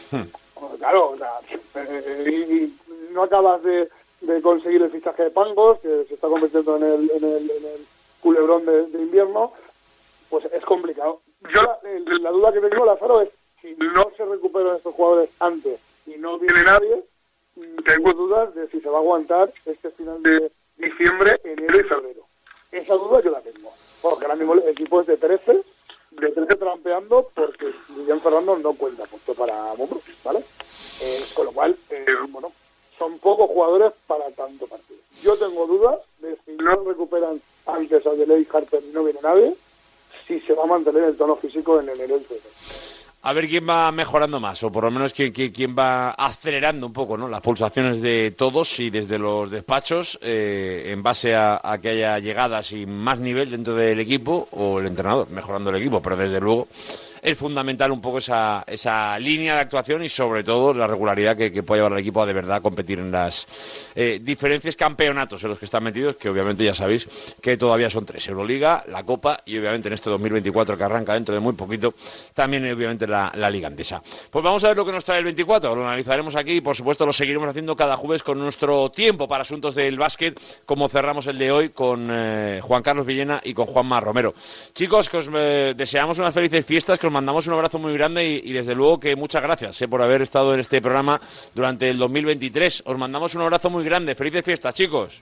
pues 0.10 0.78
claro, 0.80 1.12
o 1.12 1.18
sea, 1.18 1.32
eh, 1.76 2.46
y, 2.50 2.54
y 2.64 2.78
no 3.12 3.24
acabas 3.24 3.62
de, 3.64 3.90
de 4.22 4.42
conseguir 4.42 4.82
el 4.82 4.92
fichaje 4.92 5.24
de 5.24 5.32
Pangos, 5.32 5.80
que 5.80 6.06
se 6.08 6.14
está 6.14 6.28
convirtiendo 6.28 6.78
en 6.78 6.84
el, 6.84 7.12
en 7.12 7.24
el, 7.24 7.52
en 7.52 7.66
el 7.66 7.86
culebrón 8.22 8.66
de, 8.66 8.88
de 8.88 9.02
invierno, 9.02 9.52
pues 10.30 10.46
es 10.46 10.64
complicado. 10.66 11.22
Yo 11.54 11.62
la, 12.22 12.32
duda 12.32 12.54
que 12.54 12.62
tengo, 12.62 12.86
Lázaro, 12.86 13.22
es 13.22 13.30
si 13.62 13.76
no 13.76 14.12
se 14.16 14.26
recuperan 14.26 14.78
estos 14.78 14.96
jugadores 14.96 15.30
antes 15.40 15.80
y 16.06 16.12
no 16.18 16.40
viene 16.40 16.64
nadie, 16.64 17.04
tengo 17.86 18.14
dudas 18.14 18.54
de 18.56 18.68
si 18.70 18.80
se 18.80 18.90
va 18.90 18.98
a 18.98 19.02
aguantar 19.02 19.52
este 19.66 19.92
final 19.92 20.24
de 20.24 20.52
diciembre, 20.78 21.40
enero 21.44 21.80
y 21.80 21.84
febrero. 21.84 22.22
Esa 22.72 22.96
duda 22.96 23.22
yo 23.22 23.32
la 23.32 23.42
tengo. 23.42 23.72
Porque 24.02 24.26
ahora 24.26 24.36
mismo 24.36 24.54
el 24.54 24.68
equipo 24.68 25.02
es 25.02 25.08
de 25.08 25.18
13, 25.18 25.62
de 26.20 26.30
13 26.30 26.56
trampeando 26.56 27.30
porque 27.34 27.74
Guillén 27.90 28.22
Fernando 28.22 28.58
no 28.58 28.74
cuenta 28.74 29.04
punto 29.06 29.34
para 29.34 29.74
Mumbrú, 29.76 30.02
¿vale? 30.24 30.44
Eh, 31.02 31.26
con 31.34 31.46
lo 31.46 31.52
cual, 31.52 31.78
eh, 31.90 32.06
bueno, 32.30 32.52
son 32.98 33.18
pocos 33.20 33.50
jugadores 33.50 33.94
para 34.08 34.30
tanto 34.32 34.68
partido. 34.68 35.00
Yo 35.22 35.38
tengo 35.38 35.68
dudas 35.68 36.00
de 36.20 36.38
si 36.46 36.52
no 36.52 36.84
recuperan 36.84 37.42
antes 37.66 38.06
a 38.06 38.12
Delay 38.12 38.48
Harper 38.52 38.82
y 38.84 38.94
no 38.94 39.04
viene 39.04 39.20
nadie, 39.22 39.56
si 40.28 40.40
se 40.42 40.54
va 40.54 40.64
a 40.64 40.68
mantener 40.68 41.04
el 41.04 41.18
tono 41.18 41.36
físico 41.36 41.80
en 41.80 41.90
y 41.90 41.98
febrero. 41.98 42.42
A 43.26 43.32
ver 43.32 43.48
quién 43.48 43.68
va 43.68 43.90
mejorando 43.94 44.42
más, 44.42 44.62
o 44.64 44.72
por 44.72 44.84
lo 44.84 44.92
menos 44.92 45.14
quién, 45.14 45.32
quién, 45.32 45.54
quién 45.54 45.74
va 45.74 46.12
acelerando 46.12 46.86
un 46.86 46.92
poco 46.92 47.16
¿no? 47.16 47.30
las 47.30 47.40
pulsaciones 47.40 48.02
de 48.02 48.34
todos 48.38 48.82
y 48.82 48.90
desde 48.90 49.18
los 49.18 49.50
despachos, 49.50 50.20
eh, 50.22 50.90
en 50.92 51.02
base 51.02 51.34
a, 51.34 51.62
a 51.64 51.78
que 51.80 51.92
haya 51.92 52.20
llegadas 52.20 52.74
y 52.74 52.86
más 52.86 53.20
nivel 53.20 53.50
dentro 53.50 53.76
del 53.76 53.98
equipo, 54.02 54.50
o 54.52 54.80
el 54.80 54.88
entrenador 54.88 55.30
mejorando 55.30 55.70
el 55.70 55.78
equipo, 55.78 56.02
pero 56.02 56.18
desde 56.18 56.42
luego 56.42 56.68
es 57.24 57.38
fundamental 57.38 57.92
un 57.92 58.02
poco 58.02 58.18
esa, 58.18 58.64
esa 58.68 59.18
línea 59.18 59.56
de 59.56 59.62
actuación 59.62 60.04
y 60.04 60.10
sobre 60.10 60.44
todo 60.44 60.74
la 60.74 60.86
regularidad 60.86 61.38
que, 61.38 61.52
que 61.54 61.64
puede 61.64 61.80
llevar 61.80 61.94
al 61.94 62.00
equipo 62.00 62.22
a 62.22 62.26
de 62.26 62.34
verdad 62.34 62.62
competir 62.62 63.00
en 63.00 63.12
las 63.12 63.48
eh, 63.96 64.20
diferentes 64.22 64.76
campeonatos 64.76 65.42
en 65.44 65.50
los 65.50 65.58
que 65.58 65.66
están 65.66 65.84
metidos, 65.84 66.18
que 66.18 66.28
obviamente 66.28 66.66
ya 66.66 66.76
sabéis 66.76 67.08
que 67.42 67.56
todavía 67.56 67.90
son 67.90 68.06
tres, 68.06 68.28
Euroliga, 68.28 68.84
la 68.90 69.04
Copa 69.04 69.40
y 69.46 69.58
obviamente 69.58 69.88
en 69.88 69.94
este 69.94 70.10
2024 70.10 70.78
que 70.78 70.84
arranca 70.84 71.14
dentro 71.14 71.34
de 71.34 71.40
muy 71.40 71.54
poquito, 71.54 71.94
también 72.34 72.70
obviamente 72.72 73.08
la, 73.08 73.32
la 73.36 73.50
Liga 73.50 73.68
Andesa. 73.68 74.02
Pues 74.30 74.44
vamos 74.44 74.62
a 74.66 74.68
ver 74.68 74.78
lo 74.78 74.86
que 74.86 74.92
nos 74.92 75.06
trae 75.06 75.20
el 75.20 75.26
24, 75.26 75.76
lo 75.76 75.88
analizaremos 75.88 76.36
aquí 76.36 76.58
y 76.58 76.62
por 76.62 76.76
supuesto 76.76 77.06
lo 77.06 77.14
seguiremos 77.14 77.50
haciendo 77.50 77.78
cada 77.78 77.96
jueves 77.96 78.22
con 78.22 78.38
nuestro 78.38 78.92
tiempo 78.92 79.30
para 79.30 79.44
asuntos 79.44 79.76
del 79.76 79.98
básquet, 79.98 80.38
como 80.66 80.90
cerramos 80.90 81.28
el 81.28 81.38
de 81.38 81.52
hoy 81.54 81.70
con 81.70 82.10
eh, 82.12 82.60
Juan 82.62 82.84
Carlos 82.84 83.06
Villena 83.06 83.40
y 83.46 83.54
con 83.54 83.66
Juanma 83.66 84.02
Romero. 84.02 84.34
Chicos, 84.74 85.10
que 85.10 85.18
os 85.18 85.30
eh, 85.34 85.74
deseamos 85.78 86.20
unas 86.20 86.34
felices 86.34 86.66
fiestas, 86.66 87.00
que 87.00 87.08
os 87.08 87.13
mandamos 87.14 87.48
un 87.48 87.54
abrazo 87.54 87.80
muy 87.80 87.94
grande 87.94 88.42
y, 88.44 88.52
desde 88.52 88.76
luego 88.76 89.00
que 89.00 89.16
muchas 89.16 89.42
gracias 89.42 89.82
eh, 89.82 89.88
por 89.88 90.02
haber 90.02 90.22
estado 90.22 90.54
en 90.54 90.60
este 90.60 90.82
programa 90.82 91.22
durante 91.56 91.90
el 91.90 91.98
2023. 91.98 92.84
Os 92.86 92.98
mandamos 92.98 93.34
un 93.36 93.42
abrazo 93.44 93.70
muy 93.70 93.86
grande. 93.86 94.16
Felices 94.16 94.44
fiestas, 94.44 94.76
chicos. 94.76 95.22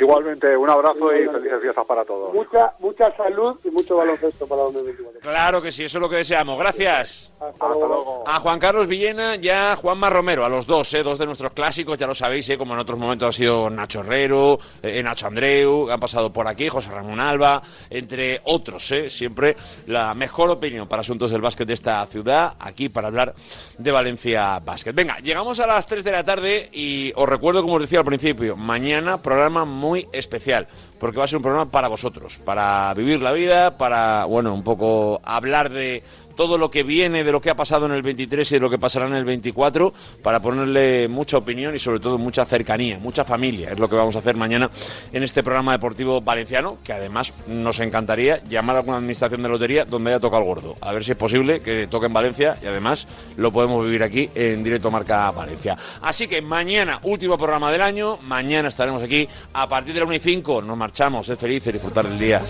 Igualmente, 0.00 0.56
un 0.56 0.68
abrazo 0.68 1.14
y 1.14 1.26
felices 1.26 1.60
fiestas 1.60 1.86
para 1.86 2.04
todos. 2.04 2.34
Mucha, 2.34 2.72
mucha 2.78 3.14
salud 3.16 3.58
y 3.64 3.70
mucho 3.70 3.96
baloncesto 3.96 4.46
para 4.46 4.62
2024. 4.62 5.20
Claro 5.20 5.62
que 5.62 5.72
sí, 5.72 5.84
eso 5.84 5.98
es 5.98 6.02
lo 6.02 6.08
que 6.08 6.16
deseamos. 6.16 6.58
Gracias. 6.58 7.32
Hasta 7.40 7.68
luego. 7.68 8.24
A 8.26 8.40
Juan 8.40 8.58
Carlos 8.58 8.86
Villena 8.86 9.36
y 9.36 9.48
a 9.48 9.76
Juanma 9.76 10.10
Romero, 10.10 10.44
a 10.44 10.48
los 10.48 10.66
dos, 10.66 10.92
¿eh? 10.94 11.02
dos 11.02 11.18
de 11.18 11.26
nuestros 11.26 11.52
clásicos, 11.52 11.98
ya 11.98 12.06
lo 12.06 12.14
sabéis, 12.14 12.48
¿eh? 12.50 12.58
como 12.58 12.74
en 12.74 12.80
otros 12.80 12.98
momentos 12.98 13.28
ha 13.28 13.32
sido 13.32 13.68
Nacho 13.70 14.00
Herrero, 14.00 14.58
eh, 14.82 15.02
Nacho 15.02 15.26
Andreu, 15.26 15.90
han 15.90 16.00
pasado 16.00 16.32
por 16.32 16.46
aquí, 16.46 16.68
José 16.68 16.90
Ramón 16.90 17.20
Alba, 17.20 17.62
entre 17.90 18.40
otros, 18.44 18.90
¿eh? 18.92 19.10
siempre 19.10 19.56
la 19.86 20.14
mejor 20.14 20.50
opinión 20.50 20.86
para 20.86 21.00
asuntos 21.00 21.30
del 21.30 21.40
básquet 21.40 21.66
de 21.66 21.74
esta 21.74 22.04
ciudad, 22.06 22.54
aquí 22.60 22.88
para 22.88 23.08
hablar 23.08 23.34
de 23.78 23.90
Valencia 23.90 24.58
Básquet. 24.60 24.94
Venga, 24.94 25.18
llegamos 25.18 25.58
a 25.60 25.66
las 25.66 25.86
3 25.86 26.04
de 26.04 26.12
la 26.12 26.24
tarde 26.24 26.68
y 26.72 27.12
os 27.16 27.28
recuerdo, 27.28 27.62
como 27.62 27.74
os 27.74 27.82
decía 27.82 28.00
al 28.00 28.04
principio, 28.04 28.56
mañana 28.56 29.20
programa 29.20 29.61
muy 29.64 30.08
especial 30.12 30.68
porque 31.02 31.18
va 31.18 31.24
a 31.24 31.26
ser 31.26 31.38
un 31.38 31.42
programa 31.42 31.68
para 31.68 31.88
vosotros, 31.88 32.38
para 32.44 32.94
vivir 32.94 33.20
la 33.20 33.32
vida, 33.32 33.76
para, 33.76 34.24
bueno, 34.24 34.54
un 34.54 34.62
poco 34.62 35.20
hablar 35.24 35.68
de 35.68 36.04
todo 36.34 36.58
lo 36.58 36.70
que 36.70 36.82
viene, 36.82 37.24
de 37.24 37.32
lo 37.32 37.40
que 37.40 37.50
ha 37.50 37.54
pasado 37.54 37.86
en 37.86 37.92
el 37.92 38.02
23 38.02 38.50
y 38.50 38.54
de 38.54 38.60
lo 38.60 38.70
que 38.70 38.78
pasará 38.78 39.06
en 39.06 39.14
el 39.14 39.24
24, 39.24 39.92
para 40.22 40.40
ponerle 40.40 41.08
mucha 41.08 41.38
opinión 41.38 41.74
y 41.74 41.78
sobre 41.78 42.00
todo 42.00 42.18
mucha 42.18 42.44
cercanía, 42.44 42.98
mucha 42.98 43.24
familia. 43.24 43.70
Es 43.72 43.78
lo 43.78 43.88
que 43.88 43.96
vamos 43.96 44.16
a 44.16 44.20
hacer 44.20 44.36
mañana 44.36 44.70
en 45.12 45.22
este 45.22 45.42
programa 45.42 45.72
deportivo 45.72 46.20
valenciano, 46.20 46.78
que 46.84 46.92
además 46.92 47.32
nos 47.46 47.80
encantaría 47.80 48.42
llamar 48.44 48.76
a 48.76 48.78
alguna 48.80 48.98
administración 48.98 49.42
de 49.42 49.48
lotería 49.48 49.84
donde 49.84 50.10
haya 50.10 50.20
tocado 50.20 50.42
el 50.42 50.48
gordo. 50.48 50.76
A 50.80 50.92
ver 50.92 51.04
si 51.04 51.12
es 51.12 51.16
posible 51.16 51.60
que 51.60 51.86
toque 51.86 52.06
en 52.06 52.12
Valencia 52.12 52.56
y 52.62 52.66
además 52.66 53.06
lo 53.36 53.52
podemos 53.52 53.84
vivir 53.84 54.02
aquí 54.02 54.30
en 54.34 54.62
directo 54.62 54.90
Marca 54.90 55.30
Valencia. 55.30 55.76
Así 56.00 56.26
que 56.26 56.42
mañana, 56.42 57.00
último 57.02 57.36
programa 57.36 57.70
del 57.70 57.82
año, 57.82 58.18
mañana 58.22 58.68
estaremos 58.68 59.02
aquí 59.02 59.28
a 59.52 59.68
partir 59.68 59.94
de 59.94 60.00
la 60.00 60.06
1 60.06 60.14
y 60.14 60.18
5. 60.18 60.62
Nos 60.62 60.76
marchamos, 60.76 61.26
sed 61.26 61.36
felices, 61.36 61.72
disfrutar 61.72 62.06
del 62.06 62.18
día. 62.18 62.40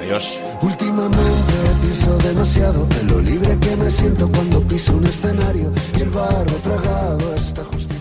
Adiós. 0.00 0.38
Últimamente 0.62 1.71
pienso 1.92 2.16
demasiado 2.18 2.88
en 3.02 3.06
lo 3.06 3.20
libre 3.20 3.58
que 3.58 3.76
me 3.76 3.90
siento 3.90 4.26
cuando 4.28 4.62
piso 4.62 4.96
un 4.96 5.04
escenario 5.04 5.70
y 5.98 6.00
el 6.00 6.08
barro 6.08 6.54
tragado 6.62 7.34
está 7.34 7.62
justo. 7.64 7.91